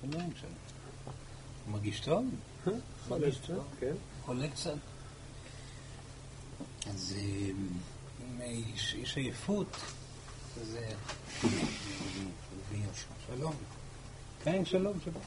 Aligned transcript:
שלום, 0.00 0.30
שלום. 0.40 0.52
מרגיש 1.70 2.00
טוב? 2.00 2.24
מרגיש 3.08 3.36
טוב, 3.36 3.64
כן. 3.80 3.94
עולה 4.26 4.48
קצת. 4.48 4.76
אז 6.86 7.14
אה, 7.18 7.50
אם 8.20 8.40
יש 8.98 9.16
עייפות, 9.16 9.76
אז... 10.60 10.76
אה, 10.76 10.92
שלום. 13.26 13.52
כן, 14.44 14.64
שלום, 14.64 14.98
שלום. 15.04 15.22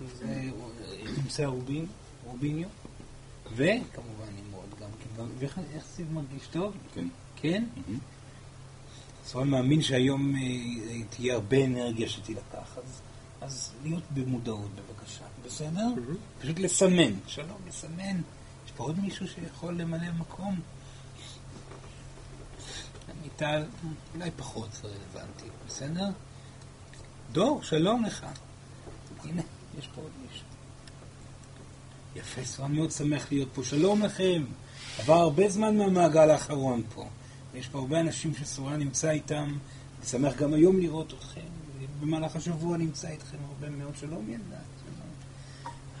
אז 0.00 0.22
אה, 0.22 0.50
נמצא 1.16 1.44
רובין, 1.44 1.86
רוביניו, 2.24 2.68
וכמובן 3.54 4.26
נמרוד 4.36 4.70
גם 4.80 4.88
כן. 5.16 5.22
ואיך 5.38 5.58
איך 5.74 5.84
זה 5.96 6.04
מרגיש 6.12 6.46
טוב? 6.46 6.74
כן. 6.94 7.08
כן? 7.36 7.64
אז 9.26 9.36
אני 9.36 9.50
מאמין 9.50 9.82
שהיום 9.82 10.34
אה, 10.36 11.02
תהיה 11.10 11.34
הרבה 11.34 11.64
אנרגיה 11.64 12.08
שתילקח, 12.08 12.78
אז, 12.78 13.00
אז 13.46 13.72
להיות 13.82 14.02
במודעות 14.14 14.70
בבקשה, 14.74 15.24
בסדר? 15.44 15.86
פשוט 16.40 16.58
לסמן, 16.58 17.12
שלום, 17.26 17.58
לסמן. 17.68 18.20
יש 18.66 18.72
פה 18.76 18.84
עוד 18.84 19.00
מישהו 19.00 19.28
שיכול 19.28 19.74
למלא 19.74 20.12
מקום? 20.18 20.60
מיטל, 23.22 23.64
אולי 24.14 24.30
פחות 24.36 24.68
רלוונטי, 24.84 25.44
בסדר? 25.66 26.08
דור, 27.32 27.62
שלום 27.62 28.04
לך. 28.04 28.26
הנה, 29.24 29.42
יש 29.78 29.88
פה 29.94 30.00
עוד 30.00 30.10
מישהו. 30.22 30.46
יפה, 32.16 32.44
סבבה 32.44 32.68
מאוד 32.68 32.90
שמח 32.90 33.32
להיות 33.32 33.48
פה. 33.54 33.64
שלום 33.64 34.02
לכם. 34.02 34.44
עבר 34.98 35.14
הרבה 35.14 35.48
זמן 35.48 35.76
מהמעגל 35.76 36.30
האחרון 36.30 36.82
פה. 36.94 37.08
יש 37.54 37.68
פה 37.68 37.78
הרבה 37.78 38.00
אנשים 38.00 38.34
שסורן 38.34 38.78
נמצא 38.78 39.10
איתם. 39.10 39.58
אני 39.98 40.06
שמח 40.06 40.36
גם 40.36 40.54
היום 40.54 40.80
לראות 40.80 41.12
אתכם. 41.12 41.55
במהלך 42.00 42.36
השבוע 42.36 42.76
נמצא 42.76 43.08
איתכם 43.08 43.38
הרבה 43.48 43.70
מאוד. 43.70 43.96
שלום. 43.96 44.30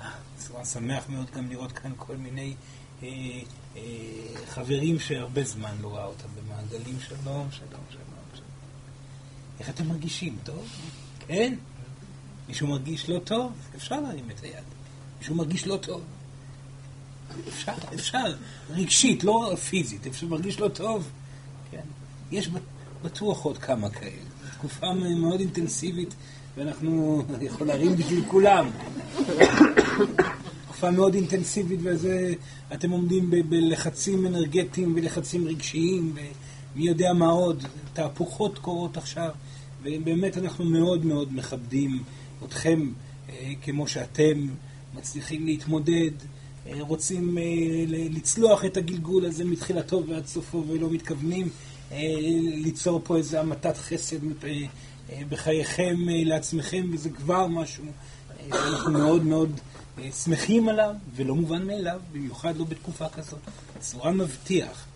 אה, 0.00 0.10
סורן 0.38 0.64
שמח 0.64 1.04
מאוד 1.08 1.30
גם 1.36 1.50
לראות 1.50 1.72
כאן 1.72 1.92
כל 1.96 2.16
מיני 2.16 2.54
אה, 3.02 3.08
אה, 3.76 3.82
חברים 4.46 5.00
שהרבה 5.00 5.44
זמן 5.44 5.76
לא 5.80 5.96
ראה 5.96 6.04
אותם 6.04 6.28
במעגלים. 6.36 7.00
שלום, 7.00 7.48
שלום, 7.50 7.50
שלום, 7.90 8.04
שלום. 8.34 8.48
איך 9.60 9.68
אתם 9.68 9.88
מרגישים? 9.88 10.38
טוב? 10.44 10.68
כן? 11.26 11.54
מישהו 12.48 12.68
מרגיש 12.68 13.08
לא 13.10 13.18
טוב? 13.18 13.52
אפשר 13.76 14.00
להרים 14.00 14.30
את 14.30 14.40
היד. 14.40 14.64
מישהו 15.18 15.34
מרגיש 15.34 15.66
לא 15.66 15.76
טוב? 15.76 16.02
אפשר, 17.48 17.72
אפשר, 17.94 18.34
רגשית, 18.70 19.24
לא 19.24 19.56
פיזית, 19.68 20.06
אפשר 20.06 20.26
מרגיש 20.26 20.60
לא 20.60 20.68
טוב. 20.68 21.10
כן. 21.70 21.80
יש 22.30 22.48
בטוח 23.02 23.42
עוד 23.42 23.58
כמה 23.58 23.90
כאלה. 23.90 24.35
תקופה 24.58 24.92
מאוד 24.92 25.40
אינטנסיבית, 25.40 26.14
ואנחנו 26.56 27.22
יכול 27.40 27.66
להרים 27.66 27.96
בשביל 27.96 28.24
כולם. 28.28 28.70
תקופה 30.64 30.90
מאוד 30.90 31.14
אינטנסיבית, 31.14 31.80
וזה, 31.82 32.32
אתם 32.74 32.90
עומדים 32.90 33.30
ב- 33.30 33.48
בלחצים 33.48 34.26
אנרגטיים 34.26 34.94
ולחצים 34.96 35.48
רגשיים, 35.48 36.14
ומי 36.14 36.86
יודע 36.86 37.12
מה 37.12 37.26
עוד. 37.26 37.62
תהפוכות 37.92 38.58
קורות 38.58 38.96
עכשיו, 38.96 39.30
ובאמת 39.82 40.36
אנחנו 40.38 40.64
מאוד 40.64 41.04
מאוד 41.04 41.34
מכבדים 41.34 42.02
אתכם 42.44 42.90
אה, 43.28 43.52
כמו 43.62 43.88
שאתם 43.88 44.46
מצליחים 44.94 45.46
להתמודד. 45.46 46.10
אה, 46.66 46.72
רוצים 46.80 47.38
אה, 47.38 47.42
לצלוח 47.88 48.64
את 48.64 48.76
הגלגול 48.76 49.24
הזה 49.24 49.44
מתחילתו 49.44 50.02
ועד 50.06 50.26
סופו 50.26 50.64
ולא 50.68 50.90
מתכוונים 50.90 51.48
ליצור 51.92 53.00
פה 53.04 53.16
איזו 53.16 53.38
המתת 53.38 53.76
חסד 53.76 54.16
בחייכם 55.28 55.96
לעצמכם 56.08 56.90
וזה 56.92 57.10
כבר 57.10 57.46
משהו 57.46 57.84
שאנחנו 58.50 58.92
מאוד 58.92 59.24
מאוד 59.24 59.60
שמחים 60.24 60.68
עליו 60.68 60.94
ולא 61.14 61.34
מובן 61.34 61.66
מאליו, 61.66 62.00
במיוחד 62.12 62.56
לא 62.56 62.64
בתקופה 62.64 63.08
כזאת. 63.08 63.38
סורן 63.80 64.16
מבטיח, 64.16 64.86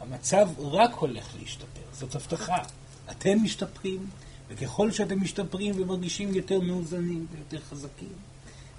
המצב 0.00 0.48
רק 0.58 0.94
הולך 0.94 1.34
להשתפר, 1.40 1.80
זאת 1.92 2.14
הבטחה. 2.14 2.62
אתם 3.10 3.42
משתפרים, 3.42 4.06
וככל 4.48 4.90
שאתם 4.90 5.22
משתפרים 5.22 5.74
ומרגישים 5.82 6.34
יותר 6.34 6.60
מאוזנים 6.60 7.26
ויותר 7.32 7.58
חזקים, 7.70 8.12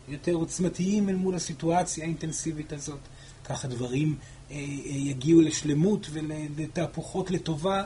יותר 0.08 0.34
עוצמתיים 0.34 1.10
אל 1.10 1.16
מול 1.16 1.36
הסיטואציה 1.36 2.04
האינטנסיבית 2.04 2.74
הזאת. 2.74 3.00
כך 3.46 3.66
הדברים 3.66 4.08
אה, 4.08 4.14
אה, 4.14 4.39
יגיעו 4.86 5.42
לשלמות 5.42 6.08
ולתהפוכות 6.12 7.32
לטובה, 7.32 7.84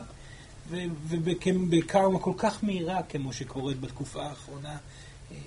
ובקרמה 1.09 2.19
כל 2.19 2.33
כך 2.37 2.63
מהירה 2.63 3.03
כמו 3.03 3.33
שקורית 3.33 3.79
בתקופה 3.79 4.23
האחרונה. 4.23 4.77
אה, 5.31 5.37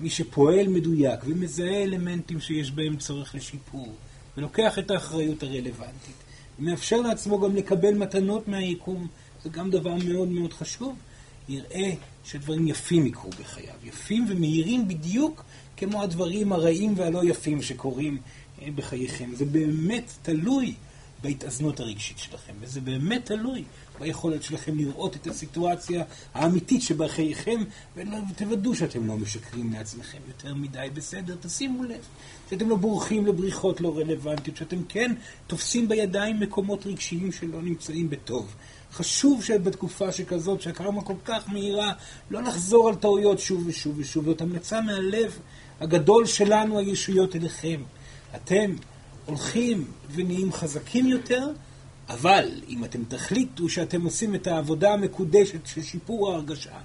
מי 0.00 0.10
שפועל 0.10 0.68
מדויק 0.68 1.20
ומזהה 1.26 1.82
אלמנטים 1.82 2.40
שיש 2.40 2.70
בהם 2.70 2.96
צורך 2.96 3.34
לשיפור, 3.34 3.94
ולוקח 4.36 4.78
את 4.78 4.90
האחריות 4.90 5.42
הרלוונטית, 5.42 6.14
ומאפשר 6.58 7.00
לעצמו 7.00 7.40
גם 7.40 7.56
לקבל 7.56 7.94
מתנות 7.94 8.48
מהיקום, 8.48 9.06
זה 9.42 9.48
גם 9.48 9.70
דבר 9.70 9.94
מאוד 9.94 10.28
מאוד 10.28 10.52
חשוב, 10.52 10.96
יראה 11.48 11.92
שדברים 12.24 12.68
יפים 12.68 13.06
יקרו 13.06 13.30
בחייו, 13.30 13.74
יפים 13.84 14.26
ומהירים 14.28 14.88
בדיוק 14.88 15.44
כמו 15.76 16.02
הדברים 16.02 16.52
הרעים 16.52 16.94
והלא 16.96 17.24
יפים 17.24 17.62
שקורים 17.62 18.18
בחייכם. 18.70 19.30
זה 19.34 19.44
באמת 19.44 20.12
תלוי 20.22 20.74
בהתאזנות 21.22 21.80
הרגשית 21.80 22.18
שלכם, 22.18 22.52
וזה 22.60 22.80
באמת 22.80 23.26
תלוי 23.26 23.64
ביכולת 24.00 24.42
שלכם 24.42 24.78
לראות 24.78 25.16
את 25.16 25.26
הסיטואציה 25.26 26.04
האמיתית 26.34 26.82
שבחייכם, 26.82 27.60
ותוודאו 27.96 28.74
שאתם 28.74 29.06
לא 29.06 29.16
משקרים 29.16 29.72
לעצמכם 29.72 30.18
יותר 30.28 30.54
מדי 30.54 30.88
בסדר. 30.94 31.36
תשימו 31.40 31.84
לב 31.84 32.00
שאתם 32.50 32.68
לא 32.68 32.76
בורחים 32.76 33.26
לבריחות 33.26 33.80
לא 33.80 33.98
רלוונטיות, 33.98 34.56
שאתם 34.56 34.82
כן 34.88 35.14
תופסים 35.46 35.88
בידיים 35.88 36.40
מקומות 36.40 36.86
רגשיים 36.86 37.32
שלא 37.32 37.62
נמצאים 37.62 38.10
בטוב. 38.10 38.54
חשוב 38.92 39.44
שבתקופה 39.44 40.12
שכזאת, 40.12 40.62
שהקרמה 40.62 41.02
כל 41.02 41.14
כך 41.24 41.48
מהירה, 41.48 41.92
לא 42.30 42.42
לחזור 42.42 42.88
על 42.88 42.94
טעויות 42.94 43.38
שוב 43.38 43.66
ושוב 43.66 43.98
ושוב. 43.98 44.24
זאת 44.24 44.40
המלצה 44.40 44.80
מהלב 44.80 45.38
הגדול 45.80 46.26
שלנו, 46.26 46.78
הישויות 46.78 47.36
אליכם. 47.36 47.82
אתם 48.36 48.74
הולכים 49.26 49.84
ונהיים 50.10 50.52
חזקים 50.52 51.08
יותר, 51.08 51.48
אבל 52.08 52.50
אם 52.68 52.84
אתם 52.84 53.04
תחליטו 53.04 53.68
שאתם 53.68 54.04
עושים 54.04 54.34
את 54.34 54.46
העבודה 54.46 54.92
המקודשת 54.92 55.66
של 55.66 55.82
שיפור 55.82 56.32
ההרגשה, 56.32 56.78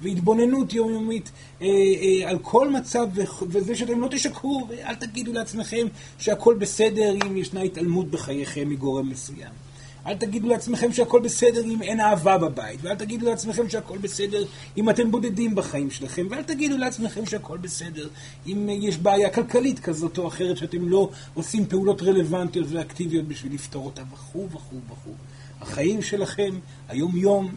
והתבוננות 0.00 0.72
יומיומית 0.72 1.30
אה, 1.62 1.66
אה, 1.66 2.30
על 2.30 2.38
כל 2.38 2.70
מצב, 2.70 3.06
וזה 3.48 3.74
שאתם 3.74 4.00
לא 4.00 4.08
תשקרו, 4.10 4.66
ואל 4.68 4.94
תגידו 4.94 5.32
לעצמכם 5.32 5.86
שהכל 6.18 6.54
בסדר 6.54 7.14
אם 7.26 7.36
ישנה 7.36 7.62
התעלמות 7.62 8.10
בחייכם 8.10 8.68
מגורם 8.68 9.08
מסוים. 9.08 9.63
אל 10.06 10.14
תגידו 10.14 10.48
לעצמכם 10.48 10.92
שהכל 10.92 11.20
בסדר 11.20 11.64
אם 11.64 11.82
אין 11.82 12.00
אהבה 12.00 12.38
בבית, 12.38 12.80
ואל 12.82 12.94
תגידו 12.94 13.26
לעצמכם 13.26 13.68
שהכל 13.68 13.98
בסדר 13.98 14.44
אם 14.76 14.90
אתם 14.90 15.10
בודדים 15.10 15.54
בחיים 15.54 15.90
שלכם, 15.90 16.26
ואל 16.30 16.42
תגידו 16.42 16.76
לעצמכם 16.76 17.26
שהכל 17.26 17.58
בסדר 17.58 18.08
אם 18.46 18.68
יש 18.70 18.98
בעיה 18.98 19.30
כלכלית 19.30 19.78
כזאת 19.78 20.18
או 20.18 20.28
אחרת 20.28 20.56
שאתם 20.56 20.88
לא 20.88 21.10
עושים 21.34 21.66
פעולות 21.66 22.02
רלוונטיות 22.02 22.66
ואקטיביות 22.70 23.28
בשביל 23.28 23.54
לפתור 23.54 23.86
אותה, 23.86 24.02
וכו' 24.12 24.48
וכו' 24.50 24.76
וכו'. 24.90 25.14
החיים 25.60 26.02
שלכם, 26.02 26.50
היום-יום, 26.88 27.54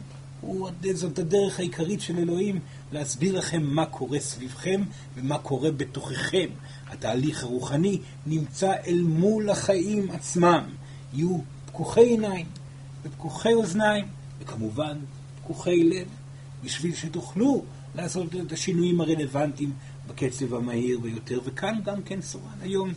זאת 0.93 1.19
הדרך 1.19 1.59
העיקרית 1.59 2.01
של 2.01 2.17
אלוהים 2.17 2.59
להסביר 2.91 3.37
לכם 3.37 3.63
מה 3.63 3.85
קורה 3.85 4.19
סביבכם 4.19 4.81
ומה 5.15 5.37
קורה 5.37 5.71
בתוככם. 5.71 6.47
התהליך 6.87 7.43
הרוחני 7.43 7.99
נמצא 8.25 8.73
אל 8.87 9.01
מול 9.01 9.49
החיים 9.49 10.11
עצמם. 10.11 10.63
יהיו 11.13 11.37
פקוחי 11.77 12.01
עיניים 12.01 12.45
ופקוחי 13.03 13.53
אוזניים, 13.53 14.05
וכמובן 14.39 14.97
פקוחי 15.43 15.83
לב, 15.83 16.07
בשביל 16.63 16.95
שתוכלו 16.95 17.63
לעשות 17.95 18.35
את 18.35 18.51
השינויים 18.51 19.01
הרלוונטיים 19.01 19.73
בקצב 20.07 20.53
המהיר 20.53 20.99
ביותר. 20.99 21.39
וכאן 21.45 21.79
גם 21.85 22.03
כן 22.03 22.21
סורן 22.21 22.57
היום 22.61 22.89
אה, 22.89 22.93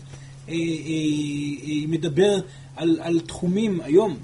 אה, 0.49 0.55
אה, 0.55 1.87
מדבר 1.89 2.41
על, 2.77 3.01
על 3.03 3.21
תחומים, 3.21 3.81
היום, 3.81 4.17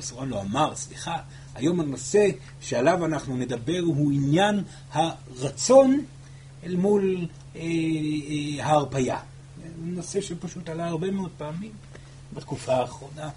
סורן 0.00 0.28
לא 0.28 0.40
אמר, 0.40 0.74
סליחה, 0.74 1.16
היום 1.54 1.80
הנושא 1.80 2.28
שעליו 2.60 3.04
אנחנו 3.04 3.36
נדבר 3.36 3.80
הוא 3.84 4.12
עניין 4.12 4.62
הרצון 4.92 6.04
אל 6.64 6.76
מול 6.76 7.26
אה, 7.56 7.60
אה, 7.60 8.66
ההרפייה. 8.66 9.18
נושא 9.82 10.20
שפשוט 10.20 10.68
עלה 10.68 10.86
הרבה 10.86 11.10
מאוד 11.10 11.30
פעמים 11.38 11.72
בתקופה 12.32 12.74
האחרונה. 12.74 13.30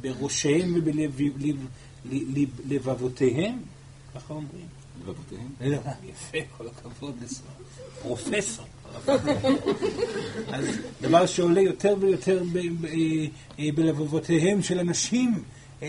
בראשיהם 0.00 0.74
ובלבבותיהם, 2.04 3.58
ככה 4.14 4.34
אומרים. 4.34 4.66
לבבותיהם? 5.00 5.48
לא, 5.60 5.76
יפה, 6.04 6.38
כל 6.58 6.66
הכבוד 6.66 7.14
לסוף. 7.22 7.46
פרופסור. 8.02 8.64
אז 10.54 10.64
דבר 11.00 11.26
שעולה 11.26 11.60
יותר 11.60 11.94
ויותר 12.00 12.42
בלבבותיהם 13.74 14.62
של 14.62 14.78
אנשים 14.78 15.42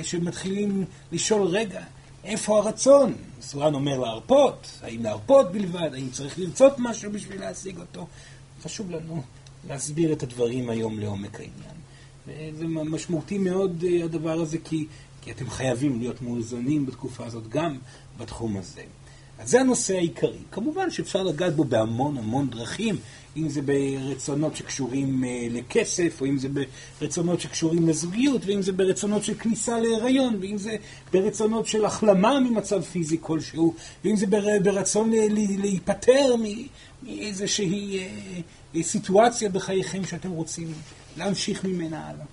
שמתחילים 0.03 0.85
לשאול, 1.11 1.47
רגע, 1.47 1.83
איפה 2.23 2.59
הרצון? 2.59 3.13
סורן 3.41 3.73
אומר 3.73 3.99
להרפות, 3.99 4.79
האם 4.81 5.03
להרפות 5.03 5.51
בלבד, 5.51 5.89
האם 5.93 6.09
צריך 6.09 6.39
לרצות 6.39 6.73
משהו 6.77 7.11
בשביל 7.11 7.39
להשיג 7.39 7.77
אותו? 7.77 8.07
חשוב 8.63 8.91
לנו 8.91 9.23
להסביר 9.67 10.13
את 10.13 10.23
הדברים 10.23 10.69
היום 10.69 10.99
לעומק 10.99 11.35
העניין. 11.35 11.75
וזה 12.27 12.67
משמעותי 12.67 13.37
מאוד 13.37 13.83
אה, 13.87 14.03
הדבר 14.03 14.41
הזה, 14.41 14.57
כי, 14.63 14.85
כי 15.21 15.31
אתם 15.31 15.49
חייבים 15.49 15.99
להיות 15.99 16.21
מאוזנים 16.21 16.85
בתקופה 16.85 17.25
הזאת 17.25 17.47
גם 17.47 17.77
בתחום 18.17 18.57
הזה. 18.57 18.81
אז 19.39 19.49
זה 19.49 19.59
הנושא 19.61 19.95
העיקרי. 19.95 20.37
כמובן 20.51 20.91
שאפשר 20.91 21.23
לגעת 21.23 21.55
בו 21.55 21.63
בהמון 21.63 22.17
המון 22.17 22.49
דרכים, 22.49 22.95
אם 23.37 23.49
זה 23.49 23.61
ברצונות 23.61 24.55
שקשורים 24.55 25.23
uh, 25.23 25.53
לכסף, 25.53 26.21
או 26.21 26.25
אם 26.25 26.37
זה 26.37 26.47
ברצונות 26.99 27.41
שקשורים 27.41 27.89
לזוגיות, 27.89 28.41
ואם 28.45 28.61
זה 28.61 28.71
ברצונות 28.71 29.23
של 29.23 29.33
כניסה 29.33 29.79
להיריון, 29.79 30.37
ואם 30.41 30.57
זה 30.57 30.75
ברצונות 31.13 31.67
של 31.67 31.85
החלמה 31.85 32.39
ממצב 32.39 32.81
פיזי 32.81 33.17
כלשהו, 33.21 33.73
ואם 34.05 34.15
זה 34.15 34.27
בר, 34.27 34.47
ברצון 34.63 35.11
להיפטר 35.57 36.35
מאיזושהי 37.03 38.07
סיטואציה 38.81 39.49
בחייכם 39.49 40.05
שאתם 40.05 40.29
רוצים 40.29 40.73
להמשיך 41.17 41.63
ממנה 41.63 42.07
הלאה. 42.07 42.25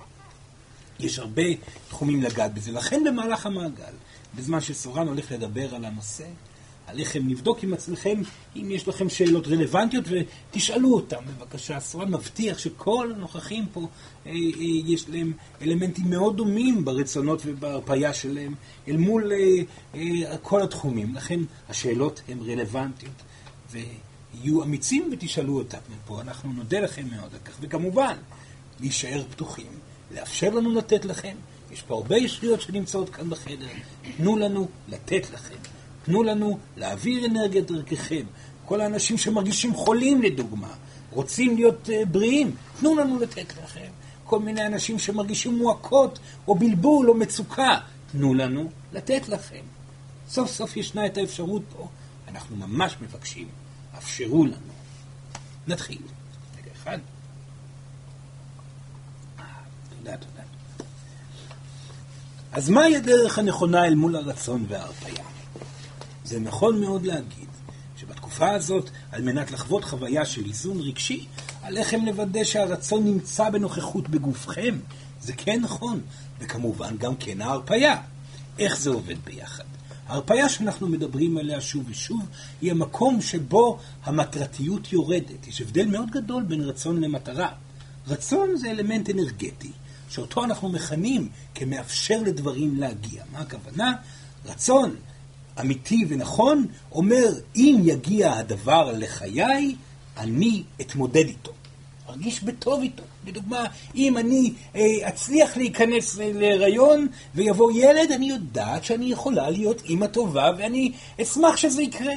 יש 1.00 1.19
הרבה 1.19 1.43
תחומים 1.88 2.23
לגעת 2.23 2.55
בזה. 2.55 2.73
לכן 2.73 3.05
במהלך 3.05 3.46
המעגל, 3.46 3.93
בזמן 4.34 4.61
שסורן 4.61 5.08
הולך 5.08 5.32
לדבר 5.32 5.75
על 5.75 5.84
הנושא, 5.84 6.26
עליכם 6.87 7.29
לבדוק 7.29 7.62
עם 7.62 7.73
עצמכם 7.73 8.23
אם 8.56 8.70
יש 8.70 8.88
לכם 8.88 9.08
שאלות 9.08 9.46
רלוונטיות 9.46 10.05
ותשאלו 10.08 10.94
אותם 10.94 11.17
בבקשה. 11.26 11.81
סורן 11.81 12.11
מבטיח 12.11 12.58
שכל 12.58 13.12
הנוכחים 13.17 13.67
פה 13.73 13.81
אה, 13.81 14.31
אה, 14.31 14.37
יש 14.87 15.08
להם 15.08 15.32
אלמנטים 15.62 16.11
מאוד 16.11 16.37
דומים 16.37 16.85
ברצונות 16.85 17.43
ובהרפאיה 17.44 18.14
שלהם 18.14 18.55
אל 18.88 18.96
מול 18.96 19.32
אה, 19.32 19.38
אה, 19.94 20.38
כל 20.38 20.62
התחומים. 20.62 21.14
לכן 21.14 21.40
השאלות 21.69 22.23
הן 22.28 22.38
רלוונטיות 22.40 23.23
ויהיו 23.70 24.62
אמיצים 24.62 25.08
ותשאלו 25.12 25.58
אותם 25.58 25.78
מפה. 25.94 26.20
אנחנו 26.20 26.52
נודה 26.52 26.81
לכם 26.81 27.06
מאוד 27.11 27.35
על 27.35 27.40
כך. 27.44 27.55
וכמובן, 27.61 28.17
להישאר 28.82 29.23
פתוחים, 29.31 29.73
לאפשר 30.11 30.50
לנו 30.50 30.75
לתת 30.75 31.05
לכם. 31.05 31.37
יש 31.73 31.82
פה 31.82 31.94
הרבה 31.94 32.17
ישריות 32.17 32.61
שנמצאות 32.61 33.11
כאן 33.11 33.31
בחדר. 33.31 33.67
תנו 34.17 34.37
לנו 34.37 34.69
לתת 34.88 35.31
לכם. 35.32 35.56
תנו 36.05 36.23
לנו 36.23 36.58
להעביר 36.76 37.26
אנרגיה 37.26 37.62
דרככם. 37.62 38.25
כל 38.64 38.81
האנשים 38.81 39.19
שמרגישים 39.19 39.75
חולים, 39.75 40.23
לדוגמה, 40.23 40.75
רוצים 41.11 41.56
להיות 41.56 41.88
uh, 41.88 42.06
בריאים, 42.08 42.55
תנו 42.81 42.96
לנו 42.96 43.20
לתת 43.20 43.56
לכם. 43.64 43.90
כל 44.25 44.38
מיני 44.38 44.67
אנשים 44.67 44.99
שמרגישים 44.99 45.58
מועקות, 45.58 46.19
או 46.49 46.55
בלבול, 46.55 47.11
או 47.11 47.14
מצוקה, 47.14 47.78
תנו 48.12 48.35
לנו 48.35 48.70
לתת 48.93 49.28
לכם. 49.28 49.62
סוף 50.28 50.50
סוף 50.50 50.76
ישנה 50.76 51.06
את 51.06 51.17
האפשרות 51.17 51.62
פה. 51.76 51.88
אנחנו 52.28 52.56
ממש 52.56 52.96
מבקשים, 53.02 53.49
אפשרו 53.99 54.44
לנו. 54.44 54.73
נתחיל. 55.67 56.02
רגע 56.58 56.70
אחד. 56.73 56.99
תודה, 60.04 60.16
תודה. 60.16 60.43
אז 62.52 62.70
מהי 62.70 62.96
הדרך 62.96 63.38
הנכונה 63.38 63.87
אל 63.87 63.94
מול 63.94 64.16
הרצון 64.16 64.64
וההרפאיה? 64.69 65.25
זה 66.25 66.40
נכון 66.40 66.81
מאוד 66.81 67.06
להגיד 67.06 67.49
שבתקופה 67.96 68.50
הזאת, 68.50 68.90
על 69.12 69.22
מנת 69.22 69.50
לחוות 69.50 69.84
חוויה 69.84 70.26
של 70.26 70.44
איזון 70.44 70.81
רגשי, 70.81 71.26
עליכם 71.62 72.04
לוודא 72.06 72.44
שהרצון 72.44 73.04
נמצא 73.04 73.50
בנוכחות 73.50 74.08
בגופכם. 74.08 74.78
זה 75.20 75.32
כן 75.32 75.60
נכון, 75.60 76.00
וכמובן 76.38 76.96
גם 76.99 77.16
כן 77.16 77.40
ההרפאיה. 77.40 77.96
איך 78.58 78.78
זה 78.78 78.90
עובד 78.90 79.16
ביחד? 79.25 79.64
ההרפאיה 80.08 80.49
שאנחנו 80.49 80.88
מדברים 80.88 81.38
עליה 81.38 81.60
שוב 81.60 81.84
ושוב, 81.88 82.20
היא 82.60 82.70
המקום 82.70 83.20
שבו 83.20 83.78
המטרתיות 84.04 84.93
יורדת. 84.93 85.46
יש 85.46 85.60
הבדל 85.60 85.87
מאוד 85.87 86.10
גדול 86.10 86.43
בין 86.43 86.60
רצון 86.60 87.00
למטרה. 87.00 87.49
רצון 88.08 88.56
זה 88.56 88.70
אלמנט 88.70 89.10
אנרגטי, 89.10 89.70
שאותו 90.12 90.44
אנחנו 90.44 90.69
מכנים 90.69 91.29
כמאפשר 91.55 92.23
לדברים 92.23 92.76
להגיע. 92.76 93.25
מה 93.32 93.38
הכוונה? 93.38 93.93
רצון 94.44 94.97
אמיתי 95.61 96.05
ונכון, 96.09 96.67
אומר, 96.93 97.29
אם 97.56 97.76
יגיע 97.85 98.32
הדבר 98.32 98.93
לחיי, 98.93 99.76
אני 100.17 100.62
אתמודד 100.81 101.26
איתו. 101.26 101.53
ארגיש 102.09 102.43
בטוב 102.43 102.82
איתו. 102.82 103.03
לדוגמה, 103.26 103.64
אם 103.94 104.19
אני 104.19 104.53
אה, 104.76 105.09
אצליח 105.09 105.56
להיכנס 105.56 106.17
להיריון 106.17 107.06
ויבוא 107.35 107.73
ילד, 107.75 108.12
אני 108.12 108.29
יודעת 108.29 108.85
שאני 108.85 109.12
יכולה 109.12 109.50
להיות 109.50 109.82
אימא 109.85 110.06
טובה 110.06 110.50
ואני 110.59 110.93
אשמח 111.23 111.56
שזה 111.56 111.82
יקרה. 111.82 112.14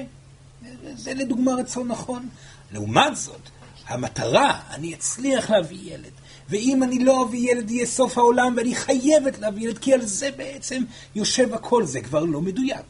זה 0.96 1.14
לדוגמה 1.14 1.54
רצון 1.54 1.88
נכון. 1.88 2.30
לעומת 2.72 3.16
זאת, 3.16 3.50
המטרה, 3.88 4.60
אני 4.70 4.94
אצליח 4.94 5.50
להביא 5.50 5.94
ילד. 5.94 6.12
ואם 6.50 6.84
אני 6.84 7.04
לא 7.04 7.24
אביא 7.24 7.52
ילד 7.52 7.72
יהיה 7.72 7.86
סוף 7.86 8.18
העולם 8.18 8.54
ואני 8.58 8.76
חייבת 8.76 9.40
להביא 9.40 9.64
ילד, 9.64 9.78
כי 9.78 9.94
על 9.94 10.06
זה 10.06 10.30
בעצם 10.38 10.84
יושב 11.16 11.54
הכל, 11.54 11.86
זה 11.86 12.02
כבר 12.02 12.24
לא 12.24 12.42
מדויק. 12.42 12.86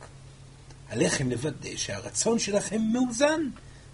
עליכם 0.89 1.31
לוודא 1.31 1.69
שהרצון 1.75 2.39
שלכם 2.39 2.81
מאוזן. 2.93 3.41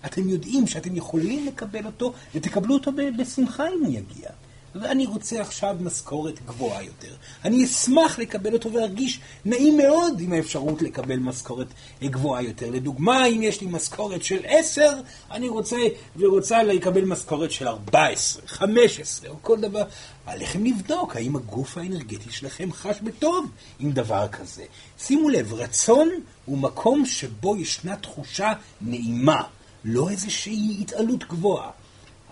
אתם 0.05 0.29
יודעים 0.29 0.67
שאתם 0.67 0.95
יכולים 0.95 1.47
לקבל 1.47 1.85
אותו, 1.85 2.13
ותקבלו 2.35 2.73
אותו 2.73 2.91
בשמחה 3.17 3.63
אם 3.67 3.85
הוא 3.85 3.93
יגיע. 3.93 4.29
ואני 4.75 5.05
רוצה 5.05 5.41
עכשיו 5.41 5.75
משכורת 5.79 6.45
גבוהה 6.45 6.83
יותר. 6.83 7.13
אני 7.45 7.65
אשמח 7.65 8.19
לקבל 8.19 8.53
אותו 8.53 8.73
וארגיש 8.73 9.19
נעים 9.45 9.77
מאוד 9.77 10.19
עם 10.19 10.33
האפשרות 10.33 10.81
לקבל 10.81 11.19
משכורת 11.19 11.67
גבוהה 12.03 12.41
יותר. 12.41 12.69
לדוגמה, 12.69 13.25
אם 13.25 13.43
יש 13.43 13.61
לי 13.61 13.67
משכורת 13.67 14.23
של 14.23 14.39
10, 14.43 14.91
אני 15.31 15.49
רוצה 15.49 15.77
ורוצה 16.17 16.63
לקבל 16.63 17.05
משכורת 17.05 17.51
של 17.51 17.67
14, 17.67 18.41
15 18.47 19.29
או 19.29 19.35
כל 19.41 19.59
דבר. 19.59 19.83
עליכם 20.25 20.65
לבדוק 20.65 21.15
האם 21.15 21.35
הגוף 21.35 21.77
האנרגטי 21.77 22.31
שלכם 22.31 22.73
חש 22.73 22.95
בטוב 23.03 23.49
עם 23.79 23.91
דבר 23.91 24.27
כזה. 24.27 24.63
שימו 24.99 25.29
לב, 25.29 25.53
רצון 25.53 26.09
הוא 26.45 26.57
מקום 26.57 27.05
שבו 27.05 27.57
ישנה 27.57 27.95
תחושה 27.95 28.53
נעימה, 28.81 29.43
לא 29.85 30.09
איזושהי 30.09 30.77
התעלות 30.81 31.23
גבוהה. 31.23 31.80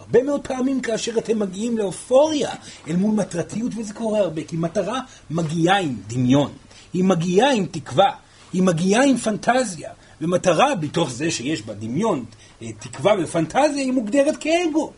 הרבה 0.09 0.23
מאוד 0.23 0.47
פעמים 0.47 0.81
כאשר 0.81 1.17
אתם 1.17 1.39
מגיעים 1.39 1.77
לאופוריה 1.77 2.49
אל 2.87 2.95
מול 2.95 3.15
מטרתיות, 3.15 3.71
וזה 3.75 3.93
קורה 3.93 4.19
הרבה, 4.19 4.43
כי 4.43 4.57
מטרה 4.57 4.99
מגיעה 5.31 5.79
עם 5.79 5.95
דמיון, 6.07 6.51
היא 6.93 7.03
מגיעה 7.03 7.53
עם 7.53 7.65
תקווה, 7.65 8.11
היא 8.53 8.63
מגיעה 8.63 9.03
עם 9.03 9.17
פנטזיה, 9.17 9.91
ומטרה 10.21 10.75
בתוך 10.75 11.11
זה 11.11 11.31
שיש 11.31 11.61
בה 11.61 11.73
דמיון, 11.73 12.25
אה, 12.61 12.67
תקווה 12.79 13.13
ופנטזיה, 13.23 13.83
היא 13.83 13.91
מוגדרת 13.91 14.37
כאגו. 14.39 14.91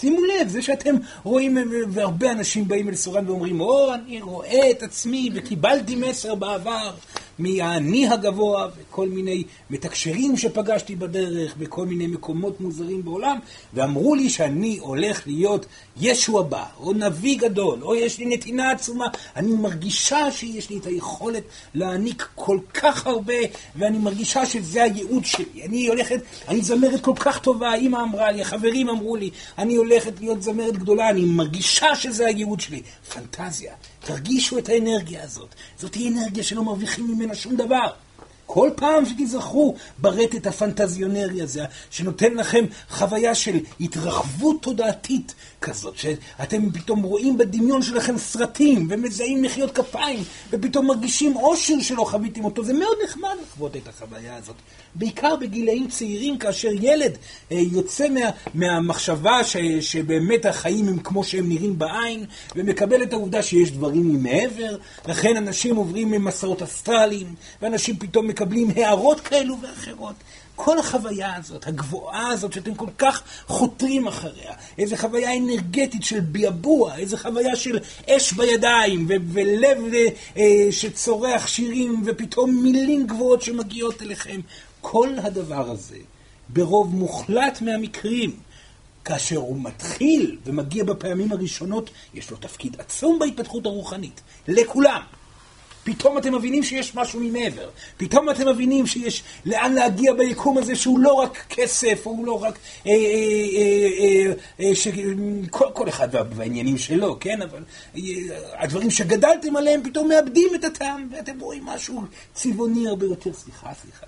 שימו 0.00 0.20
לב, 0.24 0.48
זה 0.48 0.62
שאתם 0.62 0.94
רואים, 1.22 1.58
והרבה 1.88 2.32
אנשים 2.32 2.68
באים 2.68 2.88
אל 2.88 2.94
סורן 2.94 3.28
ואומרים, 3.28 3.60
או, 3.60 3.94
אני 3.94 4.20
רואה 4.20 4.70
את 4.70 4.82
עצמי 4.82 5.30
וקיבלתי 5.34 5.96
מסר 5.96 6.34
בעבר 6.34 6.90
מהאני 7.38 8.08
הגבוה 8.08 8.68
וכל 8.76 9.08
מיני 9.08 9.44
מתקשרים 9.70 10.36
שפגשתי 10.36 10.96
בדרך 10.96 11.56
בכל 11.56 11.86
מיני 11.86 12.06
מקומות 12.06 12.60
מוזרים 12.60 13.04
בעולם, 13.04 13.38
ואמרו 13.74 14.14
לי 14.14 14.30
שאני 14.30 14.78
הולך 14.80 15.26
להיות 15.26 15.66
ישו 16.00 16.40
הבא, 16.40 16.64
או 16.80 16.92
נביא 16.92 17.38
גדול, 17.38 17.82
או 17.82 17.94
יש 17.94 18.18
לי 18.18 18.26
נתינה 18.26 18.70
עצומה. 18.70 19.06
אני 19.36 19.52
מרגישה 19.52 20.32
שיש 20.32 20.70
לי 20.70 20.78
את 20.78 20.86
היכולת 20.86 21.42
להעניק 21.74 22.28
כל 22.34 22.58
כך 22.74 23.06
הרבה, 23.06 23.34
ואני 23.76 23.98
מרגישה 23.98 24.46
שזה 24.46 24.82
הייעוד 24.82 25.24
שלי. 25.24 25.62
אני 25.64 25.86
הולכת, 25.86 26.20
אני 26.48 26.60
זמרת 26.60 27.00
כל 27.00 27.14
כך 27.16 27.38
טובה, 27.38 27.68
האמא 27.68 28.02
אמרה 28.02 28.30
לי, 28.30 28.42
החברים 28.42 28.88
אמרו 28.88 29.16
לי, 29.16 29.30
אני 29.58 29.76
הולכת 29.76 30.20
להיות 30.20 30.42
זמרת 30.42 30.76
גדולה, 30.76 31.10
אני 31.10 31.24
מרגישה 31.24 31.96
שזה 31.96 32.26
הייעוד 32.26 32.60
שלי. 32.60 32.82
פנטזיה. 33.14 33.74
תרגישו 34.06 34.58
את 34.58 34.68
האנרגיה 34.68 35.24
הזאת. 35.24 35.54
זאת 35.78 35.94
היא 35.94 36.08
אנרגיה 36.12 36.44
שלא 36.44 36.64
מרוויחים 36.64 37.06
ממנה 37.08 37.34
שום 37.34 37.56
דבר. 37.56 37.86
כל 38.56 38.70
פעם 38.76 39.06
שתיזכרו 39.06 39.74
ברטט 39.98 40.46
הפנטזיונרי 40.46 41.42
הזה, 41.42 41.64
שנותן 41.90 42.34
לכם 42.34 42.64
חוויה 42.90 43.34
של 43.34 43.58
התרחבות 43.80 44.62
תודעתית 44.62 45.34
כזאת, 45.60 45.98
שאתם 45.98 46.70
פתאום 46.70 47.02
רואים 47.02 47.38
בדמיון 47.38 47.82
שלכם 47.82 48.18
סרטים, 48.18 48.86
ומזהים 48.90 49.42
מחיאות 49.42 49.70
כפיים, 49.74 50.24
ופתאום 50.50 50.86
מרגישים 50.86 51.36
אושר 51.36 51.74
שלא 51.80 52.04
חוויתם 52.04 52.44
אותו, 52.44 52.64
זה 52.64 52.72
מאוד 52.72 52.96
נחמד 53.04 53.34
לחוות 53.42 53.76
את 53.76 53.88
החוויה 53.88 54.36
הזאת. 54.36 54.56
בעיקר 54.94 55.36
בגילאים 55.36 55.88
צעירים, 55.88 56.38
כאשר 56.38 56.68
ילד 56.72 57.12
אה, 57.52 57.58
יוצא 57.72 58.08
מה, 58.08 58.20
מהמחשבה 58.54 59.44
ש, 59.44 59.56
שבאמת 59.80 60.46
החיים 60.46 60.88
הם 60.88 60.98
כמו 60.98 61.24
שהם 61.24 61.48
נראים 61.48 61.78
בעין, 61.78 62.24
ומקבל 62.56 63.02
את 63.02 63.12
העובדה 63.12 63.42
שיש 63.42 63.70
דברים 63.70 64.08
ממעבר, 64.08 64.76
לכן 65.08 65.36
אנשים 65.36 65.76
עוברים 65.76 66.10
ממסעות 66.10 66.62
אסטרליים, 66.62 67.34
ואנשים 67.62 67.96
פתאום 67.98 68.28
מקבלים... 68.28 68.45
מקבלים 68.46 68.70
הערות 68.76 69.20
כאלו 69.20 69.56
ואחרות. 69.60 70.14
כל 70.54 70.78
החוויה 70.78 71.36
הזאת, 71.36 71.66
הגבוהה 71.66 72.28
הזאת, 72.28 72.52
שאתם 72.52 72.74
כל 72.74 72.88
כך 72.98 73.22
חותרים 73.46 74.06
אחריה, 74.06 74.52
איזו 74.78 74.96
חוויה 74.96 75.36
אנרגטית 75.36 76.04
של 76.04 76.20
ביאבוע, 76.20 76.96
איזו 76.96 77.16
חוויה 77.16 77.56
של 77.56 77.78
אש 78.10 78.32
בידיים, 78.32 79.06
ו- 79.08 79.32
ולב 79.32 79.78
אה, 80.36 80.68
שצורח 80.70 81.46
שירים, 81.46 82.02
ופתאום 82.04 82.62
מילים 82.62 83.06
גבוהות 83.06 83.42
שמגיעות 83.42 84.02
אליכם. 84.02 84.40
כל 84.80 85.08
הדבר 85.22 85.70
הזה, 85.70 85.98
ברוב 86.48 86.94
מוחלט 86.94 87.60
מהמקרים, 87.60 88.36
כאשר 89.04 89.36
הוא 89.36 89.60
מתחיל 89.60 90.36
ומגיע 90.44 90.84
בפעמים 90.84 91.32
הראשונות, 91.32 91.90
יש 92.14 92.30
לו 92.30 92.36
תפקיד 92.36 92.76
עצום 92.80 93.18
בהתפתחות 93.18 93.66
הרוחנית. 93.66 94.20
לכולם. 94.48 95.00
פתאום 95.86 96.18
אתם 96.18 96.34
מבינים 96.34 96.62
שיש 96.62 96.94
משהו 96.94 97.20
ממעבר. 97.20 97.70
פתאום 97.96 98.30
אתם 98.30 98.48
מבינים 98.48 98.86
שיש 98.86 99.22
לאן 99.44 99.72
להגיע 99.72 100.12
ביקום 100.12 100.58
הזה 100.58 100.76
שהוא 100.76 100.98
לא 100.98 101.12
רק 101.12 101.44
כסף, 101.48 102.00
הוא 102.04 102.26
לא 102.26 102.42
רק... 102.42 102.58
אה, 102.86 102.92
אה, 102.92 102.96
אה, 103.98 104.32
אה, 104.60 104.74
ש... 104.74 104.88
כל, 105.50 105.64
כל 105.72 105.88
אחד 105.88 106.08
והעניינים 106.12 106.78
שלו, 106.78 107.16
כן? 107.20 107.42
אבל 107.42 107.62
אה, 107.96 108.02
הדברים 108.58 108.90
שגדלתם 108.90 109.56
עליהם 109.56 109.80
פתאום 109.84 110.08
מאבדים 110.08 110.54
את 110.54 110.64
הטעם, 110.64 111.08
ואתם 111.12 111.40
רואים 111.40 111.64
משהו 111.64 112.02
צבעוני 112.34 112.88
הרבה 112.88 113.06
יותר. 113.06 113.32
סליחה, 113.32 113.70
סליחה. 113.82 114.06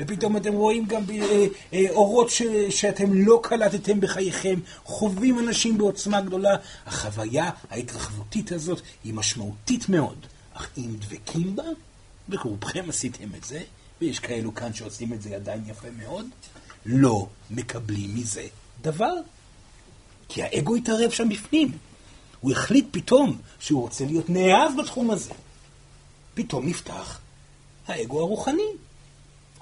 ופתאום 0.00 0.36
אתם 0.36 0.52
רואים 0.52 0.84
גם 0.84 1.02
אה, 1.10 1.46
אה, 1.72 1.84
אורות 1.90 2.30
ש, 2.30 2.42
שאתם 2.70 3.14
לא 3.14 3.40
קלטתם 3.42 4.00
בחייכם, 4.00 4.58
חווים 4.84 5.38
אנשים 5.38 5.78
בעוצמה 5.78 6.20
גדולה. 6.20 6.56
החוויה 6.86 7.50
ההתרחבותית 7.70 8.52
הזאת 8.52 8.80
היא 9.04 9.14
משמעותית 9.14 9.88
מאוד. 9.88 10.26
אך 10.54 10.68
אם 10.78 10.96
דבקים 10.98 11.56
בה, 11.56 11.62
ורובכם 12.28 12.84
עשיתם 12.88 13.34
את 13.34 13.44
זה, 13.44 13.62
ויש 14.00 14.18
כאלו 14.18 14.54
כאן 14.54 14.74
שעושים 14.74 15.12
את 15.12 15.22
זה 15.22 15.36
עדיין 15.36 15.62
יפה 15.66 15.88
מאוד, 15.90 16.26
לא 16.86 17.26
מקבלים 17.50 18.14
מזה 18.14 18.46
דבר. 18.82 19.14
כי 20.28 20.42
האגו 20.42 20.76
התערב 20.76 21.10
שם 21.10 21.28
בפנים. 21.28 21.78
הוא 22.40 22.52
החליט 22.52 22.86
פתאום 22.90 23.38
שהוא 23.60 23.80
רוצה 23.80 24.04
להיות 24.04 24.30
נאהב 24.30 24.80
בתחום 24.80 25.10
הזה. 25.10 25.30
פתאום 26.34 26.66
נפתח 26.68 27.20
האגו 27.86 28.20
הרוחני. 28.20 28.62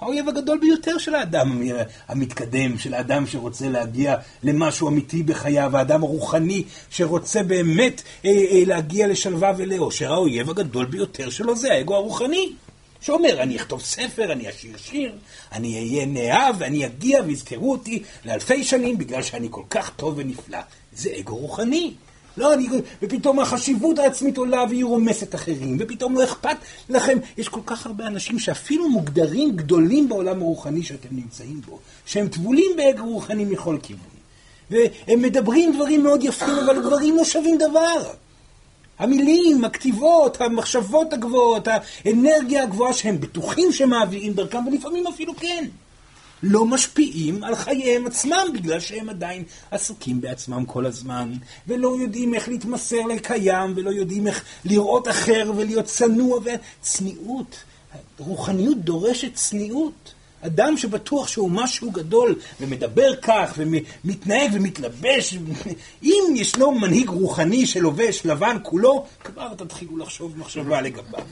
האויב 0.01 0.29
הגדול 0.29 0.59
ביותר 0.59 0.97
של 0.97 1.15
האדם 1.15 1.61
המתקדם, 2.07 2.77
של 2.77 2.93
האדם 2.93 3.27
שרוצה 3.27 3.69
להגיע 3.69 4.15
למשהו 4.43 4.87
אמיתי 4.87 5.23
בחייו, 5.23 5.77
האדם 5.77 6.03
הרוחני 6.03 6.63
שרוצה 6.89 7.43
באמת 7.43 8.01
אה, 8.25 8.29
אה, 8.29 8.63
להגיע 8.65 9.07
לשלווה 9.07 9.51
ולאושר, 9.57 10.13
האויב 10.13 10.49
הגדול 10.49 10.85
ביותר 10.85 11.29
שלו 11.29 11.55
זה 11.55 11.73
האגו 11.73 11.95
הרוחני. 11.95 12.53
שאומר, 13.01 13.41
אני 13.41 13.55
אכתוב 13.55 13.81
ספר, 13.81 14.31
אני 14.31 14.49
אשיר 14.49 14.77
שיר, 14.77 15.15
אני 15.51 15.75
אהיה 15.75 16.05
נאהב 16.05 16.55
ואני 16.59 16.85
אגיע 16.85 17.21
ויזכרו 17.25 17.71
אותי 17.71 18.03
לאלפי 18.25 18.63
שנים 18.63 18.97
בגלל 18.97 19.21
שאני 19.21 19.47
כל 19.51 19.63
כך 19.69 19.91
טוב 19.95 20.13
ונפלא. 20.17 20.59
זה 20.93 21.09
אגו 21.19 21.35
רוחני. 21.35 21.93
לא, 22.37 22.53
אני... 22.53 22.67
ופתאום 23.01 23.39
החשיבות 23.39 23.99
העצמית 23.99 24.37
עולה 24.37 24.63
והיא 24.69 24.85
רומסת 24.85 25.35
אחרים, 25.35 25.77
ופתאום 25.79 26.15
לא 26.15 26.23
אכפת 26.23 26.57
לכם. 26.89 27.17
יש 27.37 27.49
כל 27.49 27.59
כך 27.65 27.85
הרבה 27.85 28.07
אנשים 28.07 28.39
שאפילו 28.39 28.89
מוגדרים 28.89 29.55
גדולים 29.55 30.09
בעולם 30.09 30.41
הרוחני 30.41 30.83
שאתם 30.83 31.09
נמצאים 31.11 31.61
בו, 31.61 31.79
שהם 32.05 32.27
טבולים 32.27 32.71
באגו 32.77 33.05
רוחני 33.05 33.45
מכל 33.45 33.77
כיוון. 33.83 34.03
והם 34.69 35.21
מדברים 35.21 35.75
דברים 35.75 36.03
מאוד 36.03 36.23
יפים, 36.23 36.57
אבל 36.65 36.79
דברים 36.81 37.17
לא 37.17 37.25
שווים 37.25 37.57
דבר. 37.57 38.03
המילים, 38.99 39.65
הכתיבות, 39.65 40.41
המחשבות 40.41 41.13
הגבוהות, 41.13 41.67
האנרגיה 42.05 42.63
הגבוהה 42.63 42.93
שהם 42.93 43.19
בטוחים 43.19 43.71
שמעבירים 43.71 44.33
דרכם, 44.33 44.67
ולפעמים 44.67 45.07
אפילו 45.07 45.35
כן. 45.35 45.65
לא 46.43 46.65
משפיעים 46.65 47.43
על 47.43 47.55
חייהם 47.55 48.07
עצמם, 48.07 48.47
בגלל 48.53 48.79
שהם 48.79 49.09
עדיין 49.09 49.43
עסוקים 49.71 50.21
בעצמם 50.21 50.65
כל 50.65 50.85
הזמן, 50.85 51.33
ולא 51.67 51.97
יודעים 52.01 52.33
איך 52.33 52.49
להתמסר 52.49 53.01
לקיים, 53.01 53.73
ולא 53.75 53.89
יודעים 53.89 54.27
איך 54.27 54.43
לראות 54.65 55.07
אחר 55.07 55.51
ולהיות 55.57 55.85
צנוע 55.85 56.39
וצניעות. 56.43 57.63
רוחניות 58.17 58.77
דורשת 58.77 59.33
צניעות. 59.33 60.13
אדם 60.41 60.77
שבטוח 60.77 61.27
שהוא 61.27 61.51
משהו 61.51 61.91
גדול, 61.91 62.35
ומדבר 62.61 63.15
כך, 63.21 63.53
ומתנהג 63.57 64.49
ומתלבש, 64.53 65.37
אם 66.03 66.23
ישנו 66.35 66.71
מנהיג 66.71 67.09
רוחני 67.09 67.67
שלובש 67.67 68.25
לבן 68.25 68.57
כולו, 68.63 69.05
כבר 69.23 69.53
תתחילו 69.53 69.97
לחשוב 69.97 70.37
מחשבה 70.37 70.81
לגביו. 70.81 71.23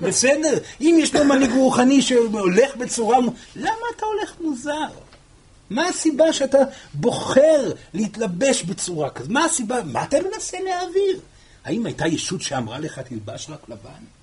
בסדר? 0.00 0.58
אם 0.80 0.98
ישנו 1.00 1.24
מנהיג 1.24 1.50
רוחני 1.50 2.02
שהולך 2.02 2.76
בצורה... 2.76 3.18
למה 3.56 3.86
אתה 3.96 4.06
הולך 4.06 4.34
מוזר? 4.40 4.88
מה 5.70 5.88
הסיבה 5.88 6.32
שאתה 6.32 6.58
בוחר 6.94 7.72
להתלבש 7.94 8.62
בצורה 8.62 9.10
כזאת? 9.10 9.30
מה 9.30 9.44
הסיבה? 9.44 9.82
מה 9.84 10.04
אתה 10.04 10.16
מנסה 10.32 10.56
להעביר? 10.60 11.20
האם 11.64 11.86
הייתה 11.86 12.08
ישות 12.08 12.42
שאמרה 12.42 12.78
לך 12.78 12.98
תלבש 12.98 13.50
רק 13.50 13.68
לבן? 13.68 14.17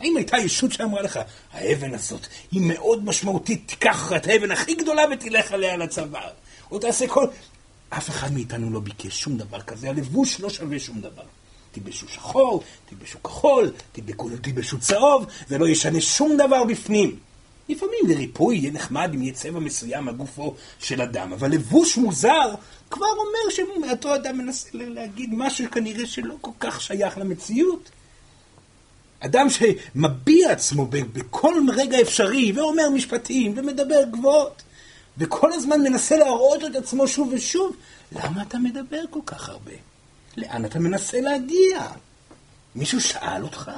האם 0.00 0.16
הייתה 0.16 0.38
ישות 0.38 0.72
שאמרה 0.72 1.02
לך, 1.02 1.20
האבן 1.52 1.94
הזאת 1.94 2.26
היא 2.52 2.60
מאוד 2.60 3.04
משמעותית, 3.04 3.62
תיקח 3.66 4.12
את 4.16 4.26
האבן 4.26 4.50
הכי 4.50 4.74
גדולה 4.74 5.02
ותלך 5.12 5.52
עליה 5.52 5.76
לצוואר. 5.76 6.30
או 6.70 6.78
תעשה 6.78 7.08
כל... 7.08 7.26
אף 7.88 8.10
אחד 8.10 8.32
מאיתנו 8.32 8.70
לא 8.70 8.80
ביקש 8.80 9.20
שום 9.20 9.36
דבר 9.36 9.60
כזה, 9.60 9.88
הלבוש 9.88 10.40
לא 10.40 10.50
שווה 10.50 10.78
שום 10.78 11.00
דבר. 11.00 11.22
תלבשו 11.72 12.08
שחור, 12.08 12.62
תלבשו 12.88 13.22
כחול, 13.22 13.72
תלבשו 14.42 14.78
צהוב, 14.78 15.26
זה 15.48 15.58
לא 15.58 15.68
ישנה 15.68 16.00
שום 16.00 16.36
דבר 16.36 16.64
בפנים. 16.64 17.18
לפעמים 17.68 17.98
לריפוי 18.08 18.56
יהיה 18.56 18.72
נחמד 18.72 19.10
אם 19.14 19.22
יהיה 19.22 19.34
צבע 19.34 19.58
מסוים 19.58 20.08
על 20.08 20.14
גופו 20.14 20.54
של 20.78 21.02
אדם, 21.02 21.32
אבל 21.32 21.50
לבוש 21.50 21.96
מוזר 21.96 22.54
כבר 22.90 23.06
אומר 23.06 23.50
שאותו 23.50 24.14
אדם 24.14 24.38
מנסה 24.38 24.68
להגיד 24.72 25.30
משהו 25.32 25.70
כנראה 25.70 26.06
שלא 26.06 26.34
כל 26.40 26.50
כך 26.60 26.80
שייך 26.80 27.18
למציאות. 27.18 27.90
אדם 29.26 29.46
שמביע 29.50 30.52
עצמו 30.52 30.86
בכל 30.90 31.54
רגע 31.74 32.00
אפשרי, 32.00 32.52
ואומר 32.52 32.90
משפטים, 32.90 33.54
ומדבר 33.56 34.02
גבוהות, 34.10 34.62
וכל 35.18 35.52
הזמן 35.52 35.80
מנסה 35.80 36.16
להראות 36.16 36.64
את 36.64 36.76
עצמו 36.76 37.08
שוב 37.08 37.32
ושוב, 37.32 37.76
למה 38.12 38.42
אתה 38.42 38.58
מדבר 38.58 39.02
כל 39.10 39.20
כך 39.26 39.48
הרבה? 39.48 39.72
לאן 40.36 40.64
אתה 40.64 40.78
מנסה 40.78 41.20
להגיע? 41.20 41.86
מישהו 42.74 43.00
שאל 43.00 43.42
אותך? 43.42 43.70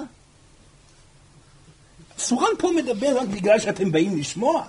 סורן 2.19 2.51
פה 2.59 2.71
מדבר 2.77 3.19
רק 3.19 3.29
בגלל 3.29 3.61
שאתם 3.61 3.93
באים 3.93 4.19
לשמוע. 4.19 4.65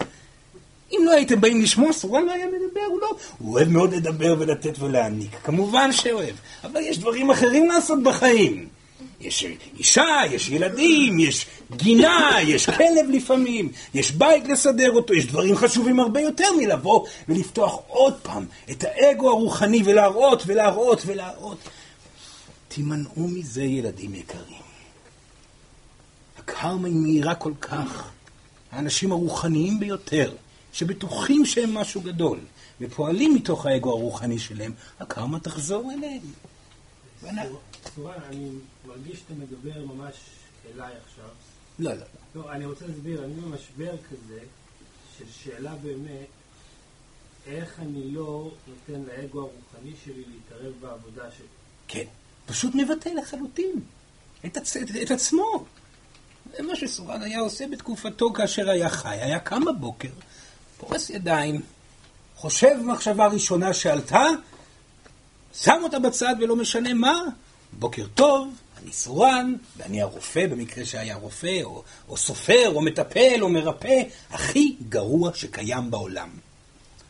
אם 0.91 1.01
לא 1.05 1.12
הייתם 1.12 1.41
באים 1.41 1.62
לשמוע, 1.62 1.93
סורן 1.93 2.25
לא 2.25 2.31
היה 2.31 2.45
מדבר, 2.48 2.81
הוא 2.89 3.01
לא... 3.01 3.17
הוא 3.38 3.53
אוהב 3.53 3.67
מאוד 3.67 3.93
לדבר 3.93 4.36
ולתת 4.39 4.79
ולהעניק, 4.79 5.36
כמובן 5.43 5.91
שאוהב, 5.91 6.36
אבל 6.63 6.81
יש 6.81 6.98
דברים 6.98 7.31
אחרים 7.31 7.67
לעשות 7.67 8.03
בחיים. 8.03 8.67
יש 9.21 9.45
אישה, 9.77 10.21
יש 10.31 10.49
ילדים, 10.49 11.19
יש 11.19 11.45
גינה, 11.75 12.31
יש 12.43 12.65
כלב 12.65 13.09
לפעמים, 13.09 13.71
יש 13.93 14.11
בית 14.11 14.47
לסדר 14.47 14.91
אותו, 14.91 15.13
יש 15.13 15.25
דברים 15.25 15.55
חשובים 15.55 15.99
הרבה 15.99 16.21
יותר 16.21 16.47
מלבוא 16.57 17.07
ולפתוח 17.29 17.79
עוד 17.88 18.13
פעם 18.21 18.45
את 18.71 18.83
האגו 18.83 19.29
הרוחני 19.29 19.81
ולהראות 19.85 20.43
ולהראות 20.45 21.01
ולהראות. 21.05 21.57
תימנעו 22.67 23.27
מזה, 23.27 23.63
ילדים 23.63 24.15
יקרים. 24.15 24.61
הקרמה 26.38 26.88
היא 26.88 26.95
מהירה 26.95 27.35
כל 27.35 27.53
כך. 27.61 28.11
האנשים 28.71 29.11
הרוחניים 29.11 29.79
ביותר, 29.79 30.31
שבטוחים 30.73 31.45
שהם 31.45 31.73
משהו 31.73 32.01
גדול, 32.01 32.39
ופועלים 32.81 33.35
מתוך 33.35 33.65
האגו 33.65 33.89
הרוחני 33.89 34.39
שלהם, 34.39 34.73
הקרמה 34.99 35.39
תחזור 35.39 35.91
אליהם. 35.91 36.21
צורה, 37.95 38.13
אני 38.29 38.49
מרגיש 38.89 39.19
שאתה 39.19 39.34
מדבר 39.34 39.86
ממש 39.86 40.15
אליי 40.74 40.93
עכשיו. 41.05 41.29
לא, 41.79 41.93
לא. 41.93 42.05
לא, 42.36 42.51
אני 42.51 42.65
רוצה 42.65 42.88
להסביר, 42.88 43.25
אני 43.25 43.34
במשבר 43.34 43.96
כזה, 44.10 44.39
של 45.17 45.25
שאלה 45.43 45.75
באמת, 45.75 46.27
איך 47.46 47.79
אני 47.79 48.12
לא 48.12 48.51
נותן 48.67 49.01
לאגו 49.08 49.39
הרוחני 49.39 49.93
שלי 50.05 50.24
להתערב 50.34 50.74
בעבודה 50.81 51.31
שלי. 51.38 51.46
כן, 51.88 52.05
פשוט 52.46 52.75
מבטא 52.75 53.10
לחלוטין 53.10 53.81
את, 54.46 54.58
הצ... 54.58 54.77
את 54.77 55.12
עצמו. 55.12 55.65
זה 56.58 56.63
מה 56.63 56.75
שסורן 56.75 57.22
היה 57.22 57.39
עושה 57.39 57.67
בתקופתו 57.67 58.34
כאשר 58.34 58.69
היה 58.69 58.89
חי. 58.89 59.17
היה 59.22 59.39
קם 59.39 59.65
בבוקר, 59.65 60.10
פורס 60.77 61.10
ידיים, 61.10 61.62
חושב 62.36 62.75
מחשבה 62.86 63.27
ראשונה 63.27 63.74
שעלתה, 63.74 64.25
שם 65.53 65.79
אותה 65.84 66.00
בצד 66.00 66.36
ולא 66.39 66.55
משנה 66.55 66.93
מה, 66.93 67.22
בוקר 67.74 68.08
טוב, 68.15 68.53
אני 68.83 68.91
סורן, 68.91 69.55
ואני 69.77 70.01
הרופא, 70.01 70.48
במקרה 70.48 70.86
שהיה 70.86 71.15
רופא, 71.15 71.59
או, 71.63 71.83
או 72.07 72.17
סופר, 72.17 72.71
או 72.75 72.81
מטפל, 72.81 73.38
או 73.41 73.50
מרפא, 73.50 74.01
הכי 74.31 74.75
גרוע 74.89 75.31
שקיים 75.33 75.91
בעולם. 75.91 76.29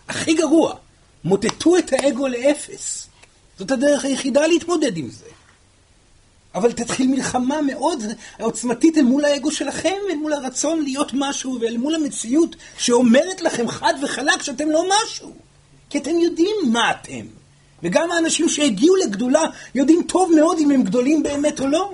הכי 0.08 0.34
גרוע. 0.34 0.76
מוטטו 1.24 1.78
את 1.78 1.94
האגו 1.94 2.28
לאפס. 2.28 3.08
זאת 3.58 3.72
הדרך 3.72 4.06
היחידה 4.06 4.48
להתמודד 4.48 4.98
עם 4.98 5.10
זה. 5.10 5.26
אבל 6.56 6.72
תתחיל 6.72 7.08
מלחמה 7.08 7.62
מאוד 7.62 8.04
עוצמתית 8.40 8.98
אל 8.98 9.04
מול 9.04 9.26
האגו 9.26 9.52
שלכם, 9.52 9.96
אל 10.10 10.16
מול 10.16 10.34
הרצון 10.34 10.84
להיות 10.84 11.12
משהו, 11.14 11.58
ואל 11.62 11.78
מול 11.78 11.96
המציאות 11.96 12.56
שאומרת 12.78 13.42
לכם 13.42 13.68
חד 13.68 13.94
וחלק 14.04 14.42
שאתם 14.42 14.70
לא 14.70 14.84
משהו. 14.90 15.34
כי 15.90 15.98
אתם 15.98 16.20
יודעים 16.20 16.56
מה 16.72 16.92
אתם. 16.92 17.39
וגם 17.84 18.12
האנשים 18.12 18.50
שהגיעו 18.50 18.96
לגדולה 18.96 19.44
יודעים 19.76 20.02
טוב 20.08 20.32
מאוד 20.36 20.58
אם 20.60 20.72
הם 20.72 20.84
גדולים 20.84 21.24
באמת 21.24 21.60
או 21.60 21.68
לא. 21.68 21.92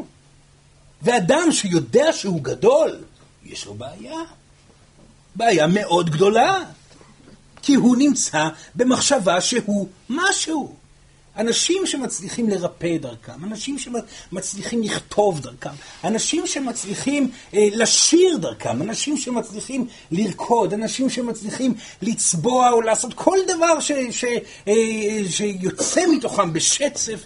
ואדם 1.02 1.52
שיודע 1.52 2.14
שהוא 2.14 2.42
גדול, 2.42 2.98
יש 3.46 3.66
לו 3.66 3.74
בעיה. 3.74 4.20
בעיה 5.36 5.68
מאוד 5.68 6.10
גדולה. 6.10 6.64
כי 7.62 7.74
הוא 7.74 7.96
נמצא 7.98 8.48
במחשבה 8.76 9.42
שהוא 9.42 9.88
משהו. 10.10 10.76
אנשים 11.38 11.86
שמצליחים 11.86 12.50
לרפא 12.50 12.98
דרכם, 12.98 13.44
אנשים 13.44 13.78
שמצליחים 13.80 14.84
לכתוב 14.84 15.40
דרכם, 15.40 15.70
אנשים 16.04 16.48
שמצליחים 16.48 17.32
אה, 17.54 17.68
לשיר 17.72 18.38
דרכם, 18.38 18.82
אנשים 18.82 19.18
שמצליחים 19.18 19.88
לרקוד, 20.12 20.74
אנשים 20.74 21.10
שמצליחים 21.10 21.74
לצבוע 22.02 22.72
או 22.72 22.82
לעשות 22.82 23.14
כל 23.14 23.38
דבר 23.48 23.80
ש, 23.80 23.92
ש, 24.12 24.26
אה, 24.68 24.74
שיוצא 25.30 26.02
מתוכם 26.12 26.54
בשצף 26.54 27.26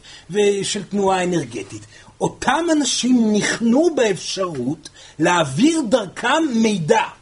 של 0.64 0.84
תנועה 0.84 1.24
אנרגטית. 1.24 1.86
אותם 2.22 2.66
אנשים 2.72 3.34
נכנו 3.34 3.96
באפשרות 3.96 4.90
להעביר 5.20 5.82
דרכם 5.90 6.44
מידע. 6.54 7.19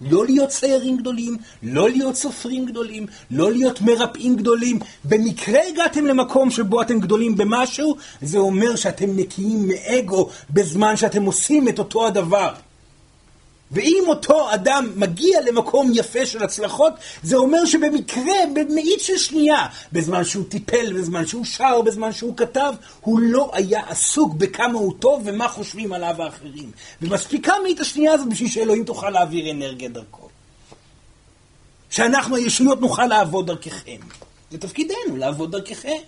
לא 0.00 0.26
להיות 0.26 0.48
ציירים 0.48 0.96
גדולים, 0.96 1.36
לא 1.62 1.90
להיות 1.90 2.16
סופרים 2.16 2.66
גדולים, 2.66 3.06
לא 3.30 3.52
להיות 3.52 3.80
מרפאים 3.80 4.36
גדולים. 4.36 4.78
במקרה 5.04 5.60
הגעתם 5.68 6.06
למקום 6.06 6.50
שבו 6.50 6.82
אתם 6.82 7.00
גדולים 7.00 7.36
במשהו, 7.36 7.96
זה 8.22 8.38
אומר 8.38 8.76
שאתם 8.76 9.16
נקיים 9.16 9.68
מאגו 9.68 10.28
בזמן 10.50 10.96
שאתם 10.96 11.22
עושים 11.22 11.68
את 11.68 11.78
אותו 11.78 12.06
הדבר. 12.06 12.52
ואם 13.70 14.04
אותו 14.06 14.54
אדם 14.54 14.92
מגיע 14.96 15.40
למקום 15.40 15.90
יפה 15.94 16.26
של 16.26 16.42
הצלחות, 16.42 16.92
זה 17.22 17.36
אומר 17.36 17.64
שבמקרה, 17.64 18.34
במאית 18.54 19.00
של 19.00 19.16
שנייה, 19.16 19.66
בזמן 19.92 20.24
שהוא 20.24 20.44
טיפל, 20.48 20.92
בזמן 20.92 21.26
שהוא 21.26 21.44
שר, 21.44 21.82
בזמן 21.82 22.12
שהוא 22.12 22.36
כתב, 22.36 22.74
הוא 23.00 23.20
לא 23.20 23.50
היה 23.52 23.82
עסוק 23.88 24.34
בכמה 24.34 24.78
הוא 24.78 24.94
טוב 24.98 25.22
ומה 25.24 25.48
חושבים 25.48 25.92
עליו 25.92 26.22
האחרים. 26.22 26.70
ומספיקה 27.02 27.52
מאית 27.62 27.80
השנייה 27.80 28.12
הזאת 28.12 28.28
בשביל 28.28 28.48
שאלוהים 28.48 28.84
תוכל 28.84 29.10
להעביר 29.10 29.50
אנרגיה 29.50 29.88
דרכו. 29.88 30.28
שאנחנו 31.90 32.36
הישויות 32.36 32.80
נוכל 32.80 33.06
לעבוד 33.06 33.46
דרככם. 33.46 34.00
זה 34.50 34.58
תפקידנו, 34.58 35.16
לעבוד 35.16 35.52
דרככם. 35.52 35.98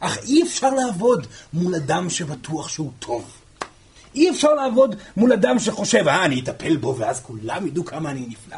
אך 0.00 0.18
אי 0.24 0.42
אפשר 0.42 0.70
לעבוד 0.70 1.26
מול 1.52 1.74
אדם 1.74 2.10
שבטוח 2.10 2.68
שהוא 2.68 2.90
טוב. 2.98 3.43
אי 4.14 4.30
אפשר 4.30 4.54
לעבוד 4.54 4.96
מול 5.16 5.32
אדם 5.32 5.58
שחושב, 5.58 6.08
אה, 6.08 6.24
אני 6.24 6.40
אטפל 6.40 6.76
בו, 6.76 6.96
ואז 6.98 7.20
כולם 7.20 7.66
ידעו 7.66 7.84
כמה 7.84 8.10
אני 8.10 8.26
נפלא. 8.28 8.56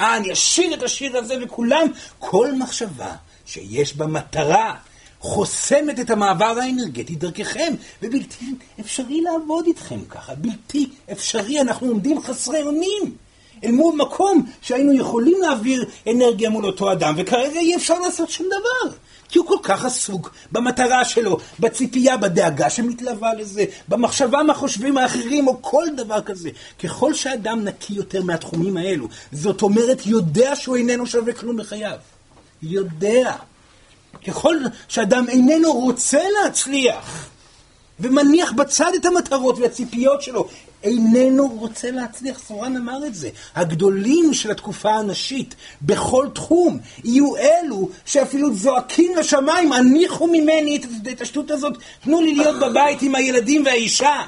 אה, 0.00 0.16
אני 0.16 0.32
אשיר 0.32 0.74
את 0.74 0.82
השיר 0.82 1.16
הזה, 1.16 1.34
וכולם, 1.42 1.86
כל 2.18 2.52
מחשבה 2.52 3.14
שיש 3.46 3.96
בה 3.96 4.06
מטרה, 4.06 4.74
חוסמת 5.20 6.00
את 6.00 6.10
המעבר 6.10 6.58
האנרגטי 6.62 7.14
דרככם, 7.14 7.74
ובלתי 8.02 8.44
אפשרי 8.80 9.20
לעבוד 9.20 9.66
איתכם 9.66 10.00
ככה, 10.08 10.34
בלתי 10.34 10.88
אפשרי, 11.12 11.60
אנחנו 11.60 11.86
עומדים 11.88 12.22
חסרי 12.22 12.62
אונים. 12.62 13.16
אל 13.64 13.70
מול 13.70 13.96
מקום 13.96 14.46
שהיינו 14.60 14.92
יכולים 14.92 15.40
להעביר 15.40 15.84
אנרגיה 16.10 16.50
מול 16.50 16.66
אותו 16.66 16.92
אדם, 16.92 17.14
וכרגע 17.16 17.60
אי 17.60 17.76
אפשר 17.76 17.98
לעשות 17.98 18.30
שום 18.30 18.46
דבר. 18.46 18.96
כי 19.30 19.38
הוא 19.38 19.46
כל 19.46 19.58
כך 19.62 19.84
עסוק 19.84 20.30
במטרה 20.52 21.04
שלו, 21.04 21.38
בציפייה, 21.60 22.16
בדאגה 22.16 22.70
שמתלווה 22.70 23.34
לזה, 23.34 23.64
במחשבה 23.88 24.42
מה 24.42 24.54
חושבים 24.54 24.98
האחרים 24.98 25.48
או 25.48 25.62
כל 25.62 25.86
דבר 25.96 26.20
כזה. 26.20 26.50
ככל 26.82 27.14
שאדם 27.14 27.64
נקי 27.64 27.94
יותר 27.94 28.22
מהתחומים 28.22 28.76
האלו, 28.76 29.08
זאת 29.32 29.62
אומרת 29.62 30.06
יודע 30.06 30.56
שהוא 30.56 30.76
איננו 30.76 31.06
שווה 31.06 31.32
כלום 31.32 31.56
בחייו. 31.56 31.96
יודע. 32.62 33.36
ככל 34.26 34.56
שאדם 34.88 35.28
איננו 35.28 35.72
רוצה 35.72 36.20
להצליח, 36.42 37.28
ומניח 38.00 38.52
בצד 38.52 38.92
את 38.96 39.06
המטרות 39.06 39.58
והציפיות 39.58 40.22
שלו, 40.22 40.48
איננו 40.82 41.48
רוצה 41.48 41.90
להצליח, 41.90 42.38
סורן 42.38 42.76
אמר 42.76 43.06
את 43.06 43.14
זה. 43.14 43.30
הגדולים 43.54 44.34
של 44.34 44.50
התקופה 44.50 44.90
הנשית, 44.90 45.54
בכל 45.82 46.28
תחום, 46.34 46.78
יהיו 47.04 47.36
אלו 47.36 47.88
שאפילו 48.04 48.54
זועקים 48.54 49.16
לשמיים, 49.16 49.72
הניחו 49.72 50.26
ממני 50.26 50.80
את 51.12 51.20
השטות 51.20 51.50
הזאת, 51.50 51.72
תנו 52.00 52.20
לי 52.20 52.34
להיות 52.34 52.56
בבית 52.60 53.02
עם 53.02 53.14
הילדים 53.14 53.64
והאישה. 53.66 54.24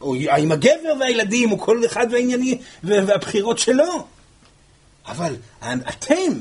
או 0.00 0.14
עם 0.14 0.52
הגבר 0.52 0.92
והילדים, 1.00 1.52
או 1.52 1.58
כל 1.58 1.86
אחד 1.86 2.06
והעניינים 2.10 2.58
והבחירות 2.84 3.58
שלו. 3.58 4.06
אבל 5.06 5.36
אתם, 5.64 6.32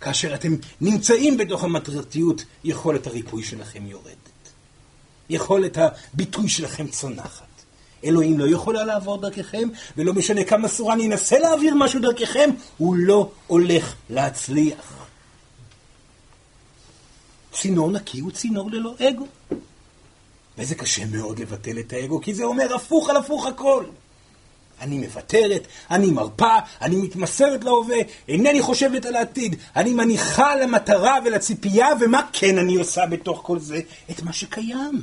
כאשר 0.00 0.34
אתם 0.34 0.54
נמצאים 0.80 1.36
בתוך 1.36 1.64
המטרתיות, 1.64 2.44
יכולת 2.64 3.06
הריפוי 3.06 3.42
שלכם 3.42 3.86
יורדת. 3.86 4.16
יכולת 5.30 5.78
הביטוי 5.78 6.48
שלכם 6.48 6.86
צונחת. 6.86 7.47
אלוהים 8.04 8.38
לא 8.38 8.48
יכולה 8.48 8.84
לעבור 8.84 9.20
דרככם, 9.20 9.68
ולא 9.96 10.14
משנה 10.14 10.44
כמה 10.44 10.68
סורן 10.68 11.00
ינסה 11.00 11.38
להעביר 11.38 11.74
משהו 11.74 12.00
דרככם, 12.00 12.50
הוא 12.78 12.96
לא 12.96 13.30
הולך 13.46 13.94
להצליח. 14.10 15.06
צינור 17.52 17.90
נקי 17.90 18.20
הוא 18.20 18.30
צינור 18.30 18.70
ללא 18.70 18.94
אגו. 19.08 19.26
וזה 20.58 20.74
קשה 20.74 21.06
מאוד 21.06 21.38
לבטל 21.38 21.78
את 21.78 21.92
האגו, 21.92 22.20
כי 22.20 22.34
זה 22.34 22.44
אומר 22.44 22.74
הפוך 22.74 23.10
על 23.10 23.16
הפוך 23.16 23.46
הכל. 23.46 23.84
אני 24.80 24.98
מוותרת, 24.98 25.66
אני 25.90 26.10
מרפה, 26.10 26.56
אני 26.80 26.96
מתמסרת 26.96 27.64
להווה, 27.64 27.96
אינני 28.28 28.62
חושבת 28.62 29.06
על 29.06 29.16
העתיד, 29.16 29.56
אני 29.76 29.94
מניחה 29.94 30.56
למטרה 30.56 31.18
ולציפייה, 31.24 31.88
ומה 32.00 32.22
כן 32.32 32.58
אני 32.58 32.76
עושה 32.76 33.06
בתוך 33.06 33.40
כל 33.42 33.58
זה? 33.58 33.80
את 34.10 34.22
מה 34.22 34.32
שקיים. 34.32 35.02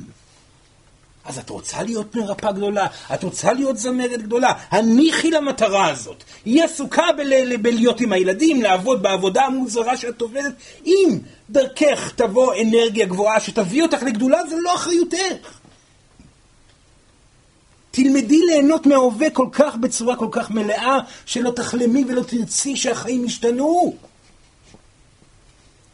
אז 1.26 1.38
את 1.38 1.50
רוצה 1.50 1.82
להיות 1.82 2.14
מרפאה 2.16 2.52
גדולה, 2.52 2.86
את 3.14 3.22
רוצה 3.22 3.52
להיות 3.52 3.78
זמרת 3.78 4.22
גדולה, 4.22 4.52
הניחי 4.70 5.30
למטרה 5.30 5.90
הזאת. 5.90 6.24
היא 6.44 6.64
עסוקה 6.64 7.04
בל... 7.16 7.56
בלהיות 7.56 8.00
עם 8.00 8.12
הילדים, 8.12 8.62
לעבוד 8.62 9.02
בעבודה 9.02 9.42
המוזרה 9.42 9.96
שאת 9.96 10.20
עובדת. 10.20 10.52
אם 10.86 11.18
דרכך 11.50 12.12
תבוא 12.16 12.54
אנרגיה 12.62 13.06
גבוהה 13.06 13.40
שתביא 13.40 13.82
אותך 13.82 14.02
לגדולה, 14.02 14.46
זה 14.46 14.56
לא 14.62 14.74
אחריותך. 14.74 15.58
תלמדי 17.90 18.40
ליהנות 18.46 18.86
מההווה 18.86 19.30
כל 19.30 19.48
כך 19.52 19.76
בצורה 19.76 20.16
כל 20.16 20.28
כך 20.30 20.50
מלאה, 20.50 20.98
שלא 21.26 21.50
תחלמי 21.50 22.04
ולא 22.08 22.22
תרצי 22.22 22.76
שהחיים 22.76 23.24
ישתנו. 23.24 23.96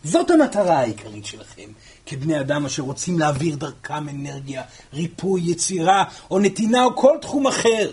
זאת 0.04 0.30
המטרה 0.30 0.78
העיקרית 0.78 1.24
שלכם. 1.24 1.70
כבני 2.06 2.40
אדם 2.40 2.66
אשר 2.66 2.82
רוצים 2.82 3.18
להעביר 3.18 3.56
דרכם 3.56 4.08
אנרגיה, 4.08 4.62
ריפוי, 4.94 5.42
יצירה 5.44 6.04
או 6.30 6.38
נתינה 6.38 6.84
או 6.84 6.96
כל 6.96 7.16
תחום 7.20 7.46
אחר. 7.46 7.90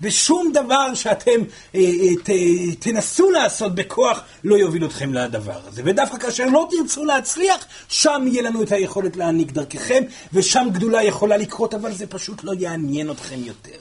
ושום 0.00 0.52
דבר 0.52 0.94
שאתם 0.94 1.40
אה, 1.74 1.80
אה, 1.80 2.22
ת, 2.24 2.30
תנסו 2.78 3.30
לעשות 3.30 3.74
בכוח 3.74 4.20
לא 4.44 4.56
יוביל 4.56 4.84
אתכם 4.84 5.14
לדבר 5.14 5.60
הזה. 5.66 5.82
ודווקא 5.84 6.18
כאשר 6.18 6.46
לא 6.46 6.68
תרצו 6.70 7.04
להצליח, 7.04 7.66
שם 7.88 8.24
יהיה 8.26 8.42
לנו 8.42 8.62
את 8.62 8.72
היכולת 8.72 9.16
להעניק 9.16 9.52
דרככם, 9.52 10.02
ושם 10.32 10.68
גדולה 10.72 11.02
יכולה 11.02 11.36
לקרות, 11.36 11.74
אבל 11.74 11.92
זה 11.92 12.06
פשוט 12.06 12.44
לא 12.44 12.52
יעניין 12.58 13.10
אתכם 13.10 13.38
יותר. 13.44 13.78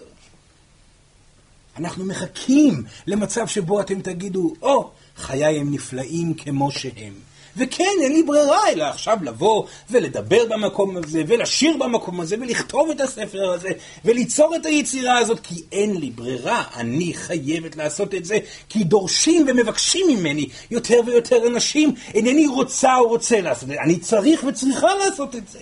אנחנו 1.78 2.06
מחכים 2.06 2.84
למצב 3.08 3.48
שבו 3.48 3.82
אתם 3.82 4.02
תגידו, 4.02 4.54
או, 4.62 4.82
oh, 4.82 4.86
חיי 5.22 5.60
הם 5.60 5.74
נפלאים 5.74 6.34
כמו 6.34 6.72
שהם. 6.72 7.14
וכן, 7.58 7.84
אין 8.02 8.14
לי 8.14 8.24
ברירה 8.24 8.70
אלא 8.70 8.84
עכשיו 8.84 9.18
לבוא 9.22 9.64
ולדבר 9.90 10.46
במקום 10.50 10.98
הזה, 10.98 11.24
ולשיר 11.28 11.78
במקום 11.78 12.22
הזה, 12.22 12.36
ולכתוב 12.40 12.90
את 12.90 13.02
הספר 13.02 13.52
הזה, 13.52 13.70
וליצור 14.06 14.56
את 14.56 14.66
היצירה 14.66 15.18
הזאת, 15.18 15.40
כי 15.40 15.64
אין 15.72 15.98
לי 15.98 16.12
ברירה, 16.12 16.64
אני 16.76 17.14
חייבת 17.14 17.76
לעשות 17.76 18.14
את 18.14 18.26
זה, 18.26 18.38
כי 18.70 18.84
דורשים 18.84 19.46
ומבקשים 19.48 20.08
ממני 20.08 20.50
יותר 20.72 21.00
ויותר 21.06 21.48
אנשים, 21.48 21.96
אינני 22.14 22.48
רוצה 22.48 22.98
או 22.98 23.08
רוצה 23.08 23.42
לעשות 23.42 23.64
את 23.64 23.68
זה, 23.68 23.82
אני 23.82 24.00
צריך 24.00 24.44
וצריכה 24.44 24.96
לעשות 24.96 25.36
את 25.36 25.48
זה. 25.48 25.60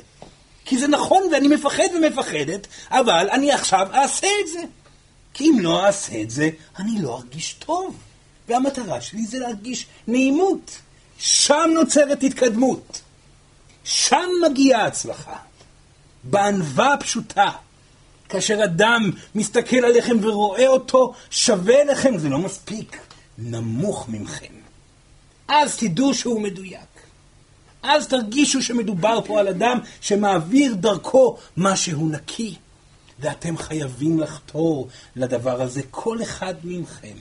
כי 0.65 0.77
זה 0.77 0.87
נכון 0.87 1.23
ואני 1.31 1.47
מפחד 1.47 1.87
ומפחדת, 1.95 2.67
אבל 2.91 3.27
אני 3.31 3.51
עכשיו 3.51 3.87
אעשה 3.93 4.27
את 4.41 4.47
זה. 4.47 4.59
כי 5.33 5.43
אם 5.43 5.59
לא 5.59 5.85
אעשה 5.85 6.21
את 6.21 6.29
זה, 6.29 6.49
אני 6.79 7.01
לא 7.01 7.17
ארגיש 7.17 7.53
טוב. 7.53 7.95
והמטרה 8.47 9.01
שלי 9.01 9.25
זה 9.25 9.39
להרגיש 9.39 9.85
נעימות. 10.07 10.71
שם 11.19 11.69
נוצרת 11.73 12.23
התקדמות. 12.23 13.01
שם 13.83 14.29
מגיעה 14.45 14.85
הצלחה. 14.85 15.35
בענווה 16.23 16.93
הפשוטה. 16.93 17.49
כאשר 18.29 18.63
אדם 18.63 19.11
מסתכל 19.35 19.85
עליכם 19.85 20.17
ורואה 20.21 20.67
אותו 20.67 21.13
שווה 21.29 21.83
לכם, 21.83 22.17
זה 22.17 22.29
לא 22.29 22.39
מספיק, 22.39 22.97
נמוך 23.37 24.09
ממכם. 24.09 24.53
אז 25.47 25.77
תדעו 25.77 26.13
שהוא 26.13 26.41
מדויק. 26.41 26.79
אז 27.83 28.07
תרגישו 28.07 28.61
שמדובר 28.61 29.19
פה 29.25 29.39
על 29.39 29.47
אדם 29.47 29.79
שמעביר 30.01 30.73
דרכו 30.73 31.37
משהו 31.57 32.09
נקי. 32.09 32.55
ואתם 33.19 33.57
חייבים 33.57 34.19
לחתור 34.19 34.87
לדבר 35.15 35.61
הזה, 35.61 35.81
כל 35.91 36.21
אחד 36.21 36.53
מכם. 36.63 37.17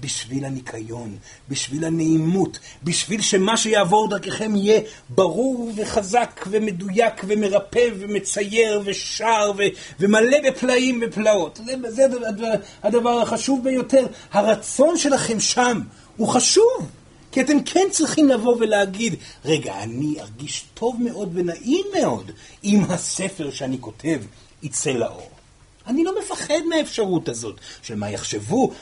בשביל 0.00 0.44
הניקיון, 0.44 1.16
בשביל 1.48 1.84
הנעימות, 1.84 2.58
בשביל 2.84 3.20
שמה 3.20 3.56
שיעבור 3.56 4.08
דרככם 4.08 4.56
יהיה 4.56 4.80
ברור 5.08 5.72
וחזק 5.76 6.44
ומדויק 6.50 7.14
ומרפא 7.24 7.88
ומצייר 7.98 8.82
ושר 8.84 9.52
ו- 9.58 9.62
ומלא 10.00 10.36
בפלאים 10.48 11.02
ופלאות. 11.06 11.60
זה, 11.64 11.90
זה 11.90 12.04
הדבר, 12.04 12.52
הדבר 12.82 13.20
החשוב 13.20 13.64
ביותר. 13.64 14.06
הרצון 14.32 14.98
שלכם 14.98 15.40
שם 15.40 15.80
הוא 16.16 16.28
חשוב. 16.28 16.90
כי 17.32 17.40
אתם 17.40 17.62
כן 17.62 17.86
צריכים 17.90 18.28
לבוא 18.28 18.56
ולהגיד, 18.60 19.14
רגע, 19.44 19.82
אני 19.82 20.20
ארגיש 20.20 20.64
טוב 20.74 20.96
מאוד 21.02 21.30
ונעים 21.34 21.86
מאוד 22.00 22.30
אם 22.64 22.82
הספר 22.88 23.50
שאני 23.50 23.76
כותב 23.80 24.20
יצא 24.62 24.90
לאור. 24.90 25.39
אני 25.86 26.04
לא 26.04 26.12
מפחד 26.20 26.60
מהאפשרות 26.68 27.28
הזאת 27.28 27.56
של 27.82 27.94
מה 27.94 28.10
יחשבו. 28.10 28.72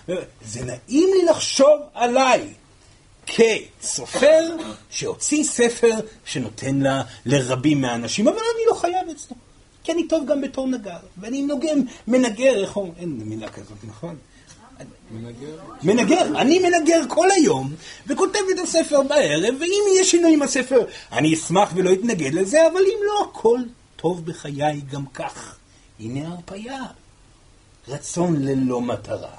זה 0.44 0.64
נעים 0.64 1.08
לי 1.14 1.24
לחשוב 1.30 1.80
עליי 1.94 2.48
כסופר 3.26 4.56
שהוציא 4.90 5.44
ספר 5.44 5.94
שנותן 6.24 6.78
לה 6.78 7.02
לרבים 7.26 7.80
מהאנשים, 7.80 8.28
אבל 8.28 8.36
אני 8.36 8.64
לא 8.68 8.74
חייב 8.74 9.08
אצלו. 9.08 9.36
כי 9.84 9.92
אני 9.92 10.08
טוב 10.08 10.26
גם 10.26 10.40
בתור 10.40 10.66
נגר, 10.66 10.98
ואני 11.18 11.42
נוגם, 11.42 11.78
מנגר, 12.08 12.62
איך 12.62 12.76
אומרים? 12.76 12.94
אין 12.98 13.20
מילה 13.24 13.48
כזאת, 13.48 13.78
נכון? 13.84 14.16
מנגר? 15.10 15.58
מנגר, 15.82 16.40
אני 16.40 16.58
מנגר 16.58 17.00
כל 17.08 17.30
היום, 17.30 17.74
וכותב 18.06 18.38
את 18.54 18.58
הספר 18.62 19.02
בערב, 19.02 19.54
ואם 19.60 19.82
יהיה 19.92 20.04
שינוי 20.04 20.34
עם 20.34 20.42
הספר, 20.42 20.84
אני 21.12 21.34
אשמח 21.34 21.72
ולא 21.74 21.92
אתנגד 21.92 22.34
לזה, 22.34 22.66
אבל 22.66 22.80
אם 22.80 22.98
לא, 23.06 23.28
הכל 23.30 23.58
טוב 23.96 24.26
בחיי 24.26 24.80
גם 24.90 25.06
כך. 25.14 25.57
הנה 26.00 26.28
הרפייה. 26.28 26.84
רצון 27.88 28.42
ללא 28.42 28.80
מטרה, 28.80 29.36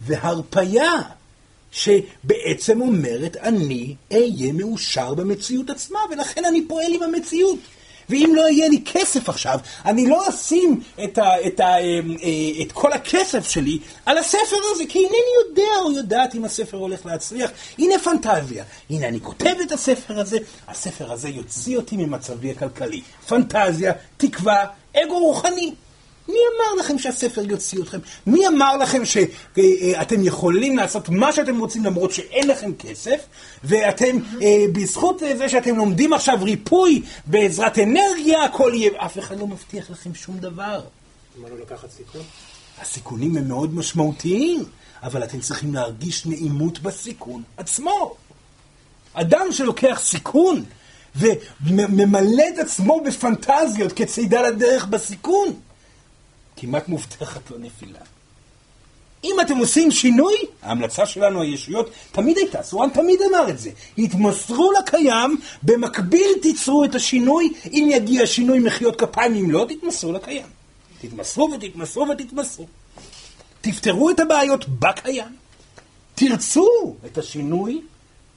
והרפייה 0.00 1.02
שבעצם 1.70 2.80
אומרת 2.80 3.36
אני 3.36 3.94
אהיה 4.12 4.52
מאושר 4.52 5.14
במציאות 5.14 5.70
עצמה, 5.70 5.98
ולכן 6.10 6.44
אני 6.44 6.64
פועל 6.68 6.94
עם 6.94 7.02
המציאות. 7.02 7.58
ואם 8.08 8.32
לא 8.36 8.48
יהיה 8.50 8.68
לי 8.68 8.82
כסף 8.84 9.28
עכשיו, 9.28 9.58
אני 9.84 10.06
לא 10.06 10.28
אשים 10.28 10.80
את, 11.04 11.18
ה, 11.18 11.46
את, 11.46 11.60
ה, 11.60 11.64
אה, 11.64 11.78
אה, 12.22 12.62
את 12.62 12.72
כל 12.72 12.92
הכסף 12.92 13.48
שלי 13.48 13.78
על 14.06 14.18
הספר 14.18 14.56
הזה, 14.72 14.84
כי 14.88 14.98
אינני 14.98 15.16
יודע 15.46 15.82
או 15.82 15.92
יודעת 15.92 16.34
אם 16.34 16.44
הספר 16.44 16.76
הולך 16.76 17.06
להצליח. 17.06 17.50
הנה 17.78 17.94
פנטזיה. 17.98 18.64
הנה, 18.90 19.08
אני 19.08 19.20
כותב 19.20 19.54
את 19.66 19.72
הספר 19.72 20.20
הזה, 20.20 20.38
הספר 20.68 21.12
הזה 21.12 21.28
יוציא 21.28 21.76
אותי 21.76 21.96
ממצבי 21.96 22.50
הכלכלי. 22.50 23.02
פנטזיה, 23.28 23.92
תקווה, 24.16 24.64
אגו 24.96 25.18
רוחני. 25.18 25.74
מי 26.28 26.34
אמר 26.34 26.80
לכם 26.80 26.98
שהספר 26.98 27.42
יוציא 27.44 27.82
אתכם? 27.82 27.98
מי 28.26 28.46
אמר 28.46 28.76
לכם 28.76 29.02
שאתם 29.04 30.22
יכולים 30.22 30.76
לעשות 30.76 31.08
מה 31.08 31.32
שאתם 31.32 31.58
רוצים 31.58 31.84
למרות 31.84 32.12
שאין 32.12 32.48
לכם 32.48 32.74
כסף, 32.74 33.26
ואתם, 33.64 34.18
אה, 34.42 34.64
בזכות 34.72 35.22
זה 35.38 35.48
שאתם 35.48 35.76
לומדים 35.76 36.12
עכשיו 36.12 36.38
ריפוי 36.42 37.02
בעזרת 37.26 37.78
אנרגיה, 37.78 38.44
הכל 38.44 38.72
יהיה... 38.74 38.90
אף 38.96 39.18
אחד 39.18 39.40
לא 39.40 39.46
מבטיח 39.46 39.90
לכם 39.90 40.14
שום 40.14 40.38
דבר. 40.38 40.80
למה 41.38 41.48
לא 41.48 41.56
לקחת 41.58 41.90
סיכון? 41.90 42.22
הסיכונים 42.80 43.36
הם 43.36 43.48
מאוד 43.48 43.74
משמעותיים, 43.74 44.64
אבל 45.02 45.24
אתם 45.24 45.40
צריכים 45.40 45.74
להרגיש 45.74 46.26
נעימות 46.26 46.78
בסיכון 46.78 47.42
עצמו. 47.56 48.14
אדם 49.14 49.46
שלוקח 49.50 50.00
סיכון 50.02 50.64
וממלא 51.60 52.42
את 52.54 52.58
עצמו 52.58 53.00
בפנטזיות 53.06 53.92
כצידה 53.92 54.42
לדרך 54.42 54.86
בסיכון, 54.86 55.48
כמעט 56.56 56.88
מובטחת 56.88 57.50
לו 57.50 57.58
נפילה. 57.58 57.98
אם 59.24 59.36
אתם 59.40 59.56
עושים 59.56 59.90
שינוי, 59.90 60.34
ההמלצה 60.62 61.06
שלנו, 61.06 61.42
הישויות, 61.42 61.90
תמיד 62.12 62.38
הייתה, 62.38 62.62
סורן 62.62 62.90
תמיד 62.90 63.20
אמר 63.30 63.50
את 63.50 63.58
זה, 63.58 63.70
התמסרו 63.98 64.72
לקיים, 64.72 65.38
במקביל 65.62 66.32
תיצרו 66.42 66.84
את 66.84 66.94
השינוי, 66.94 67.52
אם 67.72 67.88
יגיע 67.92 68.26
שינוי 68.26 68.58
מחיאות 68.58 69.00
כפיים, 69.00 69.34
אם 69.34 69.50
לא, 69.50 69.66
תתמסרו 69.68 70.12
לקיים. 70.12 70.46
תתמסרו 71.00 71.50
ותתמסרו 71.52 72.06
ותתמסרו. 72.08 72.66
תפתרו 73.60 74.10
את 74.10 74.20
הבעיות 74.20 74.68
בקיים. 74.68 75.36
תרצו 76.14 76.96
את 77.06 77.18
השינוי 77.18 77.80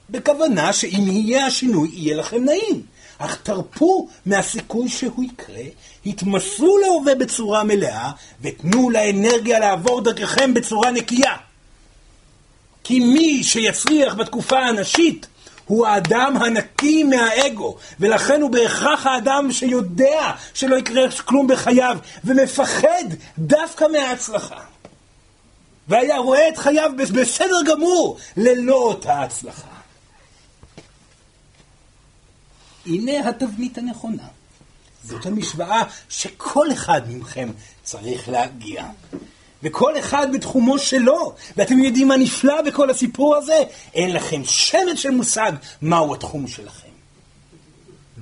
בכוונה 0.10 0.74
שאם 0.74 1.04
יהיה 1.08 1.46
השינוי, 1.46 1.90
יהיה 1.94 2.18
לכם 2.18 2.44
נעים. 2.44 2.82
אך 3.20 3.38
תרפו 3.44 4.08
מהסיכוי 4.26 4.90
שהוא 4.90 5.24
יקרה, 5.24 5.64
התמסרו 6.06 6.78
להווה 6.78 7.16
בצורה 7.16 7.64
מלאה, 7.64 8.12
ותנו 8.42 8.90
לאנרגיה 8.90 9.60
לעבור 9.60 10.02
דרככם 10.02 10.54
בצורה 10.54 10.92
נקייה. 10.92 11.36
כי 12.84 13.00
מי 13.00 13.44
שיצליח 13.44 14.14
בתקופה 14.14 14.60
הנשית 14.60 15.28
הוא 15.66 15.88
האדם 15.88 16.38
הנקי 16.38 17.04
מהאגו, 17.04 17.76
ולכן 18.00 18.42
הוא 18.42 18.50
בהכרח 18.50 19.06
האדם 19.06 19.52
שיודע 19.52 20.32
שלא 20.54 20.76
יקרה 20.76 21.12
כלום 21.26 21.48
בחייו, 21.48 21.98
ומפחד 22.24 23.04
דווקא 23.38 23.86
מההצלחה. 23.92 24.60
והיה 25.88 26.18
רואה 26.18 26.50
את 26.50 26.58
חייו 26.58 26.92
בסדר 26.98 27.62
גמור 27.66 28.18
ללא 28.38 28.76
אותה 28.76 29.22
הצלחה. 29.22 29.79
הנה 32.86 33.30
התבנית 33.30 33.78
הנכונה. 33.78 34.24
זאת 35.04 35.26
המשוואה 35.26 35.84
שכל 36.10 36.72
אחד 36.72 37.02
מכם 37.10 37.50
צריך 37.84 38.30
להגיע. 38.30 38.86
וכל 39.64 40.00
אחד 40.00 40.28
בתחומו 40.34 40.80
שלו. 40.80 41.34
ואתם 41.58 41.80
יודעים 41.80 42.08
מה 42.08 42.18
נפלא 42.18 42.62
בכל 42.62 42.90
הסיפור 42.90 43.36
הזה? 43.36 43.64
אין 43.94 44.14
לכם 44.14 44.42
שמץ 44.46 44.98
של 44.98 45.12
מושג 45.12 45.52
מהו 45.82 46.14
התחום 46.14 46.48
שלכם. 46.48 46.90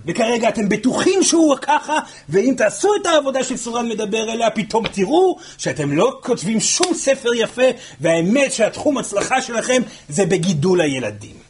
וכרגע 0.05 0.49
אתם 0.49 0.69
בטוחים 0.69 1.23
שהוא 1.23 1.55
ככה, 1.61 1.99
ואם 2.29 2.53
תעשו 2.57 2.95
את 3.01 3.05
העבודה 3.05 3.43
שסורן 3.43 3.89
מדבר 3.89 4.29
עליה, 4.29 4.49
פתאום 4.49 4.87
תראו 4.87 5.37
שאתם 5.57 5.91
לא 5.91 6.19
כותבים 6.23 6.59
שום 6.59 6.93
ספר 6.93 7.33
יפה, 7.33 7.61
והאמת 8.01 8.53
שהתחום 8.53 8.97
הצלחה 8.97 9.41
שלכם 9.41 9.81
זה 10.09 10.25
בגידול 10.25 10.81
הילדים. 10.81 11.46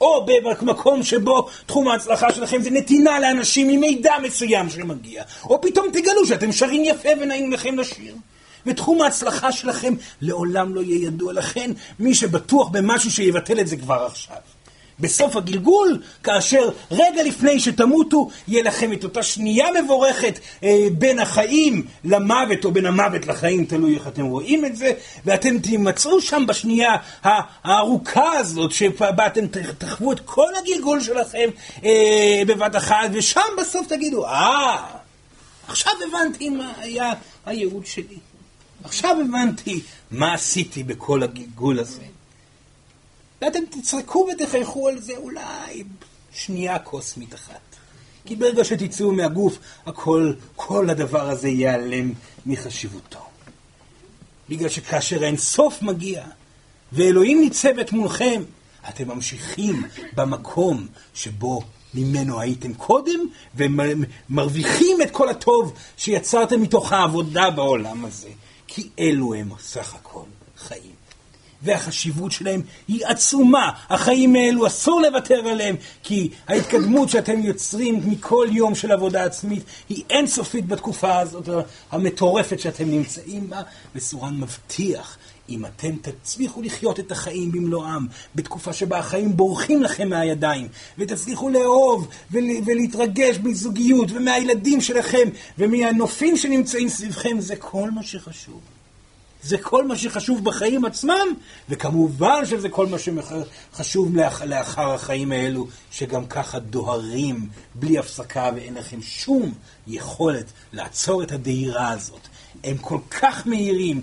או 0.00 0.26
במקום 0.26 1.02
שבו 1.02 1.48
תחום 1.66 1.88
ההצלחה 1.88 2.32
שלכם 2.32 2.62
זה 2.62 2.70
נתינה 2.70 3.20
לאנשים 3.20 3.68
עם 3.68 3.80
מידע 3.80 4.14
מסוים 4.22 4.70
שמגיע, 4.70 5.22
או 5.44 5.60
פתאום 5.60 5.86
תגלו 5.92 6.26
שאתם 6.26 6.52
שרים 6.52 6.82
יפה 6.84 7.08
ונעים 7.20 7.52
לכם 7.52 7.78
לשיר. 7.78 8.14
ותחום 8.66 9.02
ההצלחה 9.02 9.52
שלכם 9.52 9.94
לעולם 10.20 10.74
לא 10.74 10.80
יהיה 10.80 11.06
ידוע 11.06 11.32
לכן, 11.32 11.70
מי 11.98 12.14
שבטוח 12.14 12.68
במשהו 12.68 13.10
שיבטל 13.10 13.60
את 13.60 13.66
זה 13.66 13.76
כבר 13.76 14.06
עכשיו. 14.06 14.36
בסוף 15.00 15.36
הגלגול, 15.36 16.02
כאשר 16.22 16.68
רגע 16.90 17.22
לפני 17.24 17.60
שתמותו, 17.60 18.30
יהיה 18.48 18.62
לכם 18.62 18.92
את 18.92 19.04
אותה 19.04 19.22
שנייה 19.22 19.66
מבורכת 19.82 20.38
אה, 20.62 20.86
בין 20.98 21.18
החיים 21.18 21.86
למוות, 22.04 22.64
או 22.64 22.72
בין 22.72 22.86
המוות 22.86 23.26
לחיים, 23.26 23.64
תלוי 23.64 23.94
איך 23.94 24.08
אתם 24.08 24.24
רואים 24.24 24.64
את 24.64 24.76
זה, 24.76 24.92
ואתם 25.24 25.58
תימצאו 25.58 26.20
שם 26.20 26.46
בשנייה 26.46 26.96
הארוכה 27.64 28.32
הזאת, 28.32 28.72
שבה 28.72 29.26
אתם 29.26 29.46
תחוו 29.78 30.12
את 30.12 30.20
כל 30.24 30.50
הגלגול 30.62 31.00
שלכם 31.00 31.48
אה, 31.84 32.42
בבת 32.46 32.76
אחת, 32.76 33.10
ושם 33.12 33.40
בסוף 33.60 33.86
תגידו, 33.86 34.26
אה, 34.26 34.76
עכשיו 35.68 35.92
הבנתי 36.08 36.48
מה 36.48 36.72
היה 36.78 37.12
הייעוד 37.46 37.86
שלי. 37.86 38.18
עכשיו 38.84 39.16
הבנתי 39.20 39.80
מה 40.10 40.34
עשיתי 40.34 40.82
בכל 40.82 41.22
הגלגול 41.22 41.78
הזה. 41.78 42.02
ואתם 43.42 43.60
תצחקו 43.70 44.26
ותחייכו 44.32 44.88
על 44.88 45.00
זה 45.00 45.16
אולי 45.16 45.84
שנייה 46.32 46.78
קוסמית 46.78 47.34
אחת. 47.34 47.60
כי 48.24 48.36
ברגע 48.36 48.64
שתצאו 48.64 49.12
מהגוף, 49.12 49.58
הכל, 49.86 50.32
כל 50.56 50.90
הדבר 50.90 51.30
הזה 51.30 51.48
ייעלם 51.48 52.12
מחשיבותו. 52.46 53.18
בגלל 54.48 54.68
שכאשר 54.68 55.22
האינסוף 55.22 55.82
מגיע, 55.82 56.24
ואלוהים 56.92 57.40
ניצבת 57.40 57.92
מולכם, 57.92 58.42
אתם 58.88 59.08
ממשיכים 59.08 59.82
במקום 60.14 60.86
שבו 61.14 61.62
ממנו 61.94 62.40
הייתם 62.40 62.74
קודם, 62.74 63.20
ומרוויחים 63.54 65.02
את 65.02 65.10
כל 65.10 65.28
הטוב 65.28 65.72
שיצרתם 65.96 66.62
מתוך 66.62 66.92
העבודה 66.92 67.50
בעולם 67.50 68.04
הזה. 68.04 68.28
כי 68.66 68.88
אלו 68.98 69.34
הם 69.34 69.50
סך 69.60 69.94
הכל 69.94 70.24
חיים. 70.56 70.99
והחשיבות 71.62 72.32
שלהם 72.32 72.62
היא 72.88 73.06
עצומה. 73.06 73.70
החיים 73.88 74.34
האלו 74.34 74.66
אסור 74.66 75.00
לוותר 75.00 75.48
עליהם, 75.48 75.76
כי 76.02 76.30
ההתקדמות 76.48 77.08
שאתם 77.08 77.40
יוצרים 77.40 78.00
מכל 78.04 78.46
יום 78.50 78.74
של 78.74 78.92
עבודה 78.92 79.24
עצמית 79.24 79.62
היא 79.88 80.04
אינסופית 80.10 80.66
בתקופה 80.66 81.18
הזאת 81.18 81.48
המטורפת 81.90 82.60
שאתם 82.60 82.90
נמצאים 82.90 83.50
בה, 83.50 83.62
וסורן 83.94 84.40
מבטיח 84.40 85.18
אם 85.50 85.66
אתם 85.66 85.90
תצליחו 86.02 86.62
לחיות 86.62 87.00
את 87.00 87.12
החיים 87.12 87.52
במלואם, 87.52 88.06
בתקופה 88.34 88.72
שבה 88.72 88.98
החיים 88.98 89.36
בורחים 89.36 89.82
לכם 89.82 90.08
מהידיים, 90.08 90.68
ותצליחו 90.98 91.48
לאהוב 91.48 92.08
ולהתרגש 92.30 93.38
מזוגיות 93.42 94.10
ומהילדים 94.10 94.80
שלכם 94.80 95.28
ומהנופים 95.58 96.36
שנמצאים 96.36 96.88
סביבכם, 96.88 97.40
זה 97.40 97.56
כל 97.56 97.90
מה 97.90 98.02
שחשוב. 98.02 98.60
זה 99.42 99.58
כל 99.58 99.86
מה 99.86 99.98
שחשוב 99.98 100.44
בחיים 100.44 100.84
עצמם, 100.84 101.28
וכמובן 101.68 102.46
שזה 102.46 102.68
כל 102.68 102.86
מה 102.86 102.96
שחשוב 102.98 104.16
לאח, 104.16 104.42
לאחר 104.42 104.92
החיים 104.94 105.32
האלו, 105.32 105.66
שגם 105.90 106.26
ככה 106.26 106.58
דוהרים 106.58 107.48
בלי 107.74 107.98
הפסקה 107.98 108.50
ואין 108.54 108.74
לכם 108.74 109.02
שום 109.02 109.52
יכולת 109.86 110.44
לעצור 110.72 111.22
את 111.22 111.32
הדהירה 111.32 111.90
הזאת. 111.90 112.20
הם 112.64 112.76
כל 112.78 112.98
כך 113.10 113.46
מהירים, 113.46 114.02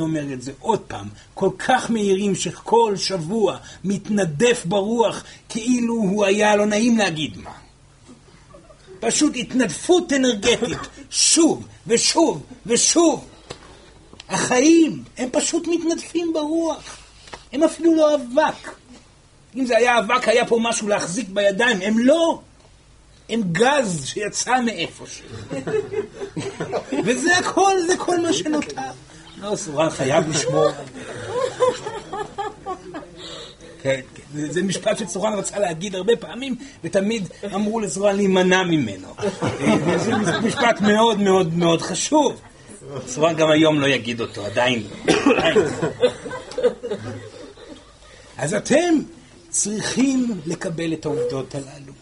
אומר 0.00 0.32
את 0.32 0.42
זה 0.42 0.52
עוד 0.60 0.80
פעם, 0.80 1.08
כל 1.34 1.50
כך 1.58 1.90
מהירים 1.90 2.34
שכל 2.34 2.96
שבוע 2.96 3.56
מתנדף 3.84 4.64
ברוח 4.66 5.24
כאילו 5.48 5.94
הוא 5.94 6.24
היה 6.24 6.56
לא 6.56 6.66
נעים 6.66 6.98
להגיד 6.98 7.38
מה. 7.38 7.50
פשוט 9.00 9.32
התנדפות 9.36 10.12
אנרגטית, 10.12 10.78
שוב 11.10 11.66
ושוב 11.86 12.42
ושוב. 12.66 13.24
החיים, 14.28 15.02
הם 15.18 15.28
פשוט 15.32 15.66
מתנדפים 15.66 16.32
ברוח. 16.32 16.96
הם 17.52 17.62
אפילו 17.62 17.94
לא 17.94 18.14
אבק. 18.14 18.74
אם 19.56 19.66
זה 19.66 19.76
היה 19.76 19.98
אבק, 19.98 20.28
היה 20.28 20.46
פה 20.46 20.58
משהו 20.60 20.88
להחזיק 20.88 21.28
בידיים, 21.28 21.78
הם 21.82 21.98
לא. 21.98 22.40
הם 23.28 23.42
גז 23.52 24.06
שיצא 24.06 24.60
מאיפשהו. 24.60 25.26
וזה 27.04 27.38
הכל, 27.38 27.72
זה 27.86 27.96
כל 27.96 28.20
מה 28.20 28.32
שנותר. 28.32 28.82
לא, 29.40 29.56
סורן 29.56 29.90
חייב 29.90 30.30
לשמור. 30.30 30.68
כן, 33.82 34.00
כן. 34.14 34.22
זה 34.50 34.62
משפט 34.62 34.98
שצורן 34.98 35.32
רצה 35.32 35.58
להגיד 35.58 35.94
הרבה 35.94 36.16
פעמים, 36.16 36.56
ותמיד 36.84 37.28
אמרו 37.54 37.80
לצורן 37.80 38.16
להימנע 38.16 38.62
ממנו. 38.62 39.08
זה 40.24 40.40
משפט 40.40 40.80
מאוד 40.80 41.20
מאוד 41.20 41.54
מאוד 41.54 41.82
חשוב. 41.82 42.40
צורן 43.06 43.36
גם 43.36 43.50
היום 43.50 43.80
לא 43.80 43.86
יגיד 43.86 44.20
אותו, 44.20 44.46
עדיין. 44.46 44.86
אז 48.38 48.54
אתם 48.54 48.94
צריכים 49.50 50.40
לקבל 50.46 50.92
את 50.92 51.04
העובדות 51.04 51.54
הללו. 51.54 51.92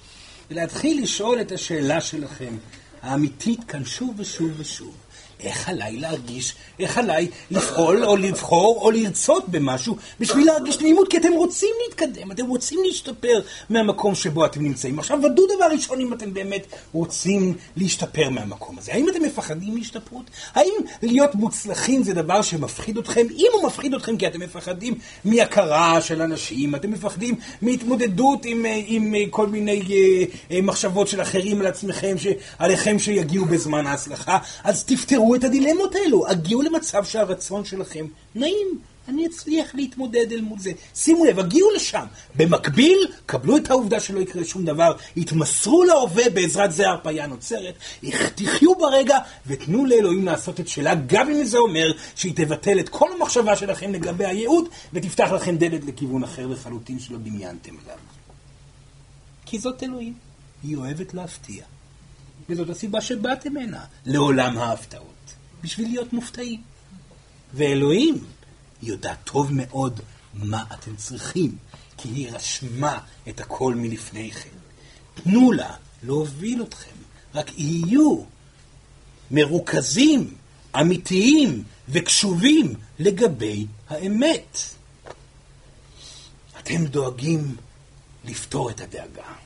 ולהתחיל 0.51 1.03
לשאול 1.03 1.41
את 1.41 1.53
השאלה 1.53 2.01
שלכם, 2.01 2.57
האמיתית 3.03 3.61
כאן 3.69 3.85
שוב 3.85 4.15
ושוב 4.19 4.51
ושוב. 4.57 4.95
איך 5.41 5.69
עליי 5.69 5.97
להרגיש, 5.97 6.55
איך 6.81 6.99
עליי 6.99 7.29
לפעול 7.51 8.05
או 8.05 8.17
לבחור 8.17 8.79
או 8.83 8.91
לרצות 8.91 9.49
במשהו 9.49 9.97
בשביל 10.21 10.47
להרגיש 10.47 10.81
נעימות, 10.81 11.09
כי 11.09 11.17
אתם 11.17 11.33
רוצים 11.33 11.75
להתקדם, 11.87 12.33
אתם 12.33 12.47
רוצים 12.47 12.81
להשתפר 12.87 13.41
מהמקום 13.71 14.15
שבו 14.15 14.47
אתם 14.47 14.63
נמצאים. 14.63 14.99
עכשיו 14.99 15.19
ודאו 15.19 15.45
דבר 15.57 15.65
ראשון 15.73 16.01
אם 16.01 16.13
אתם 16.13 16.35
באמת 16.35 16.67
רוצים 16.93 17.55
להשתפר 17.77 18.31
מהמקום 18.31 18.79
הזה. 18.79 18.93
האם 18.93 19.09
אתם 19.09 19.23
מפחדים 19.23 19.75
מהשתפרות? 19.75 20.25
האם 20.55 20.73
להיות 21.03 21.35
מוצלחים 21.35 22.03
זה 22.03 22.15
דבר 22.15 22.43
שמפחיד 22.43 22.99
אתכם? 22.99 23.27
אם 23.37 23.49
הוא 23.53 23.67
מפחיד 23.67 23.95
אתכם 23.95 24.17
כי 24.17 24.27
אתם 24.27 24.41
מפחדים 24.41 24.95
מהכרה 25.25 26.01
של 26.01 26.23
אנשים, 26.23 26.75
אתם 26.75 26.91
מפחדים 26.91 27.35
מהתמודדות 27.63 28.45
עם, 28.45 28.67
עם 28.87 29.15
כל 29.31 29.47
מיני 29.47 29.83
אה, 30.51 30.61
מחשבות 30.63 31.09
של 31.09 31.23
אחרים 31.23 31.61
על 31.61 31.67
עצמכם, 31.67 32.17
עליכם 32.59 32.99
שיגיעו 32.99 33.45
בזמן 33.45 33.87
ההצלחה, 33.87 34.39
אז 34.65 34.85
תפתרו 34.85 35.26
תפתרו 35.27 35.35
את 35.35 35.45
הדילמות 35.45 35.95
האלו, 35.95 36.29
הגיעו 36.29 36.63
למצב 36.63 37.05
שהרצון 37.05 37.65
שלכם 37.65 38.07
נעים. 38.35 38.79
אני 39.09 39.27
אצליח 39.27 39.75
להתמודד 39.75 40.33
אל 40.33 40.41
מול 40.41 40.59
זה. 40.59 40.73
שימו 40.95 41.25
לב, 41.25 41.39
הגיעו 41.39 41.71
לשם. 41.71 42.05
במקביל, 42.37 42.99
קבלו 43.27 43.57
את 43.57 43.71
העובדה 43.71 44.01
שלא 44.01 44.21
יקרה 44.21 44.45
שום 44.45 44.65
דבר, 44.65 44.97
התמסרו 45.17 45.85
להווה 45.85 46.31
בעזרת 46.31 46.73
זה 46.73 46.89
ההרפאיה 46.89 47.27
נוצרת, 47.27 47.75
תחיו 48.35 48.75
ברגע 48.75 49.19
ותנו 49.47 49.85
לאלוהים 49.87 50.25
לעשות 50.25 50.61
את 50.61 50.69
שלה, 50.69 50.95
גם 51.07 51.31
אם 51.31 51.45
זה 51.45 51.59
אומר 51.59 51.93
שהיא 52.17 52.33
תבטל 52.37 52.81
את 52.81 52.89
כל 52.89 53.09
המחשבה 53.17 53.57
שלכם 53.57 53.93
לגבי 53.93 54.27
הייעוד 54.27 54.69
ותפתח 54.93 55.29
לכם 55.35 55.57
דלת 55.57 55.85
לכיוון 55.85 56.23
אחר 56.23 56.47
לחלוטין 56.47 56.99
שלא 56.99 57.19
דמיינתם 57.19 57.75
אליו. 57.85 57.99
כי 59.47 59.59
זאת 59.59 59.83
אלוהים, 59.83 60.15
היא 60.63 60.77
אוהבת 60.77 61.15
להפתיע. 61.15 61.65
וזאת 62.49 62.71
הסיבה 62.71 63.01
שבאתם 63.01 63.57
הנה, 63.57 63.85
לעולם 64.07 64.59
ההפתעות, 64.59 65.16
בשביל 65.63 65.89
להיות 65.89 66.13
מופתעים. 66.13 66.63
ואלוהים 67.55 68.25
יודעת 68.83 69.19
טוב 69.25 69.53
מאוד 69.53 70.01
מה 70.35 70.65
אתם 70.73 70.97
צריכים, 70.97 71.57
כי 71.97 72.09
היא 72.09 72.31
רשמה 72.31 72.99
את 73.29 73.41
הכל 73.41 73.75
מלפני 73.75 74.31
כן. 74.31 74.49
תנו 75.15 75.53
לה 75.53 75.75
להוביל 76.03 76.63
אתכם, 76.63 76.97
רק 77.35 77.59
יהיו 77.59 78.23
מרוכזים, 79.31 80.35
אמיתיים 80.81 81.65
וקשובים 81.89 82.75
לגבי 82.99 83.67
האמת. 83.89 84.59
אתם 86.59 86.87
דואגים 86.87 87.57
לפתור 88.25 88.71
את 88.71 88.81
הדאגה. 88.81 89.46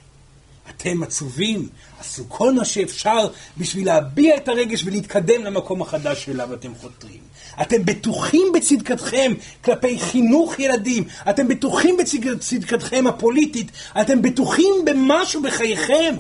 אתם 0.81 1.03
עצובים, 1.03 1.69
עשו 2.01 2.25
כל 2.29 2.53
מה 2.55 2.65
שאפשר 2.65 3.29
בשביל 3.59 3.87
להביע 3.87 4.37
את 4.37 4.49
הרגש 4.49 4.85
ולהתקדם 4.85 5.45
למקום 5.45 5.83
החדש 5.83 6.25
שאליו 6.25 6.55
אתם 6.55 6.75
חותרים. 6.75 7.21
אתם 7.63 7.85
בטוחים 7.85 8.53
בצדקתכם 8.55 9.33
כלפי 9.65 9.99
חינוך 9.99 10.59
ילדים, 10.59 11.05
אתם 11.31 11.49
בטוחים 11.49 11.97
בצדקתכם 11.97 13.07
הפוליטית, 13.07 13.71
אתם 14.01 14.23
בטוחים 14.23 14.75
במשהו 14.85 15.43
בחייכם. 15.43 16.15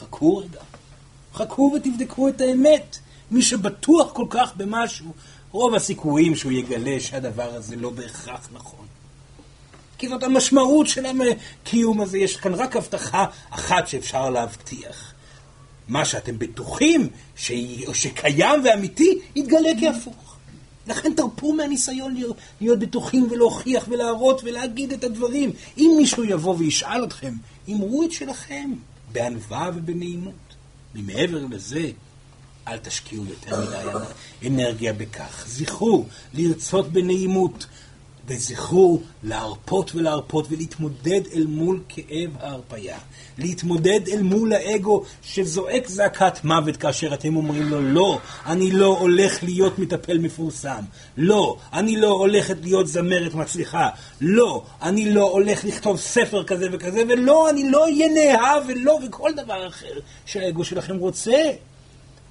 חכו 0.00 0.36
רגע, 0.36 0.60
חכו 1.34 1.72
ותבדקו 1.76 2.28
את 2.28 2.40
האמת. 2.40 2.98
מי 3.30 3.42
שבטוח 3.42 4.12
כל 4.12 4.26
כך 4.30 4.52
במשהו, 4.56 5.12
רוב 5.52 5.74
הסיכויים 5.74 6.36
שהוא 6.36 6.52
יגלה 6.52 7.00
שהדבר 7.00 7.54
הזה 7.54 7.76
לא 7.76 7.90
בהכרח 7.90 8.48
נכון. 8.52 8.86
כי 10.02 10.08
זאת 10.08 10.22
המשמעות 10.22 10.88
של 10.88 11.04
הקיום 11.06 12.00
הזה. 12.00 12.18
יש 12.18 12.36
כאן 12.36 12.54
רק 12.54 12.76
הבטחה 12.76 13.26
אחת 13.50 13.88
שאפשר 13.88 14.30
להבטיח. 14.30 15.12
מה 15.88 16.04
שאתם 16.04 16.38
בטוחים 16.38 17.08
ש... 17.36 17.52
שקיים 17.92 18.64
ואמיתי, 18.64 19.18
יתגלה 19.36 19.70
כהפוך. 19.80 20.36
לכן 20.86 21.14
תרפו 21.14 21.52
מהניסיון 21.52 22.14
להיות, 22.60 22.78
בטוחים 22.78 23.28
ולהוכיח 23.30 23.84
ולהראות 23.88 24.40
ולהגיד 24.44 24.92
את 24.92 25.04
הדברים. 25.04 25.50
אם 25.78 25.94
מישהו 25.96 26.24
יבוא 26.24 26.54
וישאל 26.58 27.04
אתכם, 27.04 27.34
אמרו 27.68 28.04
את 28.04 28.12
שלכם, 28.12 28.70
בענווה 29.12 29.70
ובנעימות. 29.74 30.34
ממעבר 30.94 31.46
לזה, 31.50 31.90
אל 32.68 32.78
תשקיעו 32.78 33.24
יותר 33.24 33.60
מדי 33.60 34.06
אנרגיה 34.48 34.92
בכך. 34.92 35.44
זכרו, 35.48 36.04
לרצות 36.34 36.92
בנעימות, 36.92 37.66
וזכרו 38.28 39.00
להרפות 39.22 39.94
ולהרפות 39.94 40.46
ולהתמודד 40.50 41.20
אל 41.34 41.46
מול 41.46 41.80
כאב 41.88 42.30
ההרפייה. 42.40 42.98
להתמודד 43.38 44.00
אל 44.08 44.22
מול 44.22 44.52
האגו 44.52 45.02
שזועק 45.22 45.88
זעקת 45.88 46.44
מוות 46.44 46.76
כאשר 46.76 47.14
אתם 47.14 47.36
אומרים 47.36 47.68
לו 47.68 47.80
לא, 47.80 48.18
אני 48.46 48.70
לא 48.70 48.86
הולך 48.86 49.42
להיות 49.42 49.78
מטפל 49.78 50.18
מפורסם. 50.18 50.82
לא, 51.16 51.56
אני 51.72 51.96
לא 51.96 52.08
הולכת 52.08 52.56
להיות 52.62 52.88
זמרת 52.88 53.34
מצליחה. 53.34 53.88
לא, 54.20 54.62
אני 54.82 55.10
לא 55.10 55.30
הולך 55.30 55.64
לכתוב 55.64 55.96
ספר 55.96 56.44
כזה 56.44 56.66
וכזה, 56.72 57.02
ולא, 57.08 57.50
אני 57.50 57.70
לא 57.70 57.84
אהיה 57.84 58.06
נאהב 58.08 58.62
ולא, 58.68 58.98
וכל 59.06 59.30
דבר 59.36 59.68
אחר 59.68 59.98
שהאגו 60.26 60.64
שלכם 60.64 60.96
רוצה. 60.96 61.42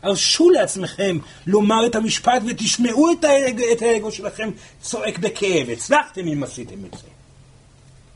הרשו 0.04 0.50
לעצמכם 0.50 1.18
לומר 1.48 1.86
את 1.86 1.96
המשפט 1.96 2.42
ותשמעו 2.48 3.12
את 3.12 3.24
האגו, 3.24 3.64
את 3.72 3.82
האגו 3.82 4.12
שלכם 4.12 4.50
צועק 4.82 5.20
בכאב. 5.20 5.70
הצלחתם 5.70 6.28
אם 6.28 6.44
עשיתם 6.44 6.86
את 6.86 6.98
זה. 7.02 7.21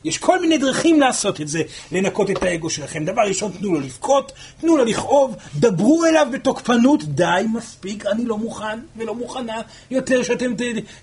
יש 0.06 0.18
כל 0.18 0.42
מיני 0.42 0.58
דרכים 0.58 1.00
לעשות 1.00 1.42
את 1.42 1.48
זה, 1.48 1.62
לנקות 1.92 2.30
את 2.30 2.44
האגו 2.44 2.70
שלכם. 2.70 3.06
דבר 3.06 3.22
ראשון, 3.22 3.52
תנו 3.52 3.74
לו 3.74 3.80
לבכות, 3.80 4.32
תנו 4.62 4.78
לו 4.78 4.86
לכאוב, 4.86 5.36
דברו 5.56 6.06
אליו 6.06 6.28
בתוקפנות, 6.32 7.04
די, 7.04 7.46
מספיק, 7.54 8.06
אני 8.06 8.26
לא 8.26 8.38
מוכן 8.38 8.80
ולא 8.98 9.16
מוכנה 9.16 9.62
יותר 9.92 10.24
שאתם 10.24 10.54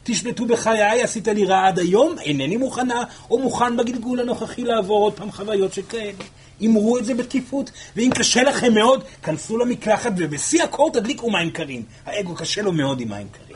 תשלטו 0.04 0.46
בחיי, 0.46 1.02
עשית 1.02 1.28
לי 1.28 1.44
רע 1.44 1.66
עד 1.66 1.78
היום, 1.78 2.18
אינני 2.18 2.56
מוכנה, 2.56 3.02
או 3.30 3.38
מוכן 3.38 3.76
בגלגול 3.76 4.20
הנוכחי 4.20 4.62
לעבור 4.64 5.04
עוד 5.04 5.12
פעם 5.12 5.32
חוויות 5.32 5.72
שכאלה. 5.72 6.24
אמרו 6.66 6.98
את 6.98 7.04
זה 7.04 7.14
בתקיפות, 7.14 7.70
ואם 7.96 8.10
קשה 8.14 8.42
לכם 8.42 8.74
מאוד, 8.74 9.04
כנסו 9.22 9.58
למקלחת 9.58 10.12
ובשיא 10.16 10.62
הקור 10.62 10.90
תדליקו 10.92 11.30
מים 11.30 11.50
קרים. 11.50 11.82
האגו 12.06 12.34
קשה 12.34 12.62
לו 12.62 12.72
מאוד 12.72 13.00
עם 13.00 13.08
מים 13.08 13.26
קרים. 13.32 13.51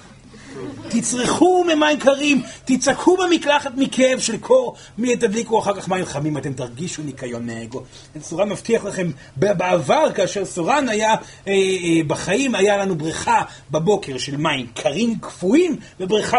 תצרכו 0.89 1.65
ממים 1.65 1.99
קרים, 1.99 2.43
תצעקו 2.65 3.17
במקלחת 3.17 3.71
מכאב 3.77 4.19
של 4.19 4.39
קור, 4.39 4.77
מי 4.99 5.17
תדליקו 5.17 5.59
אחר 5.59 5.75
כך 5.75 5.89
מים 5.89 6.05
חמים, 6.05 6.39
אתם 6.39 6.53
תרגישו 6.53 7.03
ניקיון 7.03 7.47
מהאגו. 7.47 7.83
סורן 8.21 8.49
מבטיח 8.49 8.85
לכם, 8.85 9.11
בעבר, 9.37 10.13
כאשר 10.15 10.45
סורן 10.45 10.89
היה 10.89 11.11
אה, 11.13 11.17
אה, 11.47 12.05
בחיים, 12.07 12.55
היה 12.55 12.77
לנו 12.77 12.95
בריכה 12.95 13.43
בבוקר 13.71 14.19
של 14.19 14.37
מים 14.37 14.67
קרים 14.75 15.19
קפואים, 15.21 15.77
ובריכה 16.01 16.39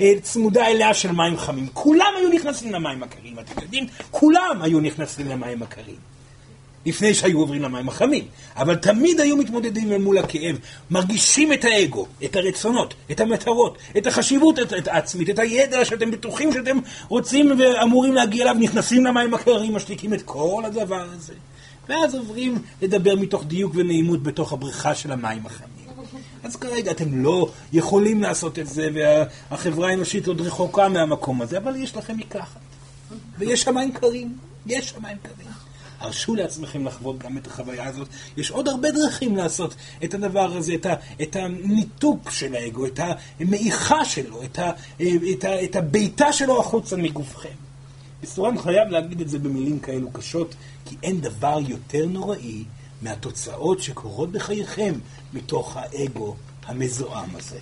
אה, 0.00 0.12
צמודה 0.22 0.66
אליה 0.66 0.94
של 0.94 1.12
מים 1.12 1.36
חמים. 1.36 1.66
כולם 1.72 2.12
היו 2.18 2.28
נכנסים 2.28 2.72
למים 2.72 3.02
הקרים, 3.02 3.38
אתם 3.38 3.62
יודעים? 3.62 3.86
כולם 4.10 4.58
היו 4.62 4.80
נכנסים 4.80 5.28
למים 5.28 5.62
הקרים. 5.62 6.17
לפני 6.88 7.14
שהיו 7.14 7.40
עוברים 7.40 7.62
למים 7.62 7.88
החמים. 7.88 8.24
אבל 8.56 8.76
תמיד 8.76 9.20
היו 9.20 9.36
מתמודדים 9.36 9.92
אל 9.92 9.98
מול 9.98 10.18
הכאב, 10.18 10.58
מרגישים 10.90 11.52
את 11.52 11.64
האגו, 11.64 12.06
את 12.24 12.36
הרצונות, 12.36 12.94
את 13.10 13.20
המטרות, 13.20 13.78
את 13.98 14.06
החשיבות 14.06 14.58
העצמית, 14.86 15.30
את 15.30 15.38
הידע 15.38 15.84
שאתם 15.84 16.10
בטוחים 16.10 16.52
שאתם 16.52 16.78
רוצים 17.08 17.52
ואמורים 17.58 18.14
להגיע 18.14 18.42
אליו, 18.42 18.54
נכנסים 18.60 19.06
למים 19.06 19.34
הקרים, 19.34 19.74
משתיקים 19.74 20.14
את 20.14 20.22
כל 20.22 20.62
הדבר 20.66 21.06
הזה. 21.14 21.34
ואז 21.88 22.14
עוברים 22.14 22.58
לדבר 22.82 23.16
מתוך 23.16 23.44
דיוק 23.44 23.72
ונעימות 23.74 24.22
בתוך 24.22 24.52
הבריכה 24.52 24.94
של 24.94 25.12
המים 25.12 25.46
החמים. 25.46 25.78
אז 26.44 26.56
כרגע 26.56 26.90
אתם 26.90 27.24
לא 27.24 27.50
יכולים 27.72 28.22
לעשות 28.22 28.58
את 28.58 28.66
זה, 28.66 28.88
והחברה 28.94 29.90
האנושית 29.90 30.26
עוד 30.26 30.40
רחוקה 30.40 30.88
מהמקום 30.88 31.42
הזה, 31.42 31.58
אבל 31.58 31.76
יש 31.76 31.96
לכם 31.96 32.16
מקלחת. 32.16 32.60
ויש 33.38 33.62
שמיים 33.62 33.92
קרים, 33.92 34.36
יש 34.66 34.88
שמיים 34.88 35.16
קרים. 35.22 35.57
הרשו 36.00 36.34
לעצמכם 36.34 36.84
לחוות 36.86 37.18
גם 37.18 37.38
את 37.38 37.46
החוויה 37.46 37.88
הזאת. 37.88 38.08
יש 38.36 38.50
עוד 38.50 38.68
הרבה 38.68 38.90
דרכים 38.90 39.36
לעשות 39.36 39.74
את 40.04 40.14
הדבר 40.14 40.56
הזה, 40.56 40.74
את, 40.74 40.86
ה, 40.86 40.94
את 41.22 41.36
הניתוק 41.36 42.30
של 42.30 42.54
האגו, 42.54 42.86
את 42.86 43.00
המעיכה 43.40 44.04
שלו, 44.04 44.42
את, 44.42 44.58
ה, 44.58 44.70
את, 45.32 45.44
ה, 45.44 45.64
את 45.64 45.76
הביתה 45.76 46.32
שלו 46.32 46.60
החוצה 46.60 46.96
מגופכם. 46.96 47.68
היסטוריון 48.22 48.58
חייב 48.58 48.88
להגיד 48.88 49.20
את 49.20 49.28
זה 49.28 49.38
במילים 49.38 49.78
כאלו 49.78 50.10
קשות, 50.10 50.54
כי 50.84 50.96
אין 51.02 51.20
דבר 51.20 51.58
יותר 51.68 52.06
נוראי 52.06 52.64
מהתוצאות 53.02 53.82
שקורות 53.82 54.32
בחייכם 54.32 54.94
מתוך 55.32 55.76
האגו 55.76 56.36
המזוהם 56.66 57.36
הזה. 57.36 57.58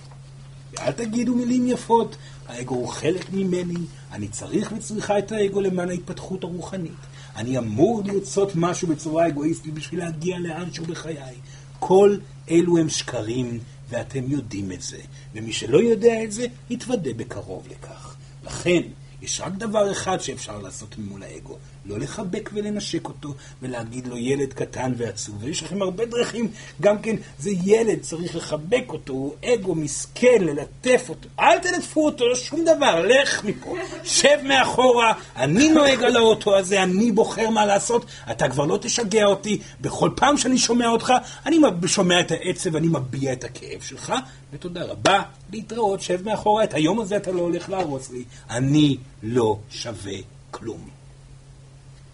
ואל 0.73 0.91
תגידו 0.91 1.35
מילים 1.35 1.67
יפות, 1.67 2.15
האגו 2.47 2.75
הוא 2.75 2.87
חלק 2.87 3.33
ממני, 3.33 3.79
אני 4.11 4.27
צריך 4.27 4.71
וצריכה 4.77 5.19
את 5.19 5.31
האגו 5.31 5.61
למען 5.61 5.89
ההתפתחות 5.89 6.43
הרוחנית. 6.43 6.91
אני 7.37 7.57
אמור 7.57 8.01
לרצות 8.05 8.51
משהו 8.55 8.87
בצורה 8.87 9.27
אגואיסטית 9.27 9.73
בשביל 9.73 9.99
להגיע 9.99 10.39
לאנשהו 10.39 10.85
בחיי. 10.85 11.35
כל 11.79 12.17
אלו 12.49 12.77
הם 12.77 12.89
שקרים, 12.89 13.59
ואתם 13.89 14.23
יודעים 14.27 14.71
את 14.71 14.81
זה. 14.81 14.97
ומי 15.35 15.53
שלא 15.53 15.77
יודע 15.77 16.23
את 16.23 16.31
זה, 16.31 16.45
יתוודה 16.69 17.13
בקרוב 17.13 17.67
לכך. 17.71 18.15
לכן, 18.45 18.81
יש 19.21 19.41
רק 19.41 19.53
דבר 19.53 19.91
אחד 19.91 20.17
שאפשר 20.21 20.59
לעשות 20.59 20.95
מול 20.97 21.23
האגו, 21.23 21.57
לא 21.85 21.99
לחבק 21.99 22.49
ולנשק 22.53 23.07
אותו 23.07 23.33
ולהגיד 23.61 24.07
לו 24.07 24.17
ילד 24.17 24.53
קטן 24.53 24.93
ועצוב. 24.97 25.35
ויש 25.39 25.63
לכם 25.63 25.81
הרבה 25.81 26.05
דרכים, 26.05 26.51
גם 26.81 26.99
כן, 26.99 27.15
זה 27.39 27.49
ילד, 27.65 27.99
צריך 28.01 28.35
לחבק 28.35 28.83
אותו, 28.89 29.13
הוא 29.13 29.33
אגו 29.45 29.75
מסכן, 29.75 30.37
ללטף 30.41 31.05
אותו. 31.09 31.29
אל 31.39 31.59
תלטפו 31.59 32.05
אותו, 32.05 32.27
לא 32.27 32.35
שום 32.35 32.65
דבר, 32.65 33.05
לך 33.05 33.43
מפה, 33.43 33.75
שב 34.03 34.37
מאחורה, 34.43 35.13
אני 35.35 35.69
נוהג 35.69 36.03
על 36.03 36.15
האוטו 36.15 36.57
הזה, 36.57 36.83
אני 36.83 37.11
בוחר 37.11 37.49
מה 37.49 37.65
לעשות, 37.65 38.05
אתה 38.31 38.49
כבר 38.49 38.65
לא 38.65 38.77
תשגע 38.81 39.25
אותי. 39.25 39.59
בכל 39.81 40.09
פעם 40.15 40.37
שאני 40.37 40.57
שומע 40.57 40.87
אותך, 40.87 41.13
אני 41.45 41.57
שומע 41.85 42.19
את 42.19 42.31
העצב, 42.31 42.75
אני 42.75 42.87
מביע 42.87 43.33
את 43.33 43.43
הכאב 43.43 43.81
שלך, 43.81 44.13
ותודה 44.53 44.83
רבה, 44.83 45.21
להתראות, 45.51 46.01
שב 46.01 46.25
מאחורה, 46.25 46.63
את 46.63 46.73
היום 46.73 46.99
הזה 46.99 47.17
אתה 47.17 47.31
לא 47.31 47.41
הולך 47.41 47.69
להרוס 47.69 48.11
לי. 48.11 48.23
אני 48.49 48.97
לא 49.23 49.59
שווה 49.69 50.17
כלום. 50.51 50.89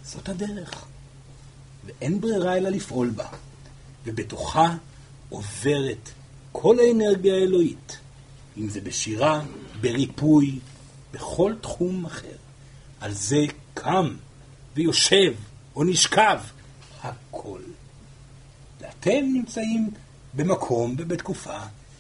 זאת 0.04 0.30
הדרך. 0.30 0.86
ואין 1.86 2.22
ברירה 2.22 2.58
אלא 2.58 2.70
לפעול 2.70 3.10
בה. 3.10 3.28
ובתוכה 4.06 4.76
עוברת 5.30 6.10
כל 6.52 6.80
האנרגיה 6.80 7.36
האלוהית, 7.36 7.98
אם 8.58 8.70
זה 8.70 8.82
בשירה, 8.82 9.42
בריפוי, 9.82 10.60
בכל 11.12 11.54
תחום 11.62 12.06
אחר. 12.06 12.36
על 13.00 13.14
זה 13.14 13.46
קם 13.74 14.16
ויושב 14.76 15.34
או 15.76 15.84
נשכב 15.84 16.40
הכל. 17.02 17.62
ואתם 18.82 19.26
נמצאים 19.34 19.90
במקום 20.34 20.96
ובתקופה 20.98 21.60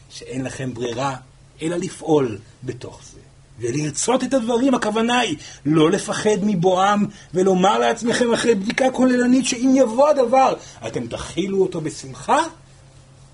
שאין 0.09 0.43
לכם 0.43 0.73
ברירה 0.73 1.17
אלא 1.61 1.75
לפעול 1.75 2.39
בתוך 2.63 3.01
זה. 3.03 3.19
ולרצות 3.59 4.23
את 4.23 4.33
הדברים, 4.33 4.73
הכוונה 4.73 5.19
היא 5.19 5.37
לא 5.65 5.91
לפחד 5.91 6.37
מבואם 6.41 7.05
ולומר 7.33 7.79
לעצמכם 7.79 8.33
אחרי 8.33 8.55
בדיקה 8.55 8.91
כוללנית 8.91 9.45
שאם 9.45 9.73
יבוא 9.75 10.09
הדבר, 10.09 10.53
אתם 10.87 11.07
תכילו 11.07 11.61
אותו 11.61 11.81
בשמחה, 11.81 12.43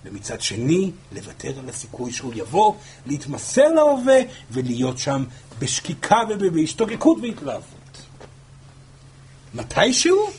ומצד 0.06 0.42
שני, 0.42 0.92
לוותר 1.12 1.60
על 1.60 1.70
הסיכוי 1.70 2.12
שהוא 2.12 2.34
יבוא, 2.36 2.74
להתמסר 3.06 3.68
להווה 3.68 4.20
ולהיות 4.52 4.98
שם 4.98 5.24
בשקיקה 5.60 6.18
ובהשתוקקות 6.40 7.18
והתלהבות. 7.22 7.80
מתישהו, 9.54 10.30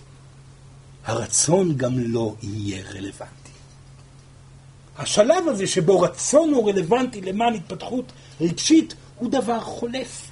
הרצון 1.04 1.76
גם 1.76 1.98
לא 1.98 2.34
יהיה 2.42 2.82
רלוונטי. 2.94 3.50
השלב 4.98 5.48
הזה 5.48 5.66
שבו 5.66 6.00
רצון 6.00 6.52
הוא 6.54 6.70
רלוונטי 6.70 7.20
למען 7.20 7.54
התפתחות 7.54 8.12
רגשית 8.40 8.94
הוא 9.20 9.30
דבר 9.30 9.60
חולף. 9.60 10.30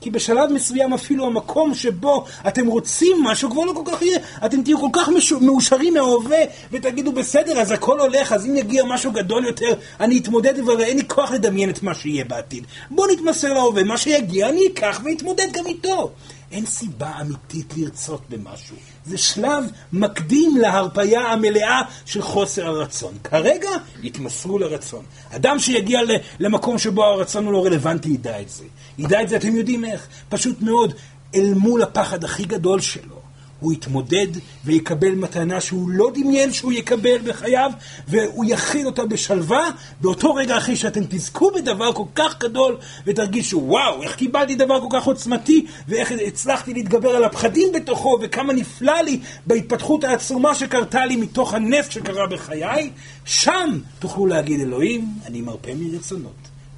כי 0.00 0.10
בשלב 0.10 0.52
מסוים 0.52 0.92
אפילו 0.92 1.26
המקום 1.26 1.74
שבו 1.74 2.24
אתם 2.48 2.66
רוצים 2.66 3.16
משהו 3.24 3.50
כבר 3.50 3.64
לא 3.64 3.72
כל 3.72 3.90
כך 3.92 4.02
יהיה. 4.02 4.18
אתם 4.46 4.62
תהיו 4.62 4.80
כל 4.80 4.88
כך 4.92 5.08
מאושרים 5.40 5.94
מההווה 5.94 6.38
ותגידו 6.72 7.12
בסדר, 7.12 7.60
אז 7.60 7.70
הכל 7.70 8.00
הולך, 8.00 8.32
אז 8.32 8.46
אם 8.46 8.56
יגיע 8.56 8.84
משהו 8.84 9.12
גדול 9.12 9.46
יותר, 9.46 9.74
אני 10.00 10.18
אתמודד 10.18 10.58
אבל 10.58 10.80
אין 10.80 10.96
לי 10.96 11.08
כוח 11.08 11.30
לדמיין 11.30 11.70
את 11.70 11.82
מה 11.82 11.94
שיהיה 11.94 12.24
בעתיד. 12.24 12.64
בואו 12.90 13.12
נתמסר 13.12 13.52
להווה, 13.52 13.84
מה 13.84 13.98
שיגיע 13.98 14.48
אני 14.48 14.66
אקח 14.66 15.00
ואתמודד 15.04 15.46
גם 15.52 15.66
איתו. 15.66 16.10
אין 16.52 16.66
סיבה 16.66 17.12
אמיתית 17.20 17.74
לרצות 17.76 18.20
במשהו. 18.28 18.76
זה 19.08 19.18
שלב 19.18 19.64
מקדים 19.92 20.56
להרפייה 20.56 21.20
המלאה 21.20 21.80
של 22.04 22.22
חוסר 22.22 22.66
הרצון. 22.66 23.14
כרגע 23.24 23.70
התמסרו 24.04 24.58
לרצון. 24.58 25.04
אדם 25.30 25.58
שיגיע 25.58 26.00
למקום 26.40 26.78
שבו 26.78 27.04
הרצון 27.04 27.44
הוא 27.44 27.52
לא 27.52 27.64
רלוונטי 27.64 28.08
ידע 28.08 28.40
את 28.40 28.48
זה. 28.48 28.64
ידע 28.98 29.22
את 29.22 29.28
זה, 29.28 29.36
אתם 29.36 29.56
יודעים 29.56 29.84
איך? 29.84 30.06
פשוט 30.28 30.60
מאוד, 30.60 30.94
אל 31.34 31.54
מול 31.54 31.82
הפחד 31.82 32.24
הכי 32.24 32.44
גדול 32.44 32.80
שלו. 32.80 33.17
הוא 33.60 33.72
יתמודד 33.72 34.26
ויקבל 34.64 35.14
מתנה 35.14 35.60
שהוא 35.60 35.88
לא 35.90 36.10
דמיין 36.14 36.52
שהוא 36.52 36.72
יקבל 36.72 37.18
בחייו, 37.24 37.70
והוא 38.08 38.44
יכיל 38.48 38.86
אותה 38.86 39.04
בשלווה, 39.04 39.70
באותו 40.00 40.34
רגע 40.34 40.58
אחרי 40.58 40.76
שאתם 40.76 41.00
תזכו 41.08 41.50
בדבר 41.50 41.92
כל 41.92 42.04
כך 42.14 42.38
גדול, 42.38 42.76
ותרגישו, 43.06 43.58
וואו, 43.58 44.02
איך 44.02 44.16
קיבלתי 44.16 44.54
דבר 44.54 44.80
כל 44.80 44.98
כך 44.98 45.04
עוצמתי, 45.04 45.66
ואיך 45.88 46.12
הצלחתי 46.26 46.74
להתגבר 46.74 47.08
על 47.08 47.24
הפחדים 47.24 47.68
בתוכו, 47.74 48.18
וכמה 48.22 48.52
נפלא 48.52 49.00
לי 49.00 49.20
בהתפתחות 49.46 50.04
העצומה 50.04 50.54
שקרתה 50.54 51.06
לי 51.06 51.16
מתוך 51.16 51.54
הנפט 51.54 51.92
שקרה 51.92 52.26
בחיי, 52.26 52.90
שם 53.24 53.78
תוכלו 53.98 54.26
להגיד, 54.26 54.60
אלוהים, 54.60 55.06
אני 55.26 55.40
מרפה 55.40 55.70
מרצונות. 55.74 56.32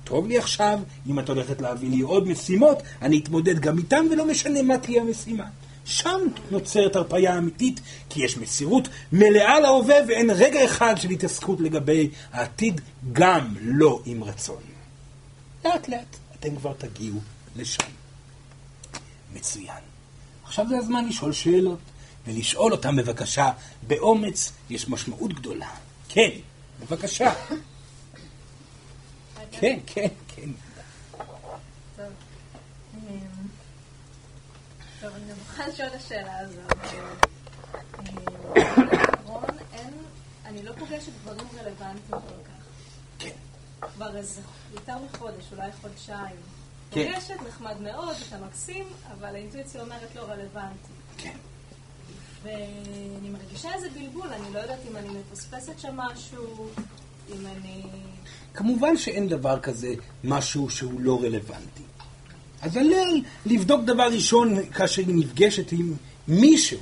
טוב 0.05 0.27
לי 0.27 0.39
עכשיו, 0.39 0.79
אם 1.11 1.19
את 1.19 1.29
הולכת 1.29 1.61
להביא 1.61 1.91
לי 1.91 2.01
עוד 2.01 2.29
משימות, 2.29 2.83
אני 3.03 3.19
אתמודד 3.19 3.59
גם 3.59 3.79
איתם, 3.79 4.05
ולא 4.11 4.27
משנה 4.27 4.63
מה 4.63 4.79
תהיה 4.79 5.03
המשימה. 5.03 5.45
שם 5.91 6.21
נוצרת 6.51 6.97
הרפאיה 6.97 7.39
אמיתית, 7.39 7.81
כי 8.11 8.25
יש 8.25 8.37
מסירות 8.37 8.89
מלאה 9.13 9.61
להווה 9.61 9.97
ואין 10.09 10.31
רגע 10.31 10.65
אחד 10.65 10.95
של 10.99 11.11
התעסקות 11.11 11.61
לגבי 11.61 12.11
העתיד, 12.33 12.81
גם 13.13 13.55
לא 13.61 14.03
עם 14.05 14.25
רצון. 14.25 14.63
לאט 15.65 15.89
לאט 15.89 16.17
אתם 16.35 16.57
כבר 16.57 16.73
תגיעו 16.73 17.21
לשם. 17.57 17.83
מצוין. 19.35 19.83
עכשיו 20.45 20.69
זה 20.69 20.79
הזמן 20.79 21.09
לשאול 21.09 21.33
שאלות, 21.33 21.79
ולשאול 22.27 22.73
אותם 22.73 22.97
בבקשה 22.97 23.51
באומץ, 23.87 24.53
יש 24.71 24.89
משמעות 24.89 25.33
גדולה. 25.33 25.71
כן, 26.09 26.31
בבקשה. 26.81 27.33
כן, 29.61 29.79
כן, 29.87 30.09
כן. 30.29 30.51
טוב, 35.01 35.11
אני 35.15 35.33
מוכרחה 35.39 35.69
לשאול 35.69 35.89
את 35.89 35.95
השאלה 35.95 36.39
הזאת. 36.39 36.73
אני 40.45 40.63
לא 40.63 40.73
פוגשת 40.73 41.13
דברים 41.23 41.47
רלוונטיים 41.61 42.01
כל 42.11 42.45
כך. 42.45 42.65
כן. 43.19 43.37
כבר 43.95 44.17
איזה 44.17 44.41
יותר 44.73 44.95
מחודש, 44.99 45.53
אולי 45.53 45.73
חודשיים. 45.81 46.37
כן. 46.91 47.13
פוגשת, 47.13 47.35
נחמד 47.49 47.81
מאוד, 47.81 48.17
אתה 48.29 48.39
מקסים, 48.39 48.87
אבל 49.13 49.35
האינטואיציה 49.35 49.83
אומרת 49.83 50.15
לא 50.17 50.23
רלוונטי. 50.23 50.93
כן. 51.19 51.37
ואני 52.43 53.31
מרגישה 53.31 53.75
איזה 53.75 53.91
בלבול, 53.91 54.29
אני 54.29 54.53
לא 54.53 54.59
יודעת 54.59 54.79
אם 54.91 54.97
אני 54.97 55.09
מפספסת 55.09 55.79
שם 55.79 55.97
משהו. 55.97 56.69
אם 57.29 57.47
אני... 57.47 57.83
כמובן 58.55 58.97
שאין 58.97 59.29
דבר 59.29 59.61
כזה 59.61 59.95
משהו 60.25 60.71
שהוא 60.71 61.01
לא 61.01 61.21
רלוונטי. 61.23 61.83
אז 62.63 62.77
עליה 62.77 63.03
לבדוק 63.47 63.85
דבר 63.85 64.09
ראשון 64.13 64.65
כאשר 64.73 65.03
היא 65.07 65.15
נפגשת 65.15 65.73
עם 65.73 65.95
מישהו, 66.29 66.79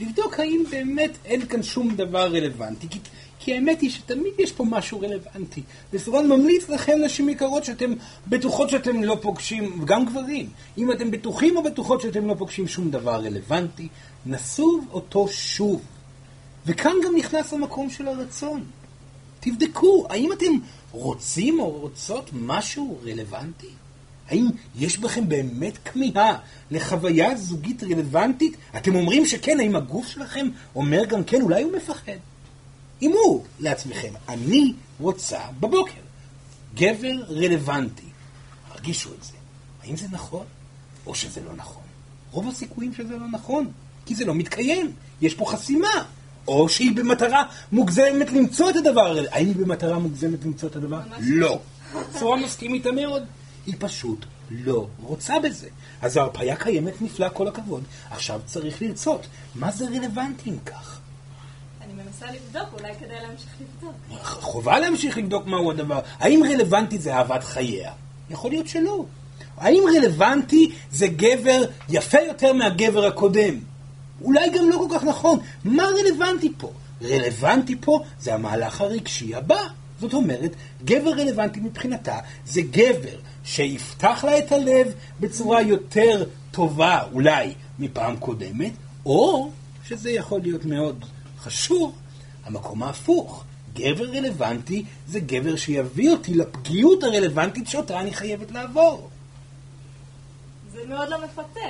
לבדוק 0.00 0.40
האם 0.40 0.64
באמת 0.70 1.10
אין 1.24 1.46
כאן 1.46 1.62
שום 1.62 1.94
דבר 1.94 2.26
רלוונטי. 2.26 2.88
כי, 2.90 2.98
כי 3.38 3.54
האמת 3.54 3.80
היא 3.80 3.90
שתמיד 3.90 4.32
יש 4.38 4.52
פה 4.52 4.64
משהו 4.64 5.00
רלוונטי. 5.00 5.62
וסורן 5.92 6.28
ממליץ 6.28 6.68
לכם, 6.68 6.92
נשים 7.04 7.28
יקרות, 7.28 7.64
שאתם 7.64 7.92
בטוחות 8.26 8.70
שאתם 8.70 9.04
לא 9.04 9.18
פוגשים, 9.22 9.84
גם 9.84 10.04
גברים, 10.04 10.48
אם 10.78 10.92
אתם 10.92 11.10
בטוחים 11.10 11.56
או 11.56 11.62
בטוחות 11.62 12.00
שאתם 12.00 12.26
לא 12.26 12.34
פוגשים 12.34 12.68
שום 12.68 12.90
דבר 12.90 13.14
רלוונטי, 13.14 13.88
נסו 14.26 14.80
אותו 14.92 15.28
שוב. 15.28 15.82
וכאן 16.66 16.92
גם 17.04 17.16
נכנס 17.16 17.52
המקום 17.52 17.90
של 17.90 18.08
הרצון. 18.08 18.64
תבדקו, 19.40 20.06
האם 20.10 20.32
אתם 20.32 20.52
רוצים 20.92 21.60
או 21.60 21.70
רוצות 21.70 22.30
משהו 22.32 22.98
רלוונטי? 23.04 23.68
האם 24.28 24.46
יש 24.78 24.98
בכם 24.98 25.28
באמת 25.28 25.78
כמיהה 25.84 26.38
לחוויה 26.70 27.36
זוגית 27.36 27.82
רלוונטית? 27.82 28.56
אתם 28.76 28.94
אומרים 28.94 29.26
שכן, 29.26 29.60
האם 29.60 29.76
הגוף 29.76 30.06
שלכם 30.06 30.46
אומר 30.74 31.04
גם 31.04 31.24
כן, 31.24 31.42
אולי 31.42 31.62
הוא 31.62 31.72
מפחד? 31.76 32.12
אמרו 33.04 33.44
לעצמכם, 33.60 34.12
אני 34.28 34.72
רוצה 35.00 35.38
בבוקר 35.60 36.00
גבר 36.74 37.22
רלוונטי. 37.28 38.06
הרגישו 38.70 39.10
את 39.18 39.24
זה. 39.24 39.32
האם 39.82 39.96
זה 39.96 40.06
נכון 40.10 40.44
או 41.06 41.14
שזה 41.14 41.40
לא 41.40 41.56
נכון? 41.56 41.82
רוב 42.30 42.48
הסיכויים 42.48 42.94
שזה 42.94 43.16
לא 43.16 43.26
נכון, 43.32 43.70
כי 44.06 44.14
זה 44.14 44.24
לא 44.24 44.34
מתקיים. 44.34 44.92
יש 45.20 45.34
פה 45.34 45.44
חסימה. 45.46 46.04
או 46.48 46.68
שהיא 46.68 46.96
במטרה 46.96 47.42
מוגזמת 47.72 48.32
למצוא 48.32 48.70
את 48.70 48.76
הדבר 48.76 49.06
הזה. 49.06 49.26
האם 49.30 49.46
היא 49.46 49.56
במטרה 49.56 49.98
מוגזמת 49.98 50.44
למצוא 50.44 50.68
את 50.68 50.76
הדבר? 50.76 51.00
לא. 51.20 51.60
צורה 52.18 52.36
מסכים 52.36 52.74
איתה 52.74 52.92
מאוד. 52.92 53.22
היא 53.66 53.74
פשוט 53.78 54.26
לא 54.50 54.86
רוצה 55.02 55.34
בזה. 55.38 55.68
אז 56.02 56.16
ההרפאיה 56.16 56.56
קיימת 56.56 57.02
נפלא, 57.02 57.28
כל 57.28 57.48
הכבוד. 57.48 57.82
עכשיו 58.10 58.40
צריך 58.46 58.82
לרצות. 58.82 59.26
מה 59.54 59.72
זה 59.72 59.86
רלוונטי 59.88 60.50
אם 60.50 60.58
כך? 60.66 61.00
אני 61.84 61.92
מנסה 61.92 62.26
לבדוק, 62.26 62.68
אולי 62.72 62.94
כדאי 62.94 63.16
להמשיך 63.22 63.50
לבדוק. 63.60 63.94
חובה 64.22 64.78
להמשיך 64.78 65.18
לבדוק 65.18 65.46
מהו 65.46 65.70
הדבר. 65.70 66.00
האם 66.18 66.42
רלוונטי 66.52 66.98
זה 66.98 67.14
אהבת 67.14 67.44
חייה? 67.44 67.92
יכול 68.30 68.50
להיות 68.50 68.68
שלא. 68.68 69.04
האם 69.56 69.82
רלוונטי 69.96 70.72
זה 70.90 71.06
גבר 71.06 71.62
יפה 71.88 72.18
יותר 72.20 72.52
מהגבר 72.52 73.04
הקודם? 73.06 73.54
אולי 74.22 74.50
גם 74.50 74.70
לא 74.70 74.76
כל 74.88 74.96
כך 74.96 75.04
נכון. 75.04 75.38
מה 75.64 75.84
רלוונטי 75.84 76.52
פה? 76.58 76.72
רלוונטי 77.02 77.76
פה 77.80 78.00
זה 78.20 78.34
המהלך 78.34 78.80
הרגשי 78.80 79.34
הבא. 79.34 79.60
זאת 80.00 80.14
אומרת, 80.14 80.50
גבר 80.84 81.10
רלוונטי 81.10 81.60
מבחינתה 81.60 82.18
זה 82.46 82.60
גבר 82.62 83.16
שיפתח 83.46 84.24
לה 84.24 84.38
את 84.38 84.52
הלב 84.52 84.92
בצורה 85.20 85.62
יותר 85.62 86.24
טובה, 86.50 87.00
אולי, 87.12 87.54
מפעם 87.78 88.16
קודמת, 88.16 88.72
או, 89.06 89.50
שזה 89.84 90.10
יכול 90.10 90.40
להיות 90.42 90.64
מאוד 90.64 91.04
חשוב, 91.38 91.92
המקום 92.44 92.82
ההפוך. 92.82 93.44
גבר 93.74 94.04
רלוונטי 94.04 94.84
זה 95.08 95.20
גבר 95.20 95.56
שיביא 95.56 96.10
אותי 96.10 96.34
לפגיעות 96.34 97.04
הרלוונטית 97.04 97.68
שאותה 97.68 98.00
אני 98.00 98.14
חייבת 98.14 98.50
לעבור. 98.50 99.08
זה 100.72 100.80
מאוד 100.88 101.08
לא 101.08 101.18
מפתה. 101.24 101.60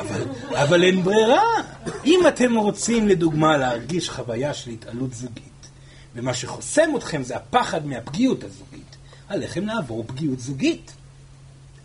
אבל, 0.00 0.22
אבל 0.52 0.84
אין 0.84 1.02
ברירה. 1.02 1.42
אם 2.04 2.20
אתם 2.28 2.56
רוצים, 2.56 3.08
לדוגמה, 3.08 3.56
להרגיש 3.56 4.10
חוויה 4.10 4.54
של 4.54 4.70
התעלות 4.70 5.14
זוגית, 5.14 5.68
ומה 6.14 6.34
שחוסם 6.34 6.96
אתכם 6.96 7.22
זה 7.22 7.36
הפחד 7.36 7.86
מהפגיעות 7.86 8.44
הזוגית, 8.44 8.93
עליכם 9.28 9.66
לעבור 9.66 10.04
פגיעות 10.06 10.40
זוגית. 10.40 10.92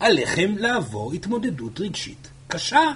עליכם 0.00 0.54
לעבור 0.58 1.12
התמודדות 1.12 1.80
רגשית 1.80 2.28
קשה, 2.48 2.92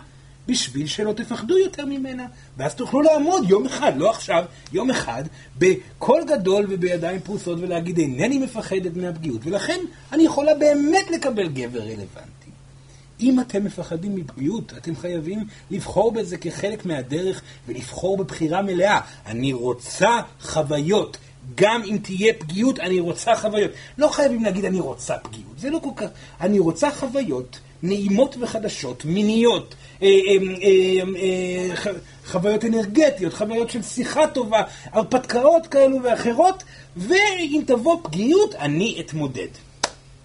בשביל 0.48 0.86
שלא 0.86 1.12
תפחדו 1.12 1.58
יותר 1.58 1.86
ממנה. 1.86 2.26
ואז 2.56 2.74
תוכלו 2.74 3.02
לעמוד 3.02 3.50
יום 3.50 3.66
אחד, 3.66 3.92
לא 3.96 4.10
עכשיו, 4.10 4.44
יום 4.72 4.90
אחד, 4.90 5.24
בקול 5.58 6.22
גדול 6.28 6.66
ובידיים 6.68 7.20
פרוסות 7.20 7.58
ולהגיד, 7.60 7.98
אינני 7.98 8.38
מפחדת 8.38 8.96
מהפגיעות, 8.96 9.40
ולכן 9.44 9.80
אני 10.12 10.22
יכולה 10.22 10.54
באמת 10.54 11.10
לקבל 11.10 11.48
גבר 11.48 11.80
רלוונטי. 11.80 12.50
אם 13.20 13.40
אתם 13.40 13.64
מפחדים 13.64 14.14
מפגיעות, 14.14 14.72
אתם 14.76 14.96
חייבים 14.96 15.44
לבחור 15.70 16.12
בזה 16.12 16.36
כחלק 16.36 16.86
מהדרך 16.86 17.42
ולבחור 17.68 18.16
בבחירה 18.16 18.62
מלאה. 18.62 19.00
אני 19.26 19.52
רוצה 19.52 20.20
חוויות. 20.40 21.16
גם 21.54 21.82
אם 21.82 21.98
תהיה 22.02 22.34
פגיעות, 22.38 22.80
אני 22.80 23.00
רוצה 23.00 23.36
חוויות. 23.36 23.70
לא 23.98 24.08
חייבים 24.08 24.44
להגיד 24.44 24.64
אני 24.64 24.80
רוצה 24.80 25.18
פגיעות, 25.18 25.58
זה 25.58 25.70
לא 25.70 25.78
כל 25.82 25.90
כך... 25.96 26.06
אני 26.40 26.58
רוצה 26.58 26.90
חוויות 26.90 27.58
נעימות 27.82 28.36
וחדשות, 28.40 29.04
מיניות, 29.04 29.74
אה, 30.02 30.08
אה, 30.08 31.02
אה, 31.16 31.92
חוויות 32.26 32.64
אנרגטיות, 32.64 33.34
חוויות 33.34 33.70
של 33.70 33.82
שיחה 33.82 34.26
טובה, 34.26 34.62
הרפתקאות 34.84 35.66
כאלו 35.66 36.02
ואחרות, 36.02 36.64
ואם 36.96 37.62
תבוא 37.66 37.96
פגיעות, 38.02 38.54
אני 38.54 39.00
אתמודד. 39.00 39.48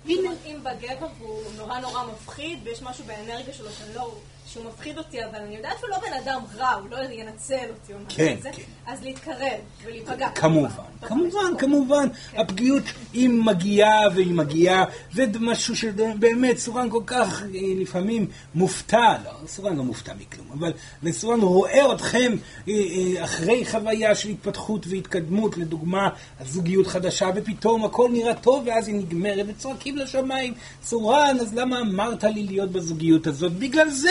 אם 0.08 0.24
בגבר 0.64 1.08
הוא 1.20 1.42
נורא 1.58 1.80
נורא 1.80 2.04
מפחיד, 2.14 2.60
ויש 2.64 2.82
משהו 2.82 3.04
באנרגיה 3.08 3.54
שלו 3.54 3.68
שאני 3.80 3.96
לא... 3.96 4.14
שהוא 4.54 4.66
מפחיד 4.66 4.98
אותי, 4.98 5.26
אבל 5.26 5.36
אני 5.36 5.56
יודעת 5.56 5.80
שהוא 5.80 5.90
לא 5.90 5.98
בן 5.98 6.14
אדם 6.24 6.42
רע, 6.58 6.70
הוא 6.70 6.90
לא 6.90 6.98
ינצל 7.12 7.56
אותי 7.70 7.94
או 7.94 7.98
משהו 8.08 8.18
כן, 8.18 8.36
כזה, 8.40 8.50
כן. 8.54 8.64
אז 8.88 9.04
להתקרב 9.04 9.60
ולהיפגע. 9.84 10.30
כמובן, 10.30 10.70
כמובן, 11.02 11.58
כמובן. 11.58 12.08
הפגיעות, 12.34 12.84
היא 13.14 13.30
מגיעה 13.30 14.02
והיא 14.16 14.34
מגיעה, 14.34 14.84
זה 15.14 15.26
משהו 15.40 15.76
שבאמת 15.76 16.58
סורן 16.58 16.90
כל 16.90 17.04
כך 17.06 17.44
אה, 17.44 17.48
לפעמים 17.82 18.28
מופתע, 18.56 19.16
לא, 19.26 19.32
סורן 19.48 19.76
לא 19.76 19.84
מופתע 19.84 20.14
מכלום, 20.20 20.48
אבל 20.52 20.74
סורן 21.12 21.42
רואה 21.42 21.94
אתכם 21.94 22.36
אה, 22.68 22.74
אה, 22.74 23.24
אחרי 23.24 23.66
חוויה 23.66 24.16
של 24.16 24.30
התפתחות 24.30 24.88
והתקדמות, 24.88 25.58
לדוגמה, 25.58 26.10
זוגיות 26.46 26.88
חדשה, 26.88 27.30
ופתאום 27.36 27.86
הכל 27.86 28.10
נראה 28.12 28.34
טוב 28.34 28.64
ואז 28.68 28.88
היא 28.88 28.96
נגמרת 28.96 29.46
וצועקים 29.48 29.98
לשמיים, 29.98 30.54
סורן, 30.84 31.38
אז 31.42 31.54
למה 31.54 31.80
אמרת 31.80 32.24
לי 32.24 32.44
להיות 32.44 32.72
בזוגיות 32.72 33.28
הזאת? 33.28 33.52
בגלל 33.52 33.90
זה! 33.90 34.10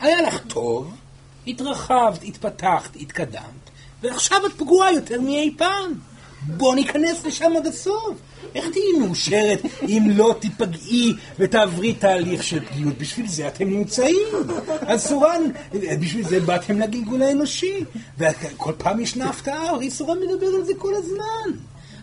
היה 0.00 0.22
לך 0.22 0.38
טוב, 0.48 0.94
התרחבת, 1.46 2.22
התפתחת, 2.22 2.96
התקדמת, 3.00 3.70
ועכשיו 4.02 4.46
את 4.46 4.52
פגועה 4.52 4.92
יותר 4.92 5.20
מאי 5.20 5.54
פעם. 5.58 5.92
בוא 6.46 6.74
ניכנס 6.74 7.24
לשם 7.26 7.52
עד 7.56 7.66
הסוף. 7.66 8.18
איך 8.54 8.68
תהיי 8.72 8.92
מאושרת 9.00 9.62
אם 9.82 10.08
לא 10.16 10.34
תיפגעי 10.40 11.12
ותעברי 11.38 11.92
תהליך 11.94 12.42
של 12.42 12.64
פגיעות? 12.64 12.98
בשביל 12.98 13.28
זה 13.28 13.48
אתם 13.48 13.70
נמצאים. 13.70 14.28
אז 14.80 15.06
סורן, 15.06 15.42
בשביל 16.00 16.28
זה 16.28 16.40
באתם 16.40 16.80
לגלגול 16.80 17.22
האנושי. 17.22 17.84
וכל 18.18 18.72
פעם 18.78 19.00
ישנה 19.00 19.30
הפתעה, 19.30 19.68
הרי 19.68 19.90
סורן 19.90 20.18
מדבר 20.18 20.46
על 20.46 20.64
זה 20.64 20.72
כל 20.78 20.94
הזמן. 20.94 21.58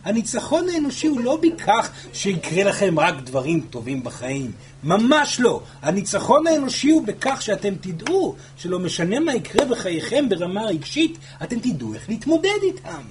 הניצחון 0.06 0.70
האנושי 0.70 1.08
הוא 1.08 1.20
לא 1.20 1.40
בכך 1.42 1.90
שיקרה 2.14 2.64
לכם 2.64 3.00
רק 3.00 3.16
דברים 3.24 3.62
טובים 3.70 4.04
בחיים. 4.04 4.52
ממש 4.84 5.40
לא. 5.40 5.62
הניצחון 5.82 6.48
האנושי 6.48 6.90
הוא 6.90 7.06
בכך 7.06 7.42
שאתם 7.42 7.74
תדעו 7.82 8.36
שלא 8.58 8.80
משנה 8.80 9.20
מה 9.20 9.36
יקרה 9.36 9.66
בחייכם 9.66 10.30
ברמה 10.30 10.64
רגשית, 10.64 11.18
אתם 11.44 11.60
תדעו 11.60 11.94
איך 11.94 12.10
להתמודד 12.10 12.60
איתם. 12.64 13.02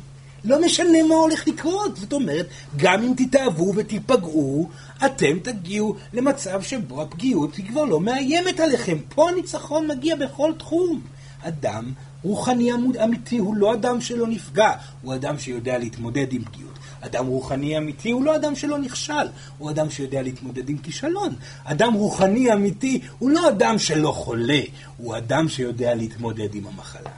לא 0.45 0.64
משנה 0.66 1.03
מה 1.09 1.14
הולך 1.14 1.49
לקרות. 1.49 1.97
זאת 1.97 2.12
אומרת, 2.12 2.47
גם 2.76 3.03
אם 3.03 3.12
תתאהבו 3.16 3.72
ותיפגעו, 3.76 4.68
אתם 5.07 5.39
תגיעו 5.43 5.97
למצב 6.12 6.62
שבו 6.62 7.03
הפגיעות 7.03 7.57
היא 7.57 7.66
כבר 7.66 7.84
לא 7.84 8.01
מאיימת 8.01 8.61
עליכם. 8.61 8.99
פה 9.14 9.30
הניצחון 9.30 9.86
מגיע 9.86 10.16
בכל 10.16 10.53
תחום. 10.59 11.01
אדם 11.43 11.93
רוחני 12.22 12.72
אמיתי 13.05 13.39
הוא 13.39 13.57
לא 13.57 13.74
אדם 13.74 14.01
שלא 14.01 14.26
נפגע, 14.26 14.70
הוא 15.03 15.14
אדם 15.14 15.39
שיודע 15.39 15.78
להתמודד 15.78 16.32
עם 16.32 16.45
פגיעות. 16.45 16.78
אדם 17.01 17.26
רוחני 17.26 17.78
אמיתי 17.78 18.11
הוא 18.11 18.24
לא 18.24 18.36
אדם 18.36 18.57
שלא 18.57 18.78
נכשל, 18.78 19.26
הוא 19.59 19.70
אדם 19.70 19.90
שיודע 19.90 20.22
להתמודד 20.22 20.68
עם 20.68 20.78
כישלון. 20.78 21.34
אדם 21.64 21.92
רוחני 21.92 22.53
אמיתי 22.53 23.01
הוא 23.18 23.30
לא 23.30 23.49
אדם 23.49 23.78
שלא 23.78 24.11
חולה, 24.11 24.61
הוא 24.96 25.16
אדם 25.16 25.49
שיודע 25.49 25.94
להתמודד 25.94 26.55
עם 26.55 26.66
המחלה. 26.66 27.11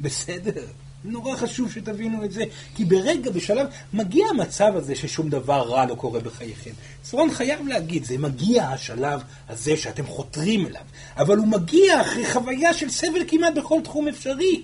בסדר? 0.00 0.62
נורא 1.04 1.36
חשוב 1.36 1.72
שתבינו 1.72 2.24
את 2.24 2.32
זה, 2.32 2.44
כי 2.74 2.84
ברגע, 2.84 3.30
בשלב, 3.30 3.66
מגיע 3.92 4.26
המצב 4.30 4.72
הזה 4.76 4.94
ששום 4.94 5.28
דבר 5.28 5.62
רע 5.68 5.86
לא 5.86 5.94
קורה 5.94 6.20
בחייכם. 6.20 6.70
סורן 7.04 7.30
חייב 7.30 7.68
להגיד, 7.68 8.04
זה 8.04 8.18
מגיע 8.18 8.64
השלב 8.64 9.20
הזה 9.48 9.76
שאתם 9.76 10.06
חותרים 10.06 10.66
אליו, 10.66 10.82
אבל 11.16 11.36
הוא 11.36 11.46
מגיע 11.46 12.00
אחרי 12.00 12.26
חוויה 12.26 12.74
של 12.74 12.90
סבל 12.90 13.20
כמעט 13.28 13.54
בכל 13.54 13.80
תחום 13.84 14.08
אפשרי. 14.08 14.62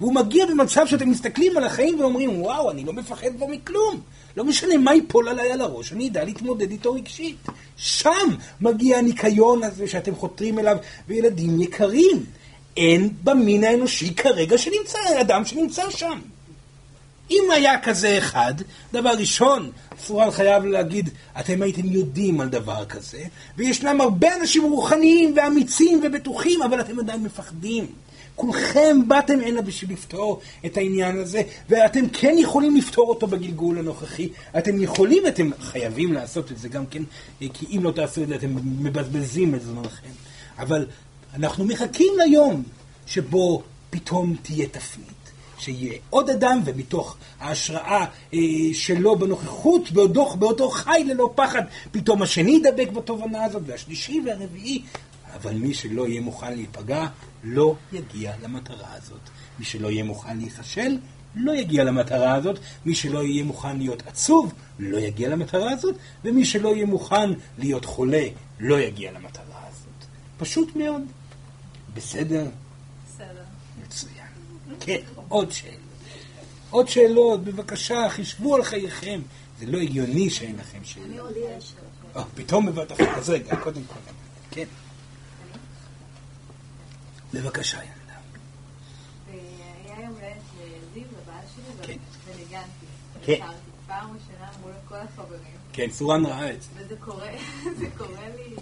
והוא 0.00 0.14
מגיע 0.14 0.46
במצב 0.46 0.86
שאתם 0.86 1.10
מסתכלים 1.10 1.56
על 1.56 1.64
החיים 1.64 2.00
ואומרים, 2.00 2.42
וואו, 2.42 2.70
אני 2.70 2.84
לא 2.84 2.92
מפחד 2.92 3.28
כבר 3.36 3.46
מכלום. 3.46 4.00
לא 4.36 4.44
משנה 4.44 4.76
מה 4.76 4.94
ייפול 4.94 5.28
עליי 5.28 5.52
על 5.52 5.60
הראש, 5.60 5.92
אני 5.92 6.08
אדע 6.08 6.24
להתמודד 6.24 6.70
איתו 6.70 6.92
רגשית. 6.92 7.36
שם 7.76 8.28
מגיע 8.60 8.98
הניקיון 8.98 9.62
הזה 9.62 9.88
שאתם 9.88 10.14
חותרים 10.14 10.58
אליו, 10.58 10.76
וילדים 11.08 11.60
יקרים. 11.60 12.24
אין 12.76 13.08
במין 13.24 13.64
האנושי 13.64 14.14
כרגע 14.14 14.58
שנמצא, 14.58 14.98
אדם 15.20 15.44
שנמצא 15.44 15.90
שם. 15.90 16.18
אם 17.30 17.42
היה 17.52 17.80
כזה 17.80 18.18
אחד, 18.18 18.54
דבר 18.92 19.10
ראשון, 19.10 19.70
סורן 19.98 20.30
חייב 20.30 20.64
להגיד, 20.64 21.10
אתם 21.40 21.62
הייתם 21.62 21.86
יודעים 21.86 22.40
על 22.40 22.48
דבר 22.48 22.84
כזה, 22.84 23.22
וישנם 23.56 24.00
הרבה 24.00 24.36
אנשים 24.36 24.62
רוחניים 24.62 25.34
ואמיצים 25.36 26.00
ובטוחים, 26.04 26.62
אבל 26.62 26.80
אתם 26.80 26.98
עדיין 26.98 27.22
מפחדים. 27.22 27.86
כולכם 28.36 28.96
באתם 29.08 29.40
הנה 29.40 29.62
בשביל 29.62 29.92
לפתור 29.92 30.40
את 30.66 30.76
העניין 30.76 31.18
הזה, 31.18 31.42
ואתם 31.68 32.08
כן 32.08 32.34
יכולים 32.38 32.76
לפתור 32.76 33.08
אותו 33.08 33.26
בגלגול 33.26 33.78
הנוכחי. 33.78 34.28
אתם 34.58 34.82
יכולים, 34.82 35.26
אתם 35.26 35.50
חייבים 35.60 36.12
לעשות 36.12 36.52
את 36.52 36.58
זה 36.58 36.68
גם 36.68 36.86
כן, 36.86 37.02
כי 37.38 37.66
אם 37.76 37.80
לא 37.84 37.90
תעשו 37.90 38.22
את 38.22 38.28
זה 38.28 38.34
אתם 38.34 38.56
מבזבזים 38.82 39.54
את 39.54 39.62
זמנכם. 39.62 40.10
אבל 40.58 40.86
אנחנו 41.34 41.64
מחכים 41.64 42.12
ליום 42.18 42.62
שבו 43.06 43.62
פתאום 43.90 44.36
תהיה 44.42 44.66
תפנית. 44.66 45.16
שיהיה 45.58 45.98
עוד 46.10 46.30
אדם, 46.30 46.60
ומתוך 46.64 47.16
ההשראה 47.40 48.04
אה, 48.34 48.38
שלו 48.72 49.18
בנוכחות, 49.18 49.90
באותו, 49.90 50.36
באותו 50.36 50.70
חי 50.70 51.04
ללא 51.06 51.32
פחד, 51.34 51.62
פתאום 51.90 52.22
השני 52.22 52.50
ידבק 52.50 52.88
בתובנה 52.92 53.44
הזאת, 53.44 53.62
והשלישי 53.66 54.20
והרביעי. 54.26 54.82
אבל 55.36 55.54
מי 55.54 55.74
שלא 55.74 56.08
יהיה 56.08 56.20
מוכן 56.20 56.54
להיפגע, 56.54 57.06
לא 57.46 57.74
יגיע 57.92 58.32
למטרה 58.42 58.92
הזאת. 58.92 59.20
מי 59.58 59.64
שלא 59.64 59.90
יהיה 59.90 60.04
מוכן 60.04 60.38
להיכשל, 60.38 60.98
לא 61.34 61.52
יגיע 61.52 61.84
למטרה 61.84 62.34
הזאת. 62.34 62.58
מי 62.86 62.94
שלא 62.94 63.24
יהיה 63.24 63.44
מוכן 63.44 63.78
להיות 63.78 64.02
עצוב, 64.06 64.52
לא 64.78 64.98
יגיע 64.98 65.28
למטרה 65.28 65.70
הזאת. 65.72 65.94
ומי 66.24 66.44
שלא 66.44 66.68
יהיה 66.74 66.86
מוכן 66.86 67.30
להיות 67.58 67.84
חולה, 67.84 68.26
לא 68.60 68.80
יגיע 68.80 69.12
למטרה 69.12 69.66
הזאת. 69.68 70.06
פשוט 70.38 70.76
מאוד. 70.76 71.02
בסדר? 71.94 72.46
בסדר. 73.08 73.44
מצוין. 73.86 74.26
כן, 74.80 75.00
עוד 75.28 75.52
שאלות. 75.52 75.76
עוד 76.70 76.88
שאלות, 76.88 77.44
בבקשה, 77.44 78.08
חישבו 78.08 78.54
על 78.54 78.64
חייכם. 78.64 79.20
זה 79.58 79.66
לא 79.66 79.78
הגיוני 79.78 80.30
שאין 80.30 80.56
לכם 80.56 80.78
שאלות. 80.84 81.36
אה, 82.16 82.22
פתאום 82.34 82.66
בבת 82.66 82.92
אחת. 82.92 83.18
אז 83.18 83.30
רגע, 83.30 83.56
קודם 83.56 83.82
כל. 83.88 84.00
כן. 84.50 84.64
בבקשה, 87.36 87.78
ילדה. 87.78 88.18
היה 89.84 90.00
יום 90.04 90.14
הולדת 90.14 90.36
לזיו, 90.54 91.02
לבעל 91.22 91.44
שלי, 91.54 91.86
כן. 91.86 91.98
וניגנתי. 92.26 92.86
כן. 93.24 93.36
שרתי. 93.38 93.54
פעם 93.86 94.06
ראשונה 94.06 94.50
מול 94.62 94.72
כל 94.88 94.94
החברים. 94.94 95.56
כן, 95.72 95.86
סורן 95.90 96.26
ראה 96.26 96.50
את 96.52 96.62
זה. 96.62 96.68
וזה 96.74 96.96
קורה, 96.96 97.30
זה 97.78 97.86
קורה 97.98 98.28
לי. 98.36 98.56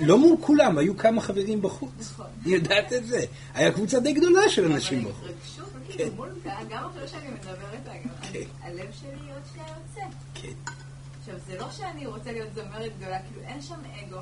לא 0.00 0.18
מול 0.18 0.36
כולם, 0.40 0.78
היו 0.78 0.96
כמה 0.96 1.20
חברים 1.20 1.62
בחוץ. 1.62 1.90
נכון. 2.00 2.26
היא 2.44 2.54
יודעת 2.54 2.92
את 2.92 3.06
זה. 3.06 3.24
היה 3.54 3.72
קבוצה 3.72 4.00
די 4.00 4.12
גדולה 4.12 4.48
של 4.48 4.72
אנשים 4.72 5.00
אבל 5.00 5.10
בחוץ. 5.10 5.26
ההתרגשות, 5.26 5.72
כן. 5.88 5.96
כאילו, 5.96 6.14
מול 6.14 6.28
קהל, 6.44 6.66
גם 6.70 6.84
אפילו 6.90 7.08
שאני 7.08 7.28
מדברת, 7.28 8.02
כן. 8.32 8.42
הלב 8.62 8.86
שלי 9.00 9.10
עוד 9.10 9.42
שנייה 9.52 9.68
יוצא. 9.68 10.16
כן. 10.34 10.72
עכשיו, 11.20 11.34
זה 11.46 11.58
לא 11.58 11.70
שאני 11.70 12.06
רוצה 12.06 12.32
להיות 12.32 12.48
זמרת 12.54 12.92
גדולה, 12.98 13.18
כאילו, 13.22 13.42
אין 13.46 13.62
שם 13.62 13.80
אגו. 14.02 14.20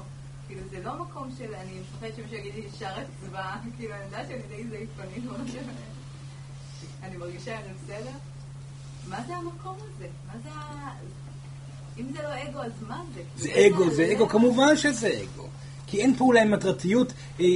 כאילו, 0.49 0.61
זה 0.70 0.82
לא 0.84 1.03
מקום 1.03 1.28
של, 1.38 1.55
אני 1.55 1.80
מפחדת 1.80 2.16
שמישהו 2.16 2.36
יגיד 2.36 2.55
לי, 2.55 2.62
שרת 2.78 3.07
צבא, 3.20 3.57
כאילו, 3.76 3.94
אני 3.94 4.05
יודעת 4.05 4.28
שאני 4.28 4.42
די 4.49 4.64
זייפנית. 4.68 5.24
אני 7.03 7.16
מרגישה 7.16 7.59
עם 7.59 7.62
זה 7.64 7.70
בסדר. 7.84 8.16
מה 9.09 9.24
זה 9.26 9.36
המקום 9.36 9.76
הזה? 9.76 10.07
מה 10.26 10.32
זה 10.44 10.49
ה... 10.53 10.90
אם 11.99 12.07
זה 12.12 12.22
לא 12.22 12.49
אגו, 12.49 12.59
אז 12.59 12.72
מה 12.88 13.03
זה? 13.14 13.22
זה 13.36 13.51
אגו, 13.66 13.90
זה 13.90 14.12
אגו, 14.12 14.28
כמובן 14.28 14.76
שזה 14.76 15.09
אגו. 15.22 15.46
כי 15.86 16.01
אין 16.01 16.16
פה 16.16 16.24
אולי 16.24 16.44
מטרתיות 16.44 17.12
אה, 17.12 17.44
אה, 17.44 17.49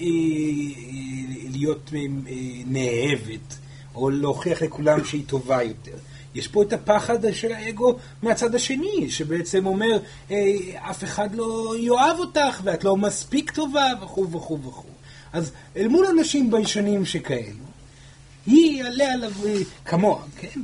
אה, 0.00 1.50
להיות 1.50 1.90
אה, 1.94 2.00
אה, 2.00 2.34
נאהבת, 2.66 3.58
או 3.94 4.10
להוכיח 4.10 4.62
לכולם 4.62 5.04
שהיא 5.04 5.24
טובה 5.26 5.62
יותר. 5.62 5.96
יש 6.36 6.48
פה 6.48 6.62
את 6.62 6.72
הפחד 6.72 7.32
של 7.32 7.52
האגו 7.52 7.96
מהצד 8.22 8.54
השני, 8.54 9.10
שבעצם 9.10 9.66
אומר, 9.66 9.98
אה, 10.30 10.36
אף 10.90 11.04
אחד 11.04 11.34
לא 11.34 11.74
יאהב 11.78 12.18
אותך, 12.18 12.60
ואת 12.64 12.84
לא 12.84 12.96
מספיק 12.96 13.50
טובה, 13.50 13.86
וכו' 14.02 14.30
וכו' 14.30 14.58
וכו'. 14.62 14.88
אז 15.32 15.52
אל 15.76 15.88
מול 15.88 16.06
אנשים 16.06 16.50
ביישנים 16.50 17.04
שכאלו, 17.04 17.66
היא 18.46 18.84
עליה 18.84 19.16
לבוא, 19.16 19.48
כמוה, 19.84 20.22
כן? 20.36 20.60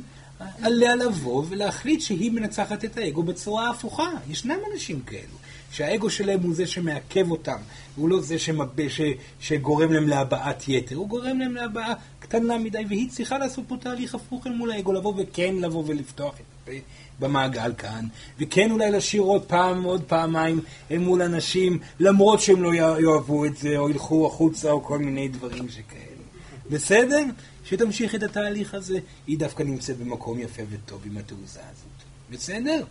עליה 0.61 0.95
לבוא 0.95 1.43
ולהחליט 1.49 2.01
שהיא 2.01 2.31
מנצחת 2.31 2.85
את 2.85 2.97
האגו 2.97 3.23
בצורה 3.23 3.69
הפוכה. 3.69 4.09
ישנם 4.29 4.57
אנשים 4.73 5.01
כאלו, 5.01 5.37
שהאגו 5.73 6.09
שלהם 6.09 6.39
הוא 6.39 6.55
זה 6.55 6.67
שמעכב 6.67 7.31
אותם, 7.31 7.57
הוא 7.95 8.09
לא 8.09 8.21
זה 8.21 8.39
שמב... 8.39 8.89
ש... 8.89 9.01
שגורם 9.39 9.93
להם 9.93 10.07
להבעת 10.07 10.67
יתר, 10.67 10.95
הוא 10.95 11.07
גורם 11.07 11.39
להם 11.39 11.55
להבעה 11.55 11.93
קטנה 12.19 12.57
מדי, 12.57 12.83
והיא 12.89 13.09
צריכה 13.09 13.37
לעשות 13.37 13.65
פה 13.67 13.75
תהליך 13.79 14.15
הפוך 14.15 14.47
אל 14.47 14.51
מול 14.51 14.71
האגו, 14.71 14.93
לבוא 14.93 15.13
וכן 15.17 15.55
לבוא 15.55 15.83
ולפתוח 15.87 16.35
את 16.35 16.41
הפה 16.61 16.71
במעגל 17.19 17.73
כאן, 17.77 18.05
וכן 18.39 18.71
אולי 18.71 18.91
לשיר 18.91 19.21
עוד 19.21 19.45
פעם, 19.45 19.83
עוד 19.83 20.03
פעמיים 20.03 20.59
אל 20.91 20.97
מול 20.97 21.21
אנשים, 21.21 21.79
למרות 21.99 22.39
שהם 22.39 22.63
לא 22.63 22.73
יאהבו 22.99 23.45
את 23.45 23.57
זה, 23.57 23.77
או 23.77 23.89
ילכו 23.89 24.27
החוצה, 24.27 24.71
או 24.71 24.83
כל 24.83 24.99
מיני 24.99 25.27
דברים 25.27 25.69
שכאלה. 25.69 26.23
בסדר? 26.69 27.23
שתמשיך 27.65 28.15
את 28.15 28.23
התהליך 28.23 28.73
הזה, 28.73 28.99
היא 29.27 29.39
דווקא 29.39 29.63
נמצאת 29.63 29.97
במקום 29.97 30.39
יפה 30.39 30.63
וטוב 30.69 31.01
עם 31.05 31.17
התעוזה 31.17 31.59
הזאת. 31.59 32.03
בסדר? 32.29 32.85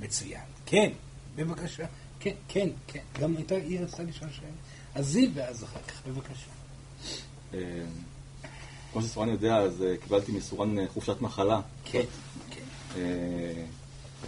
מצוין. 0.00 0.40
כן, 0.66 0.90
בבקשה. 1.36 1.84
כן, 2.20 2.34
כן, 2.48 2.68
כן. 2.86 3.00
גם 3.20 3.36
הייתה, 3.36 3.54
היא 3.54 3.80
רצתה 3.80 4.02
לשאול 4.02 4.30
שאלה. 4.30 4.48
אז 4.94 5.06
זיו 5.06 5.30
ואז 5.34 5.64
אחר 5.64 5.80
כך, 5.88 6.02
בבקשה. 6.06 6.50
אה, 7.54 7.58
כמו 8.92 9.02
שסורן 9.02 9.28
יודע, 9.28 9.56
אז 9.56 9.82
אה, 9.82 9.96
קיבלתי 9.96 10.32
מסורן 10.32 10.78
אה, 10.78 10.88
חופשת 10.88 11.20
מחלה. 11.20 11.60
כן, 11.84 12.04
כן. 12.50 12.60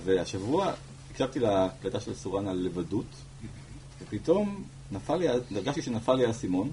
והשבוע 0.04 0.72
הקשבתי 1.10 1.38
להקלטה 1.38 2.00
של 2.00 2.14
סורן 2.14 2.48
על 2.48 2.56
לבדות, 2.56 3.06
ופתאום 4.02 4.64
נפל 4.92 5.16
לי, 5.16 5.28
הרגשתי 5.28 5.82
שנפל 5.82 6.14
לי 6.14 6.26
האסימון. 6.26 6.70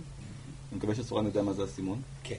אני 0.71 0.77
מקווה 0.77 0.95
שסורן 0.95 1.25
יודע 1.25 1.41
מה 1.41 1.53
זה 1.53 1.61
האסימון. 1.61 2.01
כן. 2.23 2.35